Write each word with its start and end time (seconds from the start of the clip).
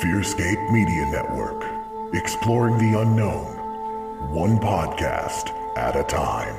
Fearscape 0.00 0.70
Media 0.70 1.04
Network. 1.06 1.64
Exploring 2.14 2.78
the 2.78 3.00
unknown. 3.00 3.46
One 4.32 4.56
podcast 4.60 5.50
at 5.76 5.96
a 5.96 6.04
time. 6.04 6.54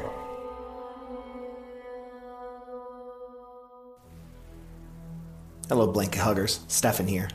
Hello, 5.70 5.88
Blanket 5.88 6.20
Huggers. 6.20 6.60
Stefan 6.68 7.08
here. 7.08 7.30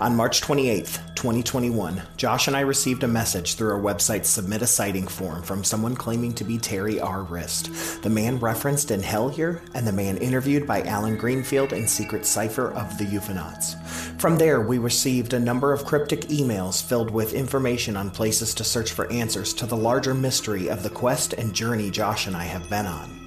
On 0.00 0.16
March 0.16 0.40
28th, 0.40 1.14
2021, 1.14 2.02
Josh 2.16 2.48
and 2.48 2.56
I 2.56 2.60
received 2.60 3.04
a 3.04 3.08
message 3.08 3.54
through 3.54 3.70
our 3.70 3.80
website's 3.80 4.28
Submit 4.28 4.62
a 4.62 4.66
Sighting 4.66 5.06
form 5.06 5.42
from 5.42 5.62
someone 5.62 5.94
claiming 5.94 6.32
to 6.34 6.44
be 6.44 6.58
Terry 6.58 7.00
R. 7.00 7.22
Wrist, 7.22 7.70
the 8.02 8.10
man 8.10 8.38
referenced 8.38 8.90
in 8.90 9.00
Hellier 9.00 9.60
and 9.74 9.86
the 9.86 9.92
man 9.92 10.16
interviewed 10.16 10.66
by 10.66 10.82
Allen 10.82 11.16
Greenfield 11.16 11.72
in 11.72 11.86
Secret 11.86 12.26
Cipher 12.26 12.72
of 12.72 12.98
the 12.98 13.04
UFOnauts. 13.04 14.20
From 14.20 14.36
there, 14.36 14.60
we 14.60 14.78
received 14.78 15.32
a 15.32 15.38
number 15.38 15.72
of 15.72 15.84
cryptic 15.84 16.22
emails 16.22 16.82
filled 16.82 17.10
with 17.10 17.32
information 17.32 17.96
on 17.96 18.10
places 18.10 18.54
to 18.54 18.64
search 18.64 18.90
for 18.92 19.10
answers 19.12 19.54
to 19.54 19.66
the 19.66 19.76
larger 19.76 20.14
mystery 20.14 20.68
of 20.68 20.82
the 20.82 20.90
quest 20.90 21.34
and 21.34 21.54
journey 21.54 21.90
Josh 21.90 22.26
and 22.26 22.36
I 22.36 22.44
have 22.44 22.68
been 22.68 22.86
on. 22.86 23.21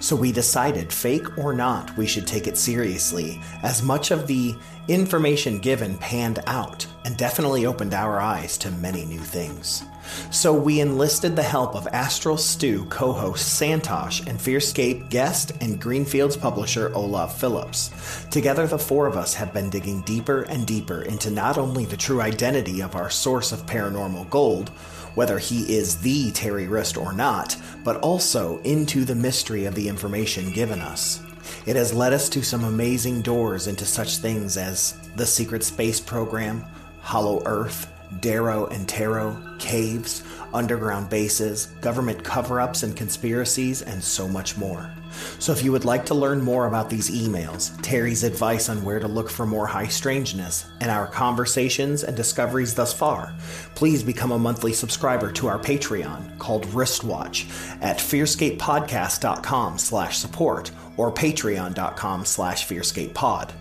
So 0.00 0.16
we 0.16 0.32
decided, 0.32 0.92
fake 0.92 1.38
or 1.38 1.52
not, 1.52 1.96
we 1.96 2.06
should 2.06 2.26
take 2.26 2.46
it 2.46 2.56
seriously, 2.56 3.40
as 3.62 3.82
much 3.82 4.10
of 4.10 4.26
the 4.26 4.54
information 4.88 5.58
given 5.58 5.96
panned 5.98 6.40
out 6.46 6.86
and 7.04 7.16
definitely 7.16 7.66
opened 7.66 7.94
our 7.94 8.20
eyes 8.20 8.58
to 8.58 8.70
many 8.70 9.04
new 9.04 9.20
things. 9.20 9.84
So 10.30 10.52
we 10.52 10.80
enlisted 10.80 11.36
the 11.36 11.42
help 11.42 11.74
of 11.74 11.86
Astral 11.92 12.36
Stew 12.36 12.84
co 12.86 13.12
host 13.12 13.60
Santosh 13.60 14.26
and 14.26 14.38
Fearscape 14.38 15.08
guest 15.08 15.52
and 15.60 15.80
Greenfield's 15.80 16.36
publisher 16.36 16.92
Olav 16.94 17.36
Phillips. 17.36 17.90
Together, 18.30 18.66
the 18.66 18.78
four 18.78 19.06
of 19.06 19.16
us 19.16 19.34
have 19.34 19.52
been 19.52 19.70
digging 19.70 20.02
deeper 20.02 20.42
and 20.42 20.66
deeper 20.66 21.02
into 21.02 21.30
not 21.30 21.58
only 21.58 21.84
the 21.84 21.96
true 21.96 22.20
identity 22.20 22.80
of 22.80 22.96
our 22.96 23.10
source 23.10 23.52
of 23.52 23.66
paranormal 23.66 24.28
gold, 24.30 24.70
whether 25.14 25.38
he 25.38 25.74
is 25.76 25.96
the 25.96 26.30
Terry 26.32 26.66
Wrist 26.66 26.96
or 26.96 27.12
not, 27.12 27.56
but 27.84 27.96
also 27.98 28.58
into 28.62 29.04
the 29.04 29.14
mystery 29.14 29.64
of 29.64 29.74
the 29.74 29.88
information 29.88 30.52
given 30.52 30.80
us. 30.80 31.22
It 31.66 31.76
has 31.76 31.92
led 31.92 32.12
us 32.12 32.28
to 32.30 32.42
some 32.42 32.64
amazing 32.64 33.22
doors 33.22 33.66
into 33.66 33.84
such 33.84 34.18
things 34.18 34.56
as 34.56 34.94
the 35.16 35.26
secret 35.26 35.62
space 35.62 36.00
program, 36.00 36.64
Hollow 37.00 37.42
Earth, 37.44 37.90
Dero 38.18 38.70
and 38.70 38.88
Tero, 38.88 39.36
caves, 39.58 40.22
underground 40.52 41.08
bases, 41.08 41.66
government 41.80 42.24
cover 42.24 42.60
ups 42.60 42.82
and 42.82 42.96
conspiracies, 42.96 43.82
and 43.82 44.02
so 44.02 44.26
much 44.28 44.56
more. 44.56 44.92
So, 45.38 45.52
if 45.52 45.62
you 45.62 45.72
would 45.72 45.84
like 45.84 46.06
to 46.06 46.14
learn 46.14 46.40
more 46.40 46.66
about 46.66 46.88
these 46.88 47.10
emails, 47.10 47.76
Terry's 47.82 48.22
advice 48.22 48.68
on 48.68 48.84
where 48.84 49.00
to 49.00 49.08
look 49.08 49.28
for 49.28 49.44
more 49.44 49.66
high 49.66 49.88
strangeness, 49.88 50.66
and 50.80 50.90
our 50.90 51.06
conversations 51.06 52.04
and 52.04 52.16
discoveries 52.16 52.74
thus 52.74 52.92
far, 52.92 53.34
please 53.74 54.02
become 54.02 54.30
a 54.30 54.38
monthly 54.38 54.72
subscriber 54.72 55.32
to 55.32 55.48
our 55.48 55.58
Patreon 55.58 56.38
called 56.38 56.66
Wristwatch 56.66 57.46
at 57.80 57.98
fearscapepodcast.com 57.98 59.78
slash 59.78 60.18
support 60.18 60.70
or 61.00 61.10
patreon.com 61.10 62.26
slash 62.26 62.68
fearscapepod. 62.68 63.52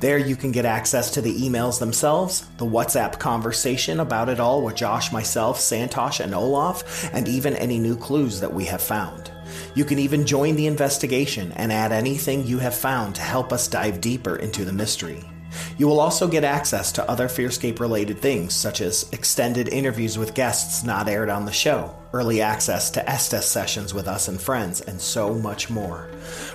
There 0.00 0.18
you 0.18 0.34
can 0.34 0.50
get 0.50 0.64
access 0.64 1.12
to 1.12 1.20
the 1.20 1.32
emails 1.32 1.78
themselves, 1.78 2.44
the 2.56 2.66
WhatsApp 2.66 3.20
conversation 3.20 4.00
about 4.00 4.28
it 4.28 4.40
all 4.40 4.62
with 4.62 4.74
Josh, 4.74 5.12
myself, 5.12 5.60
Santosh, 5.60 6.18
and 6.18 6.34
Olav, 6.34 6.82
and 7.12 7.28
even 7.28 7.54
any 7.54 7.78
new 7.78 7.94
clues 7.94 8.40
that 8.40 8.52
we 8.52 8.64
have 8.64 8.82
found. 8.82 9.30
You 9.76 9.84
can 9.84 10.00
even 10.00 10.26
join 10.26 10.56
the 10.56 10.66
investigation 10.66 11.52
and 11.52 11.72
add 11.72 11.92
anything 11.92 12.44
you 12.44 12.58
have 12.58 12.74
found 12.74 13.14
to 13.14 13.22
help 13.22 13.52
us 13.52 13.68
dive 13.68 14.00
deeper 14.00 14.34
into 14.34 14.64
the 14.64 14.72
mystery. 14.72 15.24
You 15.76 15.86
will 15.86 16.00
also 16.00 16.26
get 16.28 16.44
access 16.44 16.92
to 16.92 17.10
other 17.10 17.28
Fearscape 17.28 17.80
related 17.80 18.18
things, 18.18 18.54
such 18.54 18.80
as 18.80 19.08
extended 19.12 19.68
interviews 19.68 20.18
with 20.18 20.34
guests 20.34 20.84
not 20.84 21.08
aired 21.08 21.30
on 21.30 21.44
the 21.44 21.52
show, 21.52 21.94
early 22.12 22.40
access 22.40 22.90
to 22.90 23.08
Estes 23.08 23.46
sessions 23.46 23.94
with 23.94 24.08
us 24.08 24.28
and 24.28 24.40
friends, 24.40 24.80
and 24.80 25.00
so 25.00 25.34
much 25.34 25.70
more. 25.70 26.08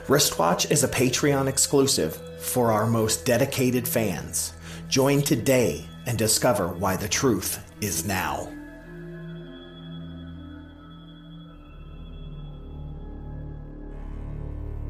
Wristwatch 0.07 0.69
is 0.71 0.83
a 0.83 0.87
Patreon 0.87 1.47
exclusive 1.47 2.15
for 2.39 2.71
our 2.71 2.85
most 2.85 3.25
dedicated 3.25 3.87
fans. 3.87 4.53
Join 4.89 5.21
today 5.21 5.85
and 6.05 6.17
discover 6.17 6.67
why 6.67 6.97
the 6.97 7.07
truth 7.07 7.63
is 7.81 8.05
now. 8.05 8.49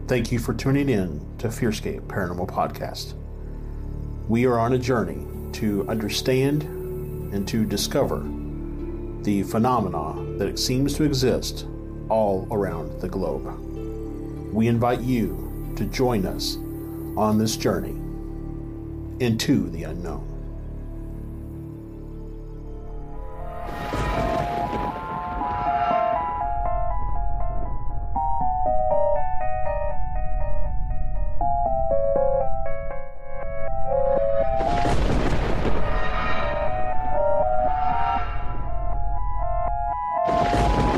Thank 0.08 0.32
you 0.32 0.40
for 0.40 0.54
tuning 0.54 0.90
in 0.90 1.26
to 1.38 1.48
Fearscape 1.48 2.02
Paranormal 2.08 2.48
Podcast. 2.48 3.14
We 4.28 4.46
are 4.46 4.58
on 4.58 4.74
a 4.74 4.80
journey 4.80 5.28
to 5.54 5.88
understand 5.90 6.64
and 7.34 7.48
to 7.48 7.66
discover 7.66 8.24
the 9.24 9.44
phenomena 9.44 10.38
that 10.38 10.58
seems 10.58 10.94
to 10.96 11.04
exist 11.04 11.68
all 12.10 12.48
around 12.52 13.02
the 13.02 13.10
globe. 13.10 13.46
We 14.54 14.68
invite 14.68 15.02
you 15.02 15.74
to 15.76 15.86
join 15.86 16.26
us 16.26 16.56
on 17.18 17.38
this 17.38 17.58
journey 17.58 17.98
into 19.20 19.70
the 19.70 19.84
unknown. 19.84 20.33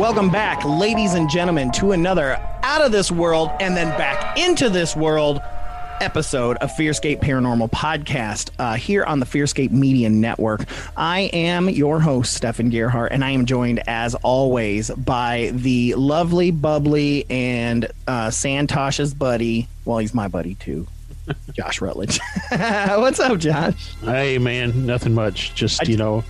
Welcome 0.06 0.30
back, 0.30 0.64
ladies 0.64 1.16
and 1.16 1.28
gentlemen, 1.28 1.72
to 1.72 1.92
another 1.92 2.40
out 2.62 2.86
of 2.86 2.92
this 2.92 3.12
world 3.12 3.50
and 3.60 3.76
then 3.76 3.88
back 3.98 4.38
into 4.38 4.70
this 4.70 4.96
world 4.96 5.42
episode 6.00 6.58
of 6.58 6.70
Fearscape 6.74 7.22
Paranormal 7.22 7.72
Podcast 7.72 8.52
uh, 8.60 8.76
here 8.76 9.04
on 9.04 9.20
the 9.20 9.26
Fearscape 9.26 9.72
Media 9.72 10.08
Network. 10.12 10.66
I 10.96 11.22
am 11.34 11.72
your 11.72 12.00
host, 12.00 12.36
Stefan 12.36 12.70
Gerhardt, 12.70 13.14
and 13.14 13.26
I 13.26 13.32
am 13.32 13.48
joined, 13.48 13.82
as 13.88 14.14
always, 14.14 14.92
by 14.92 15.50
the 15.56 15.96
lovely, 15.96 16.52
bubbly, 16.52 17.26
and 17.28 17.86
uh, 18.08 18.28
Santosh's 18.28 19.16
buddy. 19.16 19.68
Well, 19.86 19.98
he's 19.98 20.14
my 20.14 20.28
buddy 20.28 20.54
too. 20.54 20.86
Josh 21.54 21.82
Rutledge. 21.82 22.20
What's 22.52 23.20
up, 23.20 23.40
Josh? 23.40 23.96
Hey, 24.02 24.38
man, 24.38 24.86
nothing 24.86 25.16
much. 25.16 25.56
Just, 25.56 25.88
you 25.88 25.98
know, 25.98 26.24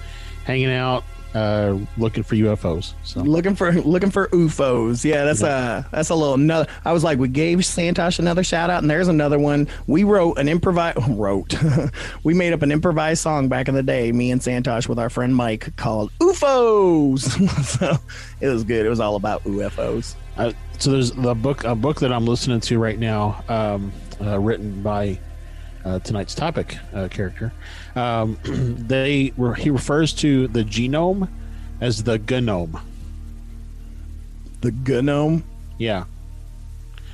hanging 0.46 0.72
out, 0.72 1.04
uh, 1.36 1.78
looking 1.98 2.24
for 2.24 2.36
UFOs. 2.36 2.94
So 3.04 3.20
Looking 3.20 3.56
for 3.56 3.74
looking 3.74 4.10
for 4.10 4.30
UFOs. 4.30 5.04
Yeah, 5.04 5.26
that's 5.26 5.42
a 5.44 5.86
that's 5.92 6.10
a 6.10 6.16
little 6.16 6.36
another. 6.36 6.68
I 6.86 6.94
was 6.94 7.04
like, 7.04 7.20
we 7.20 7.28
gave 7.28 7.60
Santosh 7.60 8.20
another 8.20 8.44
shout 8.44 8.70
out, 8.70 8.82
and 8.82 8.90
there's 8.90 9.10
another 9.10 9.38
one. 9.38 9.68
We 9.86 10.06
wrote 10.06 10.38
an 10.38 10.48
improvise 10.48 10.96
wrote. 11.10 11.54
we 12.24 12.34
made 12.34 12.54
up 12.54 12.62
an 12.62 12.72
improvised 12.72 13.22
song 13.22 13.50
back 13.50 13.68
in 13.68 13.76
the 13.76 13.84
day, 13.84 14.14
me 14.14 14.32
and 14.32 14.40
Santosh 14.40 14.88
with 14.88 14.98
our 14.98 15.10
friend 15.10 15.36
Mike, 15.36 15.76
called 15.76 16.12
UFOs. 16.20 17.20
so 17.66 17.98
it 18.40 18.48
was 18.48 18.64
good. 18.64 18.86
It 18.86 18.90
was 18.90 19.02
all 19.02 19.18
about 19.18 19.44
UFOs. 19.44 20.16
uh, 20.38 20.54
so 20.80 20.92
there's 20.92 21.12
the 21.12 21.36
book, 21.36 21.66
a 21.66 21.76
book 21.76 22.00
that 22.00 22.14
I'm 22.14 22.26
listening 22.26 22.62
to 22.62 22.80
right 22.80 22.98
now, 22.98 23.44
um, 23.50 23.92
uh, 24.22 24.40
written 24.40 24.82
by 24.82 25.20
uh, 25.86 26.00
tonight's 26.00 26.36
topic 26.36 26.78
uh, 26.94 27.08
character. 27.10 27.54
Um, 27.96 28.38
they 28.44 29.32
were, 29.38 29.54
he 29.56 29.70
refers 29.70 30.12
to 30.14 30.48
the 30.50 30.64
genome 30.64 31.30
as 31.80 32.04
the 32.04 32.20
genome. 32.20 32.82
The 34.62 34.72
Gnome. 35.02 35.44
Yeah. 35.78 36.06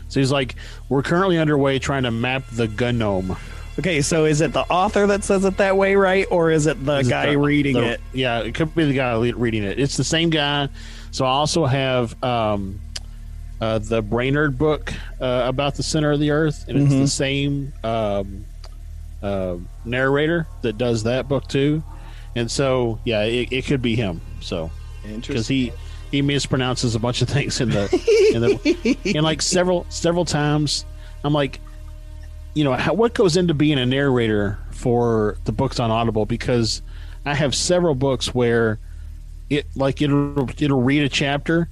So 0.08 0.20
he's 0.20 0.32
like, 0.32 0.56
we're 0.90 1.04
currently 1.04 1.38
underway 1.38 1.80
trying 1.80 2.04
to 2.04 2.12
map 2.12 2.44
the 2.54 2.68
genome. 2.68 3.38
Okay, 3.80 4.02
so 4.02 4.26
is 4.26 4.42
it 4.42 4.52
the 4.54 4.62
author 4.70 5.08
that 5.08 5.24
says 5.24 5.46
it 5.46 5.58
that 5.58 5.76
way, 5.78 5.96
right, 5.96 6.28
or 6.30 6.52
is 6.52 6.68
it 6.68 6.84
the 6.86 6.98
Is 7.00 7.08
it 7.08 7.10
guy 7.10 7.30
the- 7.32 7.38
reading 7.38 7.74
the- 7.76 7.92
it? 7.94 8.02
Yeah, 8.14 8.40
it 8.40 8.54
could 8.56 8.74
be 8.76 8.86
the 8.86 8.94
guy 8.94 9.18
reading 9.32 9.64
it. 9.64 9.80
It's 9.80 9.98
the 9.98 10.04
same 10.04 10.30
guy. 10.30 10.68
So 11.12 11.26
I 11.26 11.30
also 11.30 11.66
have 11.66 12.22
um, 12.24 12.80
uh, 13.60 13.80
the 13.80 14.02
Brainerd 14.02 14.58
book 14.58 14.94
uh, 15.20 15.44
about 15.46 15.76
the 15.76 15.84
center 15.84 16.12
of 16.12 16.20
the 16.20 16.32
Earth, 16.32 16.66
and 16.68 16.78
it's 16.78 16.94
Mhm. 16.94 17.00
the 17.02 17.08
same 17.08 17.74
um, 17.84 18.46
uh, 19.22 19.58
narrator 19.86 20.48
that 20.62 20.78
does 20.78 21.04
that 21.04 21.28
book 21.28 21.48
too, 21.48 21.84
and 22.36 22.50
so 22.50 23.00
yeah, 23.06 23.24
it, 23.24 23.52
it 23.52 23.66
could 23.66 23.82
be 23.82 23.96
him. 23.96 24.22
So 24.40 24.72
because 25.04 25.48
he 25.48 25.72
he 26.12 26.22
mispronounces 26.22 26.96
a 26.96 27.00
bunch 27.00 27.22
of 27.22 27.30
things 27.36 27.62
in 27.62 27.70
the 27.70 27.84
in 28.34 28.42
the 28.42 28.98
and 29.16 29.24
like 29.24 29.42
several 29.42 29.86
several 29.90 30.26
times. 30.26 30.86
I'm 31.24 31.34
like, 31.34 31.60
you 32.56 32.64
know, 32.64 32.74
how, 32.74 32.94
what 32.94 33.14
goes 33.14 33.38
into 33.38 33.54
being 33.54 33.78
a 33.78 33.86
narrator 33.86 34.58
for 34.72 35.38
the 35.46 35.52
books 35.52 35.80
on 35.80 35.92
Audible? 35.92 36.26
Because 36.26 36.82
I 37.26 37.36
have 37.36 37.54
several 37.54 37.94
books 37.94 38.34
where 38.34 38.80
it 39.50 39.68
like 39.76 40.02
it'll 40.02 40.50
it'll 40.62 40.82
read 40.82 41.04
a 41.04 41.10
chapter 41.10 41.70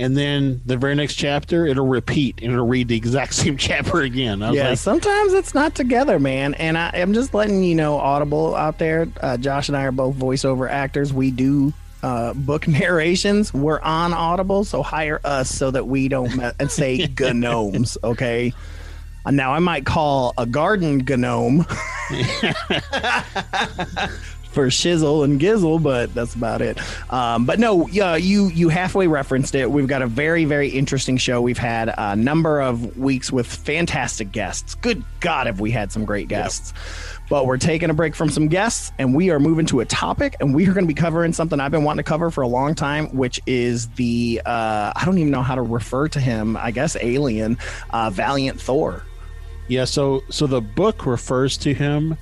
and 0.00 0.16
then 0.16 0.60
the 0.66 0.76
very 0.76 0.94
next 0.94 1.14
chapter 1.14 1.66
it'll 1.66 1.86
repeat 1.86 2.40
and 2.42 2.52
it'll 2.52 2.66
read 2.66 2.88
the 2.88 2.96
exact 2.96 3.34
same 3.42 3.56
chapter 3.56 4.00
again. 4.02 4.42
I 4.42 4.50
was 4.50 4.56
Yeah, 4.56 4.68
like, 4.70 4.78
sometimes 4.78 5.32
it's 5.32 5.54
not 5.54 5.74
together, 5.74 6.18
man. 6.18 6.54
And 6.54 6.76
I, 6.78 6.90
I'm 6.94 7.14
just 7.14 7.34
letting 7.34 7.62
you 7.64 7.74
know, 7.74 7.96
Audible 7.98 8.54
out 8.54 8.78
there. 8.78 9.08
Uh, 9.20 9.36
Josh 9.36 9.68
and 9.68 9.76
I 9.76 9.84
are 9.84 9.92
both 9.92 10.14
voiceover 10.16 10.70
actors. 10.70 11.12
We 11.12 11.30
do 11.30 11.72
uh, 12.02 12.32
book 12.34 12.68
narrations. 12.68 13.52
We're 13.52 13.80
on 13.80 14.12
Audible, 14.14 14.64
so 14.64 14.82
hire 14.82 15.20
us 15.24 15.50
so 15.50 15.70
that 15.72 15.86
we 15.86 16.08
don't 16.08 16.36
me- 16.36 16.50
and 16.60 16.70
say 16.70 17.08
gnomes. 17.20 17.98
Okay. 18.04 18.52
Now 19.30 19.52
I 19.52 19.58
might 19.58 19.84
call 19.84 20.32
a 20.38 20.46
garden 20.46 21.04
gnome 21.06 21.66
for 24.50 24.66
shizzle 24.68 25.24
and 25.24 25.38
gizzle, 25.38 25.78
but 25.78 26.12
that's 26.14 26.34
about 26.34 26.62
it. 26.62 26.78
Um, 27.12 27.44
but 27.44 27.58
no, 27.58 27.86
yeah, 27.88 28.16
you 28.16 28.48
you 28.48 28.68
halfway 28.68 29.06
referenced 29.06 29.54
it. 29.54 29.70
We've 29.70 29.86
got 29.86 30.02
a 30.02 30.06
very 30.06 30.44
very 30.44 30.68
interesting 30.68 31.16
show. 31.16 31.40
We've 31.40 31.58
had 31.58 31.92
a 31.96 32.16
number 32.16 32.60
of 32.60 32.96
weeks 32.96 33.30
with 33.30 33.46
fantastic 33.46 34.32
guests. 34.32 34.74
Good 34.76 35.04
God, 35.20 35.46
have 35.46 35.60
we 35.60 35.70
had 35.70 35.92
some 35.92 36.04
great 36.04 36.28
guests? 36.28 36.72
But 37.30 37.44
we're 37.44 37.58
taking 37.58 37.90
a 37.90 37.94
break 37.94 38.14
from 38.14 38.30
some 38.30 38.48
guests, 38.48 38.90
and 38.98 39.14
we 39.14 39.28
are 39.30 39.38
moving 39.38 39.66
to 39.66 39.80
a 39.80 39.84
topic, 39.84 40.34
and 40.40 40.54
we 40.54 40.66
are 40.66 40.72
going 40.72 40.84
to 40.84 40.88
be 40.88 40.94
covering 40.94 41.34
something 41.34 41.60
I've 41.60 41.70
been 41.70 41.84
wanting 41.84 42.02
to 42.02 42.08
cover 42.08 42.30
for 42.30 42.40
a 42.40 42.48
long 42.48 42.74
time, 42.74 43.14
which 43.14 43.38
is 43.46 43.88
the 43.90 44.40
uh, 44.46 44.92
I 44.96 45.02
don't 45.04 45.18
even 45.18 45.30
know 45.30 45.42
how 45.42 45.54
to 45.54 45.62
refer 45.62 46.08
to 46.08 46.20
him. 46.20 46.56
I 46.56 46.70
guess 46.70 46.96
alien, 47.00 47.58
uh, 47.90 48.10
Valiant 48.10 48.60
Thor. 48.60 49.04
Yeah, 49.68 49.84
so 49.84 50.22
so 50.30 50.46
the 50.46 50.62
book 50.62 51.04
refers 51.04 51.58
to 51.58 51.74
him 51.74 52.16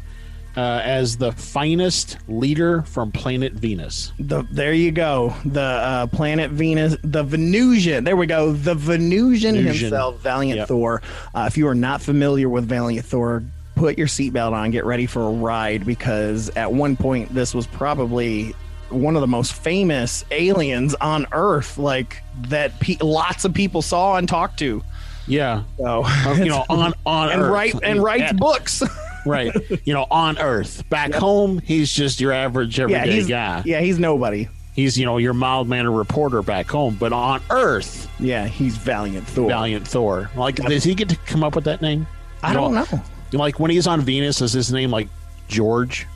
uh, 0.56 0.80
as 0.82 1.16
the 1.16 1.32
finest 1.32 2.16
leader 2.28 2.82
from 2.82 3.12
planet 3.12 3.52
Venus. 3.52 4.12
The 4.18 4.42
there 4.50 4.72
you 4.72 4.90
go. 4.92 5.34
The 5.44 5.60
uh, 5.60 6.06
planet 6.06 6.50
Venus, 6.50 6.96
the 7.02 7.22
Venusian. 7.22 8.04
There 8.04 8.16
we 8.16 8.26
go. 8.26 8.52
The 8.52 8.74
Venusian, 8.74 9.54
Venusian. 9.56 9.84
himself, 9.90 10.20
Valiant 10.20 10.58
Yep. 10.58 10.68
Thor. 10.68 11.02
Uh, 11.34 11.44
if 11.46 11.56
you 11.58 11.68
are 11.68 11.74
not 11.74 12.00
familiar 12.00 12.48
with 12.48 12.66
Valiant 12.66 13.04
Thor, 13.06 13.42
put 13.74 13.98
your 13.98 14.06
seatbelt 14.06 14.52
on. 14.52 14.70
Get 14.70 14.84
ready 14.86 15.06
for 15.06 15.22
a 15.22 15.30
ride 15.30 15.84
because 15.84 16.48
at 16.56 16.72
one 16.72 16.96
point 16.96 17.34
this 17.34 17.54
was 17.54 17.66
probably 17.66 18.54
one 18.88 19.16
of 19.16 19.20
the 19.20 19.26
most 19.26 19.52
famous 19.52 20.24
aliens 20.30 20.94
on 20.94 21.26
Earth, 21.32 21.76
like 21.76 22.22
that. 22.48 22.78
Pe- 22.80 22.96
lots 23.02 23.44
of 23.44 23.52
people 23.52 23.82
saw 23.82 24.16
and 24.16 24.28
talked 24.28 24.58
to. 24.60 24.82
Yeah, 25.28 25.64
So 25.76 26.04
Um, 26.04 26.38
you 26.38 26.44
know, 26.50 26.64
on 26.70 26.94
on 27.04 27.30
and 27.30 27.42
Earth, 27.42 27.50
write 27.50 27.74
and 27.82 28.00
writes 28.02 28.20
Yeah, 28.26 28.32
books. 28.34 28.80
right. 29.26 29.52
You 29.84 29.94
know, 29.94 30.06
on 30.10 30.38
Earth. 30.38 30.88
Back 30.88 31.12
home, 31.12 31.58
he's 31.58 31.92
just 31.92 32.20
your 32.20 32.32
average 32.32 32.78
yeah, 32.78 32.84
everyday 32.84 33.12
he's 33.12 33.26
guy. 33.28 33.62
yeah, 33.64 33.80
he's 33.80 33.98
nobody. 33.98 34.48
He's 34.74 34.98
you 34.98 35.06
know 35.06 35.16
your 35.18 35.32
mild 35.32 35.68
mannered 35.68 35.92
reporter 35.92 36.42
back 36.42 36.68
home, 36.68 36.96
but 37.00 37.12
on 37.12 37.40
Earth, 37.50 38.08
Yeah, 38.18 38.46
he's 38.46 38.76
Valiant 38.76 39.26
Thor. 39.26 39.48
Valiant 39.48 39.88
Thor. 39.88 40.30
Like, 40.36 40.56
does 40.56 40.84
he 40.84 40.94
get 40.94 41.08
to 41.08 41.16
come 41.26 41.42
up 41.42 41.54
with 41.54 41.64
that 41.64 41.80
name? 41.82 42.06
I 42.42 42.52
don't 42.52 42.74
know. 42.74 42.86
Like 43.32 43.58
when 43.58 43.70
he's 43.70 43.86
on 43.86 44.02
Venus, 44.02 44.40
is 44.40 44.52
his 44.52 44.72
name 44.72 44.90
like 44.90 45.08
George? 45.48 46.06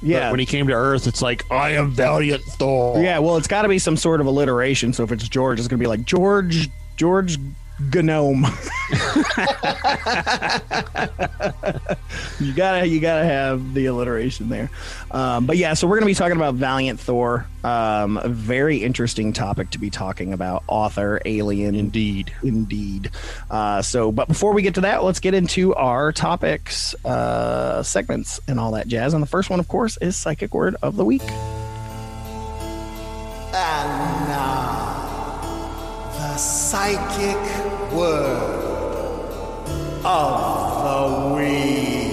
But 0.00 0.08
Yeah, 0.08 0.30
when 0.30 0.38
he 0.40 0.46
came 0.46 0.66
to 0.68 0.72
Earth, 0.74 1.06
it's 1.06 1.22
like 1.22 1.50
I 1.50 1.70
am 1.70 1.90
Valiant 1.90 2.42
Thor. 2.42 3.00
Yeah, 3.02 3.18
well, 3.18 3.36
it's 3.36 3.48
got 3.48 3.62
to 3.62 3.68
be 3.68 3.78
some 3.78 3.96
sort 3.96 4.20
of 4.20 4.26
alliteration. 4.26 4.92
So 4.92 5.02
if 5.02 5.10
it's 5.12 5.28
George, 5.28 5.58
it's 5.58 5.66
going 5.68 5.78
to 5.78 5.82
be 5.82 5.88
like 5.88 6.04
George 6.04 6.68
George 6.96 7.38
Gnome. 7.92 8.44
you 12.40 12.54
gotta 12.54 12.86
you 12.86 13.00
gotta 13.00 13.24
have 13.24 13.74
the 13.74 13.86
alliteration 13.86 14.48
there. 14.48 14.70
Um, 15.10 15.46
but 15.46 15.56
yeah, 15.56 15.74
so 15.74 15.86
we're 15.86 15.96
going 15.96 16.02
to 16.02 16.06
be 16.06 16.14
talking 16.14 16.36
about 16.36 16.54
Valiant 16.54 16.98
Thor. 17.00 17.46
Um, 17.62 18.18
a 18.18 18.28
very 18.28 18.78
interesting 18.78 19.32
topic 19.32 19.70
to 19.70 19.78
be 19.78 19.88
talking 19.90 20.32
about. 20.32 20.64
Author, 20.66 21.20
alien, 21.24 21.74
Indeed. 21.74 22.32
indeed. 22.42 23.10
Uh, 23.50 23.80
so, 23.82 24.10
but 24.12 24.28
before 24.28 24.52
we 24.52 24.62
get 24.62 24.74
to 24.74 24.82
that, 24.82 25.02
let's 25.04 25.20
get 25.20 25.34
into 25.34 25.74
our 25.74 26.12
topics, 26.12 26.94
uh, 27.04 27.82
segments, 27.82 28.40
and 28.48 28.58
all 28.60 28.72
that 28.72 28.88
jazz. 28.88 29.14
And 29.14 29.22
the 29.22 29.26
first 29.26 29.50
one, 29.50 29.60
of 29.60 29.68
course, 29.68 29.96
is 29.98 30.16
psychic 30.16 30.52
word 30.52 30.76
of 30.82 30.96
the 30.96 31.04
week. 31.04 31.22
And 33.56 33.88
now, 34.28 35.13
psychic 36.38 37.36
word 37.92 39.30
of 40.04 40.84
the 40.84 41.34
week. 41.34 42.04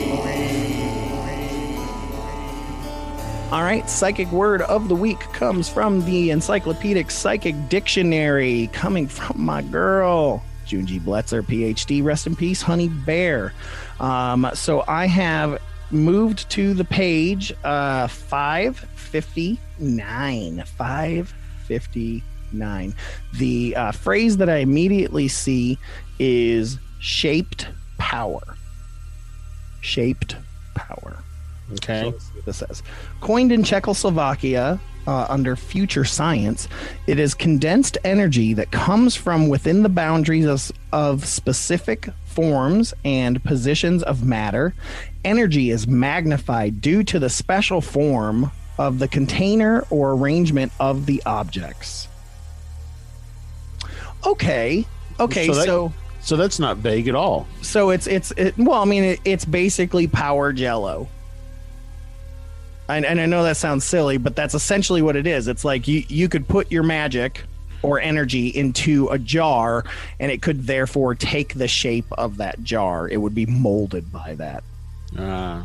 All 3.52 3.64
right, 3.64 3.90
psychic 3.90 4.32
word 4.32 4.62
of 4.62 4.88
the 4.88 4.96
week 4.96 5.20
comes 5.34 5.68
from 5.68 6.06
the 6.06 6.30
Encyclopedic 6.30 7.12
Psychic 7.12 7.68
Dictionary, 7.68 8.70
coming 8.72 9.08
from 9.08 9.42
my 9.42 9.62
girl, 9.62 10.42
June 10.66 10.86
G. 10.86 11.00
Bletzer, 11.00 11.42
PhD. 11.42 12.02
Rest 12.02 12.28
in 12.28 12.38
peace, 12.38 12.62
Honey 12.62 12.88
Bear. 12.88 13.52
Um, 14.00 14.50
so 14.54 14.86
I 14.88 15.08
have 15.08 15.62
moved 15.90 16.50
to 16.52 16.74
the 16.74 16.86
page 16.86 17.52
uh, 17.66 18.08
559. 18.08 20.64
559. 20.64 22.24
The 23.34 23.76
uh, 23.76 23.92
phrase 23.92 24.38
that 24.38 24.50
I 24.50 24.58
immediately 24.58 25.28
see 25.28 25.78
is 26.20 26.78
shaped 27.00 27.68
power. 27.98 28.42
Shaped 29.82 30.36
power. 30.76 31.24
Okay. 31.74 32.02
So 32.02 32.10
let's 32.10 32.26
see 32.26 32.34
what 32.36 32.46
this 32.46 32.58
says. 32.58 32.84
Coined 33.22 33.52
in 33.52 33.64
Czechoslovakia 33.64 34.80
uh, 35.08 35.26
under 35.30 35.56
future 35.56 36.06
science, 36.06 36.68
it 37.08 37.20
is 37.20 37.34
condensed 37.34 37.98
energy 38.04 38.54
that 38.54 38.72
comes 38.72 39.16
from 39.16 39.48
within 39.48 39.84
the 39.84 39.90
boundaries 39.90 40.46
of, 40.46 40.72
of 40.92 41.26
specific 41.26 42.10
forms 42.26 42.94
and 43.04 43.44
positions 43.44 44.04
of 44.04 44.24
matter. 44.24 44.74
Energy 45.24 45.70
is 45.70 45.88
magnified 45.88 46.82
due 46.82 47.04
to 47.04 47.20
the 47.20 47.30
special 47.30 47.82
form 47.82 48.52
of 48.78 49.00
the 49.00 49.08
container 49.08 49.86
or 49.90 50.14
arrangement 50.14 50.72
of 50.80 51.06
the 51.06 51.22
objects. 51.26 52.08
Okay. 54.26 54.86
Okay, 55.20 55.48
So 55.48 55.54
that- 55.56 55.66
so 55.66 55.94
So 56.22 56.36
that's 56.38 56.60
not 56.60 56.78
vague 56.78 57.08
at 57.08 57.16
all. 57.16 57.48
so 57.62 57.90
it's 57.90 58.06
it's 58.08 58.32
it, 58.38 58.54
well, 58.58 58.82
I 58.82 58.86
mean, 58.86 59.04
it, 59.04 59.20
it's 59.26 59.46
basically 59.46 60.08
power 60.08 60.54
jello. 60.54 61.08
And, 62.90 63.06
and 63.06 63.22
I 63.22 63.26
know 63.26 63.44
that 63.44 63.56
sounds 63.58 63.86
silly, 63.86 64.18
but 64.18 64.36
that's 64.36 64.54
essentially 64.54 65.02
what 65.02 65.16
it 65.16 65.26
is. 65.26 65.48
It's 65.48 65.64
like 65.64 65.88
you 65.88 66.04
you 66.10 66.28
could 66.28 66.48
put 66.48 66.72
your 66.72 66.84
magic 66.84 67.44
or 67.84 68.00
energy 68.00 68.50
into 68.50 69.08
a 69.10 69.18
jar, 69.18 69.86
and 70.20 70.32
it 70.32 70.42
could 70.42 70.68
therefore 70.68 71.16
take 71.16 71.54
the 71.56 71.68
shape 71.68 72.06
of 72.12 72.38
that 72.38 72.62
jar. 72.64 73.08
It 73.08 73.18
would 73.18 73.34
be 73.34 73.46
molded 73.46 74.12
by 74.12 74.36
that. 74.36 74.64
Uh, 75.18 75.64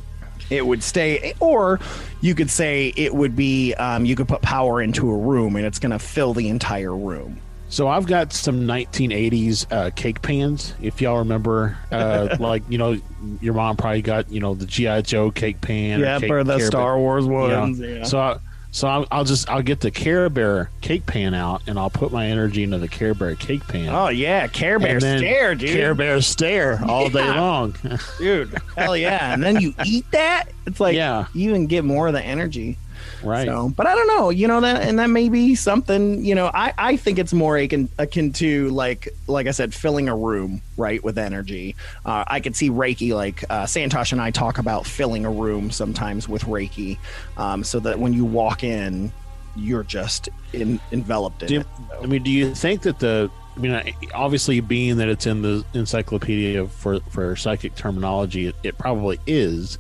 It 0.49 0.65
would 0.65 0.83
stay, 0.83 1.35
or 1.41 1.81
you 2.21 2.35
could 2.37 2.49
say 2.51 2.93
it 2.97 3.13
would 3.15 3.35
be. 3.35 3.75
Um, 3.75 4.05
you 4.05 4.15
could 4.15 4.29
put 4.29 4.41
power 4.43 4.81
into 4.81 5.11
a 5.11 5.17
room, 5.17 5.57
and 5.57 5.67
it's 5.67 5.79
going 5.81 5.91
to 5.93 5.99
fill 5.99 6.33
the 6.33 6.49
entire 6.49 6.95
room. 6.97 7.39
So 7.69 7.89
I've 7.89 8.07
got 8.07 8.33
some 8.33 8.61
1980s 8.67 9.67
uh, 9.73 9.91
cake 9.91 10.23
pans. 10.23 10.75
If 10.81 11.01
y'all 11.01 11.19
remember, 11.19 11.77
uh, 11.91 12.37
like 12.41 12.63
you 12.69 12.79
know, 12.79 12.97
your 13.41 13.55
mom 13.55 13.77
probably 13.77 14.03
got 14.03 14.31
you 14.31 14.41
know 14.41 14.55
the 14.55 14.67
GI 14.67 15.03
Joe 15.03 15.31
cake 15.31 15.61
pan. 15.61 16.01
Yeah, 16.01 16.19
cake, 16.21 16.29
for 16.29 16.45
the 16.45 16.59
Care 16.59 16.67
Star 16.67 16.95
Bear, 16.95 16.99
Wars 16.99 17.25
you 17.27 17.31
know. 17.31 17.67
Yeah. 17.67 18.05
So 18.05 18.19
I, 18.19 18.39
so 18.73 18.89
I'll, 18.89 19.07
I'll 19.11 19.25
just 19.25 19.49
I'll 19.49 19.63
get 19.63 19.81
the 19.81 19.91
Care 19.91 20.29
Bear 20.29 20.71
cake 20.83 21.07
pan 21.07 21.33
out 21.33 21.63
and 21.67 21.79
I'll 21.79 21.89
put 21.91 22.13
my 22.13 22.27
energy 22.27 22.63
into 22.63 22.77
the 22.79 22.89
Care 22.89 23.15
Bear 23.15 23.35
cake 23.35 23.67
pan. 23.67 23.89
oh 23.89 24.09
yeah, 24.09 24.47
Care 24.49 24.79
Bear 24.79 25.01
stare, 25.01 25.55
dude. 25.55 25.71
Care 25.71 25.95
Bear 25.95 26.21
stare 26.21 26.79
all 26.87 27.09
day 27.09 27.27
long. 27.27 27.75
dude. 28.19 28.55
Hell 28.77 28.97
yeah! 28.97 29.33
And 29.33 29.43
then 29.43 29.61
you 29.61 29.75
eat 29.85 30.11
that. 30.11 30.45
It's 30.67 30.79
like 30.81 30.95
Yeah. 30.95 31.27
you 31.33 31.49
even 31.51 31.67
get 31.67 31.85
more 31.85 32.07
of 32.09 32.13
the 32.13 32.23
energy. 32.23 32.77
Right. 33.23 33.47
So, 33.47 33.69
but 33.77 33.87
I 33.87 33.95
don't 33.95 34.07
know. 34.09 34.31
You 34.31 34.49
know 34.49 34.61
that, 34.61 34.83
and 34.83 34.99
that 34.99 35.11
may 35.11 35.29
be 35.29 35.55
something. 35.55 36.25
You 36.25 36.35
know, 36.35 36.51
I 36.53 36.73
I 36.77 36.97
think 36.97 37.19
it's 37.19 37.33
more 37.33 37.57
akin 37.57 37.89
akin 37.99 38.33
to 38.35 38.69
like 38.71 39.09
like 39.27 39.47
I 39.47 39.51
said, 39.51 39.75
filling 39.75 40.09
a 40.09 40.17
room 40.17 40.63
right 40.77 41.03
with 41.03 41.19
energy. 41.19 41.77
Uh, 42.05 42.25
I 42.27 42.41
could 42.41 42.57
see 42.57 42.71
Reiki 42.71 43.15
like 43.15 43.45
uh, 43.51 43.65
Santosh 43.65 44.13
and 44.13 44.21
I 44.21 44.31
talk 44.31 44.59
about 44.59 44.87
filling 44.87 45.25
a 45.25 45.31
room 45.31 45.71
sometimes 45.71 46.29
with 46.29 46.45
Reiki, 46.45 46.99
um, 47.37 47.65
so 47.65 47.81
that 47.81 47.99
when 47.99 48.13
you 48.13 48.25
walk 48.25 48.63
in, 48.65 49.13
you're 49.57 49.85
just 49.85 50.29
in, 50.53 50.81
enveloped 50.93 51.43
in 51.43 51.49
Do 51.49 51.61
it. 51.61 51.67
So- 51.91 52.03
I 52.03 52.07
mean, 52.07 52.23
do 52.23 52.31
you 52.31 52.55
think 52.55 52.83
that 52.83 52.99
the 52.99 53.31
I 53.57 53.59
mean, 53.59 53.95
obviously, 54.15 54.61
being 54.61 54.99
that 54.99 55.09
it's 55.09 55.27
in 55.27 55.41
the 55.41 55.65
encyclopedia 55.73 56.67
for 56.67 57.01
for 57.11 57.35
psychic 57.37 57.75
terminology, 57.75 58.49
it, 58.49 58.57
it 58.63 58.79
probably 58.79 59.19
is. 59.27 59.79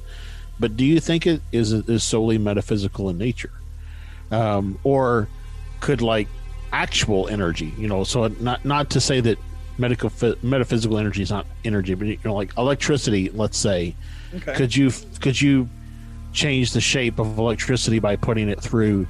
But 0.58 0.76
do 0.76 0.84
you 0.84 1.00
think 1.00 1.26
it 1.26 1.42
is 1.52 1.72
is 1.72 2.02
solely 2.02 2.38
metaphysical 2.38 3.08
in 3.08 3.18
nature, 3.18 3.52
um, 4.30 4.78
or 4.84 5.28
could 5.80 6.02
like 6.02 6.28
actual 6.72 7.28
energy? 7.28 7.72
You 7.78 7.88
know, 7.88 8.04
so 8.04 8.28
not 8.28 8.64
not 8.64 8.90
to 8.90 9.00
say 9.00 9.20
that 9.20 9.38
medical 9.78 10.10
metaphysical 10.42 10.98
energy 10.98 11.22
is 11.22 11.30
not 11.30 11.46
energy, 11.64 11.94
but 11.94 12.06
you 12.06 12.18
know, 12.24 12.34
like 12.34 12.56
electricity, 12.56 13.30
let's 13.30 13.58
say, 13.58 13.94
okay. 14.34 14.54
could 14.54 14.74
you 14.74 14.90
could 15.20 15.40
you 15.40 15.68
change 16.32 16.72
the 16.72 16.80
shape 16.80 17.18
of 17.18 17.38
electricity 17.38 17.98
by 17.98 18.16
putting 18.16 18.48
it 18.48 18.60
through 18.60 19.06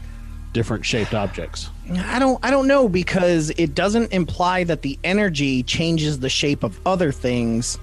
different 0.52 0.84
shaped 0.84 1.14
objects? 1.14 1.70
I 1.92 2.18
don't 2.18 2.38
I 2.44 2.50
don't 2.50 2.66
know 2.66 2.88
because 2.88 3.50
it 3.50 3.74
doesn't 3.74 4.12
imply 4.12 4.64
that 4.64 4.82
the 4.82 4.98
energy 5.04 5.62
changes 5.62 6.18
the 6.18 6.28
shape 6.28 6.64
of 6.64 6.80
other 6.86 7.12
things, 7.12 7.78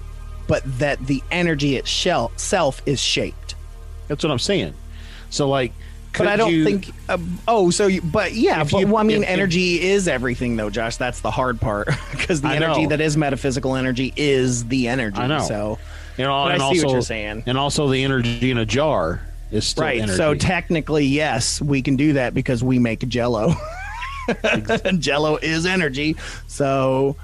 but 0.46 0.62
that 0.78 1.04
the 1.06 1.22
energy 1.30 1.76
itself 1.76 2.82
is 2.86 3.00
shaped. 3.00 3.43
That's 4.08 4.22
what 4.22 4.30
I'm 4.30 4.38
saying. 4.38 4.74
So 5.30 5.48
like 5.48 5.72
but 6.16 6.28
I 6.28 6.36
don't 6.36 6.52
you, 6.52 6.64
think. 6.64 6.90
Uh, 7.08 7.18
oh, 7.48 7.70
so 7.70 7.86
you, 7.86 8.00
but 8.02 8.32
yeah, 8.34 8.62
but 8.62 8.72
you, 8.80 8.86
well, 8.86 8.98
I 8.98 9.02
mean, 9.02 9.22
if, 9.22 9.28
energy 9.28 9.76
if, 9.76 9.84
is 9.84 10.08
everything, 10.08 10.56
though, 10.56 10.70
Josh. 10.70 10.96
That's 10.96 11.20
the 11.20 11.30
hard 11.30 11.60
part 11.60 11.88
because 12.10 12.40
the 12.40 12.48
I 12.48 12.56
energy 12.56 12.82
know. 12.82 12.90
that 12.90 13.00
is 13.00 13.16
metaphysical 13.16 13.74
energy 13.74 14.12
is 14.16 14.64
the 14.66 14.88
energy. 14.88 15.18
I 15.18 15.26
know. 15.26 15.40
So, 15.40 15.78
you 16.16 16.24
know, 16.24 16.44
and 16.44 16.54
I 16.54 16.58
see 16.58 16.62
also, 16.62 16.86
what 16.86 16.92
you're 16.92 17.02
saying. 17.02 17.44
And 17.46 17.58
also, 17.58 17.88
the 17.88 18.02
energy 18.04 18.50
in 18.50 18.58
a 18.58 18.66
jar 18.66 19.22
is 19.50 19.66
still 19.66 19.84
right. 19.84 20.00
Energy. 20.00 20.16
So 20.16 20.34
technically, 20.34 21.04
yes, 21.04 21.60
we 21.60 21.82
can 21.82 21.96
do 21.96 22.14
that 22.14 22.34
because 22.34 22.62
we 22.62 22.78
make 22.78 23.00
Jello. 23.08 23.54
Jello 24.98 25.36
is 25.38 25.66
energy. 25.66 26.16
So, 26.46 27.16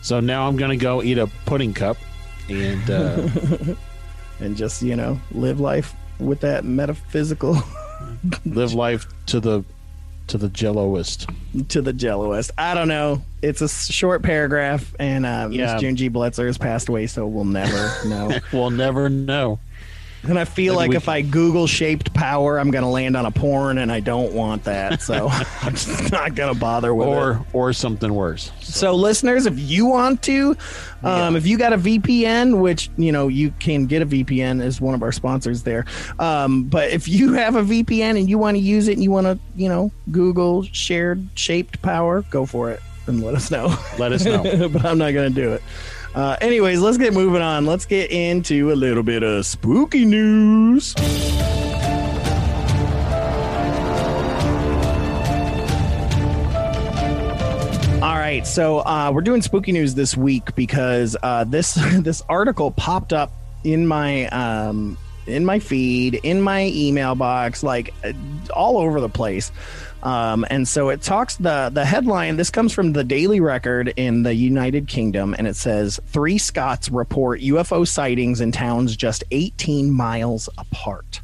so 0.00 0.20
now 0.20 0.48
I'm 0.48 0.56
gonna 0.56 0.76
go 0.76 1.02
eat 1.02 1.18
a 1.18 1.26
pudding 1.44 1.74
cup 1.74 1.98
and 2.48 2.90
uh, 2.90 3.28
and 4.40 4.56
just 4.56 4.82
you 4.82 4.96
know 4.96 5.18
live 5.32 5.60
life 5.60 5.94
with 6.18 6.40
that 6.40 6.64
metaphysical 6.64 7.56
live 8.44 8.74
life 8.74 9.06
to 9.26 9.40
the 9.40 9.64
to 10.26 10.36
the 10.36 10.48
jelloist 10.48 11.26
to 11.68 11.80
the 11.80 11.92
jelloist 11.92 12.50
i 12.58 12.74
don't 12.74 12.88
know. 12.88 13.22
It's 13.40 13.60
a 13.60 13.68
short 13.68 14.22
paragraph 14.22 14.94
and 14.98 15.24
uh, 15.24 15.48
yeah. 15.50 15.72
miss 15.72 15.80
june 15.80 15.96
g 15.96 16.10
bletzer 16.10 16.46
has 16.46 16.58
passed 16.58 16.88
away 16.88 17.06
so 17.06 17.26
we'll 17.26 17.44
never 17.44 17.92
know. 18.08 18.38
We'll 18.52 18.70
never 18.70 19.08
know 19.08 19.60
and 20.24 20.38
I 20.38 20.44
feel 20.44 20.74
Maybe 20.74 20.88
like 20.88 20.96
if 20.96 21.04
can... 21.04 21.14
I 21.14 21.22
Google 21.22 21.66
shaped 21.66 22.12
power, 22.12 22.58
I'm 22.58 22.70
going 22.70 22.82
to 22.82 22.88
land 22.88 23.16
on 23.16 23.26
a 23.26 23.30
porn, 23.30 23.78
and 23.78 23.90
I 23.92 24.00
don't 24.00 24.32
want 24.32 24.64
that. 24.64 25.00
So 25.00 25.28
I'm 25.62 25.72
just 25.72 26.10
not 26.10 26.34
going 26.34 26.52
to 26.52 26.58
bother 26.58 26.94
with 26.94 27.08
or, 27.08 27.32
it. 27.32 27.54
Or 27.54 27.72
something 27.72 28.12
worse. 28.12 28.50
So. 28.60 28.72
so, 28.72 28.94
listeners, 28.94 29.46
if 29.46 29.58
you 29.58 29.86
want 29.86 30.22
to, 30.24 30.50
um, 31.02 31.34
yeah. 31.34 31.38
if 31.38 31.46
you 31.46 31.56
got 31.56 31.72
a 31.72 31.78
VPN, 31.78 32.60
which, 32.60 32.90
you 32.96 33.12
know, 33.12 33.28
you 33.28 33.52
can 33.60 33.86
get 33.86 34.02
a 34.02 34.06
VPN 34.06 34.62
as 34.62 34.80
one 34.80 34.94
of 34.94 35.02
our 35.02 35.12
sponsors 35.12 35.62
there. 35.62 35.84
Um, 36.18 36.64
but 36.64 36.90
if 36.90 37.08
you 37.08 37.34
have 37.34 37.54
a 37.54 37.62
VPN 37.62 38.18
and 38.18 38.28
you 38.28 38.38
want 38.38 38.56
to 38.56 38.62
use 38.62 38.88
it 38.88 38.94
and 38.94 39.02
you 39.02 39.10
want 39.10 39.26
to, 39.26 39.38
you 39.56 39.68
know, 39.68 39.92
Google 40.10 40.64
shared 40.64 41.28
shaped 41.34 41.80
power, 41.82 42.22
go 42.30 42.44
for 42.44 42.70
it 42.70 42.80
and 43.06 43.24
let 43.24 43.34
us 43.34 43.50
know. 43.50 43.74
Let 43.98 44.12
us 44.12 44.24
know. 44.24 44.42
but 44.68 44.84
I'm 44.84 44.98
not 44.98 45.12
going 45.12 45.32
to 45.32 45.40
do 45.40 45.52
it. 45.52 45.62
Uh, 46.14 46.36
anyways, 46.40 46.80
let's 46.80 46.98
get 46.98 47.12
moving 47.12 47.42
on. 47.42 47.66
Let's 47.66 47.86
get 47.86 48.10
into 48.10 48.72
a 48.72 48.74
little 48.74 49.02
bit 49.02 49.22
of 49.22 49.46
spooky 49.46 50.04
news. 50.04 50.94
All 58.00 58.16
right, 58.16 58.46
so 58.46 58.78
uh, 58.80 59.10
we're 59.12 59.22
doing 59.22 59.42
spooky 59.42 59.72
news 59.72 59.94
this 59.94 60.16
week 60.16 60.54
because 60.54 61.16
uh, 61.22 61.44
this 61.44 61.74
this 61.98 62.22
article 62.28 62.70
popped 62.70 63.12
up 63.12 63.32
in 63.64 63.86
my 63.86 64.26
um, 64.28 64.96
in 65.26 65.44
my 65.44 65.58
feed, 65.58 66.14
in 66.22 66.40
my 66.40 66.66
email 66.74 67.14
box, 67.14 67.62
like 67.62 67.92
uh, 68.04 68.12
all 68.54 68.78
over 68.78 69.00
the 69.00 69.08
place. 69.08 69.52
Um, 70.02 70.46
and 70.48 70.66
so 70.66 70.90
it 70.90 71.02
talks 71.02 71.36
the 71.36 71.70
the 71.72 71.84
headline. 71.84 72.36
This 72.36 72.50
comes 72.50 72.72
from 72.72 72.92
the 72.92 73.04
Daily 73.04 73.40
Record 73.40 73.92
in 73.96 74.22
the 74.22 74.34
United 74.34 74.86
Kingdom, 74.86 75.34
and 75.36 75.46
it 75.46 75.56
says 75.56 76.00
three 76.06 76.38
Scots 76.38 76.88
report 76.88 77.40
UFO 77.40 77.86
sightings 77.86 78.40
in 78.40 78.52
towns 78.52 78.96
just 78.96 79.24
18 79.30 79.90
miles 79.90 80.48
apart. 80.56 81.20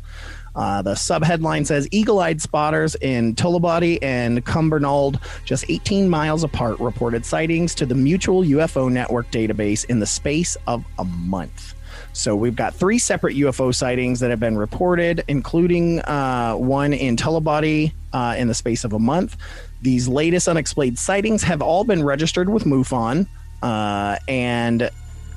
Uh, 0.57 0.83
the 0.83 0.93
subheadline 0.93 1.67
says 1.67 1.89
Eagle 1.91 2.21
eyed 2.21 2.41
spotters 2.41 2.95
in 2.97 3.35
Tullibody 3.35 3.99
and 4.03 4.45
Cumbernauld, 4.45 5.21
just 5.45 5.65
18 5.69 6.09
miles 6.09 6.45
apart, 6.45 6.79
reported 6.79 7.27
sightings 7.27 7.75
to 7.77 7.87
the 7.87 7.95
Mutual 7.95 8.43
UFO 8.43 8.91
Network 8.91 9.31
database 9.31 9.85
in 9.87 9.99
the 9.99 10.07
space 10.07 10.57
of 10.67 10.85
a 10.99 11.05
month. 11.05 11.74
So 12.15 12.37
we've 12.37 12.55
got 12.55 12.75
three 12.75 13.01
separate 13.01 13.37
UFO 13.37 13.75
sightings 13.75 14.21
that 14.21 14.31
have 14.31 14.39
been 14.39 14.57
reported, 14.57 15.25
including 15.27 15.99
uh, 16.01 16.55
one 16.55 16.93
in 16.93 17.17
Tullibody 17.17 17.93
uh, 18.13 18.37
in 18.39 18.47
the 18.47 18.55
space 18.55 18.85
of 18.85 18.93
a 18.93 19.01
month. 19.01 19.37
These 19.83 20.07
latest 20.07 20.47
unexplained 20.47 20.97
sightings 20.97 21.43
have 21.43 21.61
all 21.61 21.83
been 21.83 22.05
registered 22.05 22.49
with 22.49 22.65
MUFON, 22.65 23.27
uh, 23.63 24.17
and 24.29 24.83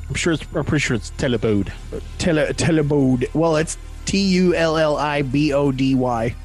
I'm 0.07 0.15
sure 0.15 0.33
it's, 0.33 0.45
I'm 0.53 0.65
pretty 0.65 0.83
sure 0.83 0.95
it's 0.95 1.09
Telebode. 1.11 1.71
Tele, 2.19 2.53
Telebode. 2.53 3.33
Well, 3.33 3.55
it's 3.55 3.75
T 4.05 4.19
U 4.19 4.53
L 4.53 4.77
L 4.77 4.97
I 4.97 5.23
B 5.23 5.53
O 5.53 5.71
D 5.71 5.95
Y. 5.95 6.35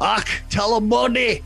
Ach, 0.00 0.42
Telebode 0.50 1.42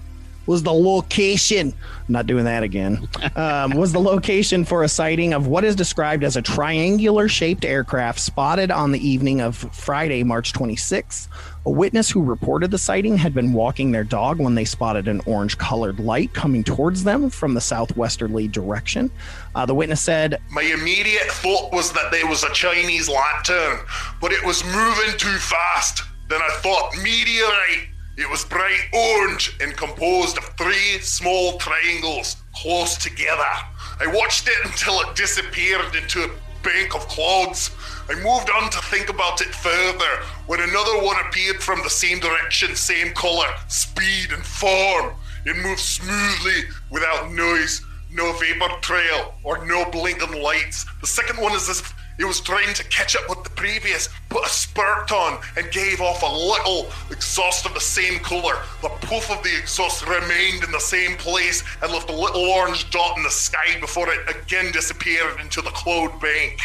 was 0.49 0.63
the 0.63 0.73
location. 0.73 1.69
I'm 1.69 2.13
not 2.13 2.27
doing 2.27 2.45
that 2.47 2.65
again. 2.65 3.07
Um, 3.37 3.73
was 3.73 3.93
the 3.93 4.01
location 4.01 4.65
for 4.65 4.83
a 4.83 4.89
sighting 4.89 5.33
of 5.33 5.47
what 5.47 5.63
is 5.63 5.77
described 5.77 6.25
as 6.25 6.37
a 6.37 6.43
triangular 6.43 7.29
shaped 7.29 7.65
aircraft 7.65 8.19
spotted 8.19 8.71
on 8.71 8.91
the 8.91 9.07
evening 9.07 9.41
of 9.41 9.57
Friday, 9.57 10.25
March 10.25 10.53
26th. 10.55 11.29
A 11.67 11.71
witness 11.71 12.11
who 12.11 12.23
reported 12.23 12.71
the 12.71 12.79
sighting 12.79 13.17
had 13.17 13.35
been 13.35 13.53
walking 13.53 13.93
their 13.93 14.03
dog 14.03 14.39
when 14.39 14.55
they 14.55 14.65
spotted 14.65 15.07
an 15.07 15.21
orange 15.27 15.57
colored 15.59 16.01
light 16.01 16.33
coming 16.33 16.65
towards 16.65 17.05
them 17.05 17.31
from 17.31 17.55
the 17.55 17.61
southwesterly 17.61 18.49
direction. 18.49 19.11
Uh, 19.55 19.67
the 19.67 19.75
witness 19.75 20.01
said, 20.01 20.41
My 20.51 20.63
immediate 20.63 21.31
thought 21.31 21.73
was 21.73 21.93
that 21.93 22.11
there 22.11 22.27
was 22.27 22.43
a 22.43 22.53
Chinese 22.53 23.09
lantern, 23.09 23.79
but 24.21 24.33
it 24.33 24.45
was 24.45 24.65
moving 24.65 25.17
too 25.19 25.37
fast. 25.39 26.03
Then 26.29 26.41
I 26.43 26.51
thought 26.61 26.93
meteorite 27.03 27.89
it 28.19 28.29
was 28.29 28.45
bright 28.45 28.81
orange 28.93 29.57
and 29.61 29.77
composed 29.77 30.37
of 30.39 30.45
three 30.57 30.99
small 31.01 31.57
triangles 31.59 32.37
close 32.53 32.97
together. 32.97 33.55
I 34.01 34.09
watched 34.09 34.49
it 34.49 34.59
until 34.65 35.01
it 35.01 35.15
disappeared 35.15 35.95
into 35.95 36.25
a 36.25 36.31
bank 36.65 36.97
of 36.97 37.07
clouds. 37.07 37.71
I 38.09 38.15
moved 38.17 38.51
on 38.51 38.71
to 38.71 38.83
think 38.91 39.09
about 39.09 39.41
it 39.41 39.55
further 39.55 40.25
when 40.47 40.61
another 40.61 41.01
one 41.01 41.17
appeared 41.27 41.63
from 41.63 41.81
the 41.85 41.91
same 41.91 42.19
direction, 42.19 42.75
same 42.75 43.15
color, 43.15 43.47
speed, 43.69 44.33
and 44.33 44.45
form. 44.45 45.15
It 45.47 45.57
moved 45.57 45.81
smoothly 45.81 46.65
without 46.91 47.31
noise, 47.31 47.83
no 48.11 48.33
vapor 48.33 48.81
trail, 48.81 49.35
or 49.45 49.65
no 49.65 49.89
blinking 49.91 50.43
lights. 50.43 50.85
The 51.01 51.07
second 51.07 51.41
one 51.41 51.53
is 51.53 51.69
as 51.69 51.81
if 51.81 51.95
it 52.19 52.25
was 52.25 52.41
trying 52.41 52.75
to 52.75 52.85
catch 52.89 53.15
up 53.15 53.29
with 53.29 53.45
the 53.45 53.51
previous, 53.51 54.09
put 54.29 54.45
a 54.45 54.49
spurt 54.49 55.13
on, 55.13 55.41
and 55.57 55.71
gave 55.71 56.01
off 56.01 56.23
a 56.23 56.27
little 56.27 56.91
exhaust 57.11 57.65
of 57.65 57.75
the 57.75 57.81
same 57.81 58.19
color. 58.19 58.57
The 58.83 58.89
puff 58.89 59.31
of 59.31 59.43
the 59.45 59.57
exhaust 59.57 60.07
remained 60.07 60.65
in 60.65 60.73
the 60.73 60.81
same 60.81 61.17
place 61.17 61.63
and 61.81 61.93
left 61.93 62.11
a 62.11 62.15
little 62.15 62.43
orange 62.43 62.91
dot 62.91 63.17
in 63.17 63.23
the 63.23 63.31
sky 63.31 63.79
before 63.81 64.09
it 64.11 64.37
again 64.37 64.73
disappeared 64.73 65.41
into 65.41 65.63
the 65.63 65.71
cloud 65.71 66.21
bank. 66.21 66.59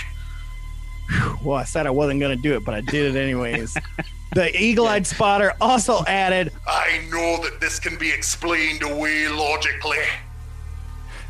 Well, 1.43 1.57
I 1.57 1.65
said 1.65 1.85
I 1.85 1.91
wasn't 1.91 2.19
going 2.19 2.35
to 2.35 2.41
do 2.41 2.55
it, 2.55 2.65
but 2.65 2.73
I 2.73 2.81
did 2.81 3.15
it 3.15 3.19
anyways. 3.19 3.77
the 4.33 4.59
eagle 4.59 4.87
eyed 4.87 5.05
spotter 5.05 5.53
also 5.61 6.03
added 6.05 6.51
I 6.65 7.05
know 7.11 7.43
that 7.43 7.59
this 7.61 7.79
can 7.79 7.97
be 7.97 8.09
explained 8.09 8.81
away 8.81 9.27
logically. 9.27 9.99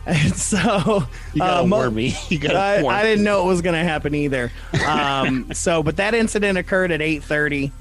And 0.06 0.36
so 0.36 1.04
you 1.34 1.40
gotta 1.40 1.64
uh, 1.64 1.68
warn 1.68 1.96
me. 1.96 2.16
You 2.30 2.40
gotta 2.40 2.58
I, 2.58 2.82
warn 2.82 2.96
I 2.96 3.04
didn't 3.04 3.24
know 3.24 3.46
it 3.46 3.48
was 3.48 3.62
gonna 3.62 3.84
happen 3.84 4.16
either. 4.16 4.52
Um, 4.86 5.54
so, 5.54 5.84
but 5.84 5.98
that 5.98 6.14
incident 6.14 6.58
occurred 6.58 6.92
at 6.92 7.02
eight 7.02 7.24
thirty 7.24 7.72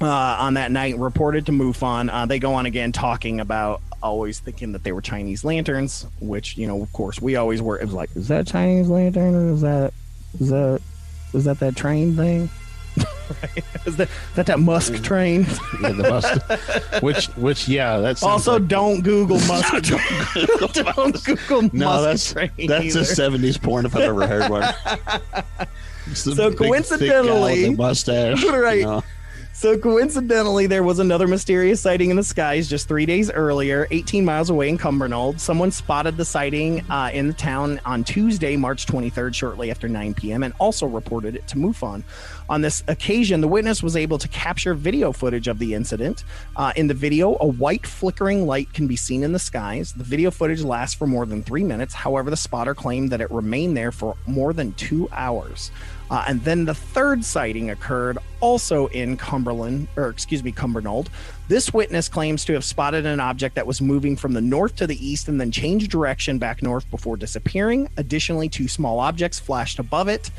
uh, 0.00 0.06
on 0.06 0.54
that 0.54 0.70
night. 0.70 0.98
Reported 0.98 1.46
to 1.46 1.52
MUFON. 1.52 2.10
Uh, 2.12 2.26
they 2.26 2.38
go 2.38 2.54
on 2.54 2.66
again 2.66 2.92
talking 2.92 3.40
about 3.40 3.82
always 4.02 4.40
thinking 4.40 4.72
that 4.72 4.82
they 4.82 4.92
were 4.92 5.02
Chinese 5.02 5.44
lanterns, 5.44 6.06
which 6.20 6.56
you 6.56 6.66
know, 6.66 6.82
of 6.82 6.92
course, 6.92 7.20
we 7.20 7.36
always 7.36 7.60
were. 7.60 7.78
It 7.78 7.84
was 7.84 7.94
like, 7.94 8.14
is 8.16 8.28
that 8.28 8.46
Chinese 8.46 8.88
lantern 8.88 9.34
or 9.34 9.52
is 9.52 9.60
that 9.62 9.92
is 10.38 10.50
that 10.50 10.80
is 11.32 11.44
that 11.44 11.58
that 11.60 11.76
train 11.76 12.16
thing? 12.16 12.48
Is 13.86 13.96
that, 13.96 14.08
that 14.34 14.46
that 14.46 14.60
Musk 14.60 14.92
mm. 14.92 15.04
train? 15.04 15.40
yeah, 15.82 15.92
the 15.92 16.08
Musk. 16.08 17.02
Which, 17.02 17.26
which, 17.36 17.68
yeah, 17.68 17.98
that's 17.98 18.22
also 18.22 18.54
like, 18.54 18.68
don't 18.68 19.00
Google 19.02 19.38
Musk. 19.48 19.72
don't, 19.82 20.74
don't 20.74 21.24
Google 21.24 21.62
no, 21.72 21.86
Musk 21.86 22.04
that's, 22.04 22.32
train. 22.32 22.50
That's 22.66 22.84
either. 22.84 23.00
a 23.00 23.02
'70s 23.02 23.60
porn 23.60 23.86
if 23.86 23.96
I've 23.96 24.02
ever 24.02 24.26
heard 24.26 24.50
one. 24.50 24.74
so 26.14 26.52
coincidentally, 26.52 27.74
mustache, 27.74 28.44
right? 28.44 28.80
You 28.80 28.84
know. 28.84 29.04
So 29.60 29.76
coincidentally, 29.76 30.66
there 30.66 30.82
was 30.82 31.00
another 31.00 31.28
mysterious 31.28 31.82
sighting 31.82 32.08
in 32.08 32.16
the 32.16 32.24
skies 32.24 32.66
just 32.66 32.88
three 32.88 33.04
days 33.04 33.30
earlier, 33.30 33.86
18 33.90 34.24
miles 34.24 34.48
away 34.48 34.70
in 34.70 34.78
Cumbernauld. 34.78 35.38
Someone 35.38 35.70
spotted 35.70 36.16
the 36.16 36.24
sighting 36.24 36.80
uh, 36.90 37.10
in 37.12 37.26
the 37.26 37.34
town 37.34 37.78
on 37.84 38.02
Tuesday, 38.02 38.56
March 38.56 38.86
23rd, 38.86 39.34
shortly 39.34 39.70
after 39.70 39.86
9 39.86 40.14
p.m., 40.14 40.44
and 40.44 40.54
also 40.58 40.86
reported 40.86 41.36
it 41.36 41.46
to 41.48 41.56
MUFON. 41.58 42.04
On 42.48 42.62
this 42.62 42.82
occasion, 42.88 43.42
the 43.42 43.48
witness 43.48 43.82
was 43.82 43.96
able 43.96 44.16
to 44.16 44.28
capture 44.28 44.72
video 44.72 45.12
footage 45.12 45.46
of 45.46 45.58
the 45.58 45.74
incident. 45.74 46.24
Uh, 46.56 46.72
in 46.76 46.86
the 46.86 46.94
video, 46.94 47.36
a 47.42 47.46
white 47.46 47.86
flickering 47.86 48.46
light 48.46 48.72
can 48.72 48.86
be 48.86 48.96
seen 48.96 49.22
in 49.22 49.32
the 49.32 49.38
skies. 49.38 49.92
The 49.92 50.04
video 50.04 50.30
footage 50.30 50.62
lasts 50.62 50.94
for 50.94 51.06
more 51.06 51.26
than 51.26 51.42
three 51.42 51.64
minutes. 51.64 51.92
However, 51.92 52.30
the 52.30 52.36
spotter 52.38 52.74
claimed 52.74 53.10
that 53.10 53.20
it 53.20 53.30
remained 53.30 53.76
there 53.76 53.92
for 53.92 54.16
more 54.26 54.54
than 54.54 54.72
two 54.72 55.06
hours. 55.12 55.70
Uh, 56.10 56.24
and 56.26 56.42
then 56.42 56.64
the 56.64 56.74
third 56.74 57.24
sighting 57.24 57.70
occurred 57.70 58.18
also 58.40 58.88
in 58.88 59.16
Cumberland, 59.16 59.86
or 59.96 60.08
excuse 60.08 60.42
me, 60.42 60.50
Cumbernauld. 60.50 61.06
This 61.48 61.72
witness 61.72 62.08
claims 62.08 62.44
to 62.46 62.52
have 62.54 62.64
spotted 62.64 63.06
an 63.06 63.20
object 63.20 63.54
that 63.54 63.66
was 63.66 63.80
moving 63.80 64.16
from 64.16 64.32
the 64.32 64.40
north 64.40 64.76
to 64.76 64.86
the 64.86 65.06
east 65.06 65.28
and 65.28 65.40
then 65.40 65.50
changed 65.50 65.90
direction 65.90 66.38
back 66.38 66.62
north 66.62 66.90
before 66.90 67.16
disappearing. 67.16 67.88
Additionally, 67.96 68.48
two 68.48 68.66
small 68.66 68.98
objects 68.98 69.38
flashed 69.38 69.78
above 69.78 70.08
it. 70.08 70.30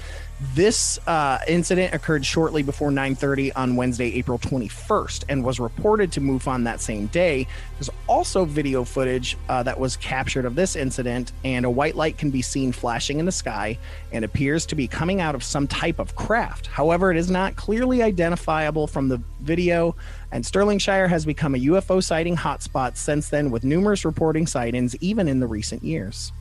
This 0.56 0.98
uh, 1.08 1.38
incident 1.48 1.94
occurred 1.94 2.26
shortly 2.26 2.64
before 2.64 2.90
9:30 2.90 3.52
on 3.56 3.76
Wednesday, 3.76 4.12
April 4.16 4.40
21st, 4.40 5.26
and 5.30 5.44
was 5.44 5.60
reported 5.60 6.12
to 6.14 6.22
MUFON 6.22 6.64
that 6.64 6.82
same 6.82 7.06
day. 7.08 7.46
There's 7.76 7.92
also 8.08 8.46
video 8.46 8.84
footage 8.84 9.38
uh, 9.50 9.62
that 9.62 9.80
was 9.80 9.96
captured 9.98 10.46
of 10.46 10.56
this 10.56 10.76
incident, 10.76 11.32
and 11.44 11.64
a 11.64 11.70
white 11.70 11.96
light 11.96 12.18
can 12.18 12.32
be 12.32 12.42
seen 12.42 12.72
flashing 12.72 13.20
in 13.20 13.28
the 13.28 13.32
sky 13.32 13.78
and 14.12 14.26
appears 14.26 14.66
to 14.66 14.76
be 14.76 14.88
coming 14.88 15.22
out 15.22 15.36
of 15.36 15.44
some 15.44 15.68
type 15.68 16.00
of 16.00 16.16
craft. 16.16 16.66
However, 16.66 17.12
it 17.12 17.18
is 17.18 17.30
not 17.30 17.56
clearly 17.56 18.02
identifiable 18.02 18.88
from 18.88 19.10
the 19.10 19.22
video, 19.42 19.96
and 20.32 20.44
Stirlingshire 20.44 21.08
has 21.08 21.24
become 21.24 21.54
a 21.54 21.60
UFO 21.60 22.04
sighting 22.04 22.36
hotspot 22.36 22.98
since 22.98 23.30
then, 23.30 23.52
with 23.52 23.64
numerous 23.64 24.06
reporting 24.06 24.48
sightings 24.48 24.96
even 25.02 25.28
in 25.28 25.40
the 25.40 25.48
recent 25.48 25.84
years. 25.84 26.32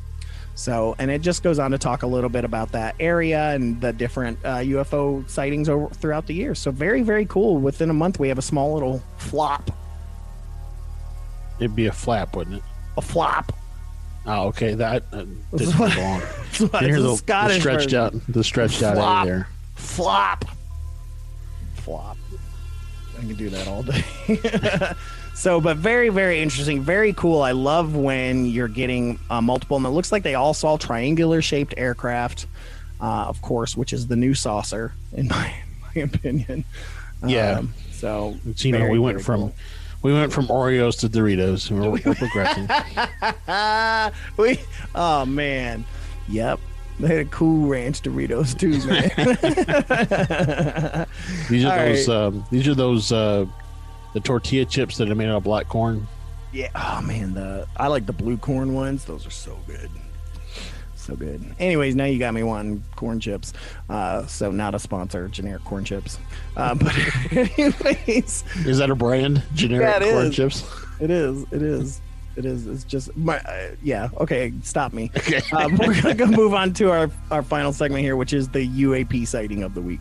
So, 0.60 0.94
and 0.98 1.10
it 1.10 1.22
just 1.22 1.42
goes 1.42 1.58
on 1.58 1.70
to 1.70 1.78
talk 1.78 2.02
a 2.02 2.06
little 2.06 2.28
bit 2.28 2.44
about 2.44 2.72
that 2.72 2.94
area 3.00 3.54
and 3.54 3.80
the 3.80 3.94
different 3.94 4.38
uh, 4.44 4.56
UFO 4.56 5.26
sightings 5.26 5.70
over 5.70 5.88
throughout 5.88 6.26
the 6.26 6.34
years. 6.34 6.58
So, 6.58 6.70
very, 6.70 7.00
very 7.00 7.24
cool. 7.24 7.56
Within 7.56 7.88
a 7.88 7.94
month, 7.94 8.20
we 8.20 8.28
have 8.28 8.36
a 8.36 8.42
small 8.42 8.74
little 8.74 9.02
flop. 9.16 9.70
It'd 11.58 11.74
be 11.74 11.86
a 11.86 11.92
flap, 11.92 12.36
wouldn't 12.36 12.56
it? 12.56 12.62
A 12.98 13.00
flop. 13.00 13.54
Oh, 14.26 14.48
okay. 14.48 14.74
That 14.74 15.04
uh, 15.14 15.24
This 15.50 15.62
is 15.68 15.72
didn't 15.72 15.94
belong. 15.94 16.20
Here's 16.82 17.02
the, 17.02 17.08
the 17.08 17.16
stretched 17.16 17.62
version. 17.62 17.98
out, 17.98 18.14
the 18.28 18.44
stretched 18.44 18.82
out 18.82 18.96
Flop. 18.96 19.26
area 19.26 19.36
there. 19.38 19.48
Flop. 19.76 20.44
Flop. 21.76 22.18
I 23.16 23.20
can 23.20 23.34
do 23.34 23.48
that 23.48 23.66
all 23.66 23.82
day. 23.82 24.04
so, 25.40 25.61
but 25.61 25.78
very, 25.78 26.11
very 26.11 26.40
interesting. 26.42 26.82
Very 26.82 27.12
cool. 27.14 27.40
I 27.40 27.52
love 27.52 27.97
when 27.97 28.44
you're 28.44 28.68
getting 28.68 29.18
uh, 29.30 29.40
multiple, 29.40 29.76
and 29.78 29.87
it 29.87 29.90
looks 29.90 30.12
like 30.12 30.23
they 30.23 30.35
all 30.35 30.52
saw 30.52 30.76
triangular 30.76 31.40
shaped 31.40 31.73
aircraft, 31.78 32.47
uh, 33.00 33.25
of 33.26 33.40
course, 33.40 33.75
which 33.76 33.94
is 33.94 34.06
the 34.06 34.16
new 34.16 34.35
saucer, 34.35 34.92
in 35.14 35.28
my, 35.37 35.54
my 35.94 36.02
opinion. 36.02 36.64
Yeah. 37.26 37.59
Um, 37.61 37.75
so, 37.92 38.37
It's, 38.47 38.64
you 38.64 38.73
know, 38.78 38.88
we 38.88 38.99
went 38.99 39.23
from 39.23 39.40
cool. 39.40 39.54
we 40.02 40.12
went 40.12 40.30
from 40.32 40.47
Oreos 40.49 40.99
to 41.00 41.09
Doritos. 41.09 41.70
and 41.70 41.80
We're, 41.80 41.90
we're 41.90 42.14
progressing. 42.14 42.68
We, 44.37 44.59
oh 44.94 45.25
man, 45.26 45.85
yep. 46.28 46.61
They 46.99 47.09
had 47.09 47.26
a 47.26 47.30
cool 47.30 47.66
ranch 47.66 48.02
Doritos 48.02 48.59
too, 48.59 48.76
man. 48.87 49.11
These 51.50 51.64
are 51.64 51.73
All 51.73 51.78
those. 51.87 52.09
Um, 52.11 52.44
these 52.50 52.68
are 52.68 52.75
those. 52.75 53.11
Uh, 53.12 53.47
the 54.14 54.20
tortilla 54.20 54.64
chips 54.64 54.96
that 54.98 55.08
are 55.10 55.14
made 55.14 55.28
out 55.28 55.36
of 55.36 55.44
black 55.44 55.68
corn. 55.68 56.06
yeah. 56.52 56.68
Oh 56.74 57.00
man, 57.02 57.34
the 57.34 57.66
I 57.76 57.86
like 57.88 58.06
the 58.06 58.12
blue 58.12 58.36
corn 58.36 58.74
ones. 58.74 59.04
Those 59.04 59.26
are 59.26 59.30
so 59.30 59.58
good. 59.66 59.90
So 60.96 61.16
good. 61.16 61.42
Anyways, 61.58 61.96
now 61.96 62.04
you 62.04 62.18
got 62.18 62.34
me 62.34 62.42
wanting 62.42 62.84
corn 62.94 63.20
chips. 63.20 63.52
Uh, 63.88 64.26
so 64.26 64.50
not 64.50 64.74
a 64.74 64.78
sponsor, 64.78 65.28
generic 65.28 65.64
corn 65.64 65.84
chips. 65.84 66.18
Uh, 66.56 66.74
but 66.76 66.94
anyways, 67.32 68.44
Is 68.66 68.78
that 68.78 68.90
a 68.90 68.94
brand? 68.94 69.42
Generic 69.54 70.02
Yeah, 70.02 70.12
corn 70.12 70.26
is. 70.26 70.34
chips. 70.36 70.64
it 71.00 71.10
is. 71.10 71.42
It 71.52 71.62
is. 71.62 72.00
It 72.36 72.44
is. 72.44 72.66
It's 72.66 72.84
just 72.84 73.16
my. 73.16 73.38
Uh, 73.38 73.70
yeah. 73.82 74.08
Okay. 74.18 74.52
Stop 74.62 74.92
me. 74.92 75.10
Okay. 75.16 75.40
Um, 75.52 75.76
we're 75.78 76.00
gonna 76.00 76.14
go 76.14 76.26
move 76.26 76.52
on 76.54 76.73
to 76.75 76.90
our 76.90 77.10
our 77.30 77.42
final 77.42 77.73
segment 77.73 78.02
here, 78.04 78.16
which 78.16 78.32
is 78.32 78.49
the 78.50 78.68
UAP 78.68 79.26
sighting 79.26 79.62
of 79.62 79.75
the 79.75 79.80
week. 79.82 80.00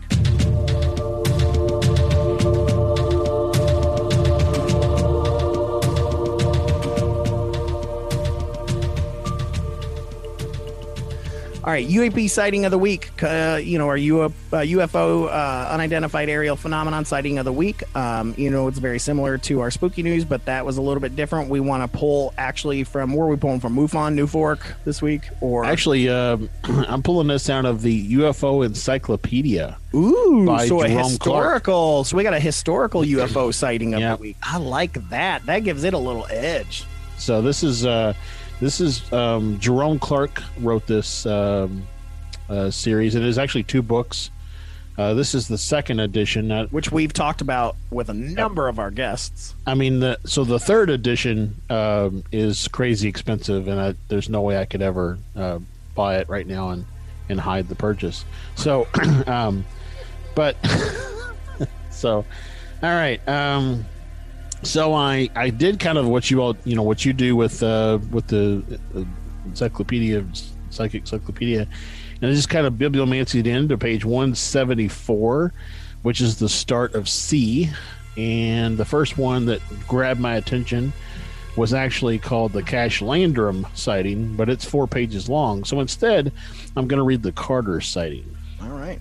All 11.62 11.70
right, 11.70 11.86
UAP 11.86 12.30
sighting 12.30 12.64
of 12.64 12.70
the 12.70 12.78
week. 12.78 13.10
Uh, 13.22 13.60
you 13.62 13.76
know, 13.78 13.86
our 13.88 13.98
UFO, 13.98 14.32
uh, 14.50 14.56
UFO 14.60 15.28
uh, 15.28 15.68
unidentified 15.70 16.30
aerial 16.30 16.56
phenomenon 16.56 17.04
sighting 17.04 17.36
of 17.36 17.44
the 17.44 17.52
week. 17.52 17.82
Um, 17.94 18.34
you 18.38 18.48
know, 18.50 18.66
it's 18.66 18.78
very 18.78 18.98
similar 18.98 19.36
to 19.36 19.60
our 19.60 19.70
spooky 19.70 20.02
news, 20.02 20.24
but 20.24 20.42
that 20.46 20.64
was 20.64 20.78
a 20.78 20.82
little 20.82 21.02
bit 21.02 21.16
different. 21.16 21.50
We 21.50 21.60
want 21.60 21.82
to 21.82 21.98
pull 21.98 22.32
actually 22.38 22.82
from 22.84 23.12
where 23.12 23.26
are 23.26 23.30
we 23.30 23.36
pulling 23.36 23.60
from? 23.60 23.74
MUFON, 23.76 24.14
NUFORC 24.18 24.60
this 24.86 25.02
week, 25.02 25.24
or 25.42 25.66
Actually, 25.66 26.08
um, 26.08 26.48
I'm 26.64 27.02
pulling 27.02 27.26
this 27.26 27.50
out 27.50 27.66
of 27.66 27.82
the 27.82 28.14
UFO 28.14 28.64
Encyclopedia. 28.64 29.76
ooh, 29.94 30.46
so 30.66 30.80
a 30.82 30.88
Jerome 30.88 31.18
Clark. 31.18 31.64
historical. 31.66 32.04
So 32.04 32.16
we 32.16 32.22
got 32.22 32.32
a 32.32 32.40
historical 32.40 33.02
UFO 33.02 33.52
sighting 33.52 33.92
of 33.92 34.00
Yeah. 34.00 34.16
the 34.16 34.22
week. 34.22 34.36
I 34.42 34.56
like 34.56 34.94
that. 35.10 35.44
That 35.44 35.58
gives 35.64 35.84
it 35.84 35.92
a 35.92 35.98
little 35.98 36.26
edge. 36.30 36.84
So 37.18 37.42
this 37.42 37.62
is 37.62 37.84
uh, 37.84 38.14
this 38.60 38.80
is 38.80 39.10
um, 39.12 39.58
Jerome 39.58 39.98
Clark 39.98 40.42
wrote 40.58 40.86
this 40.86 41.26
um, 41.26 41.86
uh, 42.50 42.70
series. 42.70 43.14
And 43.14 43.24
it 43.24 43.28
is 43.28 43.38
actually 43.38 43.62
two 43.62 43.82
books. 43.82 44.30
Uh, 44.98 45.14
this 45.14 45.34
is 45.34 45.48
the 45.48 45.56
second 45.56 46.00
edition. 46.00 46.48
Not, 46.48 46.72
which 46.72 46.92
we've 46.92 47.12
talked 47.12 47.40
about 47.40 47.76
with 47.90 48.10
a 48.10 48.14
number 48.14 48.68
of 48.68 48.78
our 48.78 48.90
guests. 48.90 49.54
I 49.66 49.74
mean, 49.74 50.00
the 50.00 50.18
so 50.26 50.44
the 50.44 50.58
third 50.58 50.90
edition 50.90 51.54
um, 51.70 52.22
is 52.32 52.68
crazy 52.68 53.08
expensive, 53.08 53.66
and 53.68 53.80
I, 53.80 53.94
there's 54.08 54.28
no 54.28 54.42
way 54.42 54.58
I 54.58 54.66
could 54.66 54.82
ever 54.82 55.16
uh, 55.34 55.60
buy 55.94 56.18
it 56.18 56.28
right 56.28 56.46
now 56.46 56.70
and 56.70 56.84
and 57.30 57.40
hide 57.40 57.68
the 57.68 57.76
purchase. 57.76 58.24
So, 58.56 58.88
um, 59.26 59.64
but 60.34 60.56
so, 61.90 62.26
all 62.82 62.90
right. 62.90 63.26
Um, 63.26 63.86
so 64.62 64.94
I 64.94 65.28
I 65.34 65.50
did 65.50 65.80
kind 65.80 65.98
of 65.98 66.06
what 66.06 66.30
you 66.30 66.40
all 66.42 66.56
you 66.64 66.76
know 66.76 66.82
what 66.82 67.04
you 67.04 67.12
do 67.12 67.36
with 67.36 67.62
uh, 67.62 67.98
with 68.10 68.26
the 68.28 68.62
uh, 68.94 69.04
encyclopedia 69.46 70.24
psychic 70.70 71.02
encyclopedia, 71.02 71.66
and 72.20 72.30
I 72.30 72.34
just 72.34 72.48
kind 72.48 72.66
of 72.66 72.74
bibliomancied 72.74 73.46
in 73.46 73.68
to 73.68 73.78
page 73.78 74.04
174, 74.04 75.52
which 76.02 76.20
is 76.20 76.38
the 76.38 76.48
start 76.48 76.94
of 76.94 77.08
C, 77.08 77.70
and 78.16 78.76
the 78.76 78.84
first 78.84 79.18
one 79.18 79.46
that 79.46 79.60
grabbed 79.88 80.20
my 80.20 80.36
attention 80.36 80.92
was 81.56 81.74
actually 81.74 82.18
called 82.18 82.52
the 82.52 82.62
Cash 82.62 83.02
Landrum 83.02 83.66
sighting, 83.74 84.36
but 84.36 84.48
it's 84.48 84.64
four 84.64 84.86
pages 84.86 85.28
long. 85.28 85.64
So 85.64 85.80
instead, 85.80 86.32
I'm 86.76 86.86
going 86.86 86.98
to 86.98 87.04
read 87.04 87.22
the 87.22 87.32
Carter 87.32 87.80
sighting. 87.80 88.36
All 88.62 88.68
right. 88.68 89.00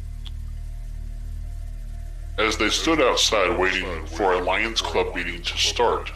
As 2.40 2.56
they 2.56 2.70
stood 2.70 3.02
outside 3.02 3.60
waiting 3.60 4.06
for 4.06 4.32
a 4.32 4.42
Lions 4.42 4.82
Club 4.82 5.14
meeting 5.14 5.42
to 5.42 5.58
start, 5.58 6.10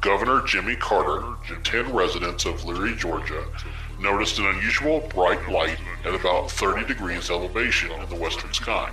Governor 0.00 0.42
Jimmy 0.44 0.74
Carter 0.74 1.24
and 1.48 1.64
10 1.64 1.92
residents 1.92 2.44
of 2.44 2.64
Leary, 2.64 2.96
Georgia, 2.96 3.44
noticed 4.00 4.40
an 4.40 4.46
unusual 4.46 5.08
bright 5.14 5.48
light 5.48 5.78
at 6.04 6.12
about 6.12 6.50
30 6.50 6.86
degrees 6.86 7.30
elevation 7.30 7.92
in 7.92 8.08
the 8.08 8.16
western 8.16 8.52
sky. 8.52 8.92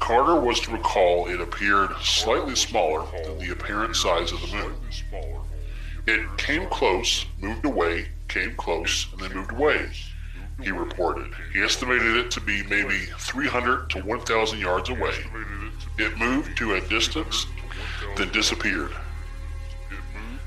Carter 0.00 0.34
was 0.34 0.58
to 0.62 0.72
recall 0.72 1.28
it 1.28 1.40
appeared 1.40 1.92
slightly 2.02 2.56
smaller 2.56 3.06
than 3.22 3.38
the 3.38 3.52
apparent 3.52 3.94
size 3.94 4.32
of 4.32 4.40
the 4.40 4.56
moon. 4.56 4.74
It 6.08 6.26
came 6.38 6.66
close, 6.70 7.24
moved 7.40 7.64
away, 7.64 8.08
came 8.26 8.56
close, 8.56 9.06
and 9.12 9.20
then 9.20 9.32
moved 9.32 9.52
away, 9.52 9.90
he 10.60 10.70
reported. 10.70 11.32
He 11.52 11.62
estimated 11.62 12.16
it 12.16 12.30
to 12.32 12.40
be 12.40 12.62
maybe 12.64 13.06
300 13.18 13.90
to 13.90 14.00
1,000 14.00 14.58
yards 14.58 14.88
away. 14.88 15.14
It 15.98 16.16
moved 16.18 16.56
to 16.58 16.74
a 16.74 16.80
distance, 16.80 17.46
then 18.16 18.30
disappeared. 18.32 18.92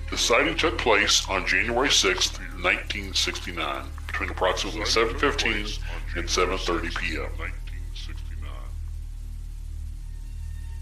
The 0.09 0.17
sighting 0.17 0.55
took 0.55 0.77
place 0.77 1.27
on 1.27 1.47
January 1.47 1.89
6, 1.89 2.37
1969, 2.37 3.85
between 4.07 4.29
approximately 4.29 4.81
7:15 4.81 5.79
and 6.15 6.27
7:30 6.27 6.95
p.m. 6.95 7.51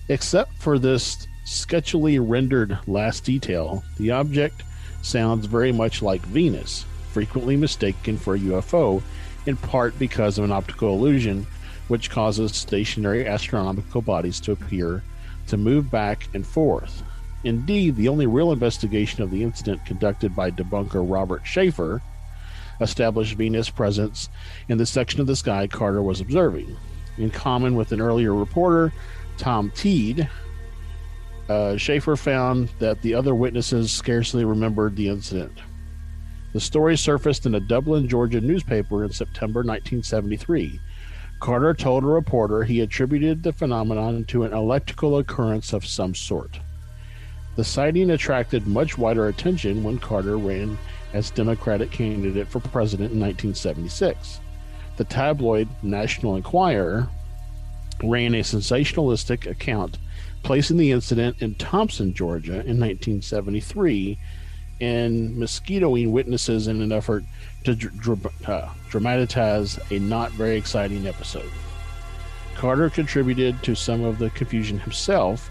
Except 0.10 0.54
for 0.60 0.78
this 0.78 1.28
sketchily 1.46 2.20
rendered 2.22 2.78
last 2.88 3.24
detail, 3.24 3.84
the 3.98 4.12
object 4.12 4.64
sounds 5.02 5.46
very 5.46 5.72
much 5.72 6.02
like 6.02 6.22
Venus, 6.22 6.86
frequently 7.14 7.56
mistaken 7.56 8.18
for 8.18 8.36
a 8.36 8.40
UFO, 8.40 9.02
in 9.46 9.56
part 9.56 9.98
because 10.00 10.38
of 10.38 10.44
an 10.44 10.52
optical 10.52 10.90
illusion 10.90 11.46
which 11.88 12.10
causes 12.10 12.56
stationary 12.56 13.28
astronomical 13.28 14.02
bodies 14.02 14.40
to 14.40 14.52
appear 14.52 15.04
to 15.48 15.58
move 15.58 15.92
back 15.92 16.28
and 16.34 16.46
forth. 16.46 17.04
Indeed, 17.44 17.96
the 17.96 18.08
only 18.08 18.26
real 18.26 18.52
investigation 18.52 19.22
of 19.22 19.30
the 19.30 19.44
incident 19.44 19.86
conducted 19.86 20.36
by 20.36 20.50
debunker 20.50 21.06
Robert 21.08 21.44
Sheaffer 21.44 22.02
established 22.82 23.36
Venus' 23.36 23.70
presence 23.70 24.30
in 24.70 24.78
the 24.78 24.86
section 24.86 25.22
of 25.22 25.28
the 25.28 25.36
sky 25.36 25.68
Carter 25.68 26.02
was 26.02 26.22
observing. 26.22 26.76
In 27.18 27.30
common 27.30 27.76
with 27.76 27.92
an 27.92 28.02
earlier 28.02 28.34
reporter, 28.34 28.92
Tom 29.38 29.72
Teed, 29.76 30.28
uh, 31.50 31.76
Sheaffer 31.76 32.18
found 32.18 32.70
that 32.80 33.02
the 33.02 33.14
other 33.14 33.36
witnesses 33.36 33.92
scarcely 33.92 34.46
remembered 34.46 34.96
the 34.96 35.10
incident. 35.10 35.60
The 36.54 36.60
story 36.60 36.96
surfaced 36.98 37.48
in 37.48 37.56
a 37.56 37.60
Dublin, 37.60 38.08
Georgia 38.08 38.40
newspaper 38.40 39.04
in 39.04 39.12
September 39.12 39.62
1973. 39.62 40.80
Carter 41.40 41.74
told 41.74 42.04
a 42.04 42.08
reporter 42.08 42.64
he 42.64 42.80
attributed 42.80 43.42
the 43.42 43.52
phenomenon 43.52 44.24
to 44.26 44.44
an 44.44 44.54
electrical 44.54 45.18
occurrence 45.18 45.74
of 45.74 45.86
some 45.86 46.14
sort. 46.14 46.60
The 47.56 47.64
sighting 47.64 48.12
attracted 48.12 48.68
much 48.68 49.00
wider 49.00 49.28
attention 49.28 49.84
when 49.84 49.98
Carter 49.98 50.38
ran 50.38 50.78
as 51.12 51.32
Democratic 51.32 51.90
candidate 51.90 52.48
for 52.48 52.60
president 52.60 53.12
in 53.14 53.20
1976. 53.20 54.40
The 54.98 55.04
tabloid 55.06 55.68
National 55.82 56.36
Enquirer 56.36 57.10
ran 58.04 58.36
a 58.36 58.42
sensationalistic 58.42 59.50
account 59.50 59.98
placing 60.44 60.78
the 60.78 60.92
incident 60.92 61.42
in 61.42 61.56
Thompson, 61.56 62.14
Georgia 62.14 62.60
in 62.62 62.80
1973 62.80 64.20
and 64.82 65.36
mosquitoing 65.38 66.12
witnesses 66.12 66.68
in 66.68 66.82
an 66.82 66.92
effort 66.92 67.24
to 67.64 67.76
dr- 67.76 68.50
uh, 68.50 68.70
dramatize 68.90 69.80
a 69.92 70.00
not 70.00 70.32
very 70.32 70.58
exciting 70.58 71.08
episode. 71.08 71.50
Carter 72.56 72.90
contributed 72.90 73.62
to 73.64 73.76
some 73.76 74.04
of 74.04 74.20
the 74.20 74.30
confusion 74.32 74.80
himself, 74.80 75.50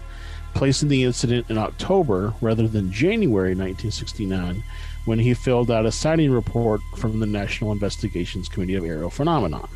placing 0.53 0.89
the 0.89 1.03
incident 1.03 1.49
in 1.49 1.57
October 1.57 2.33
rather 2.41 2.67
than 2.67 2.91
January 2.91 3.49
1969 3.49 4.63
when 5.05 5.19
he 5.19 5.33
filled 5.33 5.69
out 5.69 5.85
a 5.85 5.91
sighting 5.91 6.31
report 6.31 6.79
from 6.97 7.19
the 7.19 7.25
National 7.25 7.71
Investigations 7.71 8.47
Committee 8.47 8.75
of 8.75 8.85
Aerial 8.85 9.09
Phenomenon. 9.09 9.67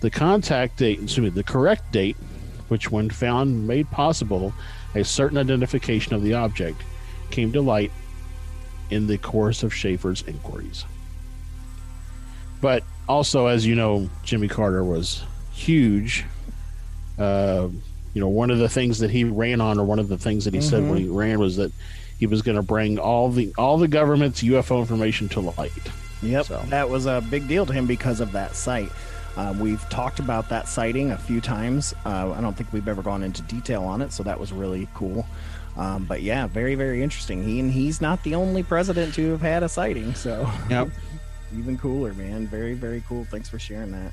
The 0.00 0.10
contact 0.10 0.78
date, 0.78 1.00
excuse 1.02 1.24
me, 1.24 1.28
the 1.30 1.44
correct 1.44 1.92
date, 1.92 2.16
which 2.68 2.90
when 2.90 3.10
found 3.10 3.66
made 3.66 3.90
possible 3.90 4.52
a 4.94 5.04
certain 5.04 5.38
identification 5.38 6.14
of 6.14 6.22
the 6.22 6.34
object, 6.34 6.82
came 7.30 7.52
to 7.52 7.60
light 7.60 7.92
in 8.90 9.06
the 9.06 9.18
course 9.18 9.62
of 9.62 9.72
Sheaffer's 9.72 10.22
inquiries. 10.22 10.84
But 12.60 12.82
also, 13.08 13.46
as 13.46 13.66
you 13.66 13.74
know, 13.74 14.08
Jimmy 14.24 14.48
Carter 14.48 14.82
was 14.82 15.22
huge. 15.52 16.24
Uh, 17.18 17.68
you 18.14 18.20
know, 18.20 18.28
one 18.28 18.50
of 18.50 18.58
the 18.58 18.68
things 18.68 18.98
that 19.00 19.10
he 19.10 19.24
ran 19.24 19.60
on, 19.60 19.78
or 19.78 19.84
one 19.84 19.98
of 19.98 20.08
the 20.08 20.18
things 20.18 20.44
that 20.44 20.54
he 20.54 20.60
mm-hmm. 20.60 20.68
said 20.68 20.88
when 20.88 20.98
he 20.98 21.08
ran, 21.08 21.38
was 21.38 21.56
that 21.56 21.72
he 22.18 22.26
was 22.26 22.42
going 22.42 22.56
to 22.56 22.62
bring 22.62 22.98
all 22.98 23.30
the 23.30 23.52
all 23.58 23.78
the 23.78 23.88
government's 23.88 24.42
UFO 24.42 24.80
information 24.80 25.28
to 25.30 25.40
light. 25.40 25.72
Yep, 26.22 26.46
so. 26.46 26.62
that 26.68 26.88
was 26.88 27.06
a 27.06 27.22
big 27.30 27.46
deal 27.46 27.66
to 27.66 27.72
him 27.72 27.86
because 27.86 28.20
of 28.20 28.32
that 28.32 28.54
site. 28.54 28.90
Uh, 29.36 29.54
we've 29.58 29.86
talked 29.90 30.18
about 30.18 30.48
that 30.48 30.66
sighting 30.66 31.10
a 31.10 31.18
few 31.18 31.42
times. 31.42 31.94
Uh, 32.06 32.32
I 32.32 32.40
don't 32.40 32.56
think 32.56 32.72
we've 32.72 32.88
ever 32.88 33.02
gone 33.02 33.22
into 33.22 33.42
detail 33.42 33.82
on 33.82 34.00
it, 34.00 34.12
so 34.12 34.22
that 34.22 34.40
was 34.40 34.50
really 34.50 34.88
cool. 34.94 35.26
Um, 35.76 36.04
but 36.04 36.22
yeah, 36.22 36.46
very 36.46 36.74
very 36.74 37.02
interesting. 37.02 37.42
He 37.42 37.60
and 37.60 37.70
he's 37.70 38.00
not 38.00 38.22
the 38.22 38.34
only 38.34 38.62
president 38.62 39.14
to 39.14 39.30
have 39.32 39.42
had 39.42 39.62
a 39.62 39.68
sighting. 39.68 40.14
So 40.14 40.50
yep, 40.70 40.88
even 41.56 41.76
cooler, 41.76 42.14
man. 42.14 42.46
Very 42.46 42.74
very 42.74 43.02
cool. 43.08 43.24
Thanks 43.30 43.48
for 43.48 43.58
sharing 43.58 43.92
that. 43.92 44.12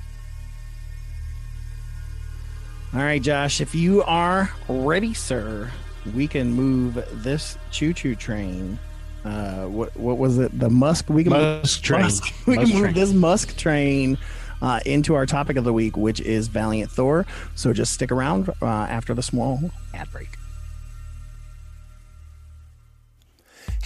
All 2.94 3.00
right, 3.00 3.22
Josh, 3.22 3.60
if 3.60 3.74
you 3.74 4.04
are 4.04 4.52
ready, 4.70 5.14
sir, 5.16 5.72
we 6.16 6.28
can 6.28 6.52
move 6.52 7.04
this 7.24 7.58
choo 7.72 7.94
choo 7.94 8.16
train. 8.16 8.78
Uh, 9.26 9.66
what 9.66 9.96
what 9.98 10.18
was 10.18 10.38
it? 10.38 10.58
The 10.60 10.70
Musk. 10.70 11.10
We 11.10 11.24
can 11.24 11.32
Musk 11.32 11.78
move, 11.80 11.84
train. 11.84 12.02
Musk, 12.04 12.34
we 12.46 12.56
Musk 12.56 12.68
can 12.68 12.76
move 12.76 12.84
train. 12.84 12.94
this 12.94 13.14
Musk 13.14 13.58
train 13.58 14.18
uh, 14.62 14.80
into 14.86 15.16
our 15.16 15.26
topic 15.26 15.56
of 15.58 15.64
the 15.64 15.74
week, 15.74 15.96
which 15.96 16.20
is 16.22 16.50
Valiant 16.50 16.92
Thor. 16.92 17.26
So 17.56 17.72
just 17.74 17.94
stick 17.94 18.12
around 18.12 18.50
uh, 18.62 18.66
after 18.66 19.14
the 19.14 19.24
small 19.24 19.72
ad 19.94 20.12
break. 20.12 20.30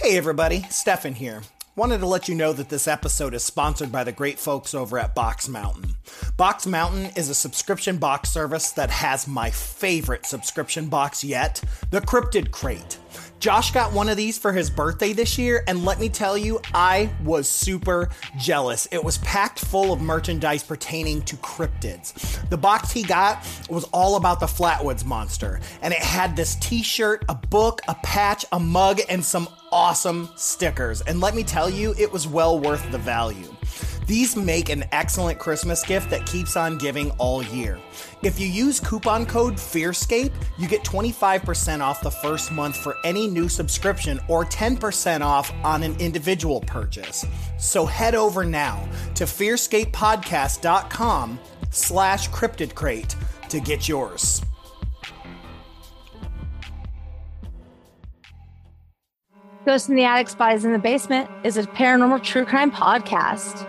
Hey 0.00 0.16
everybody, 0.16 0.62
Stefan 0.70 1.14
here. 1.14 1.42
Wanted 1.74 1.98
to 1.98 2.06
let 2.06 2.28
you 2.28 2.36
know 2.36 2.52
that 2.52 2.68
this 2.68 2.86
episode 2.86 3.34
is 3.34 3.42
sponsored 3.42 3.90
by 3.90 4.04
the 4.04 4.12
great 4.12 4.38
folks 4.38 4.72
over 4.72 4.96
at 4.96 5.12
Box 5.12 5.48
Mountain. 5.48 5.96
Box 6.36 6.68
Mountain 6.68 7.06
is 7.16 7.28
a 7.28 7.34
subscription 7.34 7.96
box 7.96 8.30
service 8.30 8.70
that 8.70 8.90
has 8.90 9.26
my 9.26 9.50
favorite 9.50 10.24
subscription 10.24 10.86
box 10.86 11.24
yet, 11.24 11.60
the 11.90 12.00
Cryptid 12.00 12.52
Crate. 12.52 12.98
Josh 13.40 13.70
got 13.70 13.92
one 13.92 14.08
of 14.08 14.16
these 14.16 14.36
for 14.36 14.52
his 14.52 14.68
birthday 14.68 15.12
this 15.12 15.38
year, 15.38 15.62
and 15.68 15.84
let 15.84 16.00
me 16.00 16.08
tell 16.08 16.36
you, 16.36 16.60
I 16.74 17.08
was 17.22 17.48
super 17.48 18.08
jealous. 18.36 18.88
It 18.90 19.02
was 19.02 19.18
packed 19.18 19.60
full 19.60 19.92
of 19.92 20.00
merchandise 20.00 20.64
pertaining 20.64 21.22
to 21.22 21.36
cryptids. 21.36 22.48
The 22.50 22.56
box 22.56 22.90
he 22.90 23.04
got 23.04 23.46
was 23.70 23.84
all 23.92 24.16
about 24.16 24.40
the 24.40 24.46
Flatwoods 24.46 25.04
monster, 25.04 25.60
and 25.82 25.94
it 25.94 26.00
had 26.00 26.34
this 26.34 26.56
t 26.56 26.82
shirt, 26.82 27.24
a 27.28 27.34
book, 27.36 27.80
a 27.86 27.94
patch, 28.02 28.44
a 28.50 28.58
mug, 28.58 29.00
and 29.08 29.24
some 29.24 29.48
awesome 29.70 30.28
stickers. 30.34 31.00
And 31.02 31.20
let 31.20 31.36
me 31.36 31.44
tell 31.44 31.70
you, 31.70 31.94
it 31.96 32.12
was 32.12 32.26
well 32.26 32.58
worth 32.58 32.90
the 32.90 32.98
value. 32.98 33.54
These 34.08 34.34
make 34.36 34.68
an 34.70 34.84
excellent 34.90 35.38
Christmas 35.38 35.84
gift 35.84 36.08
that 36.08 36.24
keeps 36.24 36.56
on 36.56 36.78
giving 36.78 37.10
all 37.18 37.42
year. 37.42 37.78
If 38.22 38.40
you 38.40 38.46
use 38.46 38.80
coupon 38.80 39.26
code 39.26 39.56
FEARSCAPE, 39.56 40.32
you 40.56 40.66
get 40.66 40.82
25% 40.82 41.82
off 41.82 42.00
the 42.00 42.10
first 42.10 42.50
month 42.50 42.78
for 42.78 42.96
any 43.04 43.28
new 43.28 43.50
subscription 43.50 44.18
or 44.26 44.46
10% 44.46 45.20
off 45.20 45.52
on 45.62 45.82
an 45.82 45.94
individual 46.00 46.62
purchase. 46.62 47.26
So 47.58 47.84
head 47.84 48.14
over 48.14 48.46
now 48.46 48.88
to 49.14 49.24
fearscapepodcast.com 49.24 51.38
slash 51.70 52.30
cryptidcrate 52.30 53.14
to 53.50 53.60
get 53.60 53.88
yours. 53.88 54.40
Ghost 59.66 59.90
in 59.90 59.96
the 59.96 60.04
Attic, 60.04 60.30
Spies 60.30 60.64
in 60.64 60.72
the 60.72 60.78
Basement 60.78 61.28
is 61.44 61.58
a 61.58 61.64
paranormal 61.64 62.22
true 62.22 62.46
crime 62.46 62.72
podcast. 62.72 63.66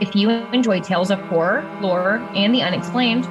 If 0.00 0.14
you 0.14 0.30
enjoy 0.30 0.80
tales 0.80 1.10
of 1.10 1.18
horror, 1.22 1.68
lore, 1.80 2.18
and 2.34 2.54
the 2.54 2.62
unexplained, 2.62 3.26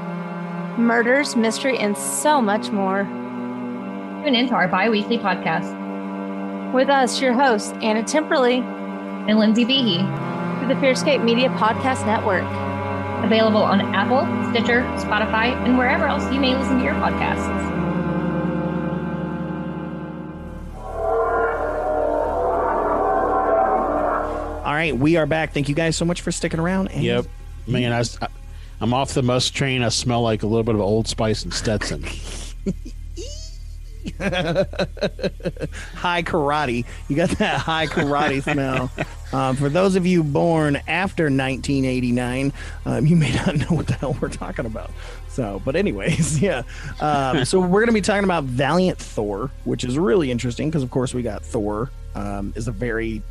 murders, 0.78 1.36
mystery, 1.36 1.78
and 1.78 1.98
so 1.98 2.42
much 2.42 2.72
more, 2.72 3.04
tune 4.24 4.36
into 4.36 4.54
our 4.54 4.68
bi 4.68 4.90
weekly 4.90 5.18
podcast. 5.18 5.74
With 6.74 6.90
us, 6.90 7.22
your 7.22 7.32
hosts, 7.32 7.72
Anna 7.82 8.04
Timperley 8.04 8.62
and 9.30 9.40
Lindsay 9.40 9.64
Behe, 9.64 10.00
through 10.60 10.68
the 10.68 10.74
Fearscape 10.82 11.24
Media 11.24 11.48
Podcast 11.52 12.06
Network. 12.06 12.44
Available 13.24 13.64
on 13.64 13.80
Apple, 13.96 14.26
Stitcher, 14.52 14.82
Spotify, 14.98 15.56
and 15.66 15.78
wherever 15.78 16.06
else 16.06 16.30
you 16.34 16.40
may 16.42 16.54
listen 16.54 16.80
to 16.80 16.84
your 16.84 16.96
podcasts. 16.96 17.77
Right, 24.78 24.96
we 24.96 25.16
are 25.16 25.26
back. 25.26 25.54
Thank 25.54 25.70
you 25.70 25.76
guys 25.76 25.98
so 25.98 26.06
much 26.06 26.22
for 26.22 26.32
sticking 26.32 26.60
around. 26.60 26.90
And 26.90 27.04
yep, 27.04 27.26
man, 27.66 27.92
I, 27.92 28.04
I'm 28.80 28.94
off 28.94 29.14
the 29.14 29.24
Musk 29.24 29.54
train. 29.54 29.82
I 29.82 29.90
smell 29.90 30.22
like 30.22 30.44
a 30.44 30.48
little 30.48 30.64
bit 30.64 30.76
of 30.76 30.82
Old 30.82 31.08
Spice 31.08 31.44
and 31.44 31.54
Stetson. 31.54 32.04
high 35.96 36.22
karate. 36.24 36.86
You 37.08 37.16
got 37.16 37.30
that 37.32 37.60
high 37.60 37.88
karate 37.88 38.44
smell. 38.44 38.92
Um, 39.34 39.56
for 39.56 39.68
those 39.68 39.96
of 39.96 40.06
you 40.06 40.24
born 40.24 40.78
after 40.88 41.24
1989, 41.24 42.54
um, 42.86 43.06
you 43.06 43.16
may 43.16 43.34
not 43.34 43.58
know 43.58 43.76
what 43.76 43.88
the 43.88 43.94
hell 43.96 44.16
we're 44.22 44.30
talking 44.30 44.66
about. 44.66 44.92
So, 45.28 45.62
but 45.66 45.76
anyways, 45.76 46.40
yeah. 46.42 46.62
Um, 47.02 47.46
so 47.46 47.60
we're 47.60 47.80
going 47.80 47.88
to 47.88 47.94
be 47.94 48.02
talking 48.02 48.24
about 48.24 48.44
Valiant 48.44 49.00
Thor, 49.00 49.50
which 49.66 49.84
is 49.84 49.98
really 49.98 50.32
interesting 50.32 50.70
because, 50.70 50.84
of 50.84 50.92
course, 50.92 51.14
we 51.14 51.24
got 51.24 51.44
Thor 51.44 51.90
um, 52.16 52.54
is 52.56 52.68
a 52.68 52.72
very 52.72 53.24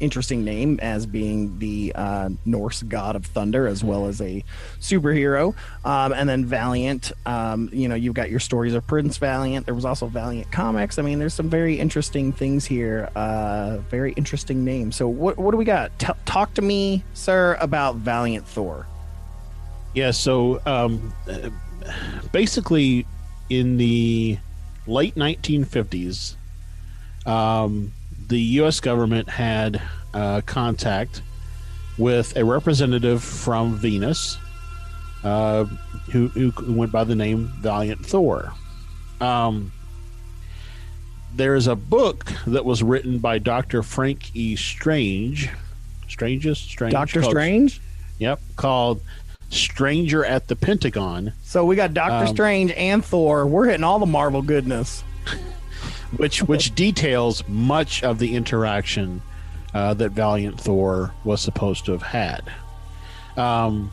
interesting 0.00 0.44
name 0.44 0.78
as 0.80 1.06
being 1.06 1.58
the 1.58 1.92
uh, 1.94 2.30
Norse 2.44 2.82
god 2.82 3.16
of 3.16 3.26
thunder 3.26 3.66
as 3.66 3.82
well 3.82 4.06
as 4.06 4.20
a 4.20 4.44
superhero. 4.80 5.54
Um, 5.84 6.12
and 6.12 6.28
then 6.28 6.44
Valiant, 6.44 7.12
um, 7.24 7.68
you 7.72 7.88
know, 7.88 7.94
you've 7.94 8.14
got 8.14 8.30
your 8.30 8.40
stories 8.40 8.74
of 8.74 8.86
Prince 8.86 9.18
Valiant. 9.18 9.66
There 9.66 9.74
was 9.74 9.84
also 9.84 10.06
Valiant 10.06 10.50
Comics. 10.52 10.98
I 10.98 11.02
mean, 11.02 11.18
there's 11.18 11.34
some 11.34 11.50
very 11.50 11.78
interesting 11.78 12.32
things 12.32 12.64
here. 12.64 13.10
Uh, 13.16 13.78
very 13.90 14.12
interesting 14.12 14.64
name. 14.64 14.92
So, 14.92 15.08
what, 15.08 15.36
what 15.36 15.50
do 15.50 15.56
we 15.56 15.64
got? 15.64 15.96
T- 15.98 16.12
talk 16.24 16.54
to 16.54 16.62
me, 16.62 17.04
sir, 17.14 17.56
about 17.60 17.96
Valiant 17.96 18.46
Thor. 18.46 18.86
Yeah, 19.94 20.10
so 20.10 20.60
um, 20.66 21.14
basically, 22.32 23.06
in 23.48 23.78
the 23.78 24.38
late 24.86 25.14
1950s, 25.14 26.36
um, 27.24 27.92
the 28.28 28.40
U.S. 28.40 28.80
government 28.80 29.28
had 29.28 29.80
uh, 30.14 30.40
contact 30.46 31.22
with 31.98 32.36
a 32.36 32.44
representative 32.44 33.22
from 33.22 33.74
Venus 33.76 34.38
uh, 35.24 35.64
who, 36.12 36.28
who, 36.28 36.52
went 36.72 36.92
by 36.92 37.04
the 37.04 37.14
name 37.14 37.52
Valiant 37.60 38.04
Thor. 38.04 38.52
um, 39.20 39.72
there 41.34 41.54
is 41.54 41.66
a 41.66 41.76
book 41.76 42.32
that 42.46 42.64
was 42.64 42.82
written 42.82 43.18
by 43.18 43.38
Dr. 43.38 43.82
Frank 43.82 44.34
E. 44.34 44.56
Strange. 44.56 45.50
Strangest? 46.08 46.64
Strange? 46.70 46.92
Doctor 46.92 47.20
called- 47.20 47.32
Strange. 47.32 47.80
Yep. 48.18 48.40
Called 48.56 49.02
Stranger 49.50 50.24
at 50.24 50.48
the 50.48 50.56
Pentagon, 50.56 51.34
So 51.44 51.64
we 51.66 51.76
got 51.76 51.92
Doctor 51.92 52.26
Um, 52.26 52.34
Strange 52.34 52.72
and 52.72 53.04
Thor. 53.04 53.46
We're 53.46 53.66
hitting 53.66 53.84
all 53.84 53.98
the 53.98 54.06
Marvel 54.06 54.40
goodness. 54.40 55.04
Which 56.16 56.42
which 56.42 56.74
details 56.74 57.46
much 57.48 58.02
of 58.02 58.18
the 58.18 58.34
interaction 58.34 59.22
uh, 59.74 59.94
that 59.94 60.12
Valiant 60.12 60.60
Thor 60.60 61.12
was 61.24 61.40
supposed 61.40 61.84
to 61.86 61.92
have 61.92 62.02
had. 62.02 62.42
Um, 63.36 63.92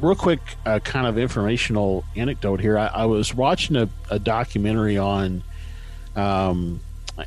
real 0.00 0.14
quick, 0.14 0.40
uh, 0.66 0.78
kind 0.80 1.06
of 1.06 1.18
informational 1.18 2.04
anecdote 2.16 2.60
here. 2.60 2.78
I, 2.78 2.86
I 2.86 3.04
was 3.06 3.34
watching 3.34 3.76
a, 3.76 3.88
a 4.10 4.18
documentary 4.18 4.98
on 4.98 5.42
um, 6.14 6.80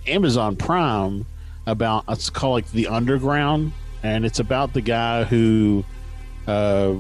Amazon 0.08 0.56
Prime 0.56 1.26
about 1.66 2.06
it's 2.08 2.30
called 2.30 2.54
like 2.54 2.72
the 2.72 2.88
Underground, 2.88 3.74
and 4.04 4.26
it's 4.26 4.40
about 4.40 4.74
the 4.74 4.82
guy 4.82 5.24
who 5.24 5.84
uh, 6.48 6.94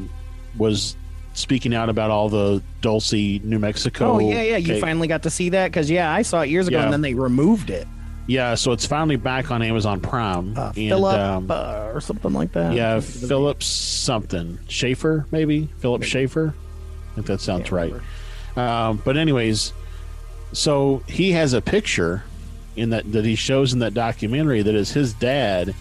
was 0.58 0.96
speaking 1.36 1.76
out 1.76 1.89
about 1.89 2.10
all 2.10 2.30
the 2.30 2.63
Dulce, 2.82 3.13
New 3.13 3.60
Mexico. 3.60 4.13
Oh 4.13 4.19
yeah, 4.19 4.41
yeah. 4.41 4.58
You 4.58 4.76
ca- 4.76 4.82
finally 4.82 5.08
got 5.08 5.24
to 5.24 5.30
see 5.30 5.50
that 5.50 5.67
because 5.71 5.89
yeah, 5.91 6.12
I 6.12 6.24
saw 6.24 6.41
it 6.41 6.50
years 6.50 6.67
ago, 6.67 6.78
Yeah. 6.78 6.86
and 6.86 6.93
then 6.93 7.02
they 7.02 7.13
removed 7.13 7.69
it. 7.69 7.88
Yeah, 8.28 8.56
so 8.56 8.71
it's 8.71 8.88
finally 8.88 9.17
back 9.17 9.52
on 9.52 9.62
Amazon 9.62 10.02
Prime. 10.02 10.58
Uh, 10.58 10.67
and, 10.67 10.74
Philip 10.76 11.19
um, 11.19 11.52
uh, 11.52 11.91
or 11.93 12.02
something 12.02 12.34
like 12.34 12.54
that. 12.54 12.74
yeah, 12.74 13.00
Philip 13.00 13.62
something 13.62 14.58
Schaefer, 14.67 15.28
maybe 15.30 15.69
Philip 15.78 16.02
Schaefer. 16.02 16.54
I 17.12 17.15
think 17.15 17.28
that 17.28 17.39
sounds 17.39 17.71
right. 17.71 17.93
Um, 18.58 19.02
but 19.06 19.15
anyways, 19.15 19.74
so 20.54 21.04
he 21.08 21.34
has 21.34 21.54
a 21.54 21.62
picture 21.62 22.24
in 22.76 22.89
that 22.89 23.12
that 23.12 23.26
he 23.26 23.36
shows 23.36 23.74
in 23.74 23.80
that 23.80 23.93
documentary 23.93 24.62
that 24.63 24.74
is 24.76 24.91
his 24.91 25.13
dad 25.13 25.76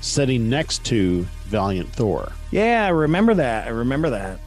sitting 0.00 0.48
next 0.48 0.84
to 0.86 1.22
Valiant 1.46 1.88
Thor. 1.92 2.32
Yeah, 2.50 2.84
I 2.84 2.88
remember 2.88 3.34
that. 3.34 3.66
I 3.66 3.70
remember 3.70 4.10
that. 4.10 4.40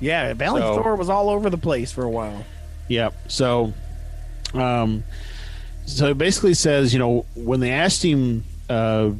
Yeah, 0.00 0.32
Valiant 0.34 0.76
So- 0.76 0.82
Thor 0.82 0.96
was 0.96 1.08
all 1.08 1.30
over 1.30 1.50
the 1.50 1.58
place 1.58 1.90
for 1.92 2.04
a 2.04 2.10
while. 2.10 2.44
Yep. 2.88 3.14
So, 3.28 3.72
um, 4.54 5.04
so 5.86 6.08
it 6.08 6.18
basically 6.18 6.54
says, 6.54 6.92
you 6.92 6.98
know, 6.98 7.26
when 7.34 7.60
they 7.60 7.70
asked 7.72 8.02
him, 8.04 8.44
uh, 8.68 9.10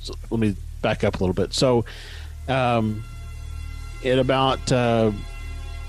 so 0.00 0.14
let 0.30 0.40
me 0.40 0.56
back 0.80 1.04
up 1.04 1.16
a 1.16 1.18
little 1.18 1.34
bit. 1.34 1.52
So, 1.52 1.84
um, 2.48 3.04
at 4.04 4.18
about 4.18 4.70
uh, 4.72 5.12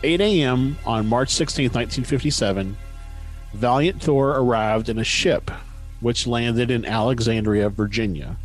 8 0.04 0.21
a.m. 0.21 0.78
on 0.86 1.08
March 1.08 1.30
16th, 1.34 1.73
1957, 1.73 2.78
Valiant 3.54 4.02
Thor 4.02 4.32
arrived 4.32 4.89
in 4.89 4.99
a 4.99 5.04
ship 5.04 5.49
which 5.99 6.28
landed 6.28 6.69
in 6.69 6.86
Alexandria, 6.86 7.69
Virginia, 7.69 8.36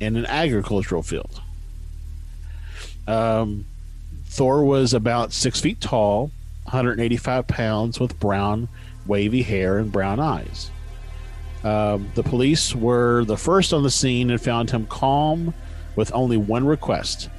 in 0.00 0.16
an 0.16 0.24
agricultural 0.26 1.02
field. 1.02 1.40
Um, 3.06 3.66
Thor 4.26 4.64
was 4.64 4.94
about 4.94 5.32
six 5.32 5.60
feet 5.60 5.80
tall, 5.80 6.30
185 6.64 7.46
pounds, 7.46 8.00
with 8.00 8.18
brown, 8.18 8.68
wavy 9.06 9.42
hair 9.42 9.78
and 9.78 9.92
brown 9.92 10.20
eyes. 10.20 10.70
Um, 11.62 12.10
the 12.14 12.22
police 12.22 12.74
were 12.74 13.24
the 13.24 13.36
first 13.36 13.72
on 13.72 13.82
the 13.82 13.90
scene 13.90 14.30
and 14.30 14.40
found 14.40 14.70
him 14.70 14.86
calm 14.86 15.54
with 15.96 16.12
only 16.12 16.36
one 16.36 16.66
request 16.66 17.30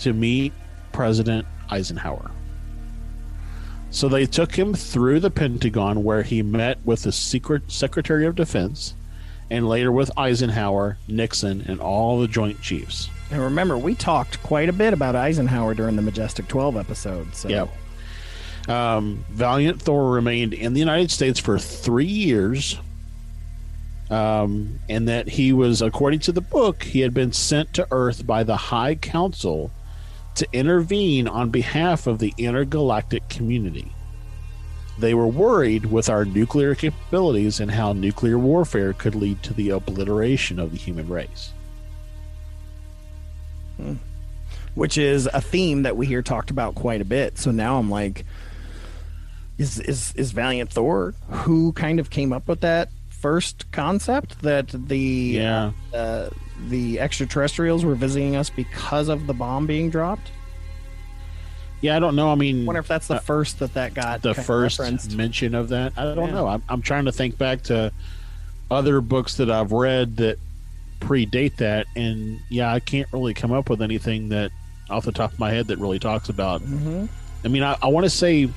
to 0.00 0.12
meet 0.12 0.52
President 0.92 1.46
Eisenhower. 1.70 2.30
So 3.90 4.08
they 4.08 4.26
took 4.26 4.54
him 4.54 4.74
through 4.74 5.20
the 5.20 5.30
Pentagon 5.30 6.04
where 6.04 6.22
he 6.22 6.42
met 6.42 6.78
with 6.84 7.02
the 7.02 7.12
secret 7.12 7.70
Secretary 7.72 8.26
of 8.26 8.36
Defense 8.36 8.94
and 9.50 9.68
later 9.68 9.90
with 9.90 10.16
Eisenhower, 10.16 10.98
Nixon, 11.08 11.64
and 11.66 11.80
all 11.80 12.20
the 12.20 12.28
Joint 12.28 12.60
Chiefs. 12.62 13.10
And 13.30 13.40
remember, 13.40 13.78
we 13.78 13.94
talked 13.94 14.42
quite 14.42 14.68
a 14.68 14.72
bit 14.72 14.92
about 14.92 15.14
Eisenhower 15.14 15.74
during 15.74 15.96
the 15.96 16.02
Majestic 16.02 16.48
12 16.48 16.76
episode. 16.76 17.34
So. 17.34 17.48
Um, 18.68 19.24
Valiant 19.30 19.80
Thor 19.80 20.10
remained 20.10 20.52
in 20.52 20.74
the 20.74 20.80
United 20.80 21.10
States 21.10 21.38
for 21.38 21.58
three 21.58 22.04
years. 22.06 22.78
Um, 24.10 24.80
and 24.88 25.06
that 25.08 25.28
he 25.28 25.52
was, 25.52 25.82
according 25.82 26.18
to 26.20 26.32
the 26.32 26.40
book, 26.40 26.82
he 26.82 27.00
had 27.00 27.14
been 27.14 27.32
sent 27.32 27.72
to 27.74 27.86
Earth 27.92 28.26
by 28.26 28.42
the 28.42 28.56
High 28.56 28.96
Council 28.96 29.70
to 30.34 30.48
intervene 30.52 31.28
on 31.28 31.50
behalf 31.50 32.08
of 32.08 32.18
the 32.18 32.34
intergalactic 32.36 33.28
community. 33.28 33.92
They 34.98 35.14
were 35.14 35.28
worried 35.28 35.86
with 35.86 36.08
our 36.10 36.24
nuclear 36.24 36.74
capabilities 36.74 37.60
and 37.60 37.70
how 37.70 37.92
nuclear 37.92 38.38
warfare 38.38 38.92
could 38.92 39.14
lead 39.14 39.42
to 39.44 39.54
the 39.54 39.70
obliteration 39.70 40.58
of 40.58 40.72
the 40.72 40.76
human 40.76 41.08
race. 41.08 41.52
Which 44.74 44.96
is 44.98 45.28
a 45.32 45.40
theme 45.40 45.82
that 45.82 45.96
we 45.96 46.06
hear 46.06 46.22
talked 46.22 46.50
about 46.50 46.74
quite 46.74 47.00
a 47.00 47.04
bit. 47.04 47.38
So 47.38 47.50
now 47.50 47.78
I'm 47.78 47.90
like, 47.90 48.24
is 49.58 49.78
is 49.80 50.12
is 50.16 50.32
Valiant 50.32 50.70
Thor 50.70 51.14
who 51.30 51.72
kind 51.72 52.00
of 52.00 52.10
came 52.10 52.32
up 52.32 52.48
with 52.48 52.60
that 52.60 52.88
first 53.08 53.70
concept 53.72 54.40
that 54.42 54.68
the 54.68 54.98
Yeah. 54.98 55.72
uh, 55.92 56.30
the 56.68 57.00
extraterrestrials 57.00 57.84
were 57.84 57.94
visiting 57.94 58.36
us 58.36 58.48
because 58.50 59.08
of 59.08 59.26
the 59.26 59.34
bomb 59.34 59.66
being 59.66 59.90
dropped? 59.90 60.30
Yeah, 61.82 61.96
I 61.96 61.98
don't 61.98 62.14
know. 62.16 62.30
I 62.30 62.34
mean, 62.34 62.62
I 62.62 62.66
wonder 62.66 62.80
if 62.80 62.88
that's 62.88 63.06
the 63.06 63.20
first 63.20 63.58
that 63.60 63.72
that 63.74 63.94
got 63.94 64.20
the 64.22 64.34
first 64.34 64.78
referenced. 64.78 65.16
mention 65.16 65.54
of 65.54 65.70
that. 65.70 65.94
I 65.96 66.14
don't 66.14 66.28
Yeah. 66.28 66.34
know. 66.34 66.46
I'm, 66.46 66.62
I'm 66.68 66.82
trying 66.82 67.06
to 67.06 67.12
think 67.12 67.38
back 67.38 67.62
to 67.64 67.90
other 68.70 69.00
books 69.00 69.36
that 69.38 69.50
I've 69.50 69.72
read 69.72 70.16
that 70.18 70.38
predate 71.00 71.56
that, 71.56 71.86
and 71.96 72.40
yeah, 72.48 72.72
I 72.72 72.80
can't 72.80 73.08
really 73.12 73.34
come 73.34 73.52
up 73.52 73.68
with 73.70 73.82
anything 73.82 74.28
that 74.30 74.52
off 74.88 75.04
the 75.04 75.12
top 75.12 75.32
of 75.32 75.38
my 75.38 75.50
head 75.50 75.68
that 75.68 75.78
really 75.78 75.98
talks 75.98 76.28
about. 76.28 76.62
Mhm. 76.62 77.08
I 77.44 77.48
mean, 77.48 77.62
I, 77.62 77.76
I 77.82 77.86
want 77.88 78.04
to 78.04 78.10
say 78.10 78.48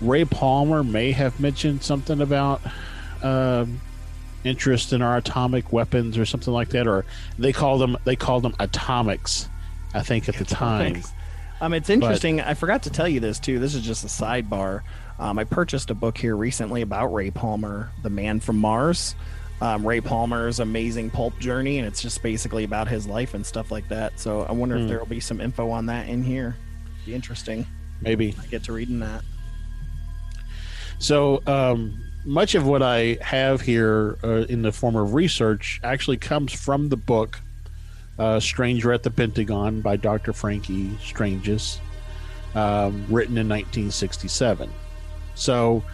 Ray 0.00 0.24
Palmer 0.24 0.84
may 0.84 1.12
have 1.12 1.38
mentioned 1.40 1.82
something 1.82 2.20
about 2.20 2.60
um, 3.22 3.80
interest 4.44 4.92
in 4.92 5.02
our 5.02 5.16
atomic 5.16 5.72
weapons 5.72 6.18
or 6.18 6.24
something 6.24 6.52
like 6.52 6.68
that, 6.70 6.86
or 6.86 7.04
they 7.38 7.52
called 7.52 7.80
them 7.80 7.96
they 8.04 8.16
called 8.16 8.42
them 8.44 8.54
atomics. 8.60 9.48
I 9.94 10.02
think 10.02 10.28
at 10.28 10.36
the 10.36 10.44
time. 10.44 11.02
Um, 11.60 11.72
it's 11.74 11.90
interesting. 11.90 12.40
I 12.40 12.54
forgot 12.54 12.84
to 12.84 12.90
tell 12.90 13.08
you 13.08 13.18
this 13.18 13.40
too. 13.40 13.58
This 13.58 13.74
is 13.74 13.82
just 13.82 14.04
a 14.04 14.08
sidebar. 14.08 14.82
Um, 15.18 15.38
I 15.38 15.44
purchased 15.44 15.90
a 15.90 15.94
book 15.94 16.16
here 16.16 16.36
recently 16.36 16.82
about 16.82 17.12
Ray 17.12 17.30
Palmer, 17.30 17.90
the 18.04 18.10
man 18.10 18.38
from 18.38 18.58
Mars. 18.58 19.16
Um, 19.60 19.84
Ray 19.86 20.00
Palmer's 20.00 20.60
amazing 20.60 21.10
pulp 21.10 21.36
journey, 21.40 21.78
and 21.78 21.86
it's 21.86 22.00
just 22.00 22.22
basically 22.22 22.62
about 22.64 22.86
his 22.86 23.06
life 23.08 23.34
and 23.34 23.44
stuff 23.44 23.70
like 23.72 23.88
that. 23.88 24.18
So 24.20 24.42
I 24.42 24.52
wonder 24.52 24.76
Hmm. 24.76 24.82
if 24.84 24.88
there 24.88 24.98
will 25.00 25.06
be 25.06 25.18
some 25.20 25.40
info 25.40 25.70
on 25.70 25.86
that 25.86 26.08
in 26.08 26.22
here. 26.22 26.56
Be 27.04 27.14
interesting. 27.14 27.66
Maybe 28.00 28.34
I 28.40 28.46
get 28.46 28.62
to 28.64 28.72
reading 28.72 29.00
that. 29.00 29.22
So, 31.00 31.42
um, 31.46 32.04
much 32.24 32.54
of 32.54 32.66
what 32.66 32.82
I 32.82 33.18
have 33.20 33.60
here 33.60 34.18
uh, 34.22 34.44
in 34.48 34.62
the 34.62 34.72
form 34.72 34.96
of 34.96 35.14
research 35.14 35.80
actually 35.82 36.16
comes 36.18 36.52
from 36.52 36.88
the 36.88 36.96
book 36.96 37.40
uh, 38.18 38.40
Stranger 38.40 38.92
at 38.92 39.02
the 39.04 39.10
Pentagon 39.10 39.80
by 39.80 39.96
Dr. 39.96 40.32
Frankie 40.32 40.96
Stranges, 40.98 41.80
um, 42.56 43.06
written 43.08 43.38
in 43.38 43.48
1967. 43.48 44.68
So, 45.36 45.84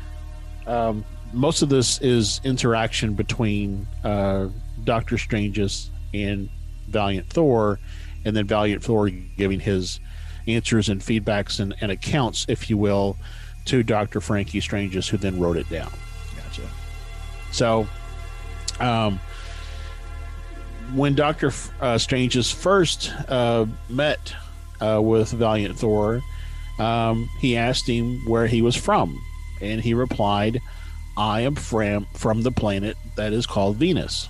um, 0.66 1.04
most 1.34 1.62
of 1.62 1.68
this 1.68 2.00
is 2.00 2.40
interaction 2.44 3.14
between 3.14 3.86
uh, 4.04 4.48
Doctor 4.84 5.18
Stranges 5.18 5.90
and 6.14 6.48
Valiant 6.88 7.28
Thor, 7.28 7.78
and 8.24 8.36
then 8.36 8.46
Valiant 8.46 8.82
Thor 8.82 9.10
giving 9.10 9.60
his 9.60 10.00
answers 10.46 10.88
and 10.88 11.00
feedbacks 11.00 11.60
and, 11.60 11.74
and 11.80 11.90
accounts, 11.90 12.46
if 12.48 12.70
you 12.70 12.76
will, 12.78 13.16
to 13.66 13.82
Dr. 13.82 14.20
Frankie 14.20 14.60
Stranges, 14.60 15.08
who 15.08 15.16
then 15.16 15.40
wrote 15.40 15.56
it 15.56 15.68
down. 15.68 15.90
Gotcha. 16.36 16.68
So, 17.50 17.86
um, 18.78 19.18
when 20.94 21.14
Doctor 21.14 21.48
F- 21.48 21.70
uh, 21.80 21.98
Stranges 21.98 22.50
first 22.50 23.12
uh, 23.28 23.66
met 23.88 24.34
uh, 24.80 25.00
with 25.02 25.30
Valiant 25.32 25.78
Thor, 25.78 26.22
um, 26.78 27.28
he 27.40 27.56
asked 27.56 27.88
him 27.88 28.20
where 28.26 28.46
he 28.46 28.60
was 28.62 28.76
from, 28.76 29.18
and 29.60 29.80
he 29.80 29.94
replied, 29.94 30.60
"I 31.16 31.42
am 31.42 31.54
from 31.54 32.06
from 32.14 32.42
the 32.42 32.52
planet 32.52 32.96
that 33.16 33.32
is 33.32 33.46
called 33.46 33.76
Venus." 33.76 34.28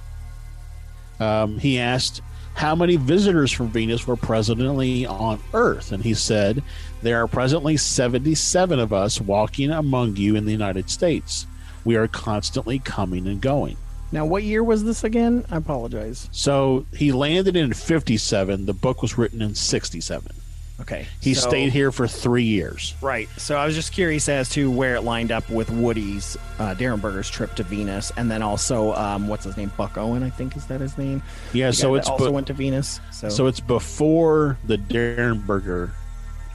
Um, 1.21 1.59
he 1.59 1.79
asked 1.79 2.21
how 2.55 2.75
many 2.75 2.97
visitors 2.97 3.51
from 3.51 3.69
Venus 3.69 4.07
were 4.07 4.17
presently 4.17 5.07
on 5.07 5.41
Earth, 5.53 5.93
and 5.93 6.03
he 6.03 6.15
said, 6.15 6.63
"There 7.03 7.23
are 7.23 7.27
presently 7.27 7.77
seventy-seven 7.77 8.79
of 8.79 8.93
us 8.93 9.21
walking 9.21 9.71
among 9.71 10.17
you 10.17 10.37
in 10.37 10.45
the 10.45 10.53
United 10.53 10.91
States. 10.91 11.47
We 11.85 11.97
are 11.97 12.09
constantly 12.09 12.79
coming 12.79 13.27
and 13.27 13.41
going." 13.41 13.77
Now, 14.13 14.25
what 14.25 14.45
year 14.45 14.63
was 14.63 14.85
this 14.85 15.03
again? 15.03 15.45
I 15.51 15.57
apologize. 15.57 16.29
So 16.31 16.87
he 16.97 17.11
landed 17.11 17.57
in 17.57 17.73
57. 17.73 18.67
The 18.67 18.73
book 18.73 19.03
was 19.03 19.19
written 19.19 19.43
in 19.43 19.57
67. 19.57 20.33
Okay. 20.81 21.07
He 21.21 21.35
so- 21.35 21.49
stayed 21.49 21.73
here 21.73 21.93
for 21.93 22.09
three 22.09 22.43
years. 22.45 22.95
Right. 23.01 23.29
So 23.37 23.57
I 23.57 23.65
was 23.65 23.75
just 23.77 23.93
curious 23.93 24.29
as 24.29 24.49
to 24.51 24.71
where 24.71 24.97
it 24.97 25.03
lined 25.03 25.31
up 25.31 25.49
with 25.49 25.71
Woody's 25.71 26.37
uh, 26.59 26.75
Derenberger's 26.75 27.31
trip 27.31 27.55
to 27.55 27.63
Venus, 27.63 28.11
and 28.17 28.29
then 28.31 28.43
also 28.43 28.93
um, 28.95 29.29
what's 29.29 29.45
his 29.45 29.57
name, 29.57 29.71
Buck 29.77 29.97
Owen, 29.97 30.23
I 30.25 30.31
think 30.31 30.57
is 30.57 30.67
that 30.67 30.81
his 30.81 30.99
name. 30.99 31.23
Yeah, 31.53 31.69
The 31.69 31.75
so 31.75 31.95
it's 31.95 32.09
also 32.09 32.27
bu- 32.27 32.33
went 32.33 32.47
to 32.49 32.55
Venus. 32.55 33.01
So, 33.13 33.29
So 33.29 33.47
it's 33.47 33.61
before 33.61 34.59
the 34.65 34.77
Derenberger, 34.79 35.91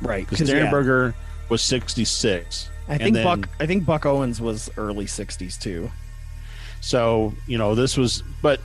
right 0.01 0.25
because 0.25 0.39
'cause, 0.39 0.49
Darren 0.49 0.65
yeah, 0.65 0.71
Burger 0.71 1.15
was 1.47 1.61
66. 1.61 2.69
I 2.89 2.97
think 2.97 3.15
then- 3.15 3.23
Buck. 3.23 3.49
I 3.61 3.65
think 3.67 3.85
Buck 3.85 4.05
Owens 4.05 4.41
was 4.41 4.69
early 4.77 5.05
'60s 5.05 5.57
too. 5.57 5.89
So 6.81 7.33
you 7.47 7.57
know 7.57 7.73
this 7.75 7.95
was, 7.97 8.23
but 8.41 8.59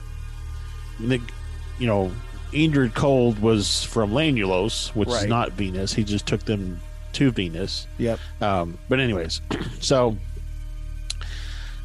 the, 0.99 1.21
you 1.79 1.87
know, 1.87 2.11
Indrid 2.51 2.93
Cold 2.93 3.39
was 3.39 3.83
from 3.83 4.11
Lanulos, 4.11 4.89
which 4.95 5.09
is 5.09 5.25
not 5.25 5.51
Venus. 5.53 5.93
He 5.93 6.03
just 6.03 6.25
took 6.25 6.41
them 6.45 6.79
to 7.13 7.31
Venus. 7.31 7.87
Yep. 7.97 8.19
Um, 8.41 8.77
but 8.89 8.99
anyways, 8.99 9.41
so 9.79 10.17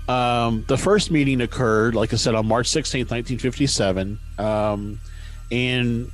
um, 0.09 0.65
the 0.67 0.77
first 0.77 1.11
meeting 1.11 1.41
occurred, 1.41 1.95
like 1.95 2.13
I 2.13 2.17
said, 2.17 2.35
on 2.35 2.47
March 2.47 2.69
16th, 2.69 3.11
1957, 3.11 4.19
um, 4.39 5.01
and 5.53 6.11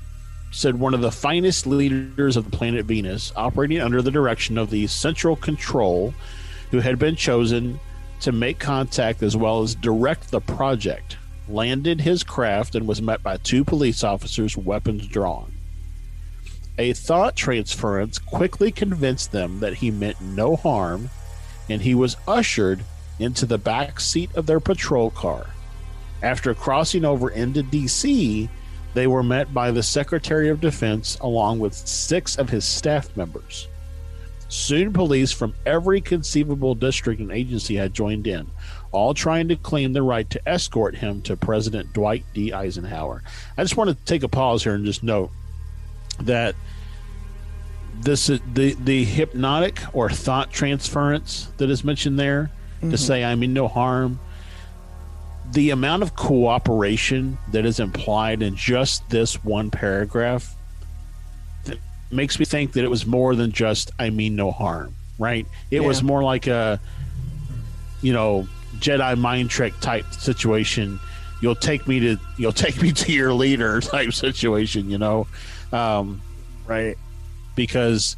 said 0.50 0.78
one 0.78 0.94
of 0.94 1.00
the 1.00 1.10
finest 1.10 1.66
leaders 1.66 2.36
of 2.36 2.50
the 2.50 2.56
planet 2.56 2.84
Venus, 2.86 3.32
operating 3.36 3.80
under 3.80 4.02
the 4.02 4.10
direction 4.10 4.58
of 4.58 4.70
the 4.70 4.86
Central 4.86 5.36
Control, 5.36 6.14
who 6.70 6.80
had 6.80 6.98
been 6.98 7.16
chosen 7.16 7.80
to 8.20 8.32
make 8.32 8.58
contact 8.58 9.22
as 9.22 9.36
well 9.36 9.62
as 9.62 9.74
direct 9.74 10.30
the 10.30 10.40
project, 10.40 11.16
landed 11.48 12.00
his 12.00 12.22
craft 12.22 12.74
and 12.74 12.86
was 12.86 13.02
met 13.02 13.22
by 13.22 13.36
two 13.36 13.64
police 13.64 14.02
officers, 14.02 14.56
weapons 14.56 15.06
drawn. 15.06 15.52
A 16.78 16.92
thought 16.92 17.36
transference 17.36 18.18
quickly 18.18 18.70
convinced 18.70 19.32
them 19.32 19.60
that 19.60 19.74
he 19.74 19.90
meant 19.90 20.20
no 20.20 20.56
harm, 20.56 21.10
and 21.68 21.82
he 21.82 21.94
was 21.94 22.16
ushered 22.28 22.84
into 23.18 23.46
the 23.46 23.58
back 23.58 23.98
seat 23.98 24.34
of 24.34 24.46
their 24.46 24.60
patrol 24.60 25.10
car. 25.10 25.46
After 26.22 26.54
crossing 26.54 27.04
over 27.04 27.30
into 27.30 27.62
D.C., 27.62 28.48
they 28.94 29.06
were 29.06 29.22
met 29.22 29.52
by 29.52 29.70
the 29.70 29.82
Secretary 29.82 30.48
of 30.48 30.60
Defense 30.60 31.18
along 31.20 31.58
with 31.58 31.74
six 31.74 32.36
of 32.36 32.50
his 32.50 32.64
staff 32.64 33.14
members. 33.16 33.68
Soon, 34.48 34.92
police 34.92 35.32
from 35.32 35.54
every 35.66 36.00
conceivable 36.00 36.74
district 36.74 37.20
and 37.20 37.32
agency 37.32 37.76
had 37.76 37.92
joined 37.92 38.26
in, 38.26 38.46
all 38.92 39.14
trying 39.14 39.48
to 39.48 39.56
claim 39.56 39.92
the 39.92 40.02
right 40.02 40.28
to 40.30 40.48
escort 40.48 40.96
him 40.96 41.22
to 41.22 41.36
President 41.36 41.92
Dwight 41.92 42.24
D. 42.34 42.52
Eisenhower. 42.52 43.22
I 43.56 43.62
just 43.62 43.76
want 43.76 43.90
to 43.90 44.04
take 44.04 44.22
a 44.22 44.28
pause 44.28 44.64
here 44.64 44.74
and 44.74 44.84
just 44.84 45.02
note 45.02 45.30
that 46.20 46.54
this 48.00 48.28
is 48.28 48.40
the 48.52 48.74
the 48.74 49.04
hypnotic 49.04 49.80
or 49.92 50.10
thought 50.10 50.50
transference 50.50 51.48
that 51.56 51.70
is 51.70 51.84
mentioned 51.84 52.18
there 52.18 52.50
to 52.80 52.86
mm-hmm. 52.86 52.96
say 52.96 53.24
I 53.24 53.34
mean 53.34 53.52
no 53.52 53.68
harm. 53.68 54.20
The 55.52 55.70
amount 55.70 56.02
of 56.02 56.16
cooperation 56.16 57.38
that 57.52 57.64
is 57.64 57.78
implied 57.80 58.42
in 58.42 58.56
just 58.56 59.08
this 59.08 59.42
one 59.44 59.70
paragraph 59.70 60.54
that 61.64 61.78
makes 62.10 62.38
me 62.38 62.44
think 62.44 62.72
that 62.72 62.84
it 62.84 62.90
was 62.90 63.06
more 63.06 63.34
than 63.34 63.52
just 63.52 63.90
I 63.98 64.10
mean 64.10 64.36
no 64.36 64.50
harm, 64.50 64.94
right? 65.18 65.46
It 65.70 65.80
was 65.80 66.02
more 66.02 66.22
like 66.22 66.46
a 66.46 66.80
you 68.02 68.12
know 68.12 68.46
Jedi 68.80 69.16
mind 69.18 69.50
trick 69.50 69.78
type 69.80 70.06
situation. 70.12 70.98
You'll 71.40 71.54
take 71.54 71.86
me 71.86 72.00
to 72.00 72.16
you'll 72.36 72.52
take 72.52 72.80
me 72.80 72.92
to 73.02 73.12
your 73.12 73.32
leader 73.32 73.80
type 73.80 74.12
situation, 74.12 74.90
you 74.90 74.98
know. 74.98 75.26
Um, 75.72 76.22
Right. 76.66 76.96
because 77.54 78.16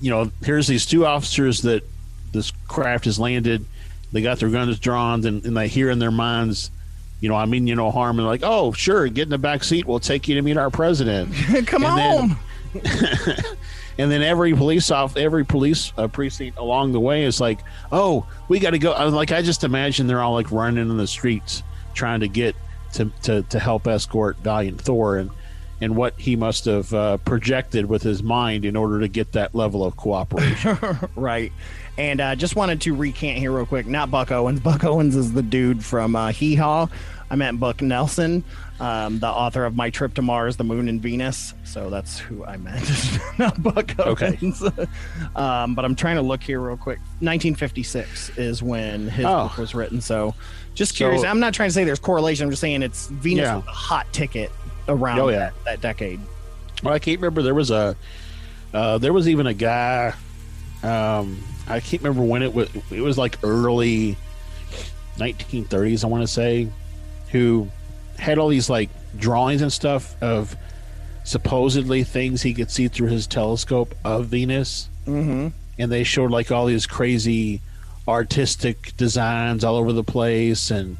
you 0.00 0.10
know 0.10 0.30
here's 0.42 0.66
these 0.66 0.86
two 0.86 1.04
officers 1.04 1.62
that 1.62 1.82
this 2.32 2.50
craft 2.68 3.04
has 3.04 3.18
landed 3.20 3.64
they 4.12 4.22
got 4.22 4.38
their 4.38 4.48
guns 4.48 4.78
drawn 4.78 5.24
and, 5.26 5.44
and 5.44 5.54
they 5.56 5.68
hear 5.68 5.90
in 5.90 5.98
their 5.98 6.10
minds 6.10 6.70
you 7.20 7.28
know 7.28 7.34
i 7.34 7.44
mean 7.44 7.66
you 7.66 7.74
no 7.74 7.90
harm 7.90 8.18
and 8.18 8.26
like 8.26 8.40
oh 8.44 8.72
sure 8.72 9.06
get 9.08 9.24
in 9.24 9.28
the 9.28 9.36
back 9.38 9.62
seat 9.62 9.84
we'll 9.86 10.00
take 10.00 10.26
you 10.26 10.34
to 10.36 10.42
meet 10.42 10.56
our 10.56 10.70
president 10.70 11.32
Come 11.66 11.84
And 11.84 11.98
then- 11.98 12.18
home. 12.30 12.38
and 13.98 14.10
then 14.10 14.22
every 14.22 14.54
police 14.54 14.90
off 14.90 15.16
every 15.16 15.44
police 15.44 15.92
uh, 15.96 16.08
precinct 16.08 16.58
along 16.58 16.92
the 16.92 17.00
way 17.00 17.24
is 17.24 17.40
like 17.40 17.60
oh 17.92 18.26
we 18.48 18.58
got 18.58 18.70
to 18.70 18.78
go 18.78 18.92
I 18.92 19.04
like 19.04 19.32
i 19.32 19.42
just 19.42 19.64
imagine 19.64 20.06
they're 20.06 20.22
all 20.22 20.34
like 20.34 20.50
running 20.50 20.88
in 20.88 20.96
the 20.96 21.06
streets 21.06 21.62
trying 21.94 22.20
to 22.20 22.28
get 22.28 22.54
to 22.94 23.10
to, 23.22 23.42
to 23.42 23.58
help 23.58 23.86
escort 23.86 24.36
valiant 24.38 24.80
thor 24.80 25.18
and 25.18 25.30
and 25.80 25.94
what 25.94 26.18
he 26.18 26.36
must 26.36 26.64
have 26.64 26.92
uh, 26.92 27.16
projected 27.18 27.86
with 27.86 28.02
his 28.02 28.22
mind 28.22 28.64
in 28.64 28.74
order 28.76 29.00
to 29.00 29.08
get 29.08 29.32
that 29.32 29.54
level 29.54 29.84
of 29.84 29.96
cooperation 29.96 30.76
right. 31.16 31.52
And 31.96 32.20
uh, 32.20 32.36
just 32.36 32.56
wanted 32.56 32.80
to 32.82 32.94
recant 32.94 33.38
here 33.38 33.52
real 33.52 33.66
quick. 33.66 33.86
Not 33.86 34.10
Buck 34.10 34.30
Owens. 34.30 34.60
Buck 34.60 34.84
Owens 34.84 35.16
is 35.16 35.32
the 35.32 35.42
dude 35.42 35.84
from 35.84 36.14
uh, 36.14 36.28
Hee 36.30 36.54
Haw. 36.54 36.88
I 37.30 37.36
meant 37.36 37.60
Buck 37.60 37.82
Nelson, 37.82 38.44
um, 38.80 39.18
the 39.18 39.26
author 39.28 39.64
of 39.64 39.74
My 39.74 39.90
Trip 39.90 40.14
to 40.14 40.22
Mars, 40.22 40.56
The 40.56 40.64
Moon, 40.64 40.88
and 40.88 41.00
Venus. 41.02 41.54
So 41.64 41.90
that's 41.90 42.18
who 42.18 42.44
I 42.44 42.56
meant. 42.56 42.88
Not 43.38 43.60
Buck 43.62 43.98
Okay. 43.98 44.38
Owens. 44.40 44.62
um, 45.36 45.74
but 45.74 45.84
I'm 45.84 45.94
trying 45.96 46.16
to 46.16 46.22
look 46.22 46.42
here 46.42 46.60
real 46.60 46.76
quick. 46.76 46.98
1956 47.20 48.30
is 48.38 48.62
when 48.62 49.08
his 49.08 49.24
Oh. 49.24 49.48
book 49.48 49.58
was 49.58 49.74
written. 49.74 50.00
So 50.00 50.34
just 50.74 50.92
So- 50.92 50.96
curious. 50.96 51.24
I'm 51.24 51.40
not 51.40 51.54
trying 51.54 51.70
to 51.70 51.72
say 51.72 51.84
there's 51.84 51.98
correlation. 51.98 52.44
I'm 52.44 52.50
just 52.50 52.60
saying 52.60 52.82
it's 52.82 53.08
Venus 53.08 53.44
Yeah. 53.44 53.56
was 53.56 53.66
a 53.66 53.70
hot 53.70 54.12
ticket 54.12 54.52
around 54.88 55.18
Oh, 55.20 55.28
yeah. 55.28 55.38
that, 55.38 55.54
that 55.64 55.80
decade. 55.80 56.20
Well, 56.82 56.94
I 56.94 56.98
can't 57.00 57.18
remember. 57.20 57.42
There 57.42 57.54
was 57.54 57.70
a, 57.72 57.96
uh, 58.72 58.98
there 58.98 59.12
was 59.12 59.28
even 59.28 59.46
a 59.48 59.54
guy. 59.54 60.14
Um, 60.84 61.42
I 61.66 61.80
can't 61.80 62.02
remember 62.02 62.22
when 62.22 62.42
it 62.42 62.54
was. 62.54 62.68
It 62.92 63.00
was 63.00 63.18
like 63.18 63.38
early 63.42 64.16
1930s, 65.18 66.04
I 66.04 66.06
want 66.06 66.22
to 66.22 66.28
say, 66.28 66.68
who 67.32 67.68
had 68.18 68.38
all 68.38 68.48
these 68.48 68.68
like 68.68 68.90
drawings 69.18 69.62
and 69.62 69.72
stuff 69.72 70.20
of 70.22 70.56
supposedly 71.24 72.04
things 72.04 72.42
he 72.42 72.54
could 72.54 72.70
see 72.70 72.88
through 72.88 73.08
his 73.08 73.26
telescope 73.26 73.94
of 74.04 74.26
Venus, 74.26 74.88
Mm-hmm. 75.06 75.48
and 75.78 75.90
they 75.92 76.04
showed 76.04 76.30
like 76.30 76.50
all 76.52 76.66
these 76.66 76.86
crazy 76.86 77.62
artistic 78.06 78.94
designs 78.98 79.64
all 79.64 79.76
over 79.76 79.92
the 79.92 80.04
place, 80.04 80.70
and 80.70 80.96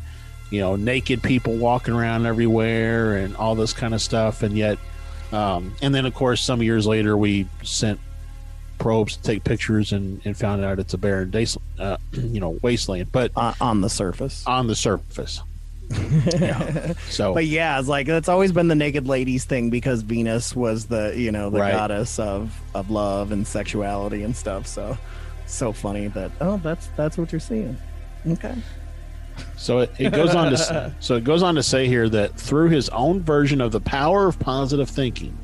you 0.51 0.61
know, 0.61 0.77
naked 0.77 1.23
people 1.23 1.57
walking 1.57 1.93
around 1.95 2.25
everywhere, 2.27 3.17
and 3.19 3.37
all 3.37 3.55
this 3.55 3.73
kind 3.75 3.93
of 3.95 4.01
stuff, 4.01 4.43
and 4.43 4.57
yet. 4.57 4.79
Um, 5.31 5.75
and 5.83 5.95
then, 5.95 6.07
of 6.07 6.15
course, 6.15 6.41
some 6.43 6.63
years 6.63 6.87
later, 6.87 7.15
we 7.19 7.47
sent 7.63 8.01
probes 8.79 9.17
to 9.19 9.23
take 9.23 9.45
pictures 9.45 9.93
and, 9.93 10.23
and 10.25 10.35
found 10.35 10.65
out 10.65 10.79
it's 10.79 10.95
a 10.95 10.99
barren, 10.99 11.31
uh, 11.79 11.97
you 12.13 12.41
know, 12.41 12.59
wasteland. 12.63 13.13
But 13.13 13.33
Uh, 13.37 13.53
on 13.61 13.83
the 13.83 13.91
surface. 13.91 14.43
on 14.47 14.69
the 14.69 14.75
surface, 14.75 15.43
Yeah. 15.91 16.93
so 17.11 17.35
But 17.35 17.47
yeah, 17.47 17.79
it's 17.79 17.89
like 17.89 18.07
that's 18.07 18.29
always 18.29 18.53
been 18.53 18.69
the 18.69 18.75
naked 18.75 19.07
ladies 19.07 19.45
thing 19.45 19.71
because 19.71 20.03
Venus 20.03 20.55
was 20.55 20.87
the 20.87 21.15
you 21.17 21.33
know 21.33 21.51
the 21.51 21.61
Right. 21.61 21.73
goddess 21.73 22.19
of 22.19 22.55
of 22.75 22.91
love 22.91 23.33
and 23.33 23.47
sexuality 23.47 24.23
and 24.23 24.37
stuff. 24.37 24.67
So 24.67 24.99
so 25.47 25.73
funny 25.73 26.09
that 26.09 26.31
oh 26.41 26.59
that's 26.59 26.89
that's 26.97 27.17
what 27.17 27.33
you're 27.33 27.41
seeing. 27.41 27.77
Okay. 28.27 28.55
So 29.57 29.79
it, 29.81 29.93
it 29.99 30.13
goes 30.13 30.35
on 30.35 30.51
to 30.53 30.95
so 31.01 31.17
it 31.17 31.25
goes 31.25 31.43
on 31.43 31.55
to 31.55 31.63
say 31.63 31.87
here 31.87 32.09
that 32.09 32.35
through 32.39 32.69
his 32.71 32.89
own 32.91 33.23
version 33.23 33.61
of 33.61 33.73
the 33.73 33.81
power 33.81 34.27
of 34.27 34.39
positive 34.39 34.91
thinking, 34.91 35.37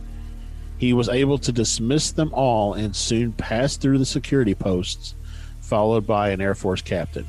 he 0.78 0.92
was 0.92 1.08
able 1.08 1.38
to 1.38 1.52
dismiss 1.52 2.10
them 2.12 2.30
all 2.34 2.74
and 2.74 2.94
soon 2.94 3.32
pass 3.32 3.76
through 3.76 3.98
the 3.98 4.04
security 4.04 4.54
posts, 4.54 5.14
followed 5.60 6.06
by 6.06 6.30
an 6.30 6.40
Air 6.40 6.54
Force 6.56 6.82
captain. 6.82 7.26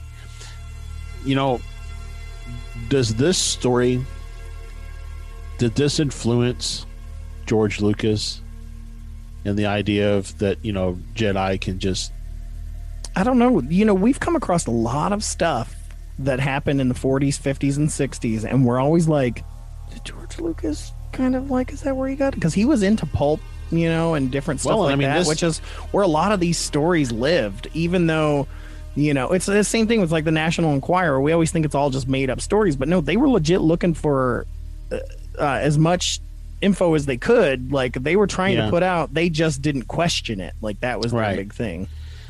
You 1.24 1.36
know, 1.36 1.62
does 2.90 3.16
this 3.16 3.38
story 3.38 4.04
did 5.58 5.76
this 5.76 6.00
influence 6.00 6.86
George 7.46 7.82
Lucas 7.82 8.42
and 9.46 9.58
the 9.58 9.66
idea 9.66 10.16
of 10.16 10.38
that 10.40 10.64
you 10.66 10.72
know 10.72 10.98
Jedi 11.14 11.60
can 11.62 11.80
just 11.80 12.12
I 13.18 13.24
don't 13.24 13.40
know. 13.40 13.62
You 13.62 13.86
know, 13.86 13.94
we've 13.94 14.20
come 14.20 14.36
across 14.36 14.66
a 14.68 14.72
lot 14.72 15.14
of 15.14 15.24
stuff 15.24 15.74
that 16.20 16.42
happened 16.42 16.82
in 16.82 16.90
the 16.90 16.94
40s, 16.96 17.40
50s, 17.40 17.78
and 17.78 17.88
60s, 17.88 18.44
and 18.44 18.66
we're 18.66 18.78
always 18.78 19.08
like, 19.08 19.42
did 19.90 20.04
George 20.04 20.38
Lucas 20.38 20.92
kind 21.14 21.34
of 21.34 21.50
like, 21.50 21.72
is 21.72 21.80
that 21.84 21.96
where 21.96 22.10
he 22.10 22.18
got 22.18 22.34
it? 22.34 22.36
Because 22.36 22.54
he 22.54 22.66
was 22.66 22.84
into 22.84 23.06
pulp, 23.06 23.40
you 23.72 23.88
know, 23.88 24.16
and 24.16 24.32
different 24.32 24.60
stuff 24.60 24.72
Well, 24.72 24.84
I 24.84 24.90
like 24.90 24.98
mean, 24.98 25.08
that, 25.08 25.20
this- 25.20 25.30
which 25.30 25.44
is 25.44 25.60
where 25.94 26.04
a 26.04 26.08
lot 26.08 26.34
of 26.34 26.42
these 26.42 26.58
stories 26.58 27.14
lived, 27.14 27.70
even 27.74 28.06
though. 28.08 28.48
You 28.96 29.14
know, 29.14 29.32
it's 29.34 29.46
the 29.46 29.64
same 29.64 29.88
thing 29.88 30.00
with 30.00 30.12
like 30.12 30.24
the 30.24 30.32
National 30.32 30.74
Enquirer. 30.74 31.20
We 31.20 31.32
always 31.34 31.52
think 31.52 31.66
it's 31.66 31.76
all 31.76 31.90
just 31.90 32.08
made 32.08 32.30
up 32.30 32.40
stories, 32.40 32.76
but 32.78 32.88
no, 32.88 33.02
they 33.02 33.18
were 33.18 33.28
legit 33.28 33.60
looking 33.62 33.94
for 33.94 34.46
uh, 34.92 34.98
uh, 35.38 35.60
as 35.62 35.78
much 35.78 36.22
info 36.62 36.94
as 36.94 37.06
they 37.06 37.18
could. 37.18 37.72
Like 37.74 37.94
they 37.94 38.16
were 38.16 38.28
trying 38.28 38.56
Yeah. 38.56 38.66
to 38.66 38.72
put 38.72 38.84
out, 38.84 39.14
they 39.14 39.30
just 39.30 39.62
didn't 39.62 39.84
question 39.84 40.40
it. 40.40 40.54
Like 40.62 40.80
that 40.80 41.00
was 41.02 41.12
Right. 41.12 41.32
the 41.32 41.38
big 41.44 41.54
thing. 41.54 41.88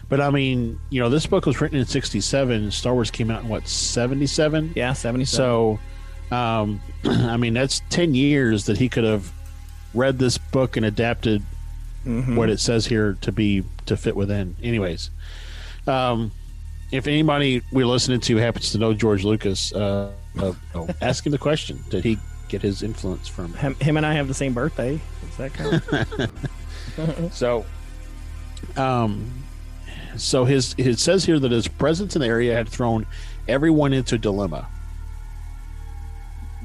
But 0.09 0.21
I 0.21 0.29
mean, 0.31 0.79
you 0.89 0.99
know, 0.99 1.09
this 1.09 1.25
book 1.27 1.45
was 1.45 1.61
written 1.61 1.77
in 1.79 1.85
'67. 1.85 2.71
Star 2.71 2.93
Wars 2.93 3.11
came 3.11 3.29
out 3.29 3.43
in 3.43 3.49
what 3.49 3.67
'77. 3.67 4.73
Yeah, 4.75 4.93
77. 4.93 5.25
So, 5.25 5.79
um, 6.31 6.81
I 7.05 7.37
mean, 7.37 7.53
that's 7.53 7.81
ten 7.91 8.15
years 8.15 8.65
that 8.65 8.77
he 8.77 8.89
could 8.89 9.03
have 9.03 9.31
read 9.93 10.17
this 10.19 10.37
book 10.39 10.77
and 10.77 10.85
adapted 10.85 11.41
what 12.05 12.49
it 12.49 12.59
says 12.59 12.85
here 12.85 13.17
to 13.21 13.31
be 13.31 13.63
to 13.87 13.97
fit 13.97 14.15
within. 14.15 14.55
Anyways, 14.61 15.09
um, 15.87 16.31
if 16.91 17.07
anybody 17.07 17.61
we're 17.71 17.85
listening 17.85 18.19
to 18.21 18.37
happens 18.37 18.71
to 18.71 18.77
know 18.77 18.93
George 18.93 19.23
Lucas, 19.23 19.73
uh, 19.73 20.11
uh, 20.39 20.53
ask 21.01 21.25
him 21.25 21.31
the 21.31 21.37
question: 21.37 21.83
Did 21.89 22.03
he 22.03 22.17
get 22.47 22.61
his 22.61 22.83
influence 22.83 23.27
from? 23.27 23.53
Him, 23.53 23.75
him 23.75 23.97
and 23.97 24.05
I 24.05 24.13
have 24.13 24.27
the 24.27 24.33
same 24.33 24.53
birthday. 24.53 24.99
Is 25.29 25.37
that 25.37 25.53
count? 25.53 26.31
So, 27.31 27.65
um, 28.77 29.43
so 30.15 30.45
his 30.45 30.75
it 30.77 30.97
says 30.97 31.25
here 31.25 31.39
that 31.39 31.51
his 31.51 31.67
presence 31.67 32.15
in 32.15 32.21
the 32.21 32.27
area 32.27 32.55
had 32.55 32.69
thrown 32.69 33.05
everyone 33.47 33.91
into 33.91 34.15
a 34.15 34.17
dilemma. 34.17 34.67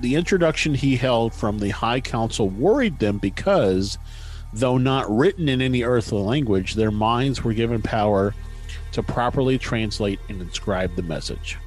The 0.01 0.15
introduction 0.15 0.75
he 0.75 0.97
held 0.97 1.35
from 1.35 1.59
the 1.59 1.71
High 1.71 2.01
Council 2.01 2.49
worried 2.49 3.01
them 3.01 3.19
because, 3.19 3.99
though 4.53 4.79
not 4.79 5.11
written 5.11 5.49
in 5.49 5.61
any 5.61 5.83
earthly 5.83 6.23
language, 6.23 6.75
their 6.75 6.93
minds 6.93 7.43
were 7.43 7.53
given 7.53 7.83
power 7.83 8.35
to 8.93 9.03
properly 9.03 9.59
translate 9.59 10.19
and 10.29 10.41
inscribe 10.41 10.95
the 10.97 11.03
message. 11.03 11.59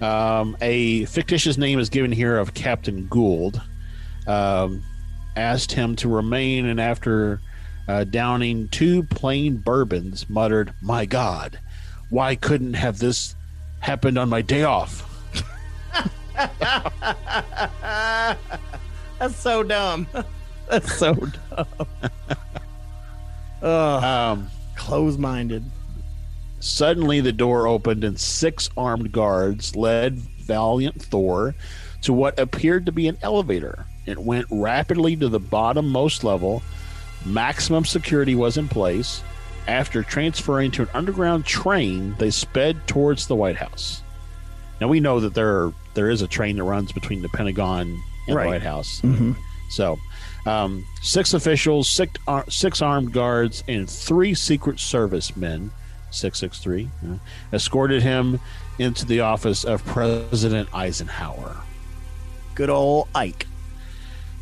Um, 0.00 0.56
a 0.60 1.04
fictitious 1.06 1.58
name 1.58 1.78
is 1.78 1.88
given 1.88 2.12
here 2.12 2.38
of 2.38 2.54
Captain 2.54 3.06
Gould. 3.08 3.60
Um, 4.26 4.82
asked 5.36 5.72
him 5.72 5.96
to 5.96 6.08
remain, 6.08 6.66
and 6.66 6.80
after 6.80 7.40
uh, 7.88 8.04
downing 8.04 8.68
two 8.68 9.02
plain 9.04 9.56
bourbons, 9.56 10.28
muttered, 10.28 10.72
"My 10.82 11.06
God, 11.06 11.58
why 12.10 12.36
couldn't 12.36 12.74
have 12.74 12.98
this 12.98 13.34
happened 13.80 14.18
on 14.18 14.28
my 14.28 14.42
day 14.42 14.62
off?" 14.64 15.04
That's 19.18 19.36
so 19.36 19.62
dumb. 19.62 20.06
That's 20.68 20.94
so 20.94 21.14
dumb. 21.14 21.66
Ugh, 23.62 24.38
Um, 24.78 24.86
close-minded. 24.86 25.64
Suddenly, 26.60 27.20
the 27.20 27.32
door 27.32 27.66
opened, 27.68 28.04
and 28.04 28.18
six 28.18 28.68
armed 28.76 29.12
guards 29.12 29.76
led 29.76 30.18
valiant 30.18 31.00
Thor 31.02 31.54
to 32.02 32.12
what 32.12 32.38
appeared 32.38 32.86
to 32.86 32.92
be 32.92 33.06
an 33.08 33.18
elevator. 33.22 33.86
It 34.06 34.18
went 34.18 34.46
rapidly 34.50 35.14
to 35.16 35.28
the 35.28 35.40
bottommost 35.40 36.24
level. 36.24 36.62
Maximum 37.24 37.84
security 37.84 38.34
was 38.34 38.56
in 38.56 38.68
place. 38.68 39.22
After 39.66 40.02
transferring 40.02 40.70
to 40.72 40.82
an 40.82 40.88
underground 40.94 41.44
train, 41.44 42.14
they 42.18 42.30
sped 42.30 42.86
towards 42.86 43.26
the 43.26 43.36
White 43.36 43.56
House. 43.56 44.02
Now 44.80 44.88
we 44.88 45.00
know 45.00 45.20
that 45.20 45.34
there 45.34 45.72
there 45.94 46.08
is 46.08 46.22
a 46.22 46.28
train 46.28 46.56
that 46.56 46.62
runs 46.64 46.92
between 46.92 47.20
the 47.22 47.28
Pentagon 47.28 48.00
and 48.28 48.36
Right. 48.36 48.44
the 48.44 48.48
White 48.50 48.62
House. 48.62 49.02
So, 49.70 49.98
um, 50.46 50.84
six 51.02 51.34
officials, 51.34 51.88
six, 51.88 52.12
ar- 52.26 52.48
six 52.48 52.82
armed 52.82 53.12
guards, 53.12 53.64
and 53.68 53.88
three 53.88 54.34
Secret 54.34 54.80
Service 54.80 55.36
men, 55.36 55.70
663, 56.10 56.88
uh, 57.10 57.16
escorted 57.52 58.02
him 58.02 58.40
into 58.78 59.04
the 59.04 59.20
office 59.20 59.64
of 59.64 59.84
President 59.84 60.68
Eisenhower. 60.74 61.56
Good 62.54 62.70
old 62.70 63.08
Ike. 63.14 63.46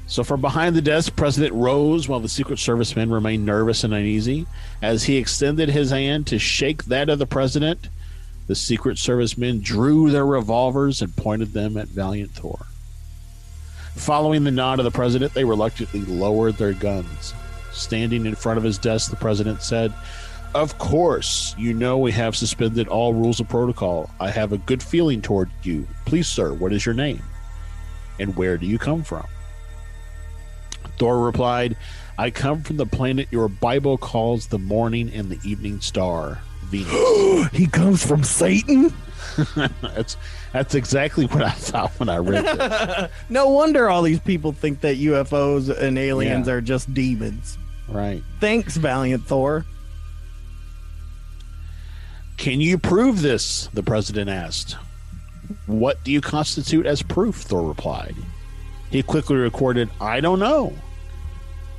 So, 0.09 0.23
from 0.23 0.41
behind 0.41 0.77
the 0.77 0.83
desk, 0.83 1.17
President 1.17 1.53
rose 1.53 2.09
while 2.09 2.21
the 2.21 2.29
Secret 2.29 2.61
Service 2.61 2.95
men 2.95 3.11
remained 3.11 3.45
nervous 3.45 3.83
and 3.83 3.93
uneasy. 3.93 4.47
As 4.81 5.05
he 5.05 5.17
extended 5.17 5.69
his 5.69 5.91
hand 5.91 6.29
to 6.29 6.39
shake 6.39 6.85
that 6.85 7.09
of 7.09 7.19
the 7.19 7.27
president, 7.27 7.89
the 8.47 8.55
Secret 8.55 8.99
Service 8.99 9.37
men 9.37 9.61
drew 9.61 10.11
their 10.11 10.25
revolvers 10.25 11.03
and 11.03 11.17
pointed 11.17 11.53
them 11.53 11.77
at 11.77 11.89
Valiant 11.89 12.31
Thor. 12.31 12.67
Following 13.97 14.45
the 14.45 14.51
nod 14.51 14.79
of 14.79 14.85
the 14.85 14.91
president, 14.91 15.35
they 15.35 15.45
reluctantly 15.45 16.03
lowered 16.03 16.57
their 16.57 16.75
guns. 16.75 17.35
Standing 17.73 18.27
in 18.27 18.35
front 18.35 18.59
of 18.59 18.65
his 18.65 18.79
desk, 18.79 19.11
the 19.11 19.17
president 19.17 19.63
said, 19.63 19.93
Of 20.55 20.79
course, 20.79 21.55
you 21.59 21.75
know 21.75 21.99
we 21.99 22.13
have 22.13 22.37
suspended 22.37 22.89
all 22.89 23.15
rules 23.15 23.41
of 23.41 23.49
protocol. 23.49 24.11
I 24.21 24.31
have 24.31 24.53
a 24.53 24.59
good 24.59 24.83
feeling 24.83 25.23
toward 25.23 25.51
you. 25.63 25.89
Please, 26.05 26.29
sir, 26.29 26.53
what 26.53 26.73
is 26.73 26.87
your 26.87 26.95
name? 26.95 27.23
And 28.21 28.37
where 28.37 28.59
do 28.59 28.67
you 28.67 28.79
come 28.79 29.03
from? 29.03 29.27
Thor 30.99 31.25
replied, 31.25 31.77
I 32.19 32.31
come 32.31 32.63
from 32.63 32.77
the 32.77 32.87
planet 32.87 33.29
your 33.31 33.49
Bible 33.49 33.99
calls 33.99 34.47
the 34.47 34.59
morning 34.59 35.11
and 35.13 35.31
the 35.31 35.41
evening 35.49 35.81
star, 35.81 36.41
Venus. 36.67 37.49
He 37.53 37.67
comes 37.67 38.05
from 38.05 38.25
Satan. 38.25 38.93
that's 39.83 40.17
that's 40.53 40.75
exactly 40.75 41.27
what 41.27 41.43
I 41.43 41.51
thought 41.51 41.91
when 41.99 42.09
I 42.09 42.17
read 42.19 42.45
it. 42.47 43.11
No 43.29 43.49
wonder 43.49 43.89
all 43.89 44.03
these 44.03 44.21
people 44.21 44.53
think 44.53 44.81
that 44.81 44.97
UFOs 44.99 45.69
and 45.77 45.99
aliens 45.99 46.47
Yeah. 46.49 46.55
are 46.55 46.61
just 46.61 46.93
demons. 46.95 47.59
Right. 47.89 48.23
Thanks, 48.41 48.77
Valiant 48.77 49.25
Thor. 49.27 49.65
Can 52.37 52.61
you 52.61 52.79
prove 52.79 53.23
this? 53.23 53.69
The 53.73 53.83
president 53.83 54.29
asked. 54.31 54.77
What 55.67 56.03
do 56.05 56.13
you 56.13 56.21
constitute 56.21 56.87
as 56.87 57.03
proof? 57.03 57.37
Thor 57.37 57.67
replied. 57.67 58.15
He 58.91 59.03
quickly 59.03 59.37
recorded, 59.37 59.89
I 60.01 60.21
don't 60.21 60.39
know. 60.39 60.73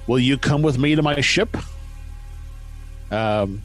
Will 0.08 0.20
you 0.20 0.38
come 0.38 0.62
with 0.62 0.78
me 0.78 0.96
to 0.96 1.02
my 1.02 1.22
ship? 1.22 1.56
Um, 3.12 3.62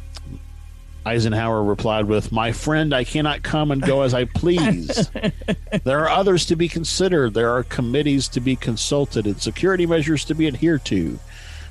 Eisenhower 1.04 1.62
replied 1.62 2.04
with, 2.04 2.32
My 2.32 2.52
friend, 2.52 2.94
I 2.94 3.04
cannot 3.04 3.42
come 3.42 3.70
and 3.70 3.82
go 3.82 4.02
as 4.02 4.14
I 4.14 4.24
please. 4.24 5.10
there 5.84 6.00
are 6.00 6.08
others 6.08 6.46
to 6.46 6.56
be 6.56 6.68
considered. 6.68 7.34
There 7.34 7.50
are 7.50 7.64
committees 7.64 8.28
to 8.28 8.40
be 8.40 8.56
consulted 8.56 9.26
and 9.26 9.40
security 9.40 9.86
measures 9.86 10.24
to 10.26 10.34
be 10.34 10.46
adhered 10.46 10.84
to. 10.86 11.18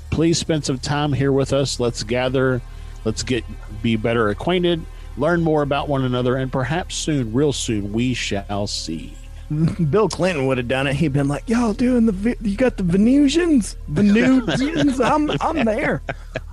Please 0.09 0.37
spend 0.37 0.65
some 0.65 0.79
time 0.79 1.13
here 1.13 1.31
with 1.31 1.53
us. 1.53 1.79
Let's 1.79 2.03
gather. 2.03 2.61
Let's 3.05 3.23
get 3.23 3.43
be 3.81 3.95
better 3.95 4.29
acquainted, 4.29 4.81
learn 5.17 5.41
more 5.41 5.63
about 5.63 5.87
one 5.87 6.03
another, 6.03 6.35
and 6.35 6.51
perhaps 6.51 6.95
soon, 6.95 7.33
real 7.33 7.53
soon, 7.53 7.91
we 7.93 8.13
shall 8.13 8.67
see. 8.67 9.15
Bill 9.89 10.07
Clinton 10.07 10.45
would 10.47 10.57
have 10.57 10.67
done 10.67 10.87
it. 10.87 10.95
He'd 10.95 11.13
been 11.13 11.27
like, 11.27 11.49
"Y'all 11.49 11.73
doing 11.73 12.05
the? 12.05 12.37
You 12.41 12.55
got 12.55 12.77
the 12.77 12.83
Venusians? 12.83 13.75
Venusians? 13.87 15.01
I'm 15.01 15.31
I'm 15.41 15.65
there. 15.65 16.01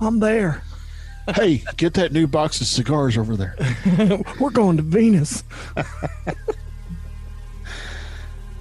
I'm 0.01 0.19
there. 0.19 0.63
Hey, 1.35 1.63
get 1.77 1.93
that 1.95 2.11
new 2.11 2.27
box 2.27 2.61
of 2.61 2.67
cigars 2.67 3.17
over 3.17 3.35
there. 3.35 3.55
We're 4.39 4.49
going 4.49 4.77
to 4.77 4.83
Venus." 4.83 5.43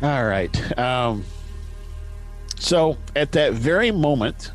All 0.03 0.25
right. 0.25 0.79
Um, 0.79 1.25
so 2.59 2.97
at 3.17 3.33
that 3.33 3.53
very 3.55 3.91
moment, 3.91 4.53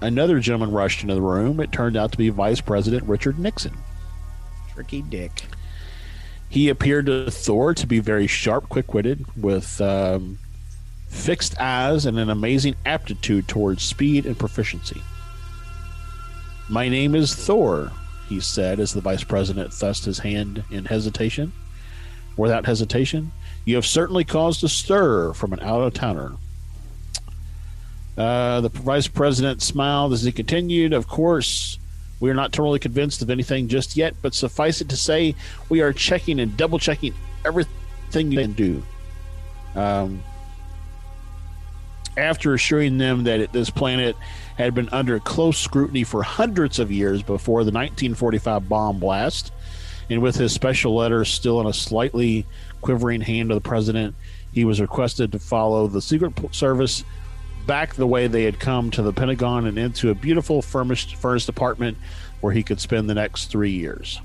another 0.00 0.40
gentleman 0.40 0.72
rushed 0.74 1.02
into 1.02 1.14
the 1.14 1.22
room. 1.22 1.60
It 1.60 1.72
turned 1.72 1.96
out 1.96 2.12
to 2.12 2.18
be 2.18 2.28
Vice 2.30 2.60
President 2.60 3.04
Richard 3.04 3.38
Nixon. 3.38 3.76
Tricky 4.74 5.02
Dick. 5.02 5.44
He 6.48 6.68
appeared 6.68 7.06
to 7.06 7.30
Thor 7.30 7.74
to 7.74 7.86
be 7.86 7.98
very 7.98 8.26
sharp, 8.26 8.68
quick 8.68 8.94
witted, 8.94 9.24
with 9.36 9.80
um, 9.80 10.38
fixed 11.08 11.60
eyes 11.60 12.06
and 12.06 12.18
an 12.18 12.30
amazing 12.30 12.76
aptitude 12.84 13.48
towards 13.48 13.82
speed 13.82 14.26
and 14.26 14.38
proficiency. 14.38 15.02
My 16.68 16.88
name 16.88 17.14
is 17.14 17.34
Thor, 17.34 17.92
he 18.28 18.40
said 18.40 18.80
as 18.80 18.92
the 18.92 19.00
vice 19.00 19.22
president 19.22 19.72
thrust 19.72 20.04
his 20.04 20.18
hand 20.18 20.64
in 20.70 20.84
hesitation. 20.84 21.52
Without 22.36 22.66
hesitation, 22.66 23.30
you 23.64 23.76
have 23.76 23.86
certainly 23.86 24.24
caused 24.24 24.64
a 24.64 24.68
stir 24.68 25.32
from 25.32 25.52
an 25.52 25.60
out 25.60 25.82
of 25.82 25.94
towner. 25.94 26.32
Uh, 28.18 28.60
the 28.62 28.68
vice 28.68 29.06
president 29.06 29.62
smiled 29.62 30.12
as 30.12 30.22
he 30.22 30.32
continued. 30.32 30.92
Of 30.92 31.06
course, 31.06 31.78
we 32.18 32.30
are 32.30 32.34
not 32.34 32.52
totally 32.52 32.78
convinced 32.78 33.22
of 33.22 33.30
anything 33.30 33.68
just 33.68 33.96
yet, 33.96 34.14
but 34.20 34.34
suffice 34.34 34.80
it 34.80 34.88
to 34.88 34.96
say, 34.96 35.34
we 35.68 35.82
are 35.82 35.92
checking 35.92 36.40
and 36.40 36.56
double 36.56 36.78
checking 36.78 37.14
everything 37.44 38.32
you 38.32 38.40
can 38.40 38.52
do. 38.54 38.82
Um, 39.74 40.22
after 42.16 42.54
assuring 42.54 42.98
them 42.98 43.24
that 43.24 43.52
this 43.52 43.70
planet 43.70 44.16
had 44.56 44.74
been 44.74 44.88
under 44.90 45.18
close 45.20 45.58
scrutiny 45.58 46.04
for 46.04 46.22
hundreds 46.22 46.78
of 46.78 46.90
years 46.90 47.22
before 47.22 47.60
the 47.60 47.70
1945 47.70 48.68
bomb 48.68 48.98
blast, 48.98 49.52
and 50.08 50.22
with 50.22 50.36
his 50.36 50.52
special 50.52 50.94
letter 50.94 51.24
still 51.24 51.60
in 51.60 51.66
a 51.66 51.72
slightly 51.72 52.46
quivering 52.80 53.20
hand 53.20 53.50
of 53.50 53.56
the 53.56 53.68
president, 53.68 54.14
he 54.52 54.64
was 54.64 54.80
requested 54.80 55.32
to 55.32 55.38
follow 55.38 55.86
the 55.86 56.00
Secret 56.00 56.32
Service 56.54 57.04
back 57.66 57.94
the 57.94 58.06
way 58.06 58.26
they 58.26 58.44
had 58.44 58.58
come 58.60 58.90
to 58.92 59.02
the 59.02 59.12
Pentagon 59.12 59.66
and 59.66 59.76
into 59.76 60.10
a 60.10 60.14
beautiful 60.14 60.62
furnished, 60.62 61.16
furnished 61.16 61.48
apartment 61.48 61.98
where 62.40 62.52
he 62.52 62.62
could 62.62 62.80
spend 62.80 63.10
the 63.10 63.14
next 63.14 63.46
three 63.46 63.72
years. 63.72 64.20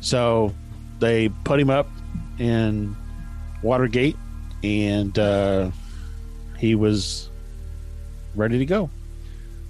So 0.00 0.54
they 0.98 1.30
put 1.44 1.58
him 1.58 1.70
up 1.70 1.88
in 2.38 2.94
Watergate, 3.62 4.16
and 4.62 5.18
uh, 5.18 5.70
he 6.58 6.74
was 6.74 7.29
ready 8.34 8.58
to 8.58 8.66
go. 8.66 8.90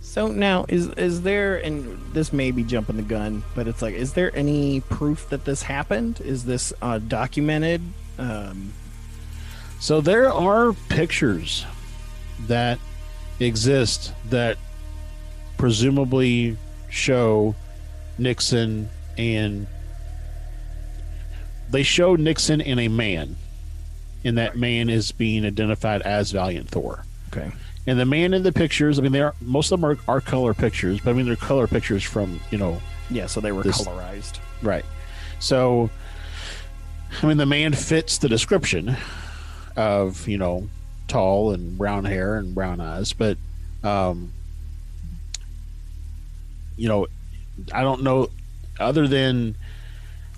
So 0.03 0.29
now, 0.29 0.65
is 0.69 0.89
is 0.91 1.23
there, 1.23 1.59
and 1.59 1.99
this 2.15 2.33
may 2.33 2.51
be 2.53 2.65
jumping 2.65 2.97
the 2.97 3.03
gun, 3.03 3.43
but 3.55 3.69
it's 3.69 3.83
like, 3.83 3.95
is 3.95 4.15
there 4.15 4.35
any 4.35 4.81
proof 4.81 5.29
that 5.29 5.45
this 5.45 5.63
happened? 5.63 6.21
Is 6.23 6.45
this 6.45 6.73
uh, 6.81 6.99
documented? 6.99 7.83
Um, 8.19 8.73
So 9.79 10.01
there 10.03 10.31
are 10.31 10.75
pictures 10.91 11.65
that 12.47 12.79
exist 13.41 14.13
that 14.29 14.59
presumably 15.57 16.57
show 16.91 17.55
Nixon 18.19 18.91
and 19.17 19.67
they 21.71 21.83
show 21.83 22.17
Nixon 22.17 22.61
in 22.61 22.79
a 22.79 22.89
man, 22.89 23.37
and 24.25 24.37
that 24.39 24.57
man 24.57 24.91
is 24.91 25.13
being 25.13 25.45
identified 25.47 26.03
as 26.03 26.33
Valiant 26.33 26.69
Thor. 26.69 27.05
Okay. 27.33 27.51
And 27.87 27.99
the 27.99 28.05
man 28.05 28.35
in 28.35 28.43
the 28.43 28.53
pictures, 28.53 28.99
I 28.99 29.03
mean, 29.03 29.13
they 29.13 29.23
are 29.23 29.35
most 29.41 29.73
of 29.73 29.81
them 29.81 29.91
are, 29.91 29.99
are 30.07 30.21
color 30.21 30.55
pictures, 30.55 31.01
but 31.01 31.11
I 31.11 31.13
mean, 31.15 31.27
they're 31.27 31.37
color 31.37 31.67
pictures 31.67 32.03
from 32.05 32.41
you 32.51 32.59
know 32.59 32.81
Yeah, 33.11 33.27
so 33.27 33.41
they 33.41 33.53
were 33.53 33.63
This- 33.63 33.81
colorized. 33.83 34.39
Right. 34.63 34.85
So, 35.39 35.89
I 37.23 37.27
mean, 37.27 37.39
the 37.39 37.47
man 37.47 37.73
fits 37.73 38.19
the 38.19 38.29
description 38.29 38.97
of, 39.75 40.29
you 40.29 40.37
know, 40.37 40.69
tall 41.09 41.53
and 41.53 41.79
brown 41.79 42.05
hair 42.05 42.37
and 42.37 42.55
brown 42.55 42.81
eyes, 42.81 43.15
but, 43.15 43.39
um, 43.83 44.33
you 46.77 46.89
know, 46.89 47.07
I 47.73 47.83
don't 47.83 48.03
know, 48.03 48.29
other 48.79 49.09
than 49.09 49.57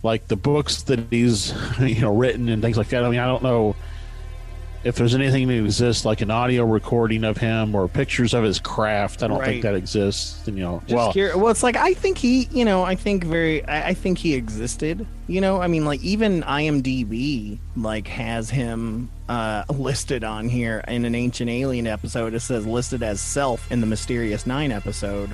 like 0.04 0.28
the 0.28 0.36
books 0.36 0.82
that 0.84 1.00
he's, 1.10 1.52
you 1.80 2.00
know, 2.00 2.14
written 2.14 2.48
and 2.48 2.62
things 2.62 2.76
like 2.76 2.88
that. 2.90 3.04
I 3.04 3.10
mean, 3.10 3.20
I 3.20 3.26
don't 3.26 3.42
know 3.42 3.74
if 4.84 4.96
there's 4.96 5.14
anything 5.14 5.46
that 5.48 5.54
exists, 5.64 6.04
like 6.04 6.20
an 6.22 6.30
audio 6.30 6.64
recording 6.64 7.22
of 7.24 7.36
him 7.36 7.74
or 7.74 7.86
pictures 7.88 8.34
of 8.34 8.42
his 8.44 8.58
craft. 8.58 9.22
I 9.22 9.28
don't 9.28 9.38
Right. 9.38 9.46
think 9.46 9.62
that 9.62 9.74
exists. 9.74 10.46
And, 10.48 10.56
you 10.56 10.64
know, 10.64 10.82
Just 10.86 11.16
well, 11.16 11.38
well, 11.38 11.48
it's 11.50 11.62
like 11.62 11.76
I 11.76 11.94
think 11.94 12.18
he, 12.18 12.48
you 12.50 12.64
know, 12.64 12.82
I 12.82 12.94
think 12.96 13.24
very, 13.24 13.64
I, 13.66 13.88
I 13.88 13.94
think 13.94 14.18
he 14.18 14.34
existed. 14.34 15.06
You 15.28 15.40
know, 15.40 15.60
I 15.60 15.68
mean, 15.68 15.84
like 15.84 16.02
even 16.02 16.42
IMDb 16.42 17.58
like 17.76 18.08
has 18.08 18.50
him 18.50 19.08
uh, 19.28 19.64
listed 19.70 20.24
on 20.24 20.48
here 20.48 20.82
in 20.88 21.04
an 21.04 21.14
Ancient 21.14 21.48
Alien 21.48 21.86
episode. 21.86 22.34
It 22.34 22.40
says 22.40 22.66
listed 22.66 23.02
as 23.02 23.20
self 23.20 23.70
in 23.70 23.80
the 23.80 23.86
Mysterious 23.86 24.46
Nine 24.46 24.72
episode. 24.72 25.30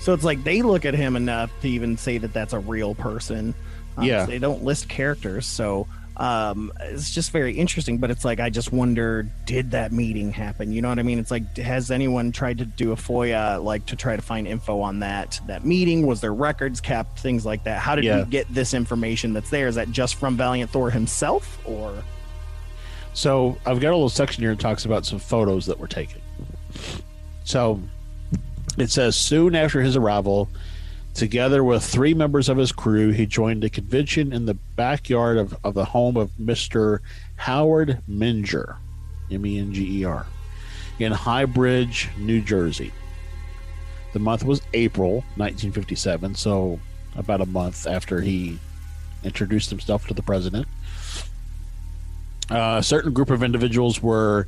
So 0.00 0.12
it's 0.12 0.24
like 0.24 0.42
they 0.44 0.62
look 0.62 0.84
at 0.84 0.94
him 0.94 1.16
enough 1.16 1.50
to 1.62 1.68
even 1.68 1.96
say 1.96 2.18
that 2.18 2.32
that's 2.32 2.52
a 2.52 2.58
real 2.58 2.94
person. 2.94 3.54
Um, 3.96 4.04
Yeah. 4.04 4.26
they 4.26 4.38
don't 4.38 4.64
list 4.64 4.88
characters, 4.88 5.46
so 5.46 5.86
um, 6.16 6.72
it's 6.80 7.10
just 7.10 7.30
very 7.30 7.54
interesting. 7.56 7.98
But 7.98 8.10
it's 8.10 8.24
like 8.24 8.40
I 8.40 8.50
just 8.50 8.72
wonder, 8.72 9.26
did 9.46 9.70
that 9.72 9.92
meeting 9.92 10.32
happen? 10.32 10.72
You 10.72 10.82
know 10.82 10.88
what 10.88 10.98
I 10.98 11.02
mean? 11.02 11.18
It's 11.18 11.30
like, 11.30 11.56
has 11.56 11.90
anyone 11.90 12.32
tried 12.32 12.58
to 12.58 12.64
do 12.64 12.92
a 12.92 12.96
FOIA, 12.96 13.62
like 13.62 13.86
to 13.86 13.96
try 13.96 14.14
to 14.16 14.22
find 14.22 14.46
info 14.46 14.80
on 14.80 15.00
that 15.00 15.40
that 15.46 15.64
meeting? 15.64 16.06
Was 16.06 16.20
there 16.20 16.34
records 16.34 16.80
kept, 16.80 17.18
things 17.18 17.44
like 17.46 17.64
that? 17.64 17.78
How 17.78 17.94
did 17.94 18.04
Yeah. 18.04 18.22
we 18.22 18.30
get 18.30 18.52
this 18.52 18.74
information 18.74 19.32
that's 19.32 19.50
there? 19.50 19.68
Is 19.68 19.74
that 19.76 19.90
just 19.90 20.16
from 20.16 20.36
Valiant 20.36 20.70
Thor 20.70 20.90
himself, 20.90 21.58
or 21.64 22.02
So 23.14 23.58
I've 23.66 23.80
got 23.80 23.90
a 23.90 23.96
little 23.96 24.08
section 24.08 24.42
here 24.42 24.54
that 24.54 24.60
talks 24.60 24.84
about 24.84 25.04
some 25.04 25.18
photos 25.18 25.66
that 25.66 25.78
were 25.78 25.88
taken. 25.88 26.20
So 27.44 27.80
it 28.78 28.90
says 28.90 29.16
soon 29.16 29.54
after 29.54 29.82
his 29.82 29.96
arrival, 29.96 30.48
together 31.14 31.62
with 31.62 31.84
three 31.84 32.14
members 32.14 32.48
of 32.48 32.56
his 32.56 32.72
crew, 32.72 33.10
he 33.10 33.26
joined 33.26 33.64
a 33.64 33.70
convention 33.70 34.32
in 34.32 34.46
the 34.46 34.54
backyard 34.54 35.38
of, 35.38 35.56
of 35.64 35.74
the 35.74 35.84
home 35.84 36.16
of 36.16 36.30
Mr. 36.40 37.00
Howard 37.36 38.00
Menger, 38.08 38.76
M 39.30 39.46
E 39.46 39.58
N 39.58 39.72
G 39.72 40.00
E 40.00 40.04
R, 40.04 40.26
in 40.98 41.12
High 41.12 41.44
Bridge, 41.44 42.08
New 42.18 42.40
Jersey. 42.40 42.92
The 44.12 44.18
month 44.18 44.44
was 44.44 44.60
April 44.74 45.16
1957, 45.36 46.34
so 46.34 46.78
about 47.16 47.40
a 47.40 47.46
month 47.46 47.86
after 47.86 48.20
he 48.20 48.58
introduced 49.24 49.70
himself 49.70 50.06
to 50.08 50.14
the 50.14 50.22
president. 50.22 50.66
Uh, 52.50 52.76
a 52.78 52.82
certain 52.82 53.12
group 53.12 53.30
of 53.30 53.42
individuals 53.42 54.02
were 54.02 54.46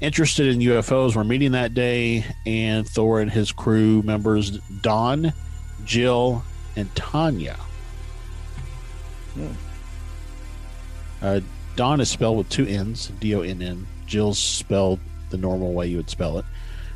interested 0.00 0.48
in 0.48 0.58
UFOs 0.58 1.16
were 1.16 1.24
meeting 1.24 1.52
that 1.52 1.74
day, 1.74 2.24
and 2.44 2.86
Thor 2.88 3.20
and 3.20 3.30
his 3.30 3.52
crew 3.52 4.02
members, 4.02 4.50
Don, 4.82 5.32
Jill, 5.84 6.44
and 6.76 6.94
Tanya. 6.94 7.58
Uh, 11.20 11.40
Don 11.76 12.00
is 12.00 12.10
spelled 12.10 12.38
with 12.38 12.48
two 12.48 12.66
N's, 12.66 13.12
D 13.20 13.34
O 13.34 13.40
N 13.40 13.62
N. 13.62 13.86
Jill's 14.06 14.38
spelled 14.38 15.00
the 15.30 15.38
normal 15.38 15.72
way 15.72 15.86
you 15.86 15.96
would 15.96 16.10
spell 16.10 16.38
it. 16.38 16.44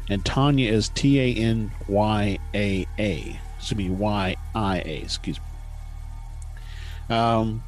And 0.09 0.24
Tanya 0.24 0.70
is 0.70 0.89
T 0.91 1.20
A 1.20 1.34
N 1.34 1.70
Y 1.89 2.39
A 2.55 2.87
A. 2.99 3.41
Excuse 3.59 3.78
me, 3.78 3.91
Y 3.91 4.37
I 4.55 4.78
A, 4.78 5.03
excuse 5.03 5.39
me. 5.39 7.16
Um, 7.16 7.62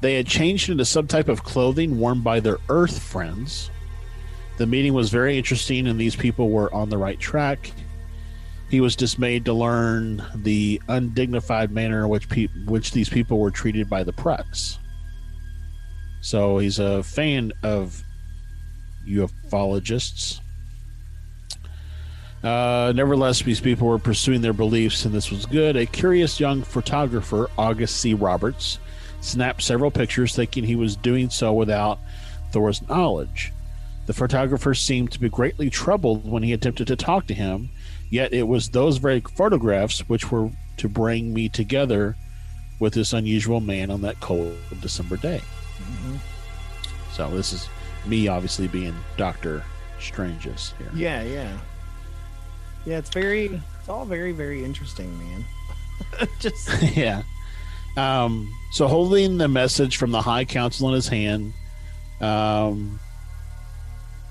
they 0.00 0.14
had 0.14 0.26
changed 0.26 0.68
into 0.68 0.84
some 0.84 1.06
type 1.06 1.28
of 1.28 1.44
clothing 1.44 1.98
worn 1.98 2.20
by 2.20 2.40
their 2.40 2.58
Earth 2.68 2.98
friends. 2.98 3.70
The 4.58 4.66
meeting 4.66 4.94
was 4.94 5.10
very 5.10 5.38
interesting, 5.38 5.86
and 5.86 5.98
these 5.98 6.14
people 6.14 6.50
were 6.50 6.72
on 6.72 6.90
the 6.90 6.98
right 6.98 7.18
track. 7.18 7.72
He 8.72 8.80
was 8.80 8.96
dismayed 8.96 9.44
to 9.44 9.52
learn 9.52 10.24
the 10.34 10.80
undignified 10.88 11.70
manner 11.70 12.04
in 12.04 12.08
which 12.08 12.26
pe- 12.30 12.48
which 12.64 12.92
these 12.92 13.10
people 13.10 13.38
were 13.38 13.50
treated 13.50 13.90
by 13.90 14.02
the 14.02 14.14
press. 14.14 14.78
So 16.22 16.56
he's 16.56 16.78
a 16.78 17.02
fan 17.02 17.52
of 17.62 18.02
ufologists. 19.06 20.40
Uh, 22.42 22.94
nevertheless, 22.96 23.42
these 23.42 23.60
people 23.60 23.88
were 23.88 23.98
pursuing 23.98 24.40
their 24.40 24.54
beliefs, 24.54 25.04
and 25.04 25.14
this 25.14 25.30
was 25.30 25.44
good. 25.44 25.76
A 25.76 25.84
curious 25.84 26.40
young 26.40 26.62
photographer, 26.62 27.50
August 27.58 27.98
C. 27.98 28.14
Roberts, 28.14 28.78
snapped 29.20 29.60
several 29.60 29.90
pictures, 29.90 30.34
thinking 30.34 30.64
he 30.64 30.76
was 30.76 30.96
doing 30.96 31.28
so 31.28 31.52
without 31.52 31.98
Thor's 32.52 32.80
knowledge. 32.88 33.52
The 34.06 34.14
photographer 34.14 34.72
seemed 34.72 35.12
to 35.12 35.20
be 35.20 35.28
greatly 35.28 35.68
troubled 35.68 36.26
when 36.26 36.42
he 36.42 36.54
attempted 36.54 36.86
to 36.86 36.96
talk 36.96 37.26
to 37.26 37.34
him, 37.34 37.68
yet 38.12 38.34
it 38.34 38.46
was 38.46 38.68
those 38.68 38.98
very 38.98 39.20
photographs 39.20 40.00
which 40.06 40.30
were 40.30 40.50
to 40.76 40.86
bring 40.88 41.32
me 41.32 41.48
together 41.48 42.14
with 42.78 42.92
this 42.92 43.14
unusual 43.14 43.58
man 43.58 43.90
on 43.90 44.02
that 44.02 44.20
cold 44.20 44.54
December 44.82 45.16
day. 45.16 45.40
So 47.14 47.30
this 47.30 47.54
is 47.54 47.68
me 48.04 48.28
obviously 48.28 48.68
being 48.68 48.94
Doctor 49.16 49.64
Stranges 49.98 50.74
here. 50.76 50.90
yeah, 50.94 51.22
yeah, 51.22 51.58
yeah. 52.84 52.98
It's 52.98 53.08
very, 53.08 53.46
it's 53.78 53.88
all 53.88 54.04
very, 54.04 54.32
very 54.32 54.62
interesting, 54.62 55.18
man. 55.18 56.28
just 56.38 56.82
yeah. 56.96 57.22
Um, 57.96 58.52
so 58.72 58.88
holding 58.88 59.38
the 59.38 59.48
message 59.48 59.96
from 59.96 60.10
the 60.10 60.20
High 60.20 60.44
Council 60.44 60.88
in 60.88 60.94
his 60.94 61.08
hand, 61.08 61.54
um, 62.20 63.00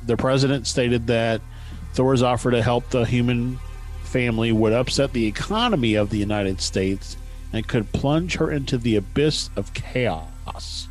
the 0.06 0.18
president 0.18 0.68
stated 0.68 1.08
that 1.08 1.42
Thor's 1.94 2.22
offer 2.22 2.52
to 2.52 2.62
help 2.62 2.88
the 2.90 3.06
human 3.06 3.60
family 4.12 4.52
would 4.52 4.74
upset 4.74 5.14
the 5.14 5.26
economy 5.26 5.96
of 5.96 6.10
the 6.10 6.18
United 6.18 6.60
States 6.60 7.16
and 7.54 7.68
could 7.68 7.92
plunge 7.92 8.36
her 8.36 8.52
into 8.52 8.78
the 8.78 8.96
abyss 8.96 9.50
of 9.56 9.74
chaos. 9.74 10.88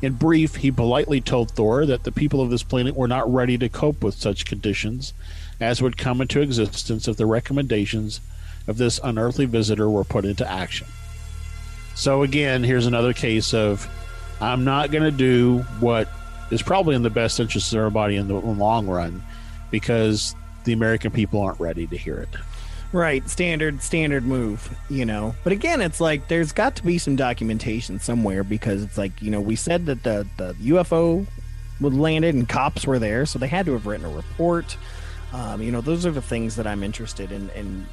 In 0.00 0.14
brief, 0.14 0.56
he 0.56 0.70
politely 0.70 1.20
told 1.20 1.50
Thor 1.50 1.86
that 1.86 2.04
the 2.04 2.12
people 2.12 2.40
of 2.40 2.50
this 2.50 2.62
planet 2.62 2.94
were 2.94 3.08
not 3.08 3.32
ready 3.32 3.56
to 3.58 3.68
cope 3.68 4.02
with 4.02 4.14
such 4.14 4.44
conditions 4.44 5.14
as 5.60 5.80
would 5.80 5.96
come 5.96 6.20
into 6.20 6.40
existence 6.40 7.08
if 7.08 7.16
the 7.16 7.26
recommendations 7.26 8.20
of 8.66 8.76
this 8.76 9.00
unearthly 9.02 9.46
visitor 9.46 9.88
were 9.88 10.04
put 10.04 10.24
into 10.24 10.48
action. 10.50 10.86
So, 11.94 12.22
again, 12.22 12.64
here's 12.64 12.86
another 12.86 13.12
case 13.12 13.54
of 13.54 13.88
I'm 14.40 14.64
not 14.64 14.90
going 14.90 15.04
to 15.04 15.10
do 15.10 15.60
what 15.80 16.08
is 16.50 16.62
probably 16.62 16.96
in 16.96 17.02
the 17.02 17.10
best 17.10 17.40
interest 17.40 17.72
of 17.72 17.78
everybody 17.78 18.16
in 18.16 18.28
the 18.28 18.34
long 18.34 18.86
run 18.86 19.22
because 19.70 20.34
the 20.64 20.72
American 20.72 21.10
people 21.10 21.40
aren't 21.40 21.60
ready 21.60 21.86
to 21.86 21.96
hear 21.96 22.18
it. 22.18 22.28
Right, 22.92 23.28
standard 23.28 23.82
standard 23.82 24.24
move, 24.24 24.72
you 24.88 25.04
know. 25.04 25.34
But 25.42 25.52
again, 25.52 25.80
it's 25.80 26.00
like 26.00 26.28
there's 26.28 26.52
got 26.52 26.76
to 26.76 26.84
be 26.84 26.98
some 26.98 27.16
documentation 27.16 27.98
somewhere 27.98 28.44
because 28.44 28.84
it's 28.84 28.96
like, 28.96 29.20
you 29.20 29.30
know, 29.30 29.40
we 29.40 29.56
said 29.56 29.86
that 29.86 30.04
the 30.04 30.26
the 30.36 30.54
UFO 30.54 31.26
would 31.80 31.94
landed 31.94 32.36
and 32.36 32.48
cops 32.48 32.86
were 32.86 33.00
there, 33.00 33.26
so 33.26 33.38
they 33.38 33.48
had 33.48 33.66
to 33.66 33.72
have 33.72 33.86
written 33.86 34.06
a 34.06 34.10
report. 34.10 34.76
Um, 35.32 35.60
you 35.60 35.72
know, 35.72 35.80
those 35.80 36.06
are 36.06 36.12
the 36.12 36.22
things 36.22 36.54
that 36.54 36.68
I'm 36.68 36.84
interested 36.84 37.32
in 37.32 37.50
in 37.50 37.84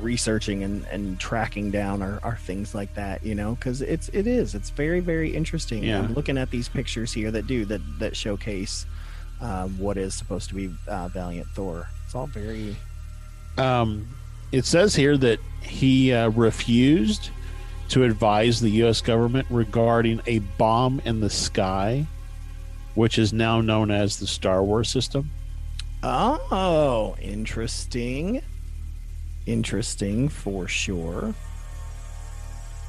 researching 0.00 0.62
and, 0.62 0.86
and 0.86 1.18
tracking 1.18 1.72
down 1.72 2.02
are, 2.02 2.20
are 2.22 2.36
things 2.36 2.74
like 2.74 2.94
that, 2.94 3.24
you 3.24 3.34
know, 3.34 3.56
because 3.56 3.82
it's 3.82 4.08
it 4.10 4.26
is 4.26 4.54
it's 4.54 4.70
very 4.70 5.00
very 5.00 5.34
interesting. 5.34 5.82
Yeah. 5.82 5.98
I'm 5.98 6.14
looking 6.14 6.38
at 6.38 6.50
these 6.50 6.68
pictures 6.68 7.12
here 7.12 7.30
that 7.32 7.46
do 7.46 7.64
that 7.64 7.80
that 7.98 8.16
showcase 8.16 8.86
um, 9.40 9.78
what 9.78 9.96
is 9.96 10.14
supposed 10.14 10.48
to 10.50 10.54
be 10.54 10.70
uh, 10.86 11.08
Valiant 11.08 11.48
Thor. 11.48 11.88
It's 12.08 12.14
all 12.14 12.26
very 12.26 12.74
Um, 13.58 14.08
it 14.50 14.64
says 14.64 14.94
here 14.94 15.18
that 15.18 15.40
he 15.60 16.10
uh, 16.10 16.30
refused 16.30 17.28
to 17.90 18.04
advise 18.04 18.60
the 18.60 18.70
U.S. 18.70 19.02
government 19.02 19.46
regarding 19.50 20.22
a 20.26 20.38
bomb 20.56 21.02
in 21.04 21.20
the 21.20 21.28
sky, 21.28 22.06
which 22.94 23.18
is 23.18 23.34
now 23.34 23.60
known 23.60 23.90
as 23.90 24.18
the 24.18 24.26
Star 24.26 24.64
Wars 24.64 24.88
system. 24.88 25.28
Oh, 26.02 27.14
interesting. 27.20 28.40
Interesting 29.44 30.30
for 30.30 30.66
sure. 30.66 31.34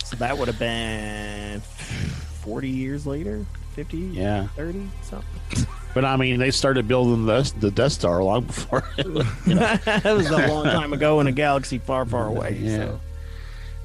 So 0.05 0.15
that 0.15 0.37
would 0.37 0.47
have 0.47 0.59
been 0.59 1.59
40 1.59 2.69
years 2.69 3.05
later, 3.05 3.45
50, 3.73 3.97
Yeah. 3.97 4.47
30, 4.55 4.87
something. 5.01 5.67
But 5.93 6.05
I 6.05 6.15
mean, 6.17 6.39
they 6.39 6.51
started 6.51 6.87
building 6.87 7.25
the 7.25 7.51
the 7.59 7.71
Death 7.71 7.93
Star 7.93 8.23
long 8.23 8.43
before. 8.43 8.83
you 8.97 9.55
know. 9.55 9.75
that 9.85 10.03
was 10.05 10.29
a 10.29 10.47
long 10.47 10.65
time 10.65 10.93
ago 10.93 11.19
in 11.19 11.27
a 11.27 11.31
galaxy 11.31 11.79
far, 11.79 12.05
far 12.05 12.27
away. 12.27 12.57
Yeah. 12.61 12.77
So. 12.77 12.99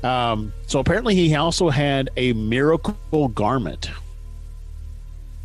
Um, 0.09 0.53
so 0.67 0.81
apparently, 0.81 1.15
he 1.15 1.35
also 1.35 1.71
had 1.71 2.11
a 2.17 2.35
miracle 2.35 3.29
garment. 3.29 3.91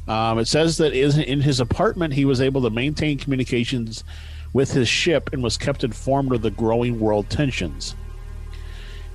Um, 0.08 0.40
it 0.40 0.48
says 0.48 0.78
that 0.78 0.92
in 0.94 1.40
his 1.40 1.60
apartment, 1.60 2.14
he 2.14 2.26
was 2.26 2.42
able 2.42 2.64
to 2.64 2.70
maintain 2.70 3.18
communications 3.18 4.04
with 4.54 4.72
his 4.72 4.90
ship 4.90 5.30
and 5.32 5.44
was 5.44 5.56
kept 5.56 5.84
informed 5.84 6.34
of 6.34 6.42
the 6.42 6.52
growing 6.52 7.00
world 7.00 7.30
tensions. 7.30 7.96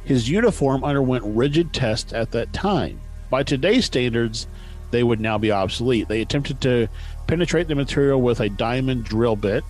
His 0.04 0.30
uniform 0.30 0.84
underwent 0.84 1.24
rigid 1.26 1.72
tests 1.72 2.12
at 2.12 2.30
that 2.32 2.52
time. 2.52 3.00
By 3.28 3.42
today's 3.42 3.86
standards, 3.86 4.46
they 4.90 5.02
would 5.02 5.20
now 5.20 5.38
be 5.38 5.50
obsolete. 5.50 6.06
They 6.06 6.20
attempted 6.20 6.60
to 6.60 6.88
penetrate 7.26 7.68
the 7.68 7.74
material 7.74 8.20
with 8.20 8.40
a 8.40 8.48
diamond 8.48 9.04
drill 9.04 9.36
bit, 9.36 9.64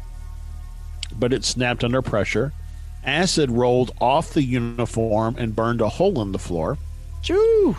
but 1.18 1.32
it 1.32 1.44
snapped 1.44 1.84
under 1.84 2.02
pressure. 2.02 2.52
Acid 3.05 3.50
rolled 3.50 3.92
off 4.00 4.32
the 4.32 4.42
uniform 4.42 5.36
and 5.38 5.55
burned 5.55 5.80
a 5.80 5.88
hole 5.88 6.22
in 6.22 6.32
the 6.32 6.38
floor. 6.38 6.78
Choo! 7.22 7.76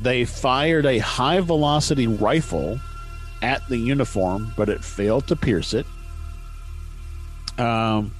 They 0.00 0.24
fired 0.24 0.86
a 0.86 0.98
high 0.98 1.40
velocity 1.40 2.06
rifle 2.06 2.80
at 3.42 3.66
the 3.68 3.78
uniform, 3.78 4.52
but 4.56 4.68
it 4.68 4.84
failed 4.84 5.28
to 5.28 5.36
pierce 5.36 5.74
it. 5.74 5.86
Um, 7.58 8.14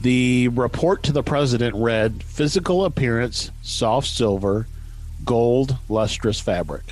the 0.00 0.48
report 0.48 1.02
to 1.04 1.12
the 1.12 1.22
president 1.22 1.74
read 1.76 2.22
physical 2.22 2.84
appearance, 2.84 3.50
soft 3.62 4.06
silver, 4.06 4.66
gold, 5.24 5.76
lustrous 5.88 6.40
fabric. 6.40 6.84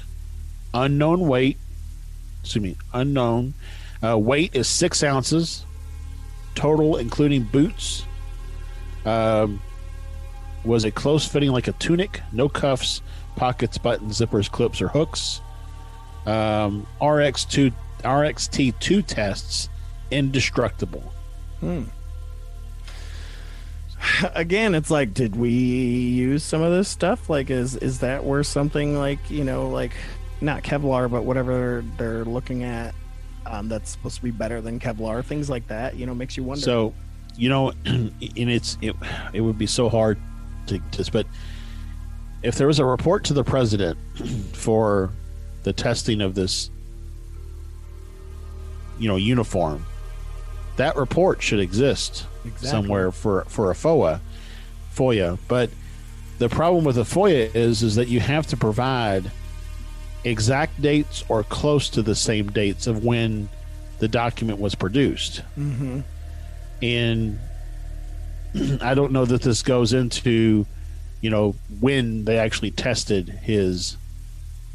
Unknown 0.74 1.20
weight, 1.28 1.58
excuse 2.42 2.62
me, 2.62 2.76
unknown. 2.92 3.54
Uh, 4.02 4.18
weight 4.18 4.54
is 4.54 4.68
six 4.68 5.02
ounces. 5.02 5.64
Total, 6.54 6.96
including 6.98 7.44
boots, 7.44 8.04
um, 9.06 9.60
was 10.64 10.84
a 10.84 10.90
close 10.90 11.26
fitting 11.26 11.50
like 11.50 11.66
a 11.66 11.72
tunic, 11.72 12.20
no 12.32 12.48
cuffs, 12.48 13.00
pockets, 13.36 13.78
buttons, 13.78 14.20
zippers, 14.20 14.50
clips, 14.50 14.82
or 14.82 14.88
hooks. 14.88 15.40
Um, 16.26 16.86
RX2, 17.00 17.72
RXT2 18.00 19.06
tests, 19.06 19.68
indestructible. 20.10 21.12
Hmm. 21.60 21.84
Again, 24.34 24.74
it's 24.74 24.90
like, 24.90 25.14
did 25.14 25.36
we 25.36 25.50
use 25.50 26.42
some 26.42 26.60
of 26.60 26.72
this 26.72 26.88
stuff? 26.88 27.30
Like, 27.30 27.50
is 27.50 27.76
is 27.76 28.00
that 28.00 28.24
where 28.24 28.42
something 28.42 28.98
like 28.98 29.30
you 29.30 29.44
know, 29.44 29.68
like 29.68 29.92
not 30.42 30.62
Kevlar, 30.62 31.10
but 31.10 31.24
whatever 31.24 31.84
they're 31.96 32.24
looking 32.24 32.64
at, 32.64 32.94
um, 33.46 33.68
that's 33.68 33.90
supposed 33.90 34.16
to 34.16 34.22
be 34.22 34.30
better 34.30 34.60
than 34.60 34.78
Kevlar, 34.78 35.24
things 35.24 35.48
like 35.48 35.66
that. 35.68 35.96
You 35.96 36.06
know, 36.06 36.14
makes 36.14 36.36
you 36.36 36.42
wonder. 36.42 36.62
So, 36.62 36.94
you 37.36 37.48
know, 37.48 37.72
and 37.84 38.12
it's 38.20 38.76
it, 38.80 38.94
it 39.32 39.40
would 39.40 39.58
be 39.58 39.66
so 39.66 39.88
hard 39.88 40.18
to 40.66 40.78
just, 40.90 41.12
but 41.12 41.26
if 42.42 42.56
there 42.56 42.66
was 42.66 42.78
a 42.78 42.84
report 42.84 43.24
to 43.24 43.34
the 43.34 43.44
president 43.44 43.98
for 44.52 45.10
the 45.62 45.72
testing 45.72 46.20
of 46.20 46.34
this, 46.34 46.70
you 48.98 49.08
know, 49.08 49.16
uniform, 49.16 49.86
that 50.76 50.96
report 50.96 51.42
should 51.42 51.60
exist 51.60 52.26
Exactly. 52.44 52.68
somewhere 52.68 53.12
for 53.12 53.44
for 53.44 53.70
a 53.70 53.74
FOA, 53.74 54.20
FOIA. 54.94 55.38
But 55.48 55.70
the 56.38 56.48
problem 56.48 56.84
with 56.84 56.98
a 56.98 57.02
FOIA 57.02 57.54
is 57.54 57.82
is 57.82 57.96
that 57.96 58.08
you 58.08 58.20
have 58.20 58.46
to 58.48 58.56
provide 58.56 59.30
exact 60.24 60.80
dates 60.80 61.24
or 61.28 61.44
close 61.44 61.88
to 61.90 62.02
the 62.02 62.14
same 62.14 62.50
dates 62.50 62.86
of 62.86 63.04
when 63.04 63.48
the 63.98 64.08
document 64.08 64.58
was 64.58 64.74
produced. 64.74 65.42
Mm-hmm. 65.58 66.00
And 66.82 67.38
I 68.82 68.94
don't 68.94 69.12
know 69.12 69.24
that 69.24 69.42
this 69.42 69.62
goes 69.62 69.92
into, 69.92 70.66
you 71.20 71.30
know, 71.30 71.54
when 71.80 72.24
they 72.24 72.38
actually 72.38 72.70
tested 72.70 73.28
his, 73.28 73.96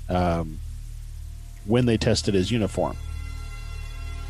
um, 0.09 0.59
when 1.65 1.85
they 1.85 1.97
tested 1.97 2.33
his 2.33 2.51
uniform. 2.51 2.95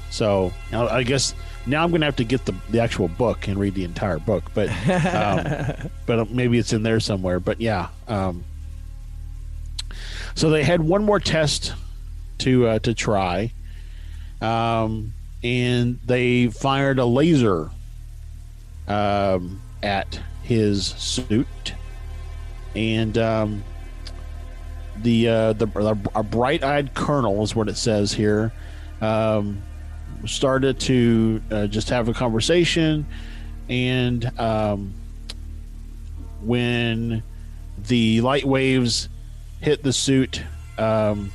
So 0.09 0.53
now 0.71 0.87
I 0.87 1.03
guess 1.03 1.35
now 1.65 1.83
I'm 1.83 1.89
going 1.89 2.01
to 2.01 2.05
have 2.05 2.15
to 2.15 2.23
get 2.23 2.45
the, 2.45 2.55
the 2.69 2.79
actual 2.79 3.07
book 3.07 3.47
and 3.47 3.57
read 3.57 3.75
the 3.75 3.83
entire 3.83 4.19
book, 4.19 4.51
but 4.53 4.69
um, 4.89 5.89
but 6.05 6.31
maybe 6.31 6.57
it's 6.57 6.73
in 6.73 6.83
there 6.83 6.99
somewhere. 6.99 7.39
But 7.39 7.59
yeah, 7.61 7.89
um, 8.07 8.43
so 10.37 10.51
they 10.51 10.63
had 10.63 10.81
one 10.81 11.03
more 11.03 11.19
test 11.19 11.73
to 12.37 12.67
uh, 12.67 12.79
to 12.79 12.93
try, 12.93 13.51
um, 14.39 15.11
and 15.43 15.99
they 16.05 16.45
fired 16.45 16.99
a 16.99 17.05
laser 17.05 17.71
um, 18.87 19.59
at 19.81 20.21
his 20.43 20.85
suit, 20.85 21.73
and 22.75 23.17
um, 23.17 23.63
the 25.01 25.27
uh, 25.27 25.53
the 25.53 25.97
a 26.13 26.21
bright-eyed 26.21 26.93
colonel 26.93 27.41
is 27.41 27.55
what 27.55 27.67
it 27.67 27.75
says 27.75 28.13
here. 28.13 28.53
Um, 29.01 29.63
started 30.25 30.79
to 30.81 31.41
uh, 31.49 31.65
just 31.65 31.89
have 31.89 32.09
a 32.09 32.13
conversation, 32.13 33.07
and 33.69 34.39
um, 34.39 34.93
when 36.43 37.23
the 37.87 38.21
light 38.21 38.45
waves 38.45 39.09
hit 39.61 39.83
the 39.83 39.93
suit, 39.93 40.43
um, 40.77 41.31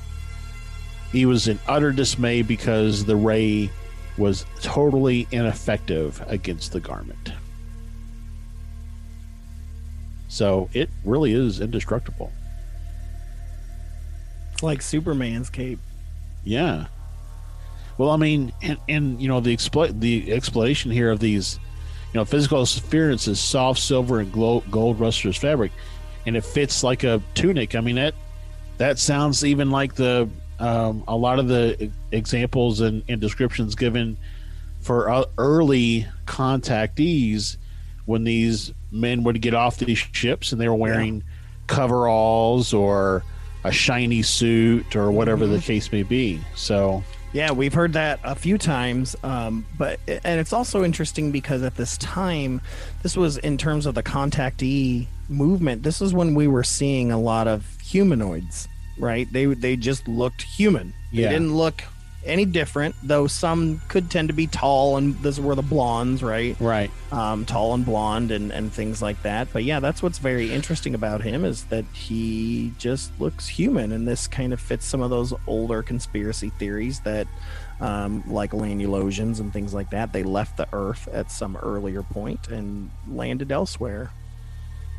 he 1.11 1.27
was 1.27 1.49
in 1.49 1.59
utter 1.69 1.93
dismay 1.93 2.43
because 2.43 3.05
the 3.05 3.17
ray 3.17 3.71
was 4.17 4.45
totally 4.61 5.27
ineffective 5.31 6.23
against 6.27 6.73
the 6.73 6.81
garment. 6.81 7.33
So 10.29 10.71
it 10.73 10.89
really 11.05 11.33
is 11.35 11.61
indestructible. 11.61 12.33
It's 14.53 14.63
like 14.63 14.81
Superman's 14.81 15.51
cape. 15.51 15.79
Yeah. 16.45 16.87
Well, 17.99 18.11
I 18.11 18.17
mean, 18.17 18.53
and, 18.63 18.79
and 18.89 19.21
you 19.21 19.29
know 19.29 19.41
the 19.41 19.55
expl- 19.55 19.99
the 20.01 20.33
explanation 20.33 20.91
here 20.91 21.11
of 21.11 21.21
these, 21.21 21.59
you 22.13 22.19
know, 22.19 22.25
physical 22.25 22.63
appearance 22.63 23.29
is 23.29 23.39
soft 23.39 23.81
silver 23.81 24.21
and 24.21 24.33
glow- 24.33 24.65
gold 24.71 25.01
lustrous 25.01 25.37
fabric, 25.37 25.73
and 26.27 26.37
it 26.37 26.45
fits 26.45 26.83
like 26.83 27.05
a 27.05 27.23
tunic. 27.35 27.75
I 27.75 27.81
mean 27.81 27.97
that 27.97 28.15
that 28.79 28.99
sounds 28.99 29.45
even 29.45 29.71
like 29.71 29.95
the 29.95 30.29
um, 30.59 31.03
a 31.09 31.17
lot 31.17 31.39
of 31.39 31.49
the 31.49 31.91
examples 32.13 32.81
and, 32.81 33.03
and 33.09 33.21
descriptions 33.21 33.75
given 33.75 34.17
for 34.81 35.11
uh, 35.11 35.25
early 35.39 36.07
contactees 36.27 37.57
when 38.05 38.25
these 38.25 38.73
men 38.91 39.25
would 39.25 39.41
get 39.41 39.55
off 39.55 39.79
these 39.79 39.99
ships 39.99 40.53
and 40.53 40.61
they 40.61 40.69
were 40.69 40.75
wearing 40.75 41.23
coveralls 41.67 42.75
or 42.75 43.25
a 43.65 43.73
shiny 43.73 44.23
suit 44.23 44.97
or 44.97 45.11
whatever 45.11 45.47
the 45.47 45.59
case 45.59 45.91
may 45.93 46.03
be. 46.03 46.41
So 46.55 47.03
Yeah, 47.33 47.53
we've 47.53 47.73
heard 47.73 47.93
that 47.95 48.21
a 48.25 48.35
few 48.35 48.59
times, 48.59 49.17
um, 49.23 49.65
but 49.79 49.99
and 50.07 50.41
it's 50.41 50.53
also 50.53 50.85
interesting 50.85 51.31
because 51.31 51.63
at 51.63 51.77
this 51.77 51.97
time, 51.97 52.61
this 53.03 53.17
was 53.17 53.39
in 53.39 53.57
terms 53.57 53.87
of 53.87 53.95
the 53.95 54.03
contactee 54.03 55.07
movement. 55.33 55.83
This 55.83 56.01
is 56.01 56.15
when 56.15 56.35
we 56.35 56.47
were 56.47 56.65
seeing 56.65 57.11
a 57.11 57.19
lot 57.19 57.49
of 57.49 57.79
humanoids, 57.81 58.69
right? 58.99 59.31
They 59.33 59.47
they 59.47 59.77
just 59.77 60.07
looked 60.07 60.43
human. 60.43 60.95
They 61.13 61.23
didn't 61.35 61.55
look 61.55 61.83
any 62.25 62.45
different, 62.45 62.95
though 63.03 63.27
some 63.27 63.81
could 63.89 64.11
tend 64.11 64.29
to 64.29 64.35
be 64.35 64.47
tall, 64.47 64.97
and 64.97 65.17
those 65.23 65.41
were 65.41 65.55
the 65.55 65.63
blondes, 65.63 66.23
right? 66.23 66.57
right. 66.61 66.91
um, 67.11 67.45
tall 67.45 67.75
and 67.75 67.85
blonde 67.85 68.31
and, 68.31 68.53
and 68.53 68.73
things 68.73 69.03
like 69.03 69.21
that. 69.23 69.49
But 69.53 69.65
yeah, 69.65 69.81
that's 69.81 70.03
what's 70.03 70.19
very 70.19 70.53
interesting 70.53 70.95
about 70.95 71.23
him 71.23 71.45
is 71.45 71.65
that 71.65 71.85
he 71.93 72.73
just 72.79 73.19
looks 73.21 73.49
human, 73.49 73.93
and 73.93 74.07
this 74.07 74.27
kind 74.27 74.53
of 74.53 74.61
fits 74.61 74.87
some 74.87 75.03
of 75.03 75.11
those 75.11 75.35
older 75.47 75.83
conspiracy 75.83 76.51
theories 76.51 77.01
that, 77.01 77.27
um, 77.81 78.23
like 78.27 78.53
Lanulosians 78.53 79.41
and 79.41 79.53
things 79.53 79.75
like 79.75 79.91
that, 79.91 80.13
they 80.13 80.23
left 80.23 80.57
the 80.57 80.69
Earth 80.73 81.09
at 81.13 81.31
some 81.31 81.57
earlier 81.57 82.03
point 82.03 82.49
and 82.49 82.91
landed 83.09 83.51
elsewhere. 83.51 84.13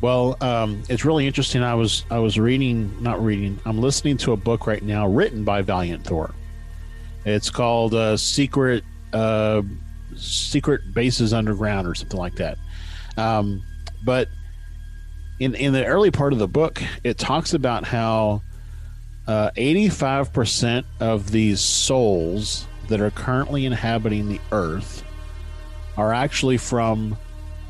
Well, 0.04 0.36
um, 0.42 0.82
it's 0.90 1.06
really 1.06 1.26
interesting. 1.26 1.62
I 1.62 1.74
was 1.74 2.04
I 2.10 2.18
was 2.18 2.38
reading, 2.38 2.94
not 3.02 3.24
reading. 3.24 3.58
I'm 3.64 3.78
listening 3.78 4.18
to 4.18 4.32
a 4.32 4.36
book 4.36 4.66
right 4.66 4.82
now 4.82 5.08
written 5.08 5.44
by 5.44 5.62
Valiant 5.62 6.04
Thor. 6.04 6.34
It's 7.24 7.48
called 7.48 7.94
uh, 7.94 8.18
Secret 8.18 8.84
uh, 9.14 9.62
Secret 10.14 10.92
Bases 10.92 11.32
Underground 11.32 11.88
or 11.88 11.94
something 11.94 12.18
like 12.18 12.34
that. 12.34 12.58
Um, 13.16 13.62
but 14.04 14.28
in 15.40 15.54
in 15.54 15.72
the 15.72 15.86
early 15.86 16.10
part 16.10 16.34
of 16.34 16.38
the 16.38 16.48
book, 16.48 16.82
it 17.02 17.16
talks 17.16 17.54
about 17.54 17.86
how 17.86 18.42
eighty 19.56 19.88
five 19.88 20.34
percent 20.34 20.84
of 21.00 21.30
these 21.30 21.62
souls 21.62 22.66
that 22.88 23.00
are 23.00 23.10
currently 23.10 23.64
inhabiting 23.64 24.28
the 24.28 24.40
Earth 24.52 25.02
are 25.96 26.12
actually 26.12 26.58
from 26.58 27.16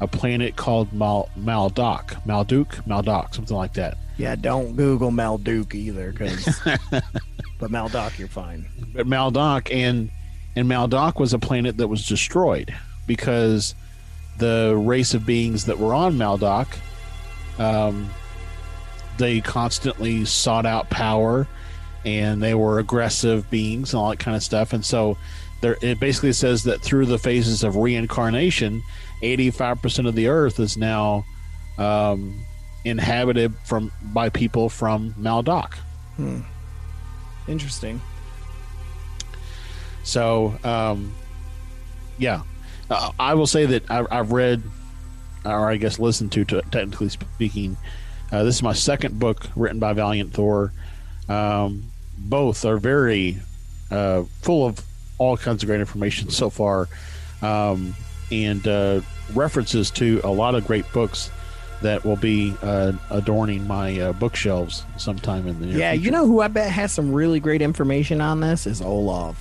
a 0.01 0.07
planet 0.07 0.57
called 0.57 0.93
Mal 0.93 1.29
Maldoc, 1.39 2.23
Malduc, 2.25 2.87
Maldoc, 2.87 3.35
something 3.35 3.57
like 3.57 3.75
that. 3.75 3.97
Yeah, 4.17 4.37
don't 4.37 4.77
Google 4.77 5.11
Malduke 5.11 5.75
either, 5.75 6.13
because 6.13 6.61
But 7.59 7.71
Maldoc, 7.71 8.19
you're 8.19 8.29
fine. 8.29 8.67
But 8.93 9.07
Maldoc 9.07 9.73
and 9.75 10.11
and 10.57 10.69
Maldoc 10.69 11.19
was 11.19 11.33
a 11.33 11.39
planet 11.39 11.79
that 11.79 11.89
was 11.89 12.07
destroyed 12.07 12.75
because 13.07 13.75
the 14.39 14.75
race 14.77 15.15
of 15.15 15.25
beings 15.25 15.65
that 15.67 15.79
were 15.79 15.95
on 15.95 16.17
Maldoc, 16.17 16.67
um, 17.59 18.11
they 19.19 19.41
constantly 19.41 20.25
sought 20.25 20.67
out 20.67 20.91
power, 20.91 21.47
and 22.05 22.43
they 22.43 22.55
were 22.55 22.79
aggressive 22.79 23.49
beings 23.51 23.93
and 23.93 24.01
all 24.01 24.11
that 24.11 24.19
kind 24.19 24.37
of 24.37 24.43
stuff. 24.43 24.73
And 24.73 24.85
so, 24.85 25.17
there 25.65 25.79
it 25.81 25.99
basically 25.99 26.35
says 26.35 26.65
that 26.65 26.83
through 26.83 27.07
the 27.07 27.19
phases 27.19 27.65
of 27.65 27.77
reincarnation, 27.77 28.83
eighty 29.23 29.51
five 29.51 29.81
percent 29.81 30.07
of 30.07 30.15
the 30.15 30.29
Earth 30.29 30.61
is 30.61 30.77
now 30.77 31.25
um, 31.79 32.45
inhabited 32.85 33.55
from 33.65 33.91
by 34.13 34.29
people 34.29 34.69
from 34.69 35.15
Maldoc. 35.15 35.73
Interesting. 37.49 38.01
So, 40.03 40.55
um, 40.65 41.15
yeah, 42.19 42.43
uh, 42.91 43.11
I 43.19 43.33
will 43.33 43.47
say 43.47 43.65
that 43.65 43.91
I, 43.91 44.05
I've 44.11 44.33
read, 44.33 44.63
or 45.47 45.71
I 45.71 45.79
guess 45.79 45.99
listened 45.99 46.31
to, 46.33 46.45
to 46.45 46.61
technically 46.71 47.09
speaking. 47.09 47.79
Uh, 48.31 48.45
this 48.45 48.57
is 48.57 48.63
my 48.63 48.75
second 48.75 49.19
book 49.19 49.47
written 49.57 49.79
by 49.79 49.95
Valiant 49.95 50.35
Thor. 50.35 50.73
Um, 51.27 51.85
both 52.19 52.67
are 52.67 52.77
very 52.77 53.39
uh, 53.91 54.25
full 54.43 54.67
of 54.67 54.85
all 55.19 55.37
kinds 55.37 55.63
of 55.63 55.69
great 55.69 55.81
information 55.81 56.31
so 56.31 56.51
far, 56.51 56.89
um, 57.43 57.95
and 58.33 58.67
uh, 58.67 59.01
references 59.35 59.91
to 59.93 60.21
a 60.25 60.31
lot 60.31 60.55
of 60.55 60.67
great 60.67 60.91
books 60.93 61.31
that 61.83 62.05
will 62.05 62.17
be 62.17 62.55
uh, 62.63 62.93
adorning 63.11 63.67
my 63.67 64.01
uh, 64.01 64.13
bookshelves 64.15 64.85
sometime 64.97 65.47
in 65.47 65.61
the 65.61 65.67
Yeah, 65.79 65.93
you 65.93 66.11
know 66.11 66.27
who 66.27 66.41
I 66.41 66.49
bet 66.49 66.71
has 66.71 66.93
some 66.93 67.13
really 67.13 67.41
great 67.41 67.61
information 67.63 68.21
on 68.21 68.41
this 68.41 68.67
is 68.67 68.81
Olav. 68.81 69.37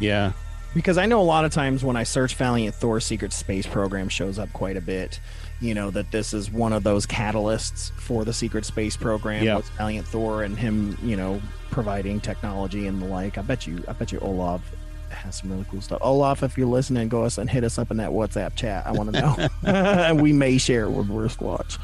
yeah, 0.00 0.32
Because 0.74 0.98
I 0.98 1.06
know 1.06 1.20
a 1.20 1.24
lot 1.24 1.44
of 1.44 1.52
times 1.52 1.82
when 1.82 1.96
I 1.96 2.04
search 2.04 2.34
Valiant 2.36 2.74
Thor 2.74 3.00
Secret 3.00 3.32
Space 3.32 3.66
Program 3.66 4.08
shows 4.08 4.38
up 4.38 4.52
quite 4.52 4.76
a 4.76 4.80
bit. 4.80 5.18
You 5.60 5.74
know 5.74 5.90
that 5.90 6.12
this 6.12 6.32
is 6.32 6.52
one 6.52 6.72
of 6.72 6.84
those 6.84 7.04
catalysts 7.06 7.90
for 7.98 8.24
the 8.24 8.32
Secret 8.32 8.64
Space 8.64 8.96
Program 8.96 9.42
Yeah. 9.42 9.56
with 9.56 9.68
Valiant 9.70 10.06
Thor 10.06 10.44
and 10.44 10.56
him, 10.56 10.96
you 11.02 11.16
know, 11.16 11.40
providing 11.70 12.20
technology 12.20 12.86
and 12.86 13.00
the 13.00 13.06
like. 13.06 13.38
I 13.38 13.42
bet 13.42 13.66
you, 13.66 13.82
I 13.88 13.92
bet 13.92 14.12
you, 14.12 14.18
Olav 14.20 14.62
has 15.10 15.36
some 15.36 15.50
really 15.50 15.64
cool 15.70 15.80
stuff. 15.80 15.98
Olav, 16.02 16.42
if 16.42 16.58
you're 16.58 16.66
listening, 16.66 17.08
go 17.08 17.24
us 17.24 17.38
and 17.38 17.48
hit 17.48 17.64
us 17.64 17.78
up 17.78 17.90
in 17.90 17.96
that 17.98 18.10
WhatsApp 18.10 18.56
chat. 18.56 18.86
I 18.86 18.92
want 18.92 19.12
to 19.12 19.20
know, 19.20 19.48
and 19.64 20.20
we 20.20 20.32
may 20.32 20.58
share 20.58 20.84
it 20.84 20.90
with 20.90 21.08
Worst 21.08 21.40
Watch. 21.40 21.78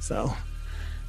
So 0.00 0.34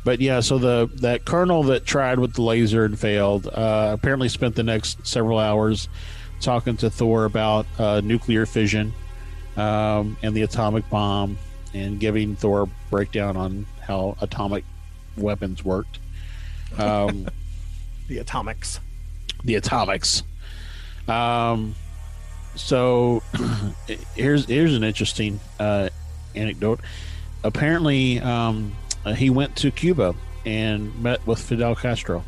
But 0.04 0.20
yeah, 0.20 0.42
so 0.42 0.58
the 0.58 0.90
that 0.96 1.26
colonel 1.26 1.64
that 1.64 1.86
tried 1.86 2.20
with 2.20 2.34
the 2.34 2.42
laser 2.42 2.86
and 2.86 3.00
failed 3.00 3.48
uh, 3.48 3.92
apparently 3.94 4.30
spent 4.30 4.56
the 4.56 4.64
next 4.64 5.06
several 5.08 5.40
hours 5.40 5.88
talking 6.42 6.76
to 6.78 6.90
Thor 6.90 7.26
about 7.26 7.66
uh, 7.80 8.02
nuclear 8.04 8.46
fission 8.46 8.94
um, 9.56 10.18
and 10.22 10.36
the 10.36 10.42
atomic 10.42 10.90
bomb, 10.90 11.38
and 11.74 12.00
giving 12.00 12.36
Thor 12.36 12.64
a 12.64 12.68
breakdown 12.90 13.38
on 13.38 13.66
how 13.82 14.18
atomic 14.22 14.66
weapons 15.18 15.64
worked. 15.64 16.00
Um, 16.78 17.28
the 18.08 18.18
atomics. 18.20 18.80
the 19.44 19.56
atomics. 19.56 20.24
Um, 21.08 21.76
so 22.56 23.22
here's 24.16 24.46
here's 24.46 24.76
an 24.76 24.84
interesting 24.84 25.40
uh, 25.60 25.90
anecdote. 26.36 26.80
Apparently, 27.44 28.20
um, 28.20 28.74
uh, 29.06 29.14
he 29.14 29.30
went 29.30 29.56
to 29.58 29.72
Cuba 29.72 30.16
and 30.46 30.98
met 31.02 31.26
with 31.28 31.40
Fidel 31.40 31.76
Castro. 31.76 32.24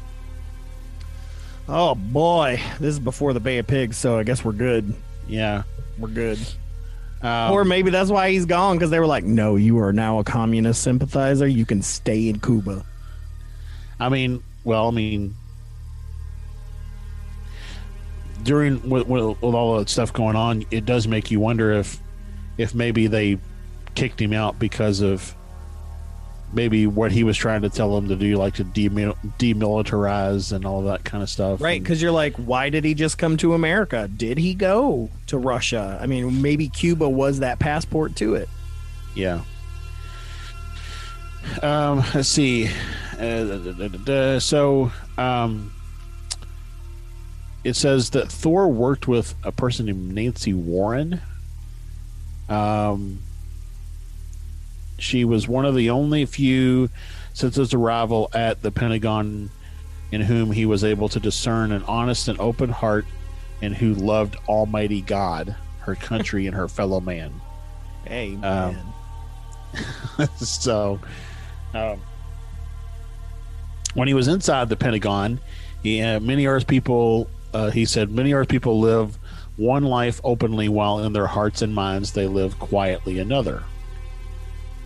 Oh 1.68 1.96
boy, 1.96 2.60
this 2.80 2.94
is 2.94 3.00
before 3.00 3.34
the 3.34 3.40
Bay 3.40 3.58
of 3.58 3.68
Pigs, 3.68 3.98
so 3.98 4.20
I 4.20 4.24
guess 4.24 4.44
we're 4.46 4.52
good. 4.52 4.94
Yeah, 5.28 5.64
We're 5.98 6.10
good. 6.10 6.38
um, 7.24 7.52
or 7.52 7.66
maybe 7.66 7.90
that's 7.90 8.12
why 8.12 8.30
he's 8.30 8.46
gone 8.46 8.76
because 8.78 8.92
they 8.92 9.00
were 9.00 9.08
like, 9.08 9.24
"No, 9.24 9.56
you 9.56 9.80
are 9.80 9.92
now 9.94 10.20
a 10.20 10.24
communist 10.24 10.84
sympathizer. 10.84 11.48
You 11.48 11.66
can 11.66 11.82
stay 11.82 12.30
in 12.30 12.40
Cuba." 12.40 12.86
I 14.00 14.10
mean, 14.10 14.44
well, 14.64 14.88
I 14.90 14.92
mean, 14.92 15.34
during 18.46 18.90
with, 18.90 19.08
with, 19.08 19.42
with 19.42 19.56
all 19.56 19.78
that 19.78 19.90
stuff 19.90 20.14
going 20.14 20.36
on, 20.38 20.66
it 20.72 20.86
does 20.86 21.08
make 21.08 21.32
you 21.32 21.40
wonder 21.40 21.74
if 21.74 22.00
if 22.58 22.74
maybe 22.74 23.08
they 23.08 23.38
kicked 23.96 24.22
him 24.22 24.32
out 24.32 24.58
because 24.60 25.02
of 25.02 25.36
maybe 26.54 26.88
what 26.88 27.12
he 27.12 27.24
was 27.24 27.36
trying 27.36 27.62
to 27.64 27.70
tell 27.70 27.94
them 27.96 28.08
to 28.08 28.16
do, 28.16 28.38
like 28.38 28.54
to 28.56 28.64
demil- 28.64 29.18
demilitarize 29.38 30.54
and 30.54 30.66
all 30.66 30.84
that 30.84 31.04
kind 31.04 31.22
of 31.22 31.30
stuff. 31.30 31.60
Right? 31.60 31.82
Because 31.82 32.02
you're 32.02 32.12
like, 32.12 32.36
why 32.38 32.70
did 32.70 32.86
he 32.86 32.94
just 32.94 33.18
come 33.18 33.36
to 33.38 33.54
America? 33.54 34.08
Did 34.08 34.38
he 34.38 34.54
go 34.54 35.10
to 35.28 35.38
Russia? 35.38 35.98
I 36.02 36.08
mean, 36.08 36.42
maybe 36.42 36.70
Cuba 36.70 37.10
was 37.10 37.40
that 37.40 37.60
passport 37.60 38.16
to 38.18 38.36
it. 38.36 38.48
Yeah. 39.16 39.42
Um, 41.62 42.04
let's 42.14 42.30
see. 42.30 42.68
Uh, 43.20 43.44
da, 43.44 43.58
da, 43.58 43.72
da, 43.72 43.88
da, 43.88 43.98
da. 43.98 44.40
So, 44.40 44.92
um, 45.18 45.75
it 47.66 47.76
says 47.76 48.12
that 48.12 48.32
Thor 48.32 48.68
worked 48.68 49.08
with 49.08 49.34
a 49.44 49.52
person 49.52 49.88
named 49.88 50.14
Nancy 50.14 50.54
Warren. 50.54 51.20
Um, 52.48 53.18
she 55.00 55.26
was 55.26 55.48
one 55.48 55.66
of 55.66 55.74
the 55.74 55.90
only 55.90 56.28
few 56.28 56.90
since 57.34 57.56
his 57.56 57.74
arrival 57.74 58.30
at 58.36 58.62
the 58.62 58.70
Pentagon 58.70 59.50
in 60.12 60.22
whom 60.22 60.52
he 60.52 60.68
was 60.68 60.84
able 60.84 61.10
to 61.10 61.20
discern 61.20 61.72
an 61.72 61.82
honest 61.88 62.28
and 62.28 62.40
open 62.40 62.70
heart 62.70 63.04
and 63.64 63.76
who 63.76 63.96
loved 63.96 64.38
Almighty 64.48 65.02
God, 65.02 65.56
her 65.80 65.96
country, 65.96 66.46
and 66.46 66.56
her 66.56 66.68
fellow 66.68 67.00
man. 67.00 67.34
Amen. 68.06 68.78
Um, 70.20 70.28
so, 70.38 71.00
um, 71.74 72.00
when 73.96 74.08
he 74.08 74.14
was 74.14 74.28
inside 74.28 74.70
the 74.70 74.76
Pentagon, 74.76 75.40
he, 75.82 76.00
uh, 76.00 76.20
many 76.20 76.46
Earth 76.46 76.68
people, 76.68 77.28
uh, 77.56 77.72
he 77.72 77.86
said, 77.86 78.12
many 78.12 78.34
Earth 78.34 78.50
people 78.50 78.82
live 78.82 79.18
one 79.56 79.86
life 79.86 80.20
openly, 80.26 80.68
while 80.68 81.00
in 81.00 81.14
their 81.14 81.28
hearts 81.28 81.62
and 81.62 81.74
minds 81.74 82.12
they 82.12 82.28
live 82.28 82.60
quietly 82.60 83.18
another. 83.18 83.64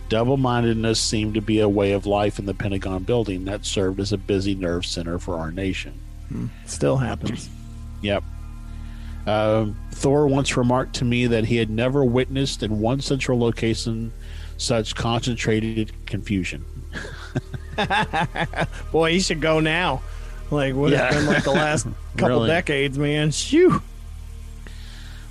Double 0.08 0.36
mindedness 0.36 1.00
seemed 1.00 1.34
to 1.34 1.40
be 1.40 1.58
a 1.58 1.68
way 1.68 1.90
of 1.90 2.06
life 2.06 2.38
in 2.38 2.46
the 2.46 2.54
Pentagon 2.54 3.02
building 3.02 3.44
that 3.44 3.66
served 3.66 3.98
as 3.98 4.12
a 4.12 4.18
busy 4.18 4.54
nerve 4.54 4.86
center 4.86 5.18
for 5.18 5.36
our 5.36 5.50
nation. 5.50 5.98
still 6.64 6.96
happens. 6.96 7.50
Yep. 8.02 8.22
Um, 9.26 9.76
Thor 9.90 10.28
once 10.28 10.56
remarked 10.56 10.94
to 10.96 11.04
me 11.04 11.26
that 11.26 11.46
he 11.46 11.56
had 11.56 11.70
never 11.70 12.04
witnessed 12.04 12.62
in 12.62 12.78
one 12.78 13.00
central 13.00 13.38
location 13.38 14.12
such 14.58 14.94
concentrated 14.94 15.92
confusion. 16.06 16.64
Boy, 18.92 19.12
he 19.12 19.20
should 19.20 19.40
go 19.40 19.58
now. 19.58 20.02
Like, 20.50 20.74
what 20.74 20.90
Yeah. 20.92 21.06
has 21.06 21.14
been 21.16 21.26
like 21.26 21.44
the 21.44 21.50
last 21.52 21.86
couple 22.16 22.36
Really. 22.36 22.48
decades, 22.48 22.98
man? 22.98 23.30
Shoo! 23.30 23.82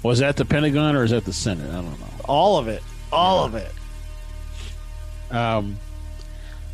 Was 0.01 0.19
that 0.19 0.37
the 0.37 0.45
Pentagon 0.45 0.95
or 0.95 1.03
is 1.03 1.11
that 1.11 1.25
the 1.25 1.33
Senate? 1.33 1.69
I 1.69 1.73
don't 1.73 1.99
know. 1.99 2.05
All 2.25 2.57
of 2.57 2.67
it. 2.67 2.81
All 3.11 3.43
of 3.43 3.55
it. 3.55 3.71
Um, 5.31 5.77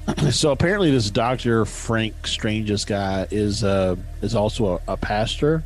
so 0.32 0.52
apparently, 0.52 0.92
this 0.92 1.10
Doctor 1.10 1.66
Frank 1.66 2.28
Stranges 2.28 2.86
guy 2.86 3.28
is 3.32 3.64
uh, 3.64 3.96
is 4.22 4.36
also 4.36 4.76
a, 4.88 4.94
a 4.94 4.98
pastor, 4.98 5.64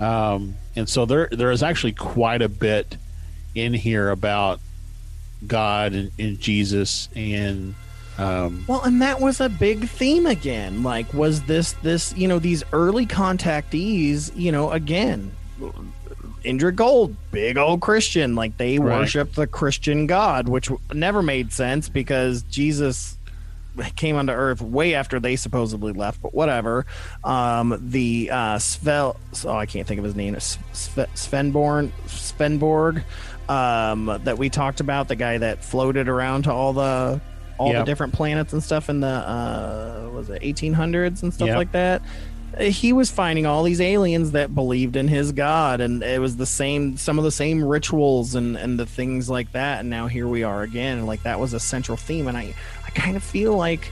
um, 0.00 0.56
and 0.74 0.88
so 0.88 1.06
there 1.06 1.28
there 1.30 1.50
is 1.52 1.62
actually 1.62 1.92
quite 1.92 2.42
a 2.42 2.48
bit 2.48 2.96
in 3.54 3.72
here 3.72 4.10
about 4.10 4.58
God 5.46 5.92
and, 5.92 6.10
and 6.18 6.40
Jesus 6.40 7.08
and 7.14 7.74
um, 8.18 8.64
Well, 8.68 8.82
and 8.82 9.00
that 9.02 9.20
was 9.20 9.40
a 9.40 9.48
big 9.48 9.88
theme 9.88 10.26
again. 10.26 10.82
Like, 10.82 11.12
was 11.14 11.42
this 11.42 11.72
this 11.82 12.14
you 12.16 12.28
know 12.28 12.38
these 12.38 12.62
early 12.72 13.06
contactees? 13.06 14.34
You 14.36 14.52
know, 14.52 14.70
again, 14.70 15.32
Indrid 16.44 16.76
Cold, 16.76 17.16
big 17.30 17.56
old 17.56 17.80
Christian. 17.80 18.34
Like 18.34 18.56
they 18.58 18.78
Right. 18.78 19.00
worshiped 19.00 19.34
the 19.36 19.46
Christian 19.46 20.06
God, 20.06 20.48
which 20.48 20.70
never 20.92 21.22
made 21.22 21.52
sense 21.52 21.88
because 21.88 22.42
Jesus 22.44 23.16
came 23.96 24.14
onto 24.14 24.32
Earth 24.32 24.60
way 24.62 24.94
after 24.94 25.18
they 25.18 25.34
supposedly 25.36 25.92
left. 25.92 26.22
But 26.22 26.34
whatever. 26.34 26.86
Um, 27.24 27.76
the 27.90 28.30
uh, 28.30 28.56
Svel, 28.58 29.16
oh, 29.44 29.56
I 29.56 29.66
can't 29.66 29.86
think 29.86 29.98
of 29.98 30.04
his 30.04 30.14
name. 30.14 30.34
Sve, 30.36 31.08
Svenborn, 31.14 31.90
Svenborg, 32.06 33.02
um, 33.48 34.20
that 34.24 34.38
we 34.38 34.48
talked 34.50 34.80
about, 34.80 35.08
the 35.08 35.16
guy 35.16 35.38
that 35.38 35.64
floated 35.64 36.08
around 36.08 36.44
to 36.44 36.52
all 36.52 36.72
the 36.72 37.20
all 37.58 37.72
Yep. 37.72 37.84
the 37.84 37.90
different 37.90 38.12
planets 38.12 38.52
and 38.52 38.62
stuff 38.62 38.88
in 38.88 39.00
the 39.00 39.06
uh, 39.06 40.08
was 40.12 40.30
it 40.30 40.42
1800s 40.42 41.22
and 41.22 41.32
stuff 41.32 41.48
Yep. 41.48 41.56
like 41.56 41.72
that. 41.72 42.02
He 42.60 42.92
was 42.92 43.10
finding 43.10 43.46
all 43.46 43.64
these 43.64 43.80
aliens 43.80 44.30
that 44.30 44.54
believed 44.54 44.94
in 44.94 45.08
his 45.08 45.32
god, 45.32 45.80
and 45.80 46.04
it 46.04 46.20
was 46.20 46.36
the 46.36 46.46
same, 46.46 46.96
some 46.96 47.18
of 47.18 47.24
the 47.24 47.32
same 47.32 47.64
rituals 47.64 48.36
and 48.36 48.56
and 48.56 48.78
the 48.78 48.86
things 48.86 49.28
like 49.28 49.50
that. 49.52 49.80
And 49.80 49.90
now 49.90 50.06
here 50.06 50.28
we 50.28 50.44
are 50.44 50.62
again, 50.62 50.98
and 50.98 51.06
like 51.08 51.24
that 51.24 51.40
was 51.40 51.52
a 51.52 51.58
central 51.58 51.96
theme. 51.96 52.28
And 52.28 52.36
I 52.38 52.54
I 52.86 52.90
kind 52.90 53.16
of 53.16 53.24
feel 53.24 53.56
like 53.56 53.90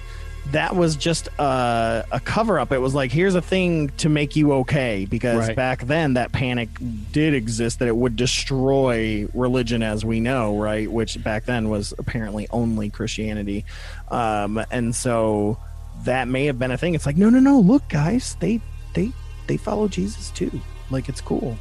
that 0.51 0.77
was 0.77 0.97
just 0.97 1.29
a, 1.39 2.05
a 2.11 2.21
cover 2.21 2.59
up. 2.59 2.73
It 2.73 2.79
was 2.79 2.95
like, 2.95 3.11
here's 3.13 3.35
a 3.35 3.41
thing 3.41 3.89
to 3.99 4.09
make 4.09 4.37
you 4.37 4.53
okay. 4.55 5.07
Because 5.09 5.49
Right. 5.49 5.57
back 5.57 5.83
then, 5.87 6.15
that 6.15 6.33
panic 6.33 6.69
did 7.13 7.33
exist 7.33 7.79
that 7.79 7.89
it 7.89 7.97
would 7.97 8.17
destroy 8.17 9.27
religion 9.33 9.83
as 9.83 10.05
we 10.05 10.21
know, 10.21 10.59
right? 10.59 10.91
Which 10.91 11.23
back 11.23 11.45
then 11.45 11.71
was 11.71 11.95
apparently 11.97 12.49
only 12.51 12.91
Christianity. 12.91 13.65
Um, 14.11 14.63
and 14.71 14.95
so 14.95 15.59
that 16.05 16.29
may 16.29 16.47
have 16.47 16.59
been 16.59 16.73
a 16.73 16.79
thing. 16.79 16.95
It's 16.95 17.07
like, 17.07 17.17
no, 17.17 17.31
no, 17.31 17.39
no. 17.39 17.61
Look, 17.61 17.89
guys, 17.89 18.37
they, 18.41 18.61
they, 18.95 19.13
they 19.47 19.57
follow 19.57 19.89
Jesus 19.89 20.31
too. 20.31 20.61
Like, 20.91 21.09
it's 21.09 21.21
cool. 21.21 21.57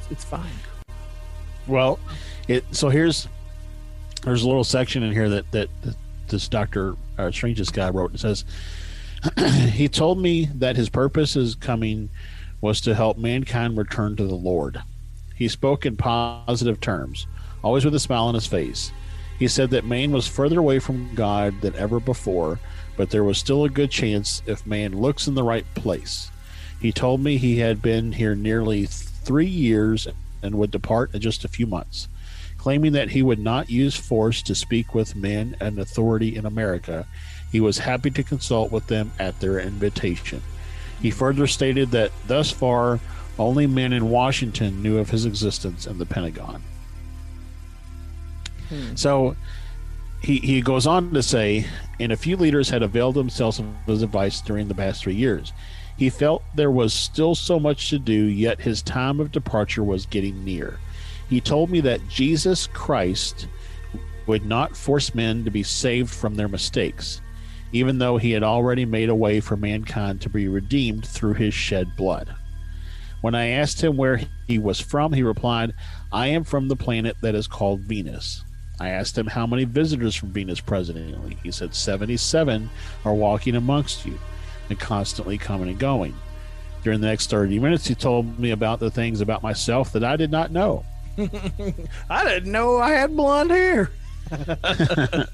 It's, 0.00 0.10
it's 0.10 0.24
fine. 0.24 0.50
Well, 1.68 1.98
it 2.48 2.64
so 2.70 2.88
here's 2.88 3.26
there's 4.22 4.42
a 4.44 4.46
little 4.46 4.62
section 4.64 5.02
in 5.02 5.12
here 5.12 5.28
that 5.28 5.50
that, 5.50 5.68
that 5.82 5.96
this 6.28 6.46
Doctor 6.48 6.94
uh, 7.18 7.30
Stranges 7.30 7.70
guy 7.70 7.90
wrote. 7.90 8.14
It 8.14 8.20
says 8.20 8.44
he 9.70 9.88
told 9.88 10.18
me 10.18 10.46
that 10.54 10.76
his 10.76 10.88
purpose 10.88 11.36
is 11.36 11.54
coming 11.54 12.10
was 12.60 12.80
to 12.82 12.94
help 12.94 13.18
mankind 13.18 13.76
return 13.76 14.16
to 14.16 14.26
the 14.26 14.34
Lord. 14.34 14.82
He 15.34 15.48
spoke 15.48 15.84
in 15.84 15.96
positive 15.96 16.80
terms, 16.80 17.26
always 17.62 17.84
with 17.84 17.94
a 17.94 18.00
smile 18.00 18.24
on 18.24 18.34
his 18.34 18.46
face. 18.46 18.90
He 19.38 19.48
said 19.48 19.70
that 19.70 19.84
man 19.84 20.12
was 20.12 20.26
further 20.26 20.58
away 20.58 20.78
from 20.78 21.14
God 21.14 21.60
than 21.60 21.76
ever 21.76 22.00
before, 22.00 22.58
but 22.96 23.10
there 23.10 23.24
was 23.24 23.36
still 23.36 23.64
a 23.64 23.70
good 23.70 23.90
chance 23.90 24.42
if 24.46 24.66
man 24.66 24.98
looks 24.98 25.26
in 25.26 25.34
the 25.34 25.42
right 25.42 25.66
place. 25.74 26.30
He 26.80 26.92
told 26.92 27.20
me 27.20 27.36
he 27.36 27.58
had 27.58 27.82
been 27.82 28.12
here 28.12 28.34
nearly 28.34 28.86
three 28.86 29.46
years 29.46 30.08
and 30.42 30.54
would 30.54 30.70
depart 30.70 31.14
in 31.14 31.20
just 31.20 31.44
a 31.44 31.48
few 31.48 31.66
months. 31.66 32.08
Claiming 32.66 32.94
that 32.94 33.10
he 33.10 33.22
would 33.22 33.38
not 33.38 33.70
use 33.70 33.94
force 33.94 34.42
to 34.42 34.52
speak 34.52 34.92
with 34.92 35.14
men 35.14 35.54
and 35.60 35.78
authority 35.78 36.34
in 36.34 36.46
America, 36.46 37.06
he 37.52 37.60
was 37.60 37.78
happy 37.78 38.10
to 38.10 38.24
consult 38.24 38.72
with 38.72 38.88
them 38.88 39.12
at 39.20 39.38
their 39.38 39.60
invitation. 39.60 40.42
He 41.00 41.12
further 41.12 41.46
stated 41.46 41.92
that 41.92 42.10
thus 42.26 42.50
far, 42.50 42.98
only 43.38 43.68
men 43.68 43.92
in 43.92 44.10
Washington 44.10 44.82
knew 44.82 44.98
of 44.98 45.10
his 45.10 45.26
existence 45.26 45.86
in 45.86 45.98
the 45.98 46.06
Pentagon. 46.06 46.60
Hmm. 48.68 48.96
So 48.96 49.36
he, 50.20 50.38
he 50.38 50.60
goes 50.60 50.88
on 50.88 51.14
to 51.14 51.22
say, 51.22 51.66
and 52.00 52.10
a 52.10 52.16
few 52.16 52.36
leaders 52.36 52.68
had 52.68 52.82
availed 52.82 53.14
themselves 53.14 53.60
of 53.60 53.66
his 53.86 54.02
advice 54.02 54.40
during 54.40 54.66
the 54.66 54.74
past 54.74 55.04
three 55.04 55.14
years. 55.14 55.52
He 55.96 56.10
felt 56.10 56.42
there 56.56 56.72
was 56.72 56.92
still 56.92 57.36
so 57.36 57.60
much 57.60 57.90
to 57.90 58.00
do, 58.00 58.24
yet 58.24 58.62
his 58.62 58.82
time 58.82 59.20
of 59.20 59.30
departure 59.30 59.84
was 59.84 60.04
getting 60.04 60.44
near. 60.44 60.80
He 61.28 61.40
told 61.40 61.70
me 61.70 61.80
that 61.80 62.06
Jesus 62.08 62.68
Christ 62.68 63.48
would 64.26 64.44
not 64.44 64.76
force 64.76 65.14
men 65.14 65.44
to 65.44 65.50
be 65.50 65.62
saved 65.62 66.10
from 66.10 66.34
their 66.34 66.48
mistakes, 66.48 67.20
even 67.72 67.98
though 67.98 68.16
he 68.16 68.32
had 68.32 68.42
already 68.42 68.84
made 68.84 69.08
a 69.08 69.14
way 69.14 69.40
for 69.40 69.56
mankind 69.56 70.20
to 70.20 70.28
be 70.28 70.48
redeemed 70.48 71.06
through 71.06 71.34
his 71.34 71.54
shed 71.54 71.96
blood. 71.96 72.34
When 73.20 73.34
I 73.34 73.48
asked 73.48 73.82
him 73.82 73.96
where 73.96 74.20
he 74.46 74.58
was 74.58 74.80
from, 74.80 75.12
he 75.12 75.22
replied, 75.22 75.74
I 76.12 76.28
am 76.28 76.44
from 76.44 76.68
the 76.68 76.76
planet 76.76 77.16
that 77.22 77.34
is 77.34 77.48
called 77.48 77.80
Venus. 77.80 78.44
I 78.78 78.90
asked 78.90 79.16
him 79.16 79.26
how 79.26 79.46
many 79.46 79.64
visitors 79.64 80.14
from 80.14 80.32
Venus 80.32 80.60
presently. 80.60 81.36
He 81.42 81.50
said 81.50 81.74
77 81.74 82.68
are 83.04 83.14
walking 83.14 83.56
amongst 83.56 84.04
you 84.04 84.18
and 84.68 84.78
constantly 84.78 85.38
coming 85.38 85.68
and 85.68 85.78
going. 85.78 86.14
During 86.84 87.00
the 87.00 87.06
next 87.06 87.30
30 87.30 87.58
minutes, 87.58 87.86
he 87.86 87.94
told 87.94 88.38
me 88.38 88.50
about 88.50 88.78
the 88.78 88.90
things 88.90 89.20
about 89.20 89.42
myself 89.42 89.92
that 89.92 90.04
I 90.04 90.16
did 90.16 90.30
not 90.30 90.52
know. 90.52 90.84
I 92.10 92.24
didn't 92.24 92.52
know 92.52 92.78
I 92.78 92.90
had 92.90 93.16
blonde 93.16 93.50
hair. 93.50 93.90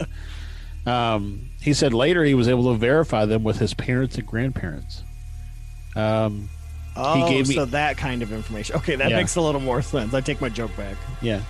Um, 0.84 1.50
he 1.60 1.74
said 1.74 1.94
later 1.94 2.24
he 2.24 2.34
was 2.34 2.48
able 2.48 2.72
to 2.72 2.78
verify 2.78 3.24
them 3.24 3.44
with 3.44 3.58
his 3.58 3.72
parents 3.72 4.16
and 4.16 4.26
grandparents. 4.26 5.02
Um, 5.94 6.48
Oh, 6.96 7.28
gave 7.28 7.48
me- 7.48 7.54
so 7.54 7.64
that 7.66 7.96
kind 7.96 8.20
of 8.22 8.32
information. 8.32 8.74
Okay, 8.76 8.96
that 8.96 9.10
Yeah. 9.10 9.16
makes 9.16 9.36
a 9.36 9.40
little 9.40 9.60
more 9.60 9.80
sense. 9.80 10.12
I 10.12 10.20
take 10.20 10.40
my 10.40 10.48
joke 10.48 10.76
back. 10.76 10.96
Yeah. 11.22 11.40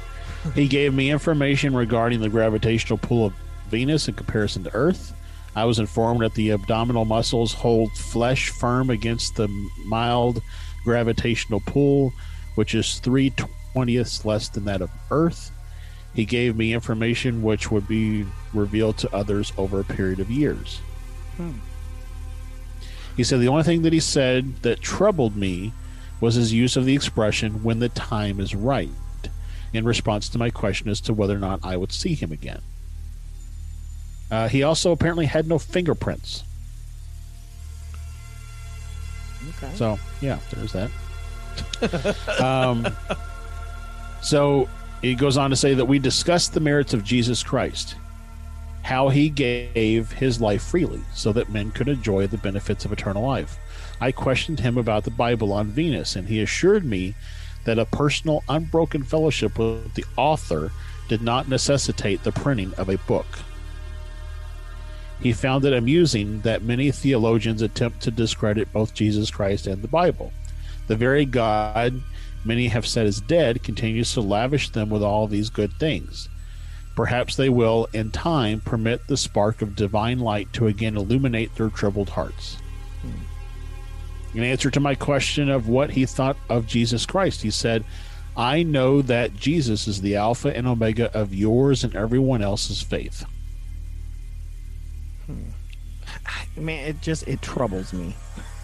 He 0.54 0.68
gave 0.68 0.92
me 0.92 1.10
information 1.10 1.74
regarding 1.74 2.20
the 2.20 2.28
gravitational 2.28 2.98
pull 2.98 3.26
of 3.26 3.32
Venus 3.70 4.06
in 4.06 4.14
comparison 4.14 4.64
to 4.64 4.74
Earth. 4.74 5.14
I 5.56 5.64
was 5.64 5.78
informed 5.78 6.20
that 6.20 6.34
the 6.34 6.50
abdominal 6.50 7.04
muscles 7.06 7.54
hold 7.54 7.90
flesh 7.92 8.50
firm 8.50 8.90
against 8.90 9.36
the 9.36 9.48
mild 9.86 10.42
gravitational 10.84 11.60
pull, 11.64 12.12
which 12.54 12.74
is 12.74 12.98
three 12.98 13.30
twentieths 13.72 14.24
less 14.24 14.48
than 14.48 14.64
that 14.66 14.80
of 14.82 14.90
Earth. 15.10 15.50
He 16.14 16.24
gave 16.24 16.56
me 16.56 16.74
information 16.74 17.42
which 17.42 17.70
would 17.70 17.88
be 17.88 18.26
revealed 18.52 18.98
to 18.98 19.14
others 19.14 19.52
over 19.56 19.80
a 19.80 19.84
period 19.84 20.20
of 20.20 20.30
years. 20.30 20.80
He 23.16 23.24
said 23.24 23.40
the 23.40 23.48
only 23.48 23.62
thing 23.62 23.82
that 23.82 23.92
he 23.92 24.00
said 24.00 24.62
that 24.62 24.80
troubled 24.80 25.36
me 25.36 25.72
was 26.20 26.34
his 26.34 26.52
use 26.52 26.76
of 26.76 26.84
the 26.84 26.94
expression 26.94 27.62
when 27.62 27.78
the 27.78 27.88
time 27.88 28.40
is 28.40 28.54
right 28.54 28.90
in 29.72 29.84
response 29.84 30.28
to 30.30 30.38
my 30.38 30.50
question 30.50 30.88
as 30.88 31.00
to 31.02 31.14
whether 31.14 31.34
or 31.34 31.40
not 31.40 31.60
I 31.64 31.76
would 31.76 31.92
see 31.92 32.14
him 32.14 32.30
again. 32.30 32.60
Uh, 34.30 34.48
he 34.48 34.62
also 34.62 34.92
apparently 34.92 35.26
had 35.26 35.46
no 35.46 35.58
fingerprints. 35.58 36.44
Okay. 39.56 39.74
So, 39.74 39.98
yeah, 40.20 40.38
there's 40.50 40.72
that. 40.72 40.90
um, 42.40 42.86
so 44.22 44.68
he 45.02 45.14
goes 45.14 45.36
on 45.36 45.50
to 45.50 45.56
say 45.56 45.74
that 45.74 45.84
we 45.84 45.98
discussed 45.98 46.54
the 46.54 46.60
merits 46.60 46.94
of 46.94 47.04
Jesus 47.04 47.42
Christ, 47.42 47.96
how 48.82 49.08
he 49.08 49.28
gave 49.28 50.12
his 50.12 50.40
life 50.40 50.62
freely 50.62 51.00
so 51.12 51.32
that 51.32 51.50
men 51.50 51.72
could 51.72 51.88
enjoy 51.88 52.26
the 52.26 52.38
benefits 52.38 52.84
of 52.84 52.92
eternal 52.92 53.26
life. 53.26 53.58
I 54.00 54.12
questioned 54.12 54.60
him 54.60 54.78
about 54.78 55.04
the 55.04 55.10
Bible 55.10 55.52
on 55.52 55.68
Venus, 55.68 56.16
and 56.16 56.28
he 56.28 56.40
assured 56.40 56.84
me 56.84 57.14
that 57.64 57.78
a 57.78 57.84
personal, 57.84 58.42
unbroken 58.48 59.02
fellowship 59.02 59.58
with 59.58 59.94
the 59.94 60.04
author 60.16 60.72
did 61.08 61.22
not 61.22 61.48
necessitate 61.48 62.22
the 62.22 62.32
printing 62.32 62.72
of 62.74 62.88
a 62.88 62.98
book. 62.98 63.26
He 65.20 65.32
found 65.32 65.64
it 65.64 65.72
amusing 65.72 66.40
that 66.40 66.62
many 66.62 66.90
theologians 66.90 67.62
attempt 67.62 68.00
to 68.02 68.10
discredit 68.10 68.72
both 68.72 68.94
Jesus 68.94 69.30
Christ 69.30 69.68
and 69.68 69.82
the 69.82 69.88
Bible. 69.88 70.32
The 70.88 70.96
very 70.96 71.24
God 71.24 72.02
many 72.44 72.68
have 72.68 72.86
said 72.86 73.06
is 73.06 73.20
dead 73.20 73.62
continues 73.62 74.12
to 74.14 74.20
lavish 74.20 74.70
them 74.70 74.90
with 74.90 75.02
all 75.02 75.26
these 75.26 75.50
good 75.50 75.72
things. 75.74 76.28
Perhaps 76.94 77.36
they 77.36 77.48
will, 77.48 77.88
in 77.92 78.10
time, 78.10 78.60
permit 78.60 79.06
the 79.06 79.16
spark 79.16 79.62
of 79.62 79.74
divine 79.74 80.18
light 80.18 80.52
to 80.52 80.66
again 80.66 80.96
illuminate 80.96 81.54
their 81.54 81.70
troubled 81.70 82.10
hearts. 82.10 82.58
Hmm. 83.00 84.36
In 84.38 84.44
answer 84.44 84.70
to 84.70 84.80
my 84.80 84.94
question 84.94 85.48
of 85.48 85.68
what 85.68 85.90
he 85.90 86.04
thought 86.04 86.36
of 86.48 86.66
Jesus 86.66 87.06
Christ, 87.06 87.42
he 87.42 87.50
said, 87.50 87.84
I 88.36 88.62
know 88.62 89.02
that 89.02 89.36
Jesus 89.36 89.86
is 89.86 90.00
the 90.00 90.16
Alpha 90.16 90.54
and 90.56 90.66
Omega 90.66 91.14
of 91.16 91.34
yours 91.34 91.84
and 91.84 91.94
everyone 91.94 92.42
else's 92.42 92.82
faith. 92.82 93.24
Hmm. 95.26 96.64
Man, 96.64 96.86
it 96.86 97.00
just 97.00 97.26
it 97.26 97.40
troubles 97.40 97.92
me. 97.92 98.14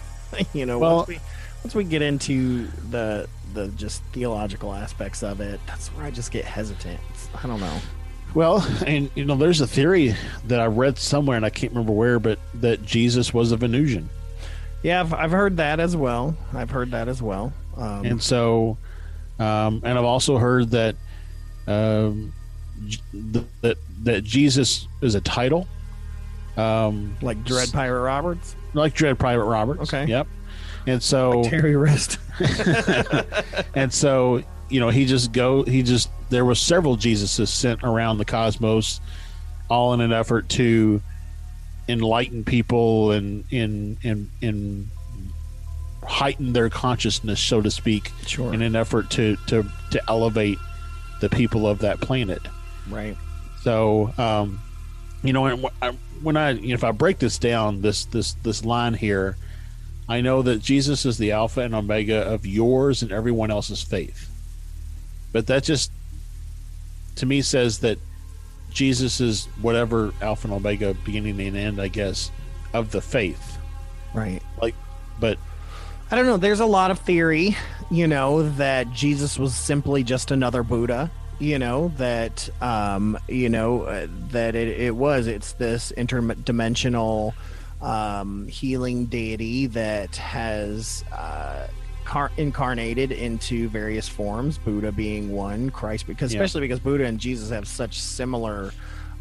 you 0.53 0.65
know, 0.65 0.79
Well- 0.79 0.95
once 0.97 1.07
we 1.07 1.19
once 1.63 1.75
we 1.75 1.83
get 1.83 2.01
into 2.01 2.67
the 2.89 3.27
the 3.53 3.69
just 3.69 4.03
theological 4.13 4.73
aspects 4.73 5.23
of 5.23 5.41
it, 5.41 5.59
that's 5.67 5.87
where 5.89 6.05
I 6.05 6.11
just 6.11 6.31
get 6.31 6.45
hesitant. 6.45 6.99
It's, 7.11 7.29
I 7.43 7.47
don't 7.47 7.59
know. 7.59 7.77
Well, 8.33 8.65
and 8.85 9.09
you 9.15 9.25
know, 9.25 9.35
there's 9.35 9.61
a 9.61 9.67
theory 9.67 10.15
that 10.47 10.59
I 10.59 10.67
read 10.67 10.97
somewhere, 10.97 11.35
and 11.35 11.45
I 11.45 11.49
can't 11.49 11.71
remember 11.71 11.93
where, 11.93 12.19
but 12.19 12.39
that 12.55 12.83
Jesus 12.83 13.33
was 13.33 13.51
a 13.51 13.57
Venusian. 13.57 14.09
Yeah, 14.83 15.01
I've, 15.01 15.13
I've 15.13 15.31
heard 15.31 15.57
that 15.57 15.79
as 15.79 15.95
well. 15.95 16.37
I've 16.53 16.69
heard 16.69 16.91
that 16.91 17.07
as 17.07 17.21
well. 17.21 17.51
Um, 17.75 18.05
and 18.05 18.23
so 18.23 18.77
um, 19.39 19.81
and 19.83 19.97
I've 19.97 20.05
also 20.05 20.37
heard 20.37 20.71
that 20.71 20.95
um, 21.65 22.33
th- 23.11 23.45
that 23.61 23.77
that 24.03 24.23
Jesus 24.23 24.87
is 25.01 25.15
a 25.15 25.21
title, 25.21 25.67
um, 26.57 27.15
like 27.21 27.43
Dread 27.45 27.71
Pirate 27.71 28.01
Roberts, 28.01 28.55
like 28.73 28.93
Dread 28.93 29.17
Pirate 29.17 29.45
Roberts. 29.45 29.81
Okay. 29.81 30.05
Yep. 30.05 30.27
And 30.89 31.01
so 31.03 31.43
Terry 31.43 31.75
Wrist. 31.75 32.17
and 33.75 33.93
so 33.93 34.43
you 34.69 34.79
know 34.79 34.89
he 34.89 35.05
just 35.05 35.31
go 35.31 35.63
he 35.63 35.83
just 35.83 36.09
there 36.29 36.45
was 36.45 36.59
several 36.59 36.95
Jesuses 36.97 37.47
sent 37.47 37.83
around 37.83 38.17
the 38.17 38.25
cosmos, 38.25 38.99
all 39.69 39.93
in 39.93 40.01
an 40.01 40.11
effort 40.13 40.49
to 40.49 41.01
enlighten 41.87 42.43
people 42.43 43.11
and 43.11 43.43
in 43.51 43.97
in 44.03 44.29
in 44.41 44.87
heighten 46.03 46.53
their 46.53 46.69
consciousness, 46.69 47.39
so 47.41 47.61
to 47.61 47.69
speak, 47.69 48.11
Sure. 48.25 48.53
in 48.53 48.61
an 48.61 48.75
effort 48.75 49.09
to 49.11 49.35
to 49.47 49.65
to 49.91 50.01
elevate 50.09 50.57
the 51.21 51.29
people 51.29 51.67
of 51.67 51.79
that 51.79 51.99
planet. 51.99 52.41
right. 52.89 53.17
So, 53.63 54.13
um, 54.17 54.61
you 55.21 55.33
know, 55.33 55.45
and 55.47 55.61
when 56.23 56.37
I, 56.37 56.51
you 56.51 56.69
know, 56.69 56.73
if 56.75 56.83
I 56.85 56.91
break 56.91 57.19
this 57.19 57.37
down, 57.37 57.81
this 57.81 58.05
this 58.05 58.33
this 58.43 58.63
line 58.63 58.93
here, 58.93 59.35
I 60.09 60.21
know 60.21 60.41
that 60.41 60.59
Jesus 60.59 61.05
is 61.05 61.19
the 61.19 61.31
Alpha 61.33 61.61
and 61.61 61.75
Omega 61.75 62.23
of 62.23 62.43
yours 62.43 63.03
and 63.03 63.11
everyone 63.11 63.51
else's 63.51 63.83
faith. 63.83 64.27
But 65.31 65.45
that 65.47 65.63
just, 65.63 65.91
to 67.17 67.27
me, 67.27 67.43
says 67.43 67.79
that 67.79 67.99
Jesus 68.71 69.21
is 69.21 69.45
whatever 69.61 70.11
Alpha 70.19 70.47
and 70.47 70.55
Omega, 70.55 70.95
beginning 71.05 71.39
and 71.39 71.55
end, 71.55 71.79
I 71.79 71.89
guess, 71.89 72.31
of 72.73 72.89
the 72.91 73.01
faith. 73.01 73.59
Right. 74.15 74.41
Like, 74.59 74.73
but 75.19 75.37
I 76.09 76.15
don't 76.15 76.25
know. 76.25 76.37
There's 76.37 76.59
a 76.59 76.65
lot 76.65 76.89
of 76.89 76.97
theory, 76.99 77.55
you 77.91 78.07
know, 78.07 78.49
that 78.53 78.91
Jesus 78.91 79.37
was 79.37 79.53
simply 79.53 80.03
just 80.03 80.31
another 80.31 80.63
Buddha. 80.63 81.11
You 81.37 81.59
know 81.59 81.93
that, 81.97 82.49
um, 82.61 83.17
you 83.27 83.47
know 83.47 83.83
uh, 83.83 84.07
that 84.31 84.55
it, 84.55 84.67
it 84.67 84.95
was. 84.95 85.27
It's 85.27 85.53
this 85.53 85.93
interdimensional 85.95 87.33
um, 87.81 88.47
healing 88.47 89.05
deity 89.05 89.67
that 89.67 90.15
has 90.17 91.03
uh, 91.11 91.67
car- 92.05 92.31
incarnated 92.37 93.11
into 93.11 93.69
various 93.69 94.07
forms. 94.09 94.57
Buddha 94.57 94.91
being 94.91 95.31
one, 95.31 95.69
Christ 95.69 96.07
because 96.07 96.33
Yeah. 96.33 96.41
especially 96.41 96.61
because 96.67 96.79
Buddha 96.79 97.05
and 97.05 97.19
Jesus 97.19 97.49
have 97.49 97.67
such 97.67 97.99
similar 97.99 98.71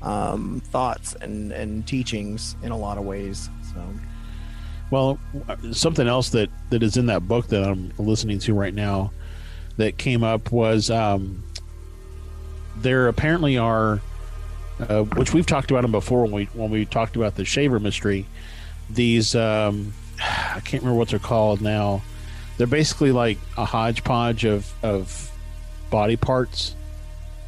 um, 0.03 0.61
thoughts 0.67 1.15
and 1.15 1.51
and 1.53 1.87
teachings 1.87 2.55
in 2.63 2.71
a 2.73 2.77
lot 2.77 2.99
of 2.99 3.05
ways. 3.05 3.51
So 3.75 3.83
Well, 4.91 5.19
something 5.73 6.07
else 6.09 6.31
that 6.31 6.51
that 6.71 6.83
is 6.83 6.97
in 6.97 7.07
that 7.07 7.27
book 7.29 7.49
that 7.49 7.63
I'm 7.65 7.93
listening 7.99 8.39
to 8.41 8.55
right 8.55 8.75
now 8.75 9.13
that 9.77 9.99
came 9.99 10.25
up 10.25 10.51
was 10.51 10.89
um, 10.91 11.43
there 12.81 13.09
apparently 13.09 13.59
are, 13.59 14.01
uh, 14.89 15.03
which 15.03 15.35
we've 15.35 15.47
talked 15.47 15.71
about 15.71 15.83
them 15.83 15.93
before 15.93 16.23
when 16.23 16.33
we 16.33 16.45
when 16.47 16.71
we 16.71 16.85
talked 16.85 17.17
about 17.17 17.35
the 17.35 17.45
shaver 17.45 17.79
mystery. 17.81 18.27
These 18.91 19.35
um, 19.35 19.93
I 20.21 20.61
can't 20.65 20.83
remember 20.83 20.99
what 20.99 21.09
they're 21.09 21.19
called 21.19 21.61
now. 21.61 22.03
They're 22.57 22.67
basically 22.67 23.13
like 23.13 23.39
a 23.57 23.65
hodgepodge 23.65 24.45
of 24.45 24.73
of 24.83 25.31
body 25.91 26.17
parts. 26.17 26.75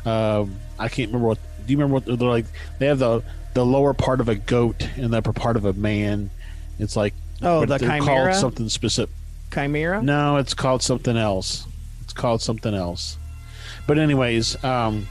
Um, 0.05 0.57
I 0.78 0.88
can't 0.88 1.09
remember 1.09 1.28
what. 1.28 1.38
Do 1.66 1.72
you 1.72 1.78
remember 1.78 1.95
what 1.95 2.18
they're 2.18 2.28
like? 2.28 2.47
They 2.78 2.86
have 2.86 2.99
the 2.99 3.22
the 3.55 3.64
lower 3.64 3.93
part 3.95 4.20
of 4.20 4.28
a 4.28 4.34
goat 4.34 4.86
and 4.97 5.12
the 5.12 5.18
upper 5.18 5.32
part 5.32 5.57
of 5.57 5.64
a 5.64 5.72
man. 5.72 6.30
It's 6.78 6.97
like 6.97 7.14
Oh, 7.43 7.61
the 7.66 7.78
they're 7.78 7.78
chimera? 7.78 8.24
called 8.26 8.34
something 8.34 8.68
specific. 8.68 9.14
Chimera. 9.53 10.03
No, 10.03 10.36
it's 10.36 10.55
called 10.55 10.82
something 10.82 11.16
else. 11.16 11.66
It's 12.03 12.12
called 12.12 12.41
something 12.43 12.74
else. 12.74 13.16
But 13.86 13.99
anyways, 13.99 14.62
um, 14.62 15.09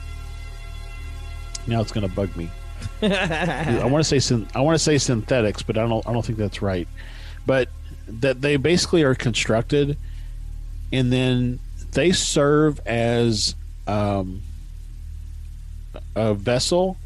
now 1.67 1.82
it's 1.82 1.91
going 1.91 2.07
to 2.07 2.13
bug 2.15 2.36
me. 2.38 2.49
I 3.01 3.86
want 3.86 4.03
to 4.05 4.19
say 4.19 4.45
I 4.55 4.61
want 4.61 4.75
to 4.75 4.84
say 4.84 4.97
synthetics, 4.97 5.63
but 5.63 5.77
I 5.77 5.88
don't 5.88 6.05
I 6.07 6.13
don't 6.13 6.25
think 6.25 6.38
that's 6.38 6.61
right. 6.61 6.88
But 7.45 7.69
that 8.07 8.41
they 8.41 8.57
basically 8.57 9.03
are 9.03 9.15
constructed, 9.15 9.97
and 10.91 11.11
then 11.11 11.59
they 11.91 12.11
serve 12.11 12.80
as 12.86 13.55
um, 13.88 14.41
a 16.15 16.34
vessel 16.34 16.97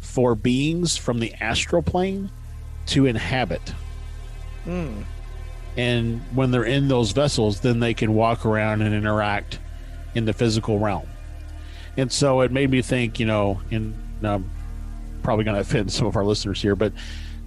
for 0.00 0.34
beings 0.34 0.96
from 0.96 1.20
the 1.20 1.34
astral 1.40 1.82
plane 1.82 2.30
to 2.86 3.06
inhabit. 3.06 3.74
Hmm. 4.64 5.02
And 5.76 6.20
when 6.34 6.50
they're 6.50 6.64
in 6.64 6.88
those 6.88 7.12
vessels, 7.12 7.60
then 7.60 7.80
they 7.80 7.92
can 7.92 8.14
walk 8.14 8.46
around 8.46 8.82
and 8.82 8.94
interact 8.94 9.58
in 10.14 10.24
the 10.24 10.32
physical 10.32 10.78
realm. 10.78 11.06
And 11.96 12.10
so 12.10 12.40
it 12.40 12.50
made 12.50 12.70
me 12.70 12.82
think, 12.82 13.20
you 13.20 13.26
know, 13.26 13.60
in 13.70 13.94
I'm 14.22 14.50
probably 15.26 15.44
going 15.44 15.56
to 15.56 15.60
offend 15.60 15.92
some 15.92 16.06
of 16.06 16.16
our 16.16 16.24
listeners 16.24 16.62
here, 16.62 16.76
but 16.76 16.92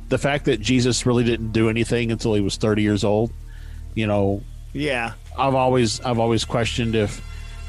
the 0.10 0.18
fact 0.18 0.46
that 0.46 0.60
Jesus 0.60 1.06
really 1.06 1.24
didn't 1.24 1.52
do 1.54 1.70
anything 1.70 2.12
until 2.12 2.34
he 2.34 2.42
was 2.42 2.58
30 2.58 2.82
years 2.82 3.04
old, 3.04 3.32
you 3.96 4.06
know, 4.06 4.44
Yeah. 4.74 5.14
I've 5.38 5.56
always 5.56 6.00
I've 6.02 6.20
always 6.20 6.44
questioned 6.46 6.94
if 6.96 7.22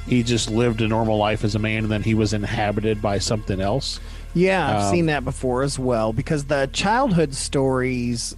he 0.09 0.23
just 0.25 0.51
lived 0.51 0.81
a 0.83 0.89
normal 0.89 1.17
life 1.19 1.45
as 1.45 1.55
a 1.55 1.59
man 1.61 1.85
and 1.85 1.93
then 1.93 2.03
he 2.03 2.15
was 2.15 2.33
inhabited 2.33 3.01
by 3.01 3.19
something 3.19 3.61
else. 3.61 4.01
Yeah, 4.35 4.69
I've 4.69 4.85
Um, 4.87 4.91
seen 4.95 5.07
that 5.07 5.25
before 5.25 5.63
as 5.63 5.79
well 5.79 6.13
because 6.13 6.45
the 6.47 6.69
childhood 6.73 7.35
stories, 7.35 8.35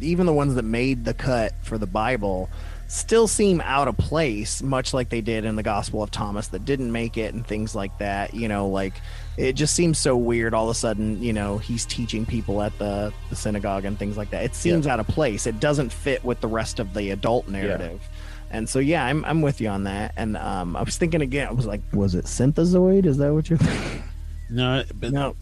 even 0.00 0.26
the 0.26 0.32
ones 0.32 0.54
that 0.56 0.64
made 0.64 1.04
the 1.04 1.14
cut 1.14 1.52
for 1.62 1.78
the 1.78 1.86
Bible, 1.86 2.48
still 2.88 3.26
seem 3.28 3.60
out 3.62 3.88
of 3.88 3.96
place, 3.96 4.62
much 4.62 4.92
like 4.94 5.08
they 5.10 5.20
did 5.20 5.44
in 5.44 5.56
the 5.56 5.62
Gospel 5.62 6.02
of 6.02 6.10
Thomas 6.10 6.48
that 6.48 6.64
didn't 6.64 6.90
make 6.92 7.16
it 7.16 7.34
and 7.34 7.46
things 7.46 7.74
like 7.74 7.96
that. 7.98 8.34
You 8.34 8.48
know, 8.48 8.68
like 8.68 8.94
it 9.36 9.54
just 9.54 9.74
seems 9.74 9.98
so 9.98 10.16
weird 10.16 10.54
all 10.54 10.64
of 10.64 10.70
a 10.70 10.78
sudden, 10.78 11.22
you 11.22 11.32
know, 11.32 11.58
he's 11.58 11.84
teaching 11.86 12.24
people 12.24 12.62
at 12.62 12.76
the, 12.78 13.12
the 13.30 13.36
synagogue 13.36 13.84
and 13.84 13.98
things 13.98 14.16
like 14.16 14.30
that. 14.30 14.44
It 14.44 14.54
seems 14.54 14.86
out 14.86 15.00
of 15.00 15.08
place. 15.08 15.46
It 15.46 15.58
doesn't 15.60 15.90
fit 15.92 16.24
with 16.24 16.40
the 16.40 16.46
rest 16.48 16.78
of 16.78 16.94
the 16.94 17.10
adult 17.10 17.48
narrative. 17.48 18.00
And 18.50 18.68
so, 18.68 18.78
yeah, 18.78 19.04
I'm, 19.04 19.24
I'm 19.24 19.42
with 19.42 19.60
you 19.60 19.68
on 19.68 19.84
that. 19.84 20.12
And 20.16 20.36
um, 20.36 20.76
I 20.76 20.82
was 20.82 20.96
thinking 20.96 21.20
again, 21.22 21.48
I 21.48 21.52
was 21.52 21.66
like, 21.66 21.80
was 21.92 22.14
it 22.14 22.26
Synthezoid? 22.26 23.06
Is 23.06 23.16
that 23.18 23.34
what 23.34 23.50
you're 23.50 23.58
thinking? 23.58 24.02
No, 24.50 24.84
but 24.94 25.12
No. 25.12 25.34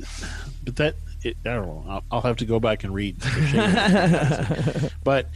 but 0.65 0.77
that 0.77 0.95
it, 1.23 1.37
I 1.45 1.51
don't 1.51 1.67
know. 1.67 1.85
I'll, 1.89 2.05
I'll 2.11 2.21
have 2.23 2.37
to 2.37 2.47
go 2.47 2.59
back 2.59 2.85
and 2.85 2.95
read. 2.95 3.19
but 5.05 5.29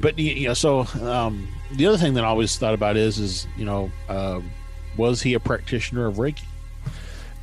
but 0.00 0.18
you 0.18 0.48
know, 0.48 0.54
so 0.54 0.80
um, 1.00 1.48
the 1.72 1.86
other 1.86 1.98
thing 1.98 2.14
that 2.14 2.24
I 2.24 2.28
always 2.28 2.56
thought 2.56 2.74
about 2.74 2.96
is 2.96 3.18
is 3.18 3.46
you 3.56 3.64
know, 3.64 3.90
um, 4.08 4.50
was 4.96 5.22
he 5.22 5.34
a 5.34 5.40
practitioner 5.40 6.06
of 6.06 6.16
Reiki? 6.16 6.42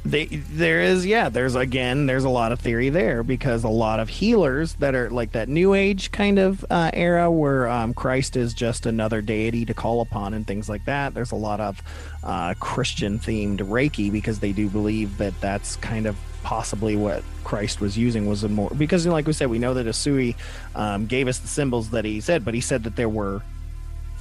They, 0.06 0.26
there 0.28 0.82
is 0.82 1.06
yeah 1.06 1.28
there's 1.28 1.56
again 1.56 2.06
there's 2.06 2.24
a 2.24 2.30
lot 2.30 2.54
of 2.54 2.60
theory 2.62 2.90
there 2.90 3.22
because 3.22 3.66
a 3.66 3.70
lot 3.70 4.00
of 4.00 4.08
healers 4.08 4.76
that 4.76 4.96
are 4.96 5.10
like 5.10 5.34
that 5.34 5.50
new 5.50 5.74
age 5.74 6.12
kind 6.12 6.40
of 6.40 6.66
uh, 6.70 6.90
era 6.94 7.30
where 7.30 7.68
um, 7.68 7.94
christ 7.94 8.38
is 8.38 8.54
just 8.54 8.86
another 8.86 9.22
deity 9.22 9.66
to 9.66 9.74
call 9.74 10.00
upon 10.00 10.34
and 10.34 10.48
things 10.48 10.70
like 10.70 10.86
that. 10.86 11.14
There's 11.14 11.34
a 11.34 11.36
lot 11.36 11.60
of 11.60 11.84
uh, 12.24 12.54
christian 12.62 13.20
themed 13.20 13.58
reiki 13.60 14.10
because 14.10 14.40
they 14.40 14.54
do 14.54 14.70
believe 14.70 15.18
that 15.18 15.40
that's 15.42 15.76
kind 15.78 16.08
of 16.08 16.18
possibly 16.44 16.96
what 16.96 17.22
christ 17.44 17.82
was 17.82 17.98
using 17.98 18.26
was 18.26 18.46
a 18.46 18.50
more 18.50 18.70
because 18.78 19.06
like 19.06 19.28
we 19.28 19.34
said 19.34 19.50
we 19.50 19.60
know 19.60 19.74
that 19.74 19.86
Usui 19.86 20.34
um, 20.76 21.08
gave 21.08 21.28
us 21.28 21.40
the 21.40 21.48
symbols 21.48 21.90
that 21.90 22.06
he 22.06 22.22
said 22.22 22.46
but 22.46 22.54
he 22.54 22.62
said 22.62 22.84
that 22.86 22.96
there 22.96 23.10
were 23.10 23.42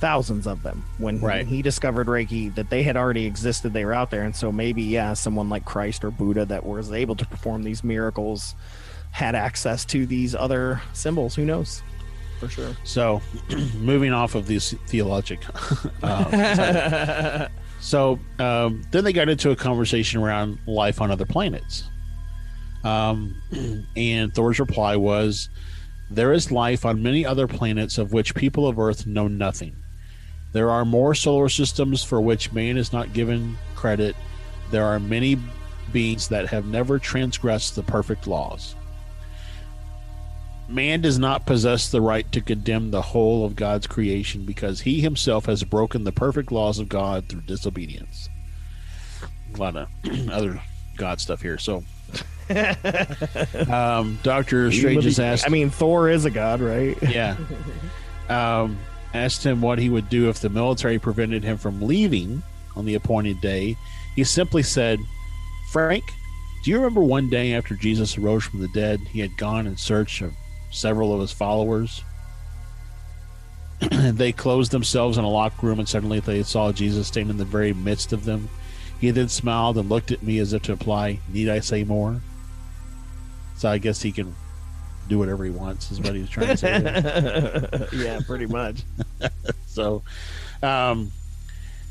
thousands 0.00 0.46
of 0.46 0.62
them 0.62 0.84
when 0.98 1.20
Right. 1.20 1.46
he 1.46 1.60
discovered 1.62 2.06
Reiki 2.06 2.54
that 2.54 2.70
they 2.70 2.82
had 2.82 2.96
already 2.96 3.26
existed. 3.26 3.72
They 3.72 3.84
were 3.84 3.94
out 3.94 4.10
there, 4.10 4.22
and 4.22 4.34
so 4.34 4.50
maybe 4.52 4.82
yeah, 4.82 5.12
someone 5.14 5.48
like 5.48 5.64
Christ 5.64 6.04
or 6.04 6.10
Buddha 6.10 6.44
that 6.46 6.64
was 6.64 6.92
able 6.92 7.16
to 7.16 7.26
perform 7.26 7.62
these 7.64 7.82
miracles 7.82 8.54
had 9.10 9.34
access 9.34 9.84
to 9.86 10.06
these 10.06 10.34
other 10.34 10.80
symbols. 10.92 11.34
Who 11.34 11.44
knows? 11.44 11.82
For 12.40 12.48
sure. 12.48 12.76
So, 12.84 13.20
moving 13.74 14.12
off 14.12 14.34
of 14.36 14.46
these 14.46 14.72
theologic. 14.86 15.40
um, 16.04 16.26
so 17.80 18.18
um, 18.38 18.82
then 18.92 19.02
they 19.04 19.12
got 19.12 19.28
into 19.28 19.50
a 19.50 19.56
conversation 19.56 20.20
around 20.20 20.58
life 20.66 21.00
on 21.00 21.10
other 21.10 21.26
planets. 21.26 21.84
Um, 22.84 23.34
and 23.96 24.32
Thor's 24.32 24.60
reply 24.60 24.94
was, 24.94 25.48
"There 26.10 26.32
is 26.32 26.52
life 26.52 26.84
on 26.86 27.02
many 27.02 27.26
other 27.26 27.48
planets 27.48 27.98
of 27.98 28.12
which 28.12 28.36
people 28.36 28.68
of 28.68 28.78
Earth 28.78 29.04
know 29.06 29.26
nothing. 29.26 29.74
There 30.52 30.70
are 30.70 30.84
more 30.84 31.14
solar 31.14 31.48
systems 31.48 32.02
for 32.02 32.20
which 32.20 32.52
man 32.52 32.76
is 32.76 32.92
not 32.92 33.12
given 33.12 33.56
credit. 33.74 34.16
There 34.70 34.84
are 34.84 34.98
many 34.98 35.38
beings 35.92 36.28
that 36.28 36.48
have 36.48 36.66
never 36.66 36.98
transgressed 36.98 37.76
the 37.76 37.82
perfect 37.82 38.26
laws." 38.26 38.74
Man 40.68 41.00
does 41.00 41.18
not 41.18 41.46
possess 41.46 41.90
the 41.90 42.02
right 42.02 42.30
to 42.32 42.42
condemn 42.42 42.90
the 42.90 43.00
whole 43.00 43.46
of 43.46 43.56
God's 43.56 43.86
creation 43.86 44.44
because 44.44 44.82
he 44.82 45.00
himself 45.00 45.46
has 45.46 45.64
broken 45.64 46.04
the 46.04 46.12
perfect 46.12 46.52
laws 46.52 46.78
of 46.78 46.90
God 46.90 47.26
through 47.26 47.40
disobedience. 47.42 48.28
A 49.54 49.58
lot 49.58 49.76
of 49.76 49.88
other 50.30 50.60
God 50.98 51.22
stuff 51.22 51.40
here. 51.40 51.56
So, 51.56 51.84
um, 53.70 54.18
Doctor 54.22 54.70
Stranges 54.70 55.16
has 55.16 55.20
asked. 55.20 55.46
I 55.46 55.48
mean, 55.48 55.70
Thor 55.70 56.10
is 56.10 56.26
a 56.26 56.30
god, 56.30 56.60
right? 56.60 56.96
yeah. 57.02 57.36
Um, 58.28 58.78
asked 59.14 59.44
him 59.44 59.60
what 59.60 59.78
he 59.78 59.90
would 59.90 60.08
do 60.08 60.28
if 60.28 60.40
the 60.40 60.48
military 60.48 60.98
prevented 60.98 61.42
him 61.42 61.56
from 61.56 61.82
leaving 61.82 62.42
on 62.76 62.84
the 62.84 62.94
appointed 62.94 63.40
day. 63.40 63.76
He 64.14 64.24
simply 64.24 64.62
said, 64.62 64.98
Frank, 65.70 66.04
do 66.62 66.70
you 66.70 66.76
remember 66.78 67.00
one 67.00 67.30
day 67.30 67.54
after 67.54 67.74
Jesus 67.74 68.18
arose 68.18 68.44
from 68.44 68.60
the 68.60 68.68
dead, 68.68 69.00
he 69.00 69.20
had 69.20 69.36
gone 69.36 69.66
in 69.66 69.76
search 69.76 70.22
of 70.22 70.32
several 70.70 71.14
of 71.14 71.20
his 71.20 71.32
followers? 71.32 72.02
they 73.90 74.32
closed 74.32 74.72
themselves 74.72 75.18
in 75.18 75.24
a 75.24 75.30
locked 75.30 75.62
room, 75.62 75.78
and 75.78 75.88
suddenly 75.88 76.20
they 76.20 76.42
saw 76.42 76.72
Jesus 76.72 77.08
standing 77.08 77.30
in 77.30 77.36
the 77.36 77.44
very 77.44 77.72
midst 77.72 78.12
of 78.12 78.24
them. 78.24 78.48
He 79.00 79.10
then 79.12 79.28
smiled 79.28 79.78
and 79.78 79.88
looked 79.88 80.10
at 80.10 80.22
me 80.22 80.40
as 80.40 80.52
if 80.52 80.62
to 80.62 80.72
imply, 80.72 81.20
Need 81.32 81.48
I 81.48 81.60
say 81.60 81.84
more? 81.84 82.20
So 83.56 83.68
I 83.68 83.78
guess 83.78 84.02
he 84.02 84.10
can 84.10 84.34
do 85.08 85.18
whatever 85.18 85.44
he 85.44 85.50
wants, 85.50 85.90
is 85.90 86.00
what 86.00 86.14
he 86.14 86.20
was 86.20 86.30
trying 86.30 86.48
to 86.48 86.56
say. 86.56 87.88
yeah, 87.92 88.20
pretty 88.26 88.46
much. 88.46 88.82
So, 89.78 90.02
um, 90.60 91.12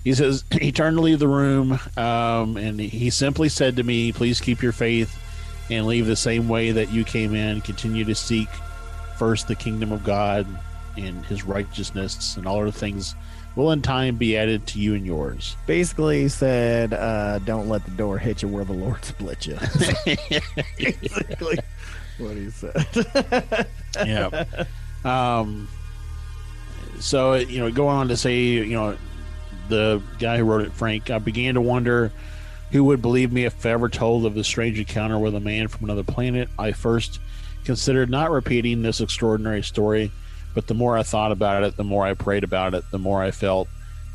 he 0.03 0.13
says 0.13 0.43
he 0.61 0.71
turned 0.71 0.97
to 0.97 1.01
leave 1.01 1.19
the 1.19 1.27
room, 1.27 1.79
um, 1.95 2.57
and 2.57 2.79
he 2.79 3.09
simply 3.09 3.49
said 3.49 3.77
to 3.77 3.83
me, 3.83 4.11
"Please 4.11 4.41
keep 4.41 4.61
your 4.61 4.71
faith 4.73 5.17
and 5.69 5.85
leave 5.85 6.05
the 6.05 6.15
same 6.15 6.47
way 6.49 6.71
that 6.71 6.91
you 6.91 7.03
came 7.03 7.33
in. 7.33 7.61
Continue 7.61 8.03
to 8.05 8.15
seek 8.15 8.49
first 9.17 9.47
the 9.47 9.55
kingdom 9.55 9.91
of 9.91 10.03
God 10.03 10.47
and 10.97 11.25
His 11.25 11.43
righteousness, 11.43 12.37
and 12.37 12.45
all 12.47 12.61
other 12.61 12.71
things 12.71 13.15
will 13.55 13.71
in 13.71 13.81
time 13.81 14.17
be 14.17 14.37
added 14.37 14.67
to 14.67 14.79
you 14.79 14.95
and 14.95 15.05
yours." 15.05 15.55
Basically, 15.65 16.23
he 16.23 16.29
said, 16.29 16.93
uh, 16.93 17.39
"Don't 17.39 17.69
let 17.69 17.85
the 17.85 17.91
door 17.91 18.17
hit 18.17 18.41
you 18.41 18.49
where 18.49 18.65
the 18.65 18.73
Lord 18.73 19.03
split 19.05 19.45
you." 19.45 19.57
Basically. 20.77 21.59
What 22.17 22.35
he 22.35 22.49
said. 22.49 23.67
yeah. 23.95 24.45
Um, 25.05 25.69
so 26.99 27.35
you 27.35 27.59
know, 27.59 27.71
go 27.71 27.87
on 27.87 28.09
to 28.09 28.17
say, 28.17 28.41
you 28.41 28.73
know, 28.73 28.97
the 29.69 30.01
guy 30.19 30.37
who 30.37 30.43
wrote 30.43 30.63
it, 30.63 30.73
Frank, 30.73 31.09
I 31.09 31.19
began 31.19 31.53
to 31.53 31.61
wonder 31.61 32.11
who 32.71 32.83
would 32.85 33.01
believe 33.01 33.31
me 33.31 33.45
if 33.45 33.65
I 33.65 33.69
ever 33.69 33.89
told 33.89 34.25
of 34.25 34.33
the 34.33 34.43
strange 34.43 34.77
encounter 34.79 35.17
with 35.17 35.35
a 35.35 35.39
man 35.39 35.67
from 35.67 35.85
another 35.85 36.03
planet. 36.03 36.49
I 36.59 36.73
first 36.73 37.19
considered 37.63 38.09
not 38.09 38.31
repeating 38.31 38.81
this 38.81 38.99
extraordinary 38.99 39.63
story, 39.63 40.11
but 40.53 40.67
the 40.67 40.73
more 40.73 40.97
I 40.97 41.03
thought 41.03 41.31
about 41.31 41.63
it, 41.63 41.77
the 41.77 41.83
more 41.83 42.05
I 42.05 42.13
prayed 42.13 42.43
about 42.43 42.73
it, 42.73 42.83
the 42.91 42.99
more 42.99 43.21
I 43.21 43.31
felt 43.31 43.69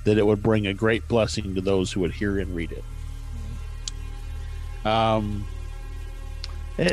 that 0.05 0.19
it 0.19 0.27
would 0.27 0.43
bring 0.43 0.67
a 0.67 0.75
great 0.75 1.07
blessing 1.09 1.55
to 1.55 1.61
those 1.61 1.93
who 1.93 2.01
would 2.01 2.13
hear 2.13 2.39
and 2.39 2.55
read 2.55 2.73
it. 2.73 2.85
Um, 4.87 5.47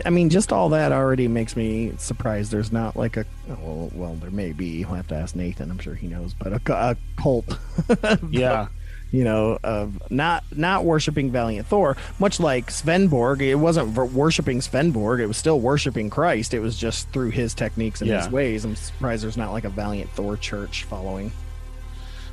I 0.06 0.10
mean, 0.10 0.30
just 0.30 0.52
all 0.52 0.70
that 0.70 0.92
already 0.92 1.28
makes 1.28 1.56
me 1.56 1.94
surprised. 1.98 2.52
There's 2.52 2.72
not 2.72 2.96
like 2.98 3.18
a 3.18 3.26
well, 3.48 3.90
well, 3.94 4.16
there 4.16 4.30
may 4.30 4.52
be. 4.52 4.66
You'll 4.80 4.90
have 4.94 5.08
to 5.08 5.16
ask 5.16 5.36
Nathan. 5.36 5.72
I'm 5.72 5.80
sure 5.80 5.96
he 5.96 6.08
knows, 6.08 6.34
but 6.34 6.52
a, 6.54 6.74
a 6.74 6.98
cult. 7.18 7.58
yeah, 8.30 8.68
you 9.12 9.24
know, 9.24 9.58
of 9.64 10.12
not 10.12 10.44
not 10.56 10.84
worshiping 10.84 11.32
Valiant 11.32 11.66
Thor, 11.68 11.96
much 12.20 12.40
like 12.42 12.70
Swedenborg. 12.70 13.42
It 13.42 13.56
wasn't 13.56 13.96
worshiping 13.96 14.62
Swedenborg; 14.62 15.22
it 15.22 15.28
was 15.28 15.38
still 15.38 15.60
worshiping 15.62 16.10
Christ. 16.10 16.54
It 16.54 16.60
was 16.60 16.78
just 16.78 17.10
through 17.12 17.30
his 17.30 17.54
techniques 17.54 18.02
and 18.02 18.10
Yeah. 18.10 18.18
his 18.24 18.30
ways. 18.30 18.66
I'm 18.66 18.76
surprised 18.76 19.24
there's 19.24 19.38
not 19.38 19.54
like 19.54 19.64
a 19.64 19.70
Valiant 19.70 20.10
Thor 20.12 20.36
church 20.36 20.84
following. 20.84 21.32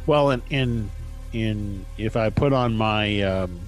Well, 0.06 0.30
in 0.30 0.42
in 0.50 0.90
in 1.32 1.86
if 1.96 2.16
I 2.16 2.30
put 2.30 2.52
on 2.52 2.76
my 2.76 3.22
um, 3.22 3.60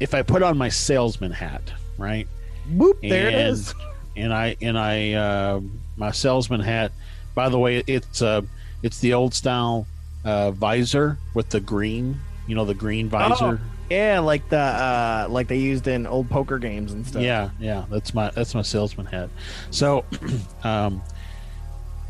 if 0.00 0.14
I 0.14 0.22
put 0.22 0.42
on 0.42 0.56
my 0.56 0.70
salesman 0.70 1.32
hat, 1.32 1.70
right? 1.98 2.26
Whoop! 2.72 3.00
There 3.00 3.28
it 3.28 3.34
is. 3.34 3.74
And 4.16 4.34
I 4.34 4.56
and 4.60 4.76
I 4.76 5.12
uh, 5.12 5.60
my 5.96 6.10
salesman 6.10 6.58
hat. 6.58 6.90
By 7.36 7.50
the 7.50 7.58
way, 7.58 7.84
it's 7.86 8.20
uh 8.20 8.42
it's 8.82 8.98
the 8.98 9.14
old 9.14 9.32
style 9.32 9.86
uh, 10.24 10.50
visor 10.50 11.18
with 11.34 11.50
the 11.50 11.60
green, 11.60 12.18
you 12.48 12.56
know, 12.56 12.64
the 12.64 12.74
green 12.74 13.08
visor. 13.08 13.60
Yeah, 13.90 14.18
like 14.18 14.48
the 14.48 14.58
uh, 14.58 15.26
like 15.30 15.48
they 15.48 15.58
used 15.58 15.86
in 15.86 16.06
old 16.06 16.28
poker 16.28 16.58
games 16.58 16.92
and 16.92 17.06
stuff. 17.06 17.22
Yeah, 17.22 17.50
yeah, 17.58 17.86
that's 17.90 18.12
my 18.12 18.30
that's 18.30 18.54
my 18.54 18.62
salesman 18.62 19.06
hat. 19.06 19.30
So, 19.70 20.04
um, 20.64 21.00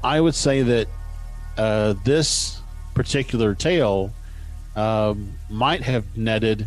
I 0.03 0.21
would 0.21 0.35
say 0.35 0.63
that 0.63 0.89
uh, 1.57 1.95
this 2.05 2.61
particular 2.95 3.55
tale 3.55 4.13
um, 4.75 5.35
might 5.51 5.83
have 5.83 6.17
netted 6.17 6.67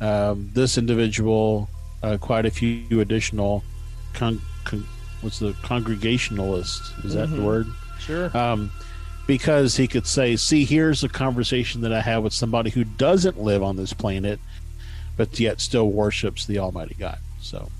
um, 0.00 0.50
this 0.52 0.78
individual 0.78 1.68
uh, 2.04 2.18
quite 2.18 2.46
a 2.46 2.50
few 2.50 3.00
additional. 3.00 3.64
Con- 4.12 4.40
con- 4.64 4.86
what's 5.22 5.38
the 5.38 5.54
congregationalist? 5.62 6.92
Is 7.04 7.14
that 7.14 7.30
the 7.30 7.38
Mhm. 7.38 7.44
word? 7.44 7.66
Sure. 7.98 8.36
um, 8.36 8.70
because 9.26 9.76
he 9.76 9.86
could 9.88 10.06
say, 10.06 10.36
"See, 10.36 10.64
here's 10.66 11.02
a 11.02 11.08
conversation 11.08 11.80
that 11.80 11.92
I 11.92 12.02
have 12.02 12.22
with 12.22 12.34
somebody 12.34 12.68
who 12.70 12.84
doesn't 12.84 13.40
live 13.42 13.62
on 13.62 13.76
this 13.76 13.94
planet, 13.94 14.38
but 15.16 15.40
yet 15.40 15.60
still 15.62 15.88
worships 15.90 16.44
the 16.44 16.58
Almighty 16.58 16.94
God." 16.98 17.18
So, 17.40 17.70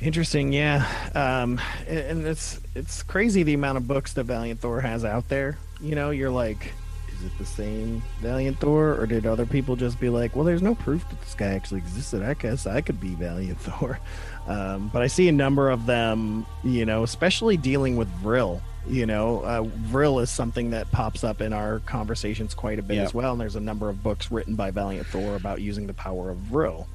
Interesting, 0.00 0.52
yeah. 0.52 0.86
Um, 1.14 1.58
and 1.88 1.98
and 1.98 2.26
it's 2.26 2.60
it's 2.74 3.02
crazy 3.02 3.42
the 3.42 3.54
amount 3.54 3.78
of 3.78 3.88
books 3.88 4.12
that 4.14 4.24
Valiant 4.24 4.60
Thor 4.60 4.80
has 4.82 5.04
out 5.04 5.28
there. 5.30 5.56
You 5.80 5.94
know, 5.94 6.10
you're 6.10 6.30
like, 6.30 6.72
is 7.18 7.24
it 7.24 7.38
the 7.38 7.44
same 7.46 8.02
Valiant 8.20 8.58
Thor, 8.60 8.94
or 9.00 9.06
did 9.06 9.26
other 9.26 9.46
people 9.46 9.76
just 9.76 9.98
be 10.00 10.08
like, 10.08 10.36
well, 10.36 10.44
there's 10.44 10.62
no 10.62 10.74
proof 10.74 11.08
that 11.08 11.20
this 11.20 11.34
guy 11.34 11.48
actually 11.48 11.78
existed. 11.78 12.22
I 12.22 12.34
guess 12.34 12.66
I 12.66 12.80
could 12.80 13.00
be 13.00 13.14
Valiant 13.14 13.58
Thor. 13.60 13.98
Um, 14.46 14.90
but 14.92 15.02
I 15.02 15.06
see 15.06 15.28
a 15.28 15.32
number 15.32 15.70
of 15.70 15.86
them, 15.86 16.46
you 16.62 16.84
know, 16.84 17.02
especially 17.02 17.56
dealing 17.56 17.96
with 17.96 18.08
Vril. 18.22 18.60
You 18.88 19.04
know, 19.06 19.40
uh, 19.40 19.62
Vril 19.64 20.20
is 20.20 20.30
something 20.30 20.70
that 20.70 20.90
pops 20.92 21.24
up 21.24 21.40
in 21.40 21.52
our 21.52 21.80
conversations 21.80 22.54
quite 22.54 22.78
a 22.78 22.82
bit 22.82 22.96
Yeah. 22.98 23.02
as 23.02 23.12
well. 23.14 23.32
And 23.32 23.40
there's 23.40 23.56
a 23.56 23.60
number 23.60 23.88
of 23.88 24.02
books 24.02 24.30
written 24.30 24.54
by 24.54 24.70
Valiant 24.70 25.06
Thor 25.08 25.34
about 25.34 25.60
using 25.60 25.86
the 25.88 25.94
power 25.94 26.30
of 26.30 26.36
Vril. 26.38 26.86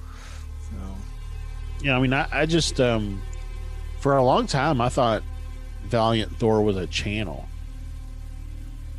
So. 0.69 0.75
yeah, 1.83 1.97
I 1.97 1.99
mean, 1.99 2.13
I, 2.13 2.27
I 2.31 2.45
just 2.45 2.79
um, 2.79 3.21
for 3.99 4.15
a 4.15 4.23
long 4.23 4.47
time 4.47 4.79
I 4.79 4.87
thought 4.87 5.21
Valiant 5.87 6.33
Thor 6.37 6.61
was 6.61 6.77
a 6.77 6.87
channel. 6.87 7.45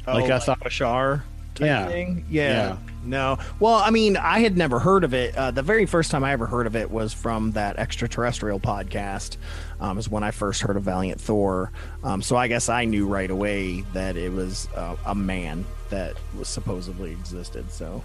Like, 0.06 0.30
I 0.30 0.38
thought- 0.38 0.60
Bashar 0.60 1.22
type 1.54 1.66
Yeah. 1.66 1.86
thing. 1.86 2.24
Yeah. 2.30 2.48
Yeah. 2.48 2.76
No. 3.04 3.38
Well, 3.58 3.74
I 3.74 3.90
mean, 3.90 4.16
I 4.16 4.38
had 4.40 4.56
never 4.56 4.78
heard 4.78 5.02
of 5.04 5.12
it. 5.12 5.36
Uh, 5.36 5.50
the 5.50 5.62
very 5.62 5.86
first 5.86 6.10
time 6.10 6.22
I 6.24 6.32
ever 6.32 6.46
heard 6.46 6.66
of 6.68 6.76
it 6.76 6.90
was 6.90 7.12
from 7.12 7.52
that 7.52 7.76
extraterrestrial 7.78 8.60
podcast. 8.60 9.36
Um, 9.80 9.98
is 9.98 10.08
when 10.08 10.22
I 10.22 10.30
first 10.30 10.62
heard 10.62 10.76
of 10.76 10.84
Valiant 10.84 11.20
Thor. 11.20 11.72
Um, 12.04 12.22
so 12.22 12.36
I 12.36 12.46
guess 12.46 12.68
I 12.68 12.84
knew 12.84 13.06
right 13.08 13.30
away 13.30 13.80
that 13.92 14.16
it 14.16 14.32
was 14.32 14.68
uh, 14.76 14.94
a 15.04 15.14
man 15.14 15.64
that 15.90 16.14
was 16.38 16.46
supposedly 16.48 17.10
existed. 17.10 17.70
So 17.72 18.02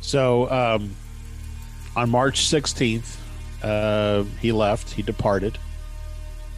So, 0.00 0.48
um, 0.50 0.94
on 1.96 2.08
March 2.10 2.46
16th, 2.46 3.16
uh, 3.64 4.22
he 4.40 4.52
left. 4.52 4.90
He 4.92 5.02
departed. 5.02 5.58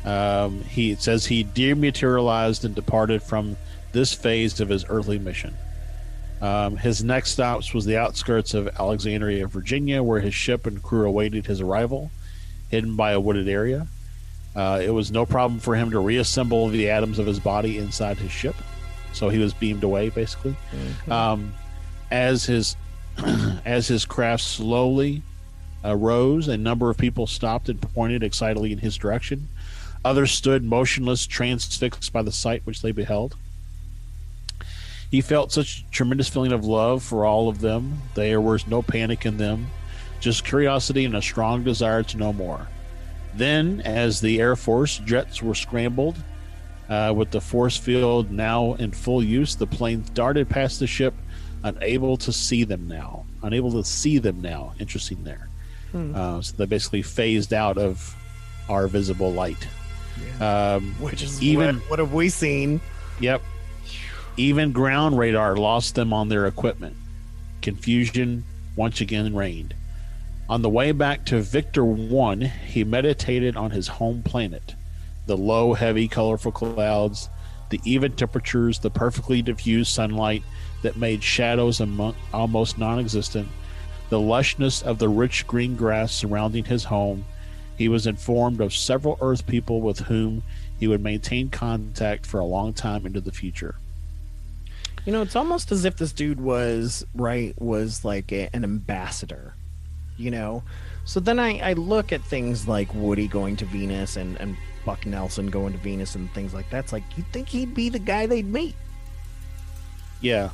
Um, 0.05 0.63
he 0.65 0.93
it 0.93 1.01
says 1.03 1.27
he 1.27 1.43
dematerialized 1.45 2.65
and 2.65 2.75
departed 2.75 3.23
from 3.23 3.57
this 3.93 4.13
phase 4.13 4.61
of 4.61 4.69
his 4.69 4.85
earthly 4.89 5.19
mission. 5.19 5.55
Um, 6.41 6.77
his 6.77 7.05
next 7.05 7.33
stops 7.33 7.75
was 7.75 7.85
the 7.85 7.99
outskirts 7.99 8.55
of 8.55 8.69
Alexandria, 8.79 9.47
Virginia, 9.47 10.03
where 10.03 10.21
his 10.21 10.35
ship 10.35 10.67
and 10.67 10.83
crew 10.83 11.07
awaited 11.07 11.47
his 11.47 11.61
arrival, 11.61 12.11
hidden 12.71 12.97
by 12.97 13.13
a 13.13 13.21
wooded 13.21 13.49
area. 13.49 13.87
Uh, 14.57 14.81
it 14.83 14.91
was 14.91 15.13
no 15.13 15.27
problem 15.27 15.61
for 15.61 15.77
him 15.77 15.91
to 15.91 16.01
reassemble 16.01 16.69
the 16.69 16.89
atoms 16.91 17.19
of 17.19 17.27
his 17.27 17.39
body 17.39 17.79
inside 17.79 18.17
his 18.19 18.33
ship, 18.33 18.57
so 19.13 19.29
he 19.29 19.39
was 19.39 19.53
beamed 19.53 19.85
away 19.85 20.09
basically. 20.09 20.57
Um, 21.09 21.55
as 22.11 22.45
his 22.45 22.77
as 23.65 23.87
his 23.87 24.05
craft 24.05 24.43
slowly 24.43 25.23
uh, 25.85 25.95
rose, 25.95 26.49
a 26.49 26.57
number 26.57 26.91
of 26.91 26.97
people 26.97 27.27
stopped 27.27 27.69
and 27.69 27.81
pointed 27.81 28.23
excitedly 28.23 28.73
in 28.73 28.79
his 28.79 28.97
direction. 28.97 29.49
Others 30.05 30.33
stood 30.33 30.65
motionless, 30.65 31.27
transfixed 31.27 32.13
by 32.13 32.23
the 32.23 32.33
sight 32.33 32.63
which 32.65 32.83
they 32.83 32.93
beheld. 32.93 33.37
He 35.11 35.21
felt 35.21 35.53
such 35.53 35.81
a 35.81 35.91
tremendous 35.91 36.29
feeling 36.29 36.53
of 36.53 36.65
love 36.65 37.03
for 37.03 37.25
all 37.25 37.49
of 37.49 37.61
them. 37.61 38.01
There 38.15 38.41
was 38.41 38.67
no 38.67 38.83
panic 38.83 39.27
in 39.27 39.37
them, 39.37 39.67
just 40.21 40.45
curiosity 40.45 41.05
and 41.05 41.17
a 41.17 41.23
strong 41.23 41.65
desire 41.65 42.03
to 42.05 42.17
know 42.17 42.33
more. 42.33 42.69
Then, 43.35 43.81
as 43.83 44.21
the 44.21 44.41
Air 44.41 44.57
Force 44.57 44.99
jets 44.99 45.43
were 45.43 45.55
scrambled, 45.55 46.17
uh, 46.89 47.13
with 47.17 47.31
the 47.31 47.41
force 47.41 47.77
field 47.77 48.31
now 48.31 48.75
in 48.75 48.91
full 48.91 49.23
use, 49.23 49.55
the 49.55 49.67
plane 49.67 50.05
darted 50.13 50.49
past 50.49 50.81
the 50.81 50.87
ship, 50.87 51.15
unable 51.63 52.17
to 52.17 52.33
see 52.33 52.65
them 52.65 52.89
now. 52.89 53.25
Unable 53.43 53.71
to 53.73 53.85
see 53.85 54.19
them 54.19 54.41
now. 54.43 54.75
Interesting 54.79 55.23
there. 55.25 55.49
Uh, 56.15 56.41
so 56.41 56.57
they 56.57 56.67
basically 56.67 57.03
phased 57.03 57.53
out 57.53 57.79
of 57.79 58.15
our 58.69 58.87
visible 58.87 59.33
light. 59.33 59.69
Um, 60.41 60.95
which 61.01 61.23
is 61.23 61.43
even 61.43 61.77
what, 61.81 61.91
what 61.91 61.99
have 61.99 62.13
we 62.13 62.29
seen? 62.29 62.81
Yep. 63.21 63.43
Even 64.41 64.73
ground 64.73 65.19
radar 65.19 65.55
lost 65.55 65.97
them 65.97 66.15
on 66.15 66.31
their 66.31 66.47
equipment. 66.47 66.97
Confusion 67.61 68.43
once 68.75 69.03
again 69.03 69.37
reigned. 69.37 69.75
On 70.49 70.63
the 70.63 70.71
way 70.71 70.93
back 70.93 71.27
to 71.27 71.43
Victor 71.43 71.85
1, 71.85 72.41
he 72.41 72.83
meditated 72.83 73.55
on 73.55 73.71
his 73.71 73.87
home 73.87 74.23
planet. 74.23 74.75
The 75.27 75.37
low, 75.37 75.75
heavy, 75.75 76.09
colorful 76.09 76.53
clouds, 76.53 77.29
the 77.69 77.83
even 77.85 78.13
temperatures, 78.13 78.79
the 78.79 78.89
perfectly 78.89 79.43
diffused 79.43 79.93
sunlight 79.93 80.43
that 80.81 80.97
made 80.97 81.23
shadows 81.23 81.83
almost 82.33 82.79
non 82.79 82.99
existent, 82.99 83.49
the 84.09 84.21
lushness 84.21 84.83
of 84.83 84.99
the 84.99 85.11
rich 85.11 85.47
green 85.47 85.77
grass 85.77 86.15
surrounding 86.15 86.65
his 86.65 86.85
home. 86.85 87.27
He 87.77 87.91
was 87.91 88.07
informed 88.07 88.63
of 88.63 88.73
several 88.73 89.19
Earth 89.21 89.47
people 89.47 89.83
with 89.83 89.99
whom 89.99 90.43
he 90.79 90.89
would 90.89 91.03
maintain 91.03 91.51
contact 91.51 92.25
for 92.25 92.41
a 92.41 92.47
long 92.47 92.73
time 92.73 93.05
into 93.05 93.21
the 93.21 93.33
future. 93.33 93.75
You 95.05 95.13
know, 95.13 95.23
it's 95.23 95.37
almost 95.37 95.73
as 95.73 95.85
if 95.85 95.97
this 95.97 96.13
dude 96.13 96.41
was 96.41 97.07
right 97.15 97.55
was 97.61 98.05
like 98.05 98.33
a, 98.33 98.49
an 98.53 98.65
ambassador. 98.65 99.55
You 100.17 100.31
know, 100.31 100.63
so 101.05 101.19
then 101.19 101.39
I, 101.39 101.59
I 101.71 101.73
look 101.73 102.13
at 102.13 102.23
things 102.23 102.69
like 102.69 102.95
Woody 102.95 103.27
going 103.27 103.57
to 103.57 103.65
Venus 103.65 104.17
and 104.17 104.39
and 104.41 104.57
Buck 104.85 105.07
Nelson 105.07 105.49
going 105.49 105.73
to 105.73 105.79
Venus 105.79 106.15
and 106.15 106.31
things 106.33 106.53
like 106.53 106.69
that. 106.71 106.85
It's 106.85 106.93
like 106.93 107.05
you'd 107.17 107.27
think 107.33 107.49
he'd 107.49 107.75
be 107.75 107.89
the 107.89 107.99
guy 107.99 108.27
they'd 108.27 108.47
meet. 108.47 108.75
Yeah. 110.21 110.51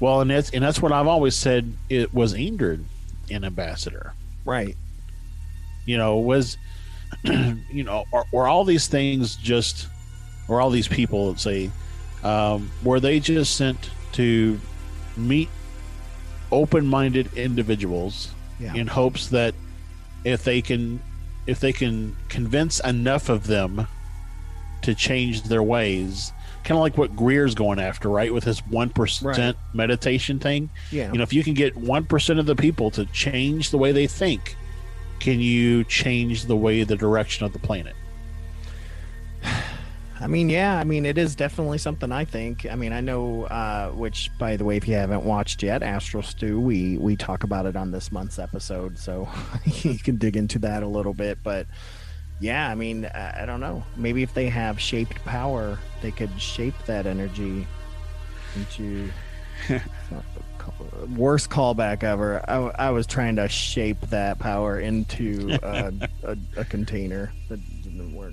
Well, 0.00 0.22
and 0.22 0.30
that's 0.30 0.50
and 0.50 0.64
that's 0.64 0.80
what 0.80 0.92
I've 0.92 1.06
always 1.06 1.36
said. 1.36 1.72
It 1.88 2.12
was 2.14 2.34
Indrid, 2.34 2.84
an 3.30 3.44
ambassador. 3.44 4.14
Right. 4.44 4.76
You 5.86 5.98
know, 5.98 6.16
was 6.16 6.56
you 7.24 7.84
know, 7.84 8.04
or, 8.12 8.24
or 8.32 8.48
all 8.48 8.64
these 8.64 8.86
things 8.86 9.36
just, 9.36 9.88
or 10.48 10.60
all 10.60 10.70
these 10.70 10.88
people, 10.88 11.28
let's 11.28 11.42
say, 11.42 11.70
um, 12.24 12.70
were 12.82 12.98
they 13.00 13.20
just 13.20 13.54
sent 13.56 13.90
to 14.12 14.58
meet 15.16 15.48
open-minded 16.50 17.30
individuals 17.36 18.30
Yeah. 18.60 18.74
in 18.74 18.86
hopes 18.86 19.28
that 19.28 19.54
if 20.24 20.44
they 20.44 20.62
can 20.62 21.00
if 21.46 21.60
they 21.60 21.72
can 21.72 22.16
convince 22.28 22.80
enough 22.80 23.28
of 23.28 23.46
them 23.46 23.86
to 24.80 24.94
change 24.94 25.42
their 25.42 25.62
ways, 25.62 26.32
kind 26.62 26.76
of 26.78 26.80
like 26.80 26.96
what 26.96 27.14
Greer's 27.14 27.54
going 27.54 27.78
after, 27.78 28.08
right, 28.08 28.32
with 28.32 28.44
his 28.44 28.60
one 28.66 28.90
Right. 29.22 29.54
meditation 29.74 30.38
thing. 30.38 30.70
Yeah. 30.90 31.12
You 31.12 31.18
know, 31.18 31.22
if 31.22 31.34
you 31.34 31.44
can 31.44 31.52
get 31.52 31.76
one 31.76 32.04
percent 32.06 32.38
of 32.38 32.46
the 32.46 32.56
people 32.56 32.90
to 32.92 33.04
change 33.06 33.70
the 33.70 33.76
way 33.78 33.92
they 33.92 34.06
think, 34.06 34.56
can 35.20 35.38
you 35.40 35.84
change 35.84 36.46
the 36.46 36.56
way 36.56 36.82
the 36.84 36.96
direction 36.96 37.44
of 37.44 37.52
the 37.52 37.58
planet? 37.58 37.94
I 40.20 40.26
mean, 40.28 40.48
yeah, 40.48 40.78
I 40.78 40.84
mean, 40.84 41.04
it 41.04 41.18
is 41.18 41.34
definitely 41.34 41.78
something 41.78 42.12
I 42.12 42.24
think. 42.24 42.66
I 42.70 42.76
mean, 42.76 42.92
I 42.92 43.00
know, 43.00 43.44
uh, 43.44 43.90
which, 43.90 44.30
by 44.38 44.56
the 44.56 44.64
way, 44.64 44.76
if 44.76 44.86
you 44.86 44.94
haven't 44.94 45.24
watched 45.24 45.62
yet, 45.62 45.82
Astral 45.82 46.22
Stew, 46.22 46.60
we 46.60 46.98
we 46.98 47.16
talk 47.16 47.42
about 47.42 47.66
it 47.66 47.74
on 47.76 47.90
this 47.90 48.12
month's 48.12 48.38
episode, 48.38 48.96
so 48.96 49.28
you 49.64 49.98
can 49.98 50.16
dig 50.16 50.36
into 50.36 50.58
that 50.60 50.82
a 50.82 50.86
little 50.86 51.14
bit. 51.14 51.38
But 51.42 51.66
yeah, 52.40 52.68
I 52.68 52.74
mean, 52.74 53.06
I, 53.06 53.42
I 53.42 53.46
don't 53.46 53.60
know. 53.60 53.84
Maybe 53.96 54.22
if 54.22 54.32
they 54.34 54.48
have 54.48 54.80
shaped 54.80 55.24
power, 55.24 55.78
they 56.00 56.12
could 56.12 56.40
shape 56.40 56.74
that 56.86 57.06
energy 57.06 57.66
into. 58.56 59.10
Worst 61.16 61.50
callback 61.50 62.02
ever. 62.02 62.42
I, 62.48 62.86
I 62.86 62.90
was 62.90 63.06
trying 63.06 63.36
to 63.36 63.48
shape 63.48 64.00
that 64.08 64.38
power 64.38 64.80
into 64.80 65.58
a, 65.62 65.92
a, 66.22 66.36
a 66.56 66.64
container. 66.64 67.32
That 67.48 67.60
didn't 67.82 68.14
work. 68.14 68.32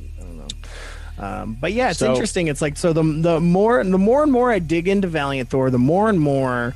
I 1.22 1.30
don't 1.30 1.38
know. 1.38 1.42
Um, 1.44 1.58
but 1.60 1.74
yeah, 1.74 1.90
it's 1.92 2.00
So- 2.00 2.12
interesting. 2.12 2.48
It's 2.48 2.62
like 2.62 2.78
so 2.78 2.94
the 2.94 3.04
the 3.04 3.40
more 3.40 3.84
the 3.84 3.98
more 3.98 4.24
and 4.24 4.32
more 4.32 4.52
I 4.52 4.60
dig 4.60 4.88
into 4.88 5.08
Valiant 5.08 5.50
Thor, 5.50 5.70
the 5.70 5.78
more 5.80 6.10
and 6.10 6.20
more 6.20 6.76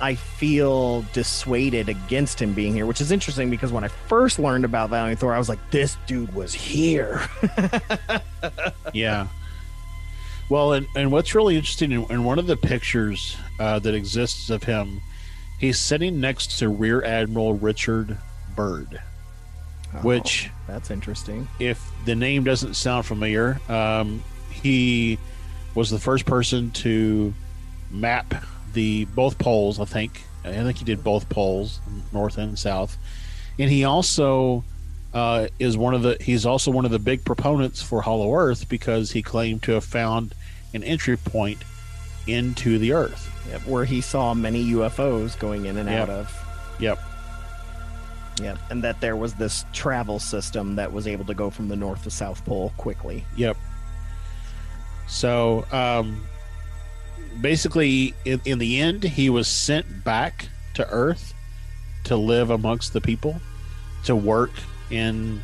I 0.00 0.16
feel 0.16 1.02
dissuaded 1.12 1.88
against 1.88 2.42
him 2.42 2.54
being 2.54 2.74
here, 2.74 2.86
which 2.86 3.00
is 3.00 3.12
interesting 3.12 3.50
because 3.50 3.70
when 3.70 3.84
I 3.84 3.88
first 3.88 4.38
learned 4.40 4.64
about 4.64 4.90
Valiant 4.90 5.20
Thor, 5.20 5.32
I 5.32 5.38
was 5.38 5.48
like, 5.48 5.60
this 5.70 5.96
dude 6.06 6.34
was 6.34 6.52
here. 6.52 7.20
yeah. 8.92 9.28
Well, 10.48 10.72
and, 10.72 10.86
and 10.96 11.12
what's 11.12 11.34
really 11.34 11.56
interesting 11.56 11.92
in, 11.92 12.02
in 12.10 12.24
one 12.24 12.38
of 12.40 12.46
the 12.48 12.56
pictures 12.56 13.36
uh, 13.60 13.78
that 13.78 13.94
exists 13.94 14.50
of 14.50 14.64
him, 14.64 15.00
he's 15.60 15.78
sitting 15.78 16.20
next 16.20 16.58
to 16.58 16.68
Rear 16.68 17.02
Admiral 17.04 17.54
Richard 17.54 18.18
Byrd, 18.56 19.00
which, 20.02 20.48
Oh, 20.50 20.72
that's 20.72 20.90
interesting. 20.90 21.48
if 21.58 21.80
the 22.04 22.14
name 22.14 22.44
doesn't 22.44 22.74
sound 22.74 23.04
familiar, 23.06 23.60
um, 23.68 24.22
he 24.50 25.18
was 25.74 25.90
the 25.90 25.98
first 25.98 26.24
person 26.26 26.70
to 26.70 27.34
map 27.90 28.34
the 28.72 29.04
both 29.06 29.38
poles. 29.38 29.78
I 29.80 29.84
think 29.84 30.22
I 30.44 30.52
think 30.52 30.78
he 30.78 30.84
did 30.84 31.04
both 31.04 31.28
poles, 31.28 31.78
north 32.12 32.38
and 32.38 32.58
south, 32.58 32.96
and 33.58 33.70
he 33.70 33.84
also 33.84 34.64
uh, 35.14 35.48
is 35.58 35.76
one 35.76 35.94
of 35.94 36.02
the 36.02 36.16
he's 36.20 36.46
also 36.46 36.70
one 36.70 36.84
of 36.84 36.90
the 36.90 36.98
big 36.98 37.24
proponents 37.24 37.82
for 37.82 38.00
Hollow 38.02 38.34
Earth 38.34 38.68
because 38.68 39.10
he 39.12 39.22
claimed 39.22 39.62
to 39.64 39.72
have 39.72 39.84
found 39.84 40.34
an 40.74 40.82
entry 40.82 41.16
point 41.18 41.62
into 42.26 42.78
the 42.78 42.92
Earth. 42.92 43.28
Yep, 43.50 43.66
where 43.66 43.84
he 43.84 44.00
saw 44.00 44.32
many 44.34 44.64
UFOs 44.72 45.38
going 45.38 45.66
in 45.66 45.76
and 45.76 45.88
Yep. 45.88 46.02
out 46.02 46.10
of. 46.10 46.76
Yep. 46.80 46.98
Yep, 48.40 48.58
and 48.70 48.82
that 48.82 49.00
there 49.00 49.16
was 49.16 49.34
this 49.34 49.64
travel 49.72 50.18
system 50.18 50.76
that 50.76 50.92
was 50.92 51.06
able 51.06 51.24
to 51.26 51.34
go 51.34 51.50
from 51.50 51.68
the 51.68 51.76
North 51.76 52.04
to 52.04 52.10
South 52.10 52.44
Pole 52.44 52.72
quickly. 52.76 53.24
Yep. 53.36 53.56
So 55.06 55.66
um, 55.70 56.24
basically, 57.40 58.14
in, 58.24 58.40
in 58.44 58.58
the 58.58 58.80
end, 58.80 59.04
he 59.04 59.28
was 59.28 59.48
sent 59.48 60.04
back 60.04 60.48
to 60.74 60.88
Earth 60.88 61.34
to 62.04 62.16
live 62.16 62.50
amongst 62.50 62.92
the 62.92 63.00
people, 63.00 63.40
to 64.04 64.16
work 64.16 64.52
in, 64.90 65.40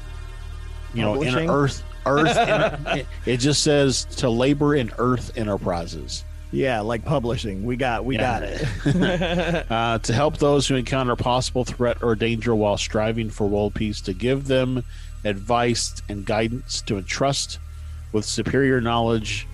you 0.94 1.02
know, 1.02 1.22
in? 1.22 1.48
Earth. 1.48 1.84
Earth. 2.06 3.06
it 3.26 3.36
just 3.36 3.62
says 3.62 4.04
to 4.16 4.30
labor 4.30 4.74
in 4.74 4.90
Earth 4.98 5.36
enterprises. 5.36 6.24
Yeah, 6.50 6.80
like 6.80 7.04
publishing. 7.04 7.64
We 7.64 7.76
got 7.76 8.04
we 8.04 8.16
Yeah. 8.16 8.40
got 8.40 8.42
it. 8.42 9.66
uh, 9.70 9.98
to 9.98 10.12
help 10.12 10.38
those 10.38 10.66
who 10.66 10.76
encounter 10.76 11.14
possible 11.16 11.64
threat 11.64 12.02
or 12.02 12.14
danger 12.14 12.54
while 12.54 12.76
striving 12.78 13.30
for 13.30 13.46
world 13.46 13.74
peace, 13.74 14.00
to 14.02 14.12
give 14.14 14.46
them 14.46 14.82
advice 15.24 16.00
and 16.08 16.24
guidance, 16.24 16.80
to 16.82 16.96
entrust 16.96 17.58
with 18.12 18.24
superior 18.24 18.80
knowledge 18.80 19.46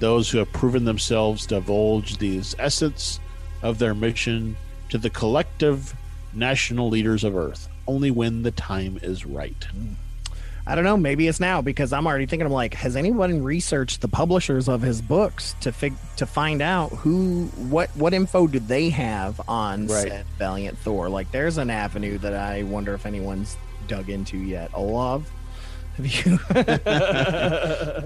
those 0.00 0.30
who 0.30 0.38
have 0.38 0.50
proven 0.52 0.84
themselves 0.84 1.42
to 1.46 1.56
divulge 1.56 2.16
the 2.18 2.40
essence 2.58 3.20
of 3.62 3.78
their 3.78 3.94
mission 3.94 4.56
to 4.88 4.96
the 4.98 5.10
collective 5.10 5.94
national 6.32 6.88
leaders 6.88 7.22
of 7.22 7.36
Earth, 7.36 7.68
only 7.86 8.10
when 8.10 8.42
the 8.42 8.50
time 8.50 8.98
is 9.02 9.26
right. 9.26 9.66
I 10.70 10.76
don't 10.76 10.84
know. 10.84 10.96
Maybe 10.96 11.26
it's 11.26 11.40
now 11.40 11.60
because 11.62 11.92
I'm 11.92 12.06
already 12.06 12.26
thinking. 12.26 12.46
I'm 12.46 12.52
like, 12.52 12.74
has 12.74 12.94
anyone 12.94 13.42
researched 13.42 14.00
the 14.02 14.08
publishers 14.08 14.68
of 14.68 14.82
his 14.82 15.02
books 15.02 15.56
to 15.62 15.72
fig- 15.72 15.94
to 16.16 16.26
find 16.26 16.62
out 16.62 16.90
who 16.92 17.46
what 17.68 17.90
what 17.96 18.14
info 18.14 18.46
do 18.46 18.60
they 18.60 18.88
have 18.90 19.40
on 19.48 19.88
Right. 19.88 20.08
said 20.08 20.26
Valiant 20.38 20.78
Thor? 20.78 21.08
Like, 21.08 21.30
there's 21.32 21.58
an 21.58 21.70
avenue 21.70 22.18
that 22.18 22.34
I 22.34 22.62
wonder 22.62 22.94
if 22.94 23.04
anyone's 23.04 23.56
dug 23.88 24.08
into 24.10 24.36
yet. 24.38 24.70
Olav, 24.72 25.28
have 25.96 26.06
you? 26.06 26.36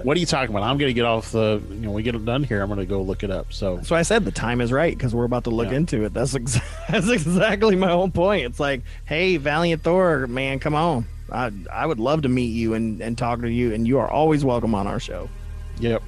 What 0.04 0.16
are 0.16 0.20
you 0.20 0.26
talking 0.26 0.54
about? 0.54 0.62
I'm 0.68 0.78
going 0.78 0.88
to 0.90 0.94
get 0.94 1.04
off 1.04 1.32
the, 1.32 1.62
you 1.68 1.76
know, 1.76 1.90
we 1.92 2.02
get 2.02 2.14
it 2.14 2.24
done 2.24 2.44
here. 2.44 2.60
I'm 2.62 2.68
going 2.68 2.78
to 2.80 2.86
go 2.86 3.00
look 3.02 3.22
it 3.22 3.30
up. 3.30 3.52
So, 3.52 3.80
so 3.82 3.94
I 3.96 4.02
said 4.02 4.24
the 4.24 4.32
time 4.32 4.60
is 4.60 4.72
right 4.72 4.96
because 4.96 5.14
we're 5.14 5.24
about 5.24 5.44
to 5.44 5.50
look 5.50 5.68
Yeah. 5.70 5.76
into 5.76 6.04
it. 6.04 6.12
That's 6.14 6.34
ex- 6.34 6.58
that's 6.88 7.08
exactly 7.08 7.76
my 7.76 7.90
whole 7.90 8.08
point. 8.10 8.46
It's 8.46 8.60
like, 8.60 8.82
hey, 9.04 9.36
Valiant 9.36 9.82
Thor, 9.82 10.26
man, 10.26 10.58
come 10.58 10.74
on. 10.74 11.06
I 11.34 11.50
I 11.72 11.86
would 11.86 11.98
love 11.98 12.22
to 12.22 12.28
meet 12.28 12.52
you 12.52 12.74
and 12.74 13.00
and 13.00 13.18
talk 13.18 13.40
to 13.40 13.50
you, 13.50 13.74
and 13.74 13.86
you 13.86 13.98
are 13.98 14.10
always 14.10 14.44
welcome 14.44 14.74
on 14.74 14.86
our 14.86 15.00
show. 15.00 15.28
yep. 15.78 16.02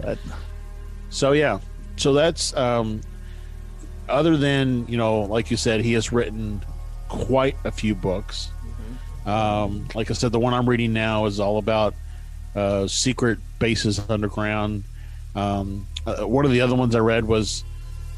But 0.00 0.18
So 1.08 1.32
yeah, 1.32 1.60
so 1.96 2.12
that's 2.12 2.54
um, 2.56 3.00
other 4.08 4.36
than 4.36 4.86
you 4.88 4.96
know, 4.96 5.22
like 5.22 5.50
you 5.50 5.56
said, 5.56 5.80
he 5.80 5.94
has 5.94 6.12
written 6.12 6.62
quite 7.08 7.56
a 7.64 7.70
few 7.72 7.94
books. 7.94 8.50
Um, 9.24 9.88
like 9.94 10.10
I 10.10 10.14
said, 10.14 10.30
the 10.30 10.38
one 10.38 10.54
I'm 10.54 10.68
reading 10.68 10.92
now 10.92 11.26
is 11.26 11.40
all 11.40 11.58
about 11.58 11.94
uh, 12.54 12.86
secret 12.86 13.38
bases 13.58 14.00
underground. 14.08 14.84
Um, 15.34 15.86
uh, 16.06 16.26
one 16.26 16.44
of 16.44 16.52
the 16.52 16.60
other 16.60 16.76
ones 16.76 16.94
I 16.94 17.00
read 17.00 17.24
was 17.24 17.64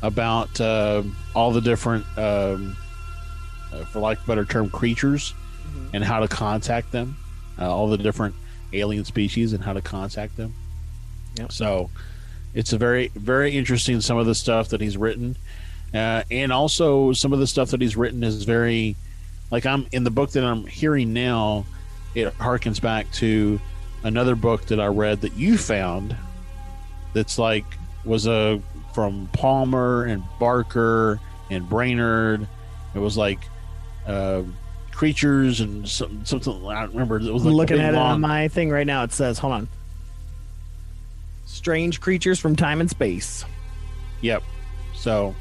about 0.03 0.61
uh, 0.61 1.03
all 1.35 1.51
the 1.51 1.63
different, 1.63 2.05
um, 2.19 2.77
uh, 3.73 3.85
for 3.87 4.01
lack 4.01 4.19
of 4.19 4.25
a 4.25 4.27
better 4.27 4.45
term, 4.45 4.71
creatures 4.71 5.35
and 5.93 6.05
how 6.05 6.21
to 6.21 6.29
contact 6.29 6.93
them. 6.93 7.17
Uh, 7.59 7.71
all 7.71 7.89
the 7.89 7.99
different 7.99 8.35
alien 8.73 9.05
species 9.05 9.53
and 9.53 9.63
how 9.63 9.73
to 9.73 9.81
contact 9.81 10.37
them. 10.37 10.55
Yep. 11.37 11.53
So 11.53 11.91
it's 12.55 12.73
a 12.73 12.79
very 12.79 13.09
very 13.15 13.57
interesting 13.57 14.01
some 14.01 14.19
of 14.19 14.27
the 14.27 14.35
stuff 14.35 14.69
that 14.71 14.81
he's 14.81 14.97
written 14.97 15.37
uh, 15.95 16.23
and 16.31 16.53
also 16.53 17.13
some 17.13 17.33
of 17.33 17.39
the 17.39 17.47
stuff 17.47 17.71
that 17.71 17.81
he's 17.81 17.97
written 17.97 18.23
is 18.23 18.45
very 18.45 18.97
like 19.51 19.67
i'm 19.67 19.87
in 19.93 20.05
the 20.05 20.11
book 20.11 20.31
that 20.33 20.45
i'm 20.45 20.67
hearing 20.67 21.13
now 21.13 21.65
it 22.15 22.37
harkens 22.39 22.81
back 22.81 23.11
to 23.13 23.61
another 24.03 24.35
book 24.35 24.65
that 24.67 24.81
i 24.81 24.87
read 24.87 25.21
that 25.21 25.35
you 25.35 25.59
found 25.59 26.17
that's 27.13 27.39
like 27.39 27.65
was 28.05 28.27
a 28.27 28.61
from 28.95 29.29
palmer 29.33 30.05
and 30.05 30.23
barker 30.41 31.21
and 31.51 31.69
brainerd 31.69 32.47
it 32.95 32.99
was 32.99 33.17
like 33.17 33.41
uh, 34.09 34.43
creatures 34.91 35.61
and 35.61 35.89
some, 35.89 36.25
something 36.25 36.67
i 36.67 36.81
don't 36.81 36.91
remember 36.91 37.19
it 37.19 37.33
was 37.33 37.45
like 37.45 37.51
I'm 37.51 37.57
looking 37.57 37.79
at 37.79 37.95
it 37.95 37.99
on 37.99 38.21
my 38.21 38.49
thing 38.49 38.71
right 38.71 38.87
now. 38.87 39.05
It 39.05 39.13
says, 39.13 39.39
hold 39.39 39.53
on. 39.53 39.69
Strange 41.45 42.01
creatures 42.01 42.39
from 42.39 42.57
time 42.57 42.81
and 42.81 42.91
space. 42.91 43.45
Yep. 44.21 44.43
So, 44.95 45.35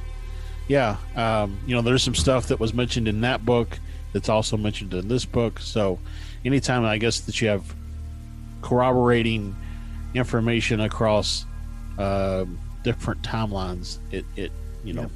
yeah, 0.67 0.97
um, 1.15 1.57
you 1.65 1.75
know, 1.75 1.81
there's 1.81 2.03
some 2.03 2.15
stuff 2.15 2.47
that 2.47 2.59
was 2.59 2.73
mentioned 2.73 3.07
in 3.07 3.21
that 3.21 3.45
book 3.45 3.79
that's 4.13 4.29
also 4.29 4.57
mentioned 4.57 4.93
in 4.93 5.07
this 5.07 5.25
book. 5.25 5.59
So, 5.59 5.99
anytime 6.45 6.85
I 6.85 6.97
guess 6.97 7.21
that 7.21 7.41
you 7.41 7.47
have 7.47 7.75
corroborating 8.61 9.55
information 10.13 10.81
across 10.81 11.45
uh, 11.97 12.45
different 12.83 13.21
timelines, 13.23 13.97
it, 14.11 14.25
it 14.35 14.51
you 14.83 14.93
know, 14.93 15.09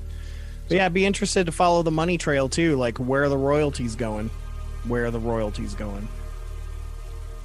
But 0.72 0.78
yeah, 0.78 0.86
I'd 0.86 0.94
be 0.94 1.06
interested 1.06 1.48
to 1.48 1.52
follow 1.52 1.84
the 1.84 1.92
money 1.92 2.18
trail 2.18 2.48
too. 2.48 2.78
Like, 2.78 2.98
where 2.98 3.24
are 3.24 3.30
the 3.30 3.38
royalties 3.38 3.94
going? 3.94 4.30
Where 4.88 5.04
are 5.04 5.12
the 5.12 5.20
royalties 5.20 5.76
going? 5.76 6.08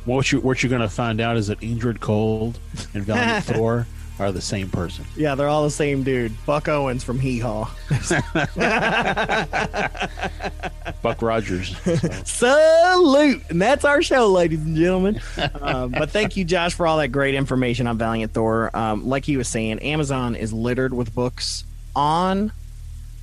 what 0.05 0.31
you 0.31 0.41
what 0.41 0.63
you're 0.63 0.71
going 0.71 0.83
to 0.83 0.89
find 0.89 1.21
out 1.21 1.37
is 1.37 1.49
that 1.49 1.59
Indrid 1.59 1.99
Cold 1.99 2.61
and 2.95 3.03
Valiant 3.03 3.45
Thor 3.45 3.89
are 4.21 4.31
the 4.31 4.41
same 4.41 4.71
person. 4.71 5.05
Yeah, 5.17 5.35
they're 5.35 5.49
all 5.49 5.65
the 5.65 5.71
same 5.71 6.05
dude. 6.05 6.33
Buck 6.47 6.69
Owens 6.69 7.03
from 7.03 7.19
Hee 7.19 7.41
Haw. 7.41 7.69
Buck 11.03 11.21
Rogers. 11.21 11.77
Salute! 12.25 13.43
And 13.51 13.61
that's 13.61 13.85
our 13.85 14.03
show, 14.03 14.29
ladies 14.29 14.61
and 14.61 14.77
gentlemen. 14.77 15.21
um, 15.61 15.91
but 15.91 16.11
thank 16.11 16.37
you, 16.37 16.45
Josh, 16.45 16.75
for 16.75 16.87
all 16.87 16.99
that 16.99 17.09
great 17.09 17.35
information 17.35 17.89
on 17.89 17.99
Valiant 17.99 18.33
Thor. 18.33 18.71
Um, 18.75 19.07
like 19.07 19.25
he 19.25 19.37
was 19.37 19.49
saying, 19.49 19.81
Amazon 19.81 20.37
is 20.37 20.53
littered 20.53 20.95
with 20.95 21.13
books 21.13 21.65
on 21.95 22.53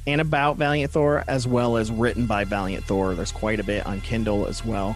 and 0.05 0.21
about 0.21 0.57
Valiant 0.57 0.91
Thor, 0.91 1.23
as 1.27 1.47
well 1.47 1.77
as 1.77 1.91
written 1.91 2.25
by 2.25 2.43
Valiant 2.43 2.83
Thor. 2.85 3.13
There's 3.15 3.31
quite 3.31 3.59
a 3.59 3.63
bit 3.63 3.85
on 3.85 4.01
Kindle 4.01 4.47
as 4.47 4.65
well. 4.65 4.95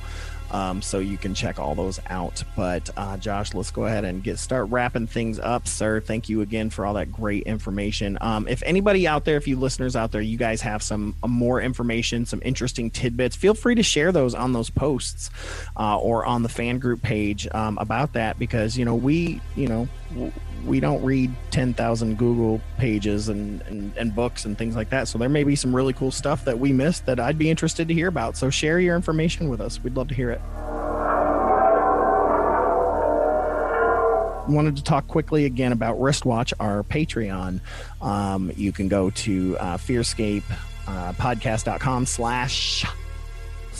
Um, 0.49 0.81
so 0.81 0.99
you 0.99 1.17
can 1.17 1.33
check 1.33 1.59
all 1.59 1.75
those 1.75 1.99
out. 2.09 2.43
But 2.55 2.89
uh, 2.95 3.17
Josh, 3.17 3.53
let's 3.53 3.71
go 3.71 3.85
ahead 3.85 4.05
and 4.05 4.23
get 4.23 4.39
start 4.39 4.69
wrapping 4.69 5.07
things 5.07 5.39
up, 5.39 5.67
sir. 5.67 5.99
Thank 5.99 6.29
you 6.29 6.41
again 6.41 6.69
for 6.69 6.85
all 6.85 6.93
that 6.93 7.11
great 7.11 7.43
information. 7.43 8.17
Um, 8.21 8.47
if 8.47 8.63
anybody 8.63 9.07
out 9.07 9.25
there, 9.25 9.35
if 9.37 9.47
you 9.47 9.57
listeners 9.57 9.95
out 9.95 10.11
there, 10.11 10.21
you 10.21 10.37
guys 10.37 10.61
have 10.61 10.81
some 10.81 11.15
uh, 11.21 11.27
more 11.27 11.61
information, 11.61 12.25
some 12.25 12.41
interesting 12.45 12.89
tidbits, 12.89 13.35
feel 13.35 13.53
free 13.53 13.75
to 13.75 13.83
share 13.83 14.11
those 14.11 14.33
on 14.33 14.53
those 14.53 14.69
posts 14.69 15.29
uh, 15.77 15.97
or 15.97 16.25
on 16.25 16.43
the 16.43 16.49
fan 16.49 16.79
group 16.79 17.01
page 17.01 17.47
um, 17.53 17.77
about 17.77 18.13
that 18.13 18.39
because 18.39 18.77
you 18.77 18.85
know 18.85 18.95
we 18.95 19.41
you 19.55 19.67
know. 19.67 19.87
W- 20.13 20.31
we 20.65 20.79
don't 20.79 21.03
read 21.03 21.33
10,000 21.51 22.17
Google 22.17 22.61
pages 22.77 23.29
and, 23.29 23.61
and, 23.63 23.95
and, 23.97 24.15
books 24.15 24.45
and 24.45 24.57
things 24.57 24.75
like 24.75 24.89
that. 24.89 25.07
So 25.07 25.17
there 25.17 25.29
may 25.29 25.43
be 25.43 25.55
some 25.55 25.75
really 25.75 25.93
cool 25.93 26.11
stuff 26.11 26.45
that 26.45 26.59
we 26.59 26.71
missed 26.73 27.05
that 27.05 27.19
I'd 27.19 27.37
be 27.37 27.49
interested 27.49 27.87
to 27.87 27.93
hear 27.93 28.07
about. 28.07 28.37
So 28.37 28.49
share 28.49 28.79
your 28.79 28.95
information 28.95 29.49
with 29.49 29.61
us. 29.61 29.81
We'd 29.83 29.95
love 29.95 30.07
to 30.09 30.15
hear 30.15 30.31
it. 30.31 30.41
Wanted 34.49 34.77
to 34.77 34.83
talk 34.83 35.07
quickly 35.07 35.45
again 35.45 35.73
about 35.73 35.99
Wristwatch, 35.99 36.53
our 36.59 36.83
Patreon. 36.83 37.59
Um, 38.01 38.51
you 38.55 38.71
can 38.71 38.87
go 38.87 39.09
to 39.09 39.57
uh, 39.59 39.77
fearscape 39.77 40.43
uh, 40.87 41.13
podcast.com 41.13 42.05
slash 42.05 42.85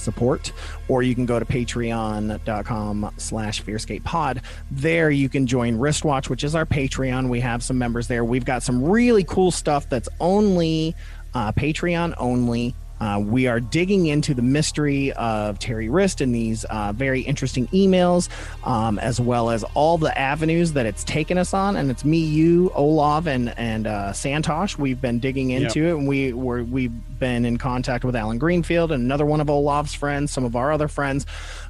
support 0.08 0.54
or 0.88 1.04
you 1.04 1.14
can 1.14 1.26
go 1.26 1.38
to 1.38 1.46
patreon.com 1.46 3.14
slash 3.18 3.64
fearscapepod. 3.64 4.42
There 4.72 5.12
you 5.12 5.28
can 5.28 5.46
join 5.46 5.78
wristwatch 5.78 6.30
which 6.30 6.44
is 6.46 6.56
our 6.56 6.66
patreon. 6.66 7.28
We 7.28 7.42
have 7.42 7.62
some 7.62 7.78
members 7.78 8.08
there. 8.08 8.24
We've 8.24 8.46
got 8.46 8.64
some 8.64 8.82
really 8.84 9.26
cool 9.26 9.52
stuff 9.52 9.90
that's 9.90 10.08
only 10.20 10.96
uh, 11.34 11.52
patreon 11.52 12.14
only 12.18 12.74
uh, 13.00 13.22
we 13.24 13.48
are 13.48 13.60
digging 13.60 14.08
into 14.08 14.34
the 14.34 14.42
mystery 14.42 15.12
of 15.14 15.60
Terry 15.60 15.90
Wrist 15.90 16.22
in 16.22 16.32
these 16.32 16.64
uh, 16.66 16.94
very 16.94 17.22
interesting 17.22 17.68
emails, 17.68 18.30
um, 18.66 19.00
as 19.00 19.20
well 19.20 19.50
as 19.50 19.64
all 19.74 19.98
the 19.98 20.18
avenues 20.18 20.74
that 20.74 20.86
it's 20.86 21.04
taken 21.04 21.38
us 21.38 21.54
on. 21.54 21.76
And 21.76 21.92
it's 21.92 22.04
me, 22.04 22.20
you, 22.20 22.72
Olav, 22.76 23.28
and 23.28 23.58
and 23.58 23.88
uh, 23.88 24.12
Santosh. 24.14 24.78
We've 24.78 25.00
been 25.00 25.20
digging 25.20 25.52
into 25.52 25.82
yep. 25.82 25.90
it, 25.90 25.98
and 25.98 26.08
we 26.08 26.34
were 26.34 26.64
we've 26.64 26.94
been 27.20 27.46
in 27.46 27.58
contact 27.58 28.04
with 28.04 28.16
Allen 28.16 28.38
Greenfield 28.38 28.92
and 28.92 29.04
another 29.04 29.26
one 29.26 29.42
of 29.42 29.50
Olav's 29.50 29.94
friends, 29.94 30.32
some 30.32 30.46
of 30.46 30.56
our 30.56 30.72
other 30.72 30.88
friends 30.88 31.26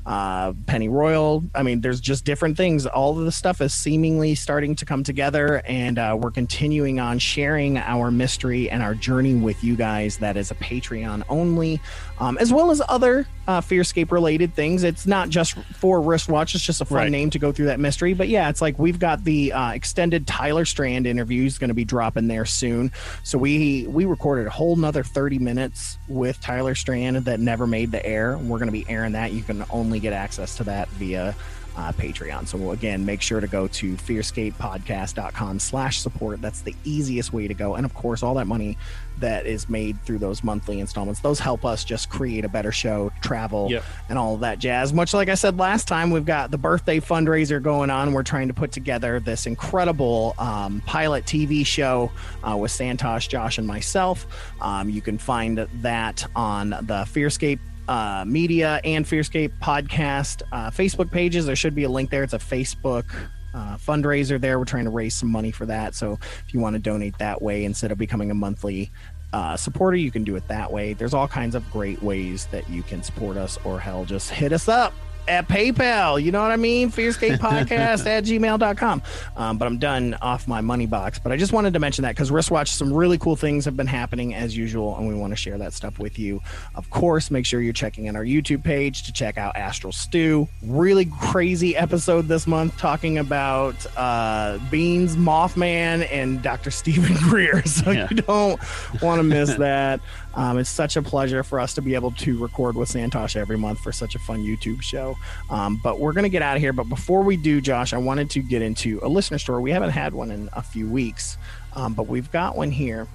uh, 0.08 0.54
Penny 0.66 0.88
Royal. 0.88 1.44
I 1.54 1.64
mean, 1.64 1.82
there's 1.82 2.00
just 2.00 2.24
different 2.24 2.56
things. 2.56 2.86
All 2.86 3.20
of 3.20 3.26
the 3.26 3.32
stuff 3.32 3.60
is 3.60 3.74
seemingly 3.74 4.36
starting 4.36 4.74
to 4.78 4.86
come 4.86 5.04
together, 5.04 5.62
and 5.68 6.00
uh, 6.00 6.18
we're 6.20 6.32
continuing 6.32 7.00
on 7.00 7.20
sharing 7.20 7.78
our 7.78 8.10
mystery 8.10 8.70
and 8.70 8.82
our 8.82 8.96
journey 8.96 9.36
with 9.36 9.64
you 9.64 9.76
guys. 9.76 10.18
That 10.18 10.38
is 10.38 10.50
a 10.50 10.56
Patreon 10.56 11.24
only, 11.28 11.82
um, 12.20 12.38
as 12.38 12.52
well 12.52 12.72
as 12.72 12.82
other 12.88 13.28
uh, 13.48 13.62
Fearscape 13.62 14.12
related 14.12 14.54
things. 14.54 14.84
It's 14.84 15.06
not 15.06 15.30
just 15.30 15.58
for 15.76 16.02
wristwatch; 16.02 16.56
it's 16.56 16.64
just 16.64 16.82
a 16.82 16.86
fun 16.86 16.98
right. 16.98 17.12
name 17.12 17.30
to 17.32 17.40
go 17.40 17.52
through 17.52 17.68
that 17.68 17.80
mystery. 17.80 18.14
But 18.14 18.28
yeah, 18.28 18.50
it's 18.50 18.62
like 18.62 18.80
we've 18.80 19.00
got 19.00 19.24
the 19.24 19.54
uh, 19.54 19.72
extended 19.72 20.28
Tyler 20.28 20.66
Strand 20.66 21.08
interviews 21.08 21.58
going 21.58 21.70
to 21.70 21.74
be 21.74 21.86
dropping 21.86 22.28
there 22.28 22.46
soon. 22.46 22.92
So 23.24 23.38
we 23.38 23.88
we 23.88 24.06
recorded 24.06 24.48
a 24.48 24.52
whole 24.52 24.76
nother 24.76 25.04
30 25.04 25.40
minutes 25.40 25.98
with 26.08 26.40
Tyler 26.42 26.76
Strand 26.76 27.18
that 27.26 27.40
never 27.40 27.68
made 27.68 27.92
the 27.92 28.06
air. 28.06 28.38
We're 28.38 28.58
going 28.58 28.68
to 28.68 28.72
be 28.72 28.86
airing 28.90 29.14
that. 29.14 29.32
You 29.32 29.44
can 29.44 29.64
only 29.70 30.00
get 30.00 30.14
access 30.14 30.58
to 30.58 30.64
that 30.66 30.90
via 30.90 31.36
uh, 31.78 31.92
Patreon. 31.92 32.48
So 32.48 32.72
again, 32.72 33.06
make 33.06 33.22
sure 33.22 33.40
to 33.40 33.48
go 33.48 33.68
to 33.68 33.96
fearscapepodcast.com 33.96 35.60
slash 35.60 36.00
support. 36.00 36.42
That's 36.42 36.62
the 36.62 36.76
easiest 36.84 37.32
way 37.32 37.48
to 37.48 37.54
go. 37.54 37.76
And 37.76 37.86
of 37.86 37.94
course, 37.94 38.24
all 38.24 38.34
that 38.36 38.48
money 38.48 38.78
that 39.20 39.46
is 39.46 39.70
made 39.70 40.02
through 40.04 40.18
those 40.18 40.44
monthly 40.44 40.80
installments, 40.80 41.22
those 41.22 41.40
help 41.40 41.66
us 41.66 41.84
just 41.84 42.10
create 42.10 42.46
a 42.46 42.50
better 42.50 42.72
show, 42.72 43.12
travel, 43.22 43.68
yep. 43.70 43.84
and 44.10 44.18
all 44.18 44.38
that 44.38 44.60
jazz. 44.60 44.92
Much 44.92 45.14
like 45.14 45.30
I 45.30 45.36
said 45.36 45.58
last 45.58 45.88
time, 45.88 46.10
we've 46.10 46.26
got 46.26 46.52
the 46.52 46.58
birthday 46.58 47.00
fundraiser 47.00 47.62
going 47.62 47.90
on. 47.90 48.12
We're 48.12 48.24
trying 48.24 48.48
to 48.48 48.54
put 48.54 48.72
together 48.72 49.20
this 49.20 49.46
incredible 49.46 50.36
um, 50.40 50.82
pilot 50.86 51.26
TV 51.26 51.66
show 51.66 52.12
uh, 52.44 52.58
with 52.58 52.72
Santosh, 52.72 53.30
Josh, 53.30 53.58
and 53.58 53.68
myself. 53.68 54.26
Um, 54.62 54.90
you 54.90 55.02
can 55.02 55.18
find 55.18 55.60
that 55.82 56.26
on 56.36 56.70
the 56.70 57.06
Fearscape 57.08 57.60
uh, 57.88 58.26
media 58.28 58.80
and 58.84 59.06
Fearscape 59.06 59.52
podcast 59.62 60.42
uh, 60.52 60.70
Facebook 60.70 61.12
pages. 61.12 61.46
There 61.46 61.56
should 61.56 61.76
be 61.76 61.84
a 61.84 61.90
link 61.90 62.10
there. 62.10 62.24
It's 62.24 62.34
a 62.34 62.40
Facebook 62.40 63.06
uh, 63.54 63.78
fundraiser 63.78 64.40
there. 64.40 64.60
We're 64.60 64.66
trying 64.66 64.86
to 64.86 64.92
raise 64.92 65.16
some 65.16 65.30
money 65.30 65.52
for 65.52 65.66
that. 65.66 65.96
So 65.96 66.20
if 66.46 66.54
you 66.54 66.60
want 66.60 66.76
to 66.76 66.80
donate 66.80 67.18
that 67.20 67.42
way 67.42 67.66
instead 67.66 67.92
of 67.92 67.98
becoming 67.98 68.32
a 68.32 68.36
monthly 68.36 68.92
uh, 69.34 69.58
supporter, 69.58 69.98
you 69.98 70.12
can 70.12 70.24
do 70.24 70.36
it 70.36 70.48
that 70.48 70.72
way. 70.72 70.94
There's 70.94 71.14
all 71.14 71.28
kinds 71.28 71.56
of 71.56 71.70
great 71.72 72.02
ways 72.02 72.46
that 72.48 72.70
you 72.70 72.84
can 72.84 73.04
support 73.04 73.38
us, 73.38 73.58
or 73.64 73.80
hell, 73.80 74.06
just 74.06 74.30
hit 74.30 74.54
us 74.54 74.68
up 74.68 74.94
at 75.28 75.48
PayPal. 75.48 76.22
You 76.22 76.32
know 76.32 76.42
what 76.42 76.52
I 76.52 76.56
mean? 76.56 76.92
Fearscape 76.92 77.38
Podcast 77.38 78.06
at 78.08 78.24
gmail.com. 78.24 79.02
Um, 79.36 79.58
but 79.58 79.66
I'm 79.66 79.78
done 79.78 80.16
off 80.22 80.48
my 80.48 80.62
money 80.62 80.86
box. 80.86 81.20
But 81.20 81.32
I 81.32 81.38
just 81.38 81.54
wanted 81.54 81.74
to 81.74 81.80
mention 81.80 82.04
that 82.04 82.16
because 82.16 82.32
wristwatch, 82.32 82.72
some 82.72 82.94
really 82.94 83.18
cool 83.18 83.36
things 83.36 83.66
have 83.66 83.76
been 83.78 83.88
happening 83.88 84.34
as 84.34 84.56
usual, 84.56 84.96
and 84.98 85.08
we 85.08 85.16
want 85.16 85.32
to 85.32 85.38
share 85.38 85.58
that 85.58 85.74
stuff 85.74 86.00
with 86.00 86.18
you. 86.18 86.42
Of 86.76 86.90
course, 86.90 87.32
make 87.32 87.46
sure 87.46 87.62
you're 87.62 87.74
checking 87.74 88.06
in 88.06 88.16
our 88.16 88.24
YouTube 88.24 88.64
page 88.64 89.04
to 89.04 89.14
check 89.14 89.38
out 89.38 89.56
Astral 89.56 89.94
Stew. 89.94 90.48
Really 90.64 91.06
crazy 91.20 91.76
episode 91.76 92.28
this 92.28 92.48
month 92.48 92.78
talking 92.78 93.18
about 93.18 93.76
uh, 93.98 94.60
Beans, 94.70 95.16
Mothman, 95.16 96.08
and 96.12 96.42
Dr. 96.42 96.72
Stephen 96.72 97.16
Greer. 97.30 97.64
So 97.66 97.92
yeah. 97.92 98.08
you 98.10 98.18
don't 98.18 98.60
want 99.02 99.20
to 99.20 99.24
miss 99.24 99.54
that. 99.58 100.00
Um, 100.38 100.60
it's 100.60 100.70
such 100.70 100.96
a 100.96 101.02
pleasure 101.02 101.44
for 101.44 101.60
us 101.60 101.74
to 101.74 101.82
be 101.82 101.96
able 101.96 102.12
to 102.12 102.38
record 102.38 102.76
with 102.76 102.90
Santosh 102.90 103.36
every 103.36 103.58
month 103.58 103.80
for 103.80 103.92
such 103.92 104.16
a 104.16 104.20
fun 104.20 104.46
YouTube 104.46 104.82
show. 104.82 105.18
Um, 105.50 105.82
but 105.84 106.00
we're 106.00 106.14
going 106.14 106.24
to 106.24 106.30
get 106.30 106.44
out 106.44 106.56
of 106.56 106.62
here. 106.62 106.72
But 106.72 106.88
before 106.88 107.24
we 107.24 107.36
do, 107.36 107.60
Josh, 107.60 107.92
I 107.92 107.98
wanted 107.98 108.30
to 108.30 108.42
get 108.42 108.62
into 108.62 109.00
a 109.02 109.10
listener 109.10 109.40
story. 109.40 109.64
We 109.64 109.72
haven't 109.72 109.90
had 109.90 110.14
one 110.14 110.32
in 110.32 110.50
a 110.54 110.62
few 110.62 110.88
weeks, 110.88 111.38
um, 111.74 111.96
but 111.96 112.08
we've 112.08 112.32
got 112.32 112.56
one 112.56 112.72
here 112.72 113.08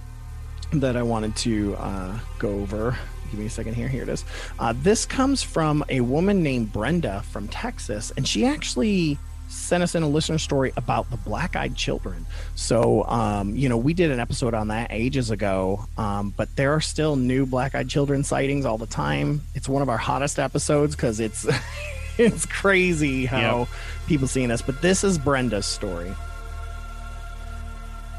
that 0.73 0.97
I 0.97 1.03
wanted 1.03 1.37
to 1.37 1.77
uh, 1.79 2.19
go 2.39 2.49
over. 2.61 2.99
Give 3.31 3.39
me 3.39 3.47
a 3.47 3.51
second 3.51 3.75
here. 3.75 3.89
Here 3.89 4.03
it 4.03 4.09
is. 4.09 4.25
Uh, 4.59 4.75
this 4.77 5.07
comes 5.07 5.43
from 5.43 5.85
a 5.89 6.01
woman 6.01 6.43
named 6.43 6.73
Brenda 6.73 7.23
from 7.31 7.49
Texas, 7.49 8.13
and 8.17 8.27
she 8.27 8.45
actually 8.45 9.19
sent 9.53 9.83
us 9.83 9.95
in 9.95 10.03
a 10.03 10.09
listener 10.09 10.39
story 10.39 10.73
about 10.77 11.11
the 11.11 11.17
black 11.17 11.57
eyed 11.57 11.77
children. 11.77 12.27
So, 12.55 13.05
um, 13.05 13.55
you 13.55 13.69
know, 13.69 13.77
we 13.77 13.95
did 13.95 14.11
an 14.11 14.19
episode 14.19 14.55
on 14.55 14.69
that 14.69 14.89
ages 14.91 15.31
ago, 15.31 15.87
um, 15.97 16.35
but 16.37 16.55
there 16.57 16.73
are 16.73 16.81
still 16.81 17.17
new 17.17 17.47
black 17.47 17.75
eyed 17.75 17.89
children 17.89 18.25
sightings 18.25 18.65
all 18.65 18.79
the 18.79 18.87
time. 18.87 19.43
It's 19.55 19.69
one 19.69 19.83
of 19.83 19.89
our 19.89 19.99
hottest 19.99 20.39
episodes 20.39 20.97
because 20.97 21.21
it's. 21.21 21.47
it's 22.19 22.45
crazy 22.45 23.25
how 23.25 23.61
yep. 23.61 23.69
people 24.07 24.29
seeing 24.29 24.51
us, 24.51 24.61
but 24.61 24.83
this 24.83 25.03
is 25.03 25.17
Brenda's 25.17 25.65
story. 25.65 26.13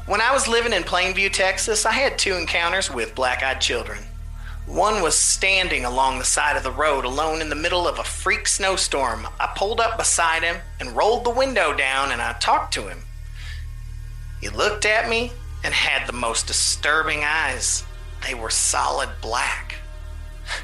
When 0.06 0.20
I 0.20 0.32
was 0.32 0.48
living 0.48 0.72
in 0.72 0.82
Plainview, 0.82 1.32
Texas, 1.32 1.86
I 1.86 1.92
had 1.92 2.18
two 2.18 2.34
encounters 2.34 2.90
with 2.90 3.14
black 3.14 3.42
eyed 3.42 3.60
children. 3.60 4.02
One 4.66 5.02
was 5.02 5.16
standing 5.16 5.84
along 5.84 6.18
the 6.18 6.24
side 6.24 6.56
of 6.56 6.62
the 6.62 6.70
road 6.70 7.04
alone 7.04 7.40
in 7.40 7.50
the 7.50 7.54
middle 7.54 7.86
of 7.86 7.98
a 7.98 8.04
freak 8.04 8.48
snowstorm. 8.48 9.28
I 9.38 9.52
pulled 9.54 9.80
up 9.80 9.98
beside 9.98 10.42
him 10.42 10.56
and 10.80 10.96
rolled 10.96 11.24
the 11.24 11.30
window 11.30 11.74
down 11.74 12.10
and 12.10 12.22
I 12.22 12.32
talked 12.34 12.72
to 12.74 12.88
him. 12.88 13.04
He 14.40 14.48
looked 14.48 14.84
at 14.84 15.08
me 15.08 15.32
and 15.62 15.72
had 15.72 16.06
the 16.06 16.12
most 16.12 16.46
disturbing 16.46 17.24
eyes. 17.24 17.84
They 18.26 18.34
were 18.34 18.50
solid 18.50 19.08
black. 19.20 19.76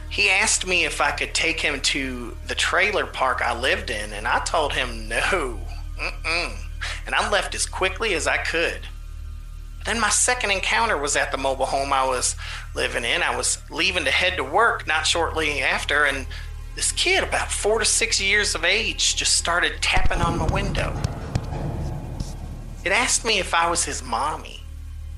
He 0.09 0.29
asked 0.29 0.67
me 0.67 0.85
if 0.85 1.01
I 1.01 1.11
could 1.11 1.35
take 1.35 1.61
him 1.61 1.81
to 1.81 2.37
the 2.47 2.55
trailer 2.55 3.07
park 3.07 3.41
I 3.43 3.59
lived 3.59 3.89
in, 3.89 4.13
and 4.13 4.29
I 4.29 4.41
told 4.41 4.75
him 4.75 5.09
no. 5.09 5.61
Mm-mm. 5.99 6.57
And 7.07 7.15
I 7.15 7.31
left 7.31 7.55
as 7.55 7.65
quickly 7.65 8.13
as 8.13 8.27
I 8.27 8.37
could. 8.37 8.87
Then 9.91 9.99
my 9.99 10.09
second 10.09 10.53
encounter 10.53 10.97
was 10.97 11.17
at 11.17 11.33
the 11.33 11.37
mobile 11.37 11.67
home 11.67 11.93
I 11.93 12.07
was 12.07 12.37
living 12.77 13.05
in. 13.05 13.25
I 13.25 13.37
was 13.37 13.59
leaving 13.71 14.05
to 14.05 14.11
head 14.13 14.37
to 14.37 14.45
work 14.45 14.87
not 14.87 15.05
shortly 15.05 15.63
after, 15.63 16.05
and 16.05 16.29
this 16.77 16.93
kid, 16.93 17.25
about 17.25 17.51
four 17.51 17.81
to 17.81 17.85
six 17.85 18.21
years 18.21 18.55
of 18.55 18.65
age, 18.65 19.17
just 19.17 19.37
started 19.37 19.83
tapping 19.83 20.21
on 20.21 20.39
my 20.39 20.47
window. 20.47 20.97
It 22.85 22.93
asked 22.93 23.25
me 23.25 23.41
if 23.41 23.53
I 23.53 23.69
was 23.69 23.85
his 23.85 24.01
mommy. 24.01 24.63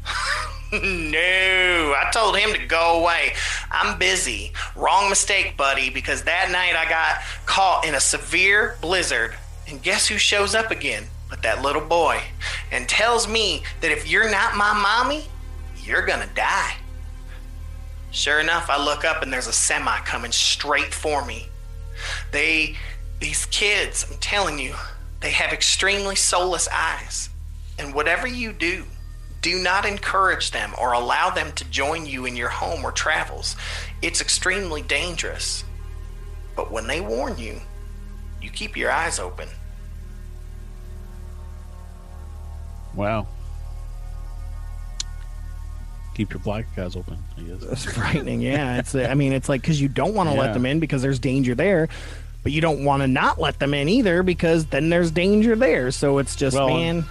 no, 0.73 1.95
I 1.95 2.09
told 2.11 2.39
him 2.39 2.55
to 2.55 2.67
go 2.67 3.03
away. 3.03 3.35
I'm 3.71 3.99
busy. 3.99 4.55
Wrong 4.75 5.11
mistake, 5.11 5.55
buddy, 5.55 5.91
because 5.91 6.23
that 6.23 6.51
night 6.51 6.77
I 6.77 6.89
got 6.89 7.21
caught 7.45 7.85
in 7.85 7.95
a 7.95 8.01
severe 8.01 8.79
blizzard. 8.81 9.35
And 9.69 9.83
guess 9.83 10.07
who 10.07 10.17
shows 10.17 10.55
up 10.55 10.71
again? 10.71 11.09
But 11.33 11.41
that 11.45 11.63
little 11.63 11.81
boy. 11.81 12.21
And 12.71 12.87
tells 12.87 13.27
me 13.27 13.63
that 13.81 13.91
if 13.91 14.07
you're 14.07 14.31
not 14.31 14.55
my 14.55 14.75
mommy, 14.75 15.25
you're 15.83 16.05
gonna 16.05 16.29
die. 16.35 16.75
Sure 18.11 18.39
enough, 18.39 18.69
I 18.69 18.77
look 18.77 19.07
up 19.07 19.23
and 19.23 19.33
there's 19.33 19.47
a 19.47 19.53
semi 19.55 19.97
coming 20.01 20.31
straight 20.31 20.93
for 20.93 21.25
me. 21.25 21.49
They, 22.33 22.77
these 23.19 23.47
kids, 23.47 24.07
I'm 24.11 24.19
telling 24.19 24.59
you, 24.59 24.75
they 25.21 25.31
have 25.31 25.55
extremely 25.55 26.17
soulless 26.17 26.69
eyes. 26.71 27.31
And 27.79 27.95
whatever 27.95 28.27
you 28.27 28.53
do, 28.53 28.85
Do 29.43 29.59
not 29.59 29.85
encourage 29.85 30.53
them 30.53 30.73
or 30.79 30.93
allow 30.93 31.29
them 31.29 31.51
to 31.53 31.65
join 31.65 32.07
you 32.07 32.27
in 32.27 32.37
your 32.37 32.49
home 32.49 32.85
or 32.85 32.93
travels. 32.93 33.57
It's 34.01 34.21
extremely 34.21 34.83
dangerous. 34.83 35.65
But 36.55 36.71
when 36.71 36.87
they 36.87 37.01
warn 37.01 37.39
you, 37.39 37.61
you 38.41 38.51
keep 38.51 38.77
your 38.77 38.93
eyes 38.93 39.19
open. 39.19 39.49
Wow. 42.95 43.27
Keep 46.15 46.33
your 46.35 46.41
black 46.41 46.67
guys 46.77 46.95
open, 46.95 47.17
I 47.39 47.43
guess. 47.43 47.63
It's 47.73 47.85
frightening. 47.85 48.43
Yeah, 48.43 48.79
it's. 48.79 48.95
I 48.95 49.15
mean, 49.15 49.33
it's 49.33 49.49
like 49.49 49.63
because 49.63 49.81
you 49.81 49.89
don't 49.89 50.15
want 50.15 50.29
to 50.29 50.35
Yeah. 50.35 50.43
let 50.43 50.55
them 50.55 50.67
in 50.67 50.79
because 50.79 51.01
there's 51.01 51.19
danger 51.19 51.55
there, 51.55 51.89
but 52.43 52.53
you 52.53 52.61
don't 52.61 52.85
want 52.85 53.01
to 53.03 53.07
not 53.09 53.41
let 53.41 53.59
them 53.59 53.73
in 53.73 53.89
either 53.89 54.23
because 54.23 54.67
then 54.67 54.91
there's 54.91 55.11
danger 55.11 55.57
there. 55.57 55.91
So 55.91 56.19
it's 56.19 56.37
just 56.37 56.55
Well, 56.57 56.69
man. 56.69 57.05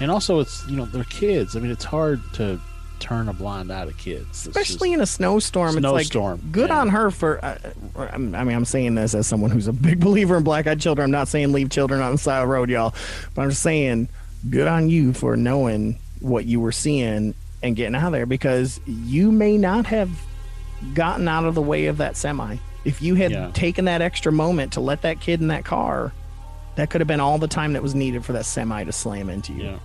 And 0.00 0.10
also, 0.10 0.40
it's 0.40 0.66
you 0.66 0.76
know 0.76 0.84
they're 0.86 1.04
kids. 1.04 1.54
I 1.56 1.60
mean, 1.60 1.70
it's 1.70 1.84
hard 1.84 2.20
to 2.34 2.60
turn 2.98 3.28
a 3.28 3.32
blind 3.32 3.72
eye 3.72 3.84
to 3.84 3.92
kids, 3.92 4.46
especially 4.48 4.92
in 4.94 5.00
a 5.00 5.06
snowstorm. 5.06 5.72
Snowstorm, 5.78 6.34
It's 6.34 6.42
like 6.44 6.52
good 6.52 6.70
yeah. 6.70 6.80
on 6.80 6.88
her 6.88 7.10
for. 7.12 7.42
Uh, 7.44 7.56
I'm- 7.96 8.34
I 8.34 8.42
mean, 8.42 8.56
I'm 8.56 8.64
saying 8.64 8.96
this 8.96 9.14
as 9.14 9.28
someone 9.28 9.50
who's 9.52 9.68
a 9.68 9.72
big 9.72 10.00
believer 10.06 10.36
in 10.36 10.42
black-eyed 10.42 10.80
children. 10.80 11.04
I'm 11.04 11.10
not 11.12 11.28
saying 11.28 11.52
leave 11.52 11.70
children 11.70 12.00
on 12.00 12.12
the 12.12 12.18
side 12.18 12.40
of 12.42 12.48
the 12.48 12.52
road, 12.52 12.68
y'all, 12.68 12.94
but 13.34 13.42
I'm 13.42 13.50
just 13.50 13.62
saying 13.62 14.08
good 14.48 14.66
on 14.66 14.88
you 14.88 15.12
for 15.12 15.36
knowing 15.36 15.98
what 16.20 16.44
you 16.46 16.60
were 16.60 16.72
seeing 16.72 17.34
and 17.62 17.76
getting 17.76 17.94
out 17.94 18.06
of 18.06 18.12
there 18.12 18.26
because 18.26 18.80
you 18.86 19.30
may 19.30 19.56
not 19.58 19.86
have 19.86 20.08
gotten 20.94 21.28
out 21.28 21.44
of 21.44 21.54
the 21.54 21.60
way 21.62 21.86
of 21.86 21.98
that 21.98 22.16
semi. 22.16 22.56
If 22.84 23.02
you 23.02 23.14
had 23.14 23.30
Yeah. 23.32 23.50
taken 23.52 23.84
that 23.84 24.00
extra 24.00 24.32
moment 24.32 24.72
to 24.74 24.80
let 24.80 25.02
that 25.02 25.20
kid 25.20 25.40
in 25.42 25.48
that 25.48 25.64
car, 25.64 26.12
that 26.76 26.88
could 26.88 27.00
have 27.02 27.08
been 27.08 27.20
all 27.20 27.36
the 27.38 27.48
time 27.48 27.74
that 27.74 27.82
was 27.82 27.94
needed 27.94 28.24
for 28.24 28.32
that 28.32 28.46
semi 28.46 28.84
to 28.84 28.92
slam 28.92 29.28
into 29.28 29.52
you. 29.52 29.62
Yeah. 29.64 29.78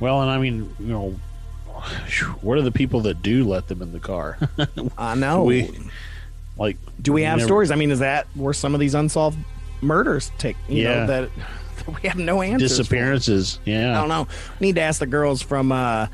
Well, 0.00 0.22
and 0.22 0.30
I 0.30 0.38
mean, 0.38 0.74
you 0.80 0.86
know, 0.86 1.10
what 2.40 2.58
are 2.58 2.62
the 2.62 2.72
people 2.72 3.00
that 3.02 3.22
do 3.22 3.44
let 3.44 3.68
them 3.68 3.82
in 3.82 3.92
the 3.92 4.00
car? 4.00 4.38
I 4.98 5.14
know. 5.14 5.44
we 5.44 5.70
like. 6.56 6.76
Do 7.00 7.12
we 7.12 7.22
have 7.22 7.38
never- 7.38 7.46
stories? 7.48 7.70
I 7.70 7.76
mean, 7.76 7.90
is 7.90 7.98
that 8.00 8.26
where 8.34 8.52
some 8.54 8.74
of 8.74 8.80
these 8.80 8.94
unsolved 8.94 9.38
murders 9.80 10.30
take? 10.38 10.56
You 10.68 10.82
Yeah. 10.84 10.94
know 10.94 11.06
that 11.06 11.30
we 12.02 12.08
have 12.08 12.18
no 12.18 12.42
answers. 12.42 12.70
disappearances? 12.76 13.58
Yeah. 13.64 13.96
I 13.96 14.00
don't 14.00 14.08
know. 14.08 14.26
We 14.60 14.68
need 14.68 14.74
to 14.76 14.82
ask 14.82 15.00
the 15.00 15.06
girls 15.06 15.42
from 15.42 15.72
uh, 15.72 16.06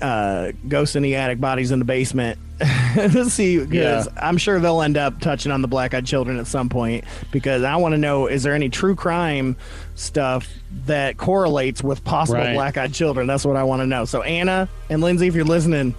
uh, 0.00 0.52
Ghosts 0.68 0.96
in 0.96 1.02
the 1.02 1.16
Attic, 1.16 1.40
Bodies 1.40 1.70
in 1.70 1.78
the 1.78 1.84
Basement. 1.84 2.38
Let's 2.96 3.32
see, 3.34 3.58
because 3.58 4.06
Yeah. 4.06 4.12
I'm 4.28 4.38
sure 4.38 4.60
they'll 4.60 4.80
end 4.82 4.96
up 4.96 5.20
touching 5.20 5.50
on 5.52 5.60
the 5.60 5.68
black 5.68 5.92
eyed 5.92 6.06
children 6.06 6.38
at 6.38 6.46
some 6.46 6.68
point. 6.68 7.04
Because 7.32 7.62
I 7.64 7.76
want 7.76 7.92
to 7.92 7.98
know 7.98 8.26
is 8.28 8.42
there 8.44 8.54
any 8.54 8.68
true 8.68 8.94
crime 8.94 9.56
stuff 9.94 10.48
that 10.86 11.16
correlates 11.16 11.82
with 11.82 12.04
possible 12.04 12.38
Right. 12.40 12.54
black 12.54 12.76
eyed 12.76 12.94
children? 12.94 13.26
That's 13.26 13.44
what 13.44 13.56
I 13.56 13.64
want 13.64 13.82
to 13.82 13.86
know. 13.86 14.04
So, 14.04 14.22
Anna 14.22 14.68
and 14.88 15.02
Lindsay, 15.02 15.26
if 15.26 15.34
you're 15.34 15.44
listening, 15.44 15.94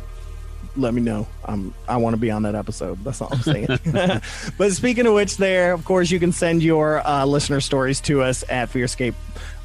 let 0.77 0.93
me 0.93 1.01
know. 1.01 1.27
Um, 1.45 1.73
I 1.87 1.97
want 1.97 2.13
to 2.15 2.19
be 2.19 2.31
on 2.31 2.43
that 2.43 2.55
episode. 2.55 3.03
That's 3.03 3.21
all 3.21 3.29
I'm 3.31 3.41
saying. 3.41 3.67
but 4.57 4.71
speaking 4.71 5.05
of 5.05 5.13
which, 5.13 5.37
there, 5.37 5.73
of 5.73 5.85
course, 5.85 6.11
you 6.11 6.19
can 6.19 6.31
send 6.31 6.63
your 6.63 7.05
uh, 7.05 7.25
listener 7.25 7.61
stories 7.61 8.01
to 8.01 8.21
us 8.21 8.43
at 8.49 8.69
Fearscape 8.69 9.13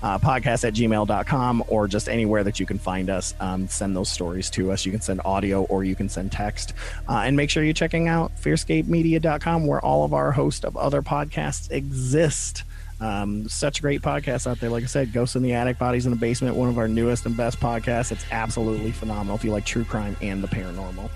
uh, 0.03 0.19
podcast 0.19 0.66
at 0.66 0.74
gmail.com 0.74 1.65
or 1.69 1.87
just 1.87 2.09
anywhere 2.09 2.45
that 2.45 2.61
you 2.61 2.66
can 2.66 2.78
find 2.78 3.11
us. 3.11 3.35
Um, 3.41 3.69
send 3.69 3.97
those 3.97 4.09
stories 4.09 4.51
to 4.51 4.73
us. 4.73 4.87
You 4.87 4.93
can 4.93 5.01
send 5.01 5.20
audio 5.24 5.62
or 5.65 5.85
you 5.85 5.95
can 5.95 6.09
send 6.09 6.32
text. 6.32 6.73
Uh, 7.09 7.23
and 7.24 7.37
make 7.37 7.51
sure 7.51 7.62
you're 7.62 7.73
checking 7.73 8.09
out 8.09 8.32
fearscapemedia.com 8.37 9.66
where 9.66 9.81
all 9.81 10.05
of 10.05 10.15
our 10.15 10.32
host 10.32 10.65
of 10.65 10.77
other 10.77 11.03
podcasts 11.03 11.70
exist. 11.70 12.65
Um, 13.01 13.48
such 13.48 13.81
great 13.81 14.02
podcasts 14.02 14.47
out 14.47 14.60
there. 14.60 14.68
Like 14.68 14.82
I 14.82 14.86
said, 14.86 15.12
Ghosts 15.12 15.35
in 15.35 15.43
the 15.43 15.55
Attic, 15.55 15.78
Bodies 15.78 16.05
in 16.05 16.10
the 16.10 16.18
Basement, 16.18 16.55
one 16.55 16.68
of 16.68 16.77
our 16.77 16.89
newest 16.89 17.24
and 17.24 17.36
best 17.36 17.59
podcasts. 17.59 18.12
It's 18.12 18.27
absolutely 18.31 18.93
phenomenal 18.93 19.36
if 19.36 19.44
you 19.44 19.52
like 19.52 19.64
true 19.64 19.85
crime 19.85 20.16
and 20.20 20.43
the 20.44 20.48
paranormal. 20.48 21.09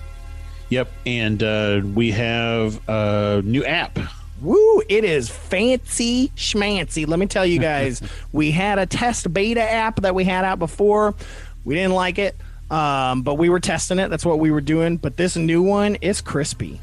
Yep. 0.69 0.91
And 1.05 1.43
uh, 1.43 1.81
we 1.93 2.11
have 2.11 2.81
a 2.89 3.41
new 3.45 3.63
app. 3.63 3.99
Woo! 4.41 4.81
It 4.89 5.03
is 5.03 5.29
fancy 5.29 6.29
schmancy. 6.35 7.07
Let 7.07 7.19
me 7.19 7.27
tell 7.27 7.45
you 7.45 7.59
guys, 7.59 8.01
we 8.31 8.51
had 8.51 8.79
a 8.79 8.85
test 8.85 9.31
beta 9.31 9.61
app 9.61 10.01
that 10.01 10.13
we 10.15 10.23
had 10.23 10.43
out 10.43 10.59
before. 10.59 11.15
We 11.63 11.75
didn't 11.75 11.93
like 11.93 12.19
it, 12.19 12.35
um, 12.69 13.21
but 13.21 13.35
we 13.35 13.49
were 13.49 13.59
testing 13.59 13.99
it. 13.99 14.09
That's 14.09 14.25
what 14.25 14.39
we 14.39 14.51
were 14.51 14.61
doing. 14.61 14.97
But 14.97 15.17
this 15.17 15.35
new 15.35 15.61
one 15.61 15.95
is 15.95 16.19
crispy. 16.19 16.81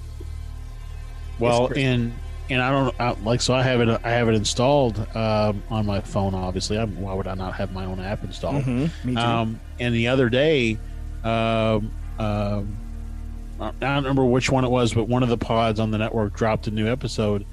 Well, 1.38 1.66
crispy. 1.66 1.84
and 1.84 2.12
and 2.50 2.60
I 2.60 2.70
don't 2.70 3.00
I, 3.00 3.12
like 3.22 3.40
so 3.40 3.54
I 3.54 3.62
have 3.62 3.80
it 3.80 3.88
I 4.04 4.10
have 4.10 4.28
it 4.28 4.34
installed 4.34 4.98
um, 5.16 5.62
on 5.70 5.86
my 5.86 6.00
phone. 6.00 6.34
Obviously, 6.34 6.78
i 6.78 6.84
why 6.84 7.14
would 7.14 7.26
I 7.26 7.34
not 7.34 7.54
have 7.54 7.72
my 7.72 7.84
own 7.84 8.00
app 8.00 8.24
installed? 8.24 8.64
Mhm, 8.64 8.90
me 9.04 9.14
too. 9.14 9.20
Um, 9.20 9.60
and 9.80 9.94
the 9.94 10.08
other 10.08 10.28
day, 10.28 10.78
um, 11.24 11.90
um, 12.18 12.76
I 13.60 13.70
don't 13.80 13.96
remember 13.96 14.24
which 14.24 14.50
one 14.50 14.64
it 14.64 14.70
was, 14.70 14.92
but 14.94 15.08
one 15.08 15.22
of 15.22 15.28
the 15.28 15.38
pods 15.38 15.78
on 15.80 15.90
the 15.90 15.98
network 15.98 16.34
dropped 16.36 16.66
a 16.66 16.70
new 16.70 16.88
episode, 16.90 17.46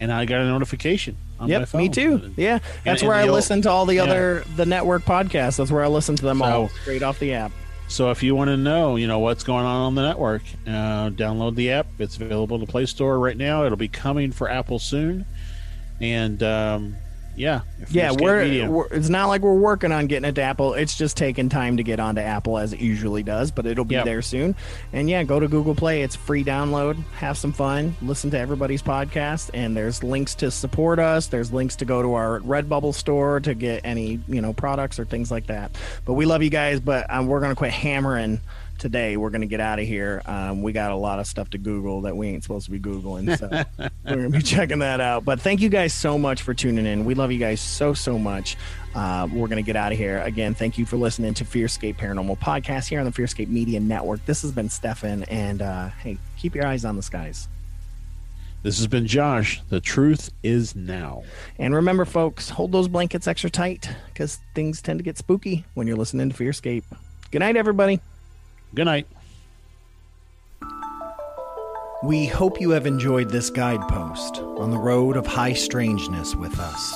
and 0.00 0.12
I 0.12 0.24
got 0.24 0.40
a 0.40 0.44
notification. 0.46 1.16
On 1.38 1.50
my 1.50 1.58
Yep, 1.58 1.74
me 1.74 1.88
too. 1.90 2.32
Yeah, 2.36 2.60
that's 2.84 3.02
and 3.02 3.08
where 3.08 3.16
I 3.16 3.22
old- 3.24 3.32
listen 3.32 3.60
to 3.62 3.70
all 3.70 3.84
the 3.84 3.96
yeah. 3.96 4.04
other 4.04 4.44
the 4.56 4.64
network 4.64 5.04
podcasts. 5.04 5.56
That's 5.58 5.70
where 5.70 5.84
I 5.84 5.88
listen 5.88 6.16
to 6.16 6.24
them 6.24 6.40
all 6.40 6.68
straight 6.82 7.02
off 7.02 7.18
the 7.18 7.34
app. 7.34 7.52
So 7.88 8.10
if 8.10 8.22
you 8.22 8.34
want 8.34 8.48
to 8.48 8.56
know, 8.56 8.96
you 8.96 9.06
know 9.06 9.20
what's 9.20 9.44
going 9.44 9.64
on 9.64 9.86
on 9.86 9.94
the 9.94 10.02
network, 10.02 10.42
uh, 10.66 11.10
download 11.10 11.54
the 11.54 11.70
app. 11.70 11.86
It's 11.98 12.16
available 12.16 12.56
in 12.56 12.60
the 12.60 12.66
Play 12.66 12.86
Store 12.86 13.18
right 13.18 13.36
now. 13.36 13.64
It'll 13.64 13.76
be 13.76 13.88
coming 13.88 14.32
for 14.32 14.50
Apple 14.50 14.78
soon, 14.78 15.24
and 16.00 16.42
um, 16.42 16.96
yeah, 17.36 17.60
Yeah, 17.90 18.12
we're, 18.12 18.68
we're 18.68 18.86
it's 18.88 19.08
not 19.08 19.26
like 19.26 19.42
we're 19.42 19.54
working 19.54 19.92
on 19.92 20.06
getting 20.06 20.28
it 20.28 20.34
to 20.36 20.42
Apple. 20.42 20.74
It's 20.74 20.96
just 20.96 21.16
taking 21.16 21.48
time 21.48 21.76
to 21.76 21.82
get 21.82 22.00
onto 22.00 22.20
Apple 22.20 22.58
as 22.58 22.72
it 22.72 22.80
usually 22.80 23.22
does, 23.22 23.50
but 23.50 23.66
it'll 23.66 23.84
be 23.84 23.94
Yep. 23.96 24.04
there 24.04 24.22
soon. 24.22 24.54
And 24.92 25.08
yeah, 25.08 25.22
go 25.22 25.38
to 25.38 25.46
Google 25.48 25.74
Play. 25.74 26.02
It's 26.02 26.16
free 26.16 26.42
download. 26.44 27.02
Have 27.18 27.36
some 27.38 27.52
fun. 27.52 27.94
Listen 28.02 28.30
to 28.30 28.38
everybody's 28.38 28.82
podcast. 28.82 29.50
And 29.54 29.76
there's 29.76 30.02
links 30.02 30.34
to 30.36 30.50
support 30.50 30.98
us. 30.98 31.26
There's 31.28 31.52
links 31.52 31.76
to 31.76 31.84
go 31.84 32.02
to 32.02 32.14
our 32.14 32.40
Redbubble 32.40 32.94
store 32.94 33.40
to 33.40 33.54
get 33.54 33.82
any 33.84 34.20
you 34.28 34.40
know 34.40 34.52
products 34.52 34.98
or 34.98 35.04
things 35.04 35.30
like 35.30 35.46
that. 35.46 35.76
But 36.04 36.14
we 36.14 36.24
love 36.26 36.42
you 36.42 36.50
guys. 36.50 36.80
But 36.80 37.06
um, 37.10 37.26
we're 37.26 37.40
gonna 37.40 37.54
quit 37.54 37.72
hammering 37.72 38.40
today. 38.78 39.16
We're 39.16 39.30
gonna 39.30 39.46
get 39.46 39.60
out 39.60 39.78
of 39.78 39.86
here. 39.86 40.22
Um, 40.26 40.62
we 40.62 40.72
got 40.72 40.90
a 40.92 40.96
lot 40.96 41.18
of 41.18 41.26
stuff 41.26 41.50
to 41.50 41.58
Google 41.58 42.02
that 42.02 42.16
we 42.16 42.28
ain't 42.28 42.42
supposed 42.42 42.66
to 42.66 42.70
be 42.70 42.78
googling. 42.80 43.36
So 43.38 43.48
we're 44.04 44.16
gonna 44.16 44.30
be 44.30 44.42
checking 44.42 44.78
that 44.80 45.00
out. 45.00 45.24
But 45.24 45.40
thank 45.40 45.60
you 45.60 45.68
guys 45.68 45.92
so 45.92 46.18
much 46.18 46.42
for 46.42 46.54
tuning 46.54 46.86
in. 46.86 47.04
We 47.04 47.14
love 47.14 47.32
you 47.32 47.38
guys 47.38 47.60
so 47.60 47.94
so 47.94 48.18
much. 48.18 48.56
Uh, 48.94 49.28
we're 49.32 49.48
gonna 49.48 49.62
get 49.62 49.76
out 49.76 49.92
of 49.92 49.98
here 49.98 50.20
again. 50.20 50.54
Thank 50.54 50.78
you 50.78 50.86
for 50.86 50.96
listening 50.96 51.34
to 51.34 51.44
Fearscape 51.44 51.96
Paranormal 51.96 52.38
Podcast 52.38 52.88
here 52.88 52.98
on 53.00 53.06
the 53.06 53.12
Fearscape 53.12 53.48
Media 53.48 53.80
Network. 53.80 54.24
This 54.26 54.42
has 54.42 54.52
been 54.52 54.68
Stefan, 54.70 55.24
and 55.24 55.62
uh, 55.62 55.88
hey, 55.88 56.18
keep 56.38 56.54
your 56.54 56.66
eyes 56.66 56.84
on 56.84 56.96
the 56.96 57.02
skies. 57.02 57.48
this 58.62 58.78
has 58.78 58.86
been 58.86 59.06
Josh. 59.06 59.60
The 59.68 59.80
truth 59.80 60.30
is 60.42 60.74
now. 60.74 61.22
And 61.58 61.74
remember, 61.74 62.04
folks, 62.04 62.48
hold 62.48 62.72
those 62.72 62.88
blankets 62.88 63.26
extra 63.28 63.50
tight 63.50 63.88
because 64.08 64.40
things 64.54 64.80
tend 64.82 64.98
to 64.98 65.04
get 65.04 65.18
spooky 65.18 65.64
when 65.74 65.86
you're 65.86 65.96
listening 65.96 66.30
to 66.30 66.34
Fearscape. 66.34 66.82
Good 67.30 67.40
night, 67.40 67.56
everybody. 67.56 68.00
Good 68.76 68.84
night. 68.84 69.08
We 72.04 72.26
hope 72.26 72.60
you 72.60 72.70
have 72.70 72.86
enjoyed 72.86 73.30
this 73.30 73.48
guidepost 73.48 74.36
on 74.36 74.70
the 74.70 74.76
road 74.76 75.16
of 75.16 75.26
high 75.26 75.54
strangeness 75.54 76.34
with 76.34 76.60
us. 76.60 76.94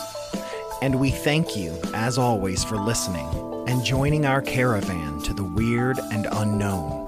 And 0.82 1.00
we 1.00 1.10
thank 1.10 1.56
you, 1.56 1.74
as 1.94 2.18
always, 2.18 2.62
for 2.62 2.76
listening 2.76 3.26
and 3.66 3.82
joining 3.82 4.26
our 4.26 4.42
caravan 4.42 5.22
to 5.22 5.32
the 5.32 5.42
weird 5.42 5.98
and 6.12 6.26
unknown. 6.30 7.06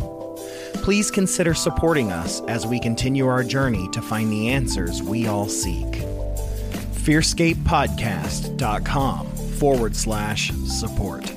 Please 0.76 1.10
consider 1.10 1.52
supporting 1.52 2.10
us 2.10 2.40
as 2.48 2.66
we 2.66 2.80
continue 2.80 3.26
our 3.26 3.44
journey 3.44 3.90
to 3.90 4.00
find 4.00 4.32
the 4.32 4.48
answers 4.48 5.02
we 5.02 5.26
all 5.26 5.50
seek. 5.50 6.00
FearscapePodcast.com 7.04 9.26
forward 9.58 9.94
slash 9.94 10.50
support. 10.66 11.30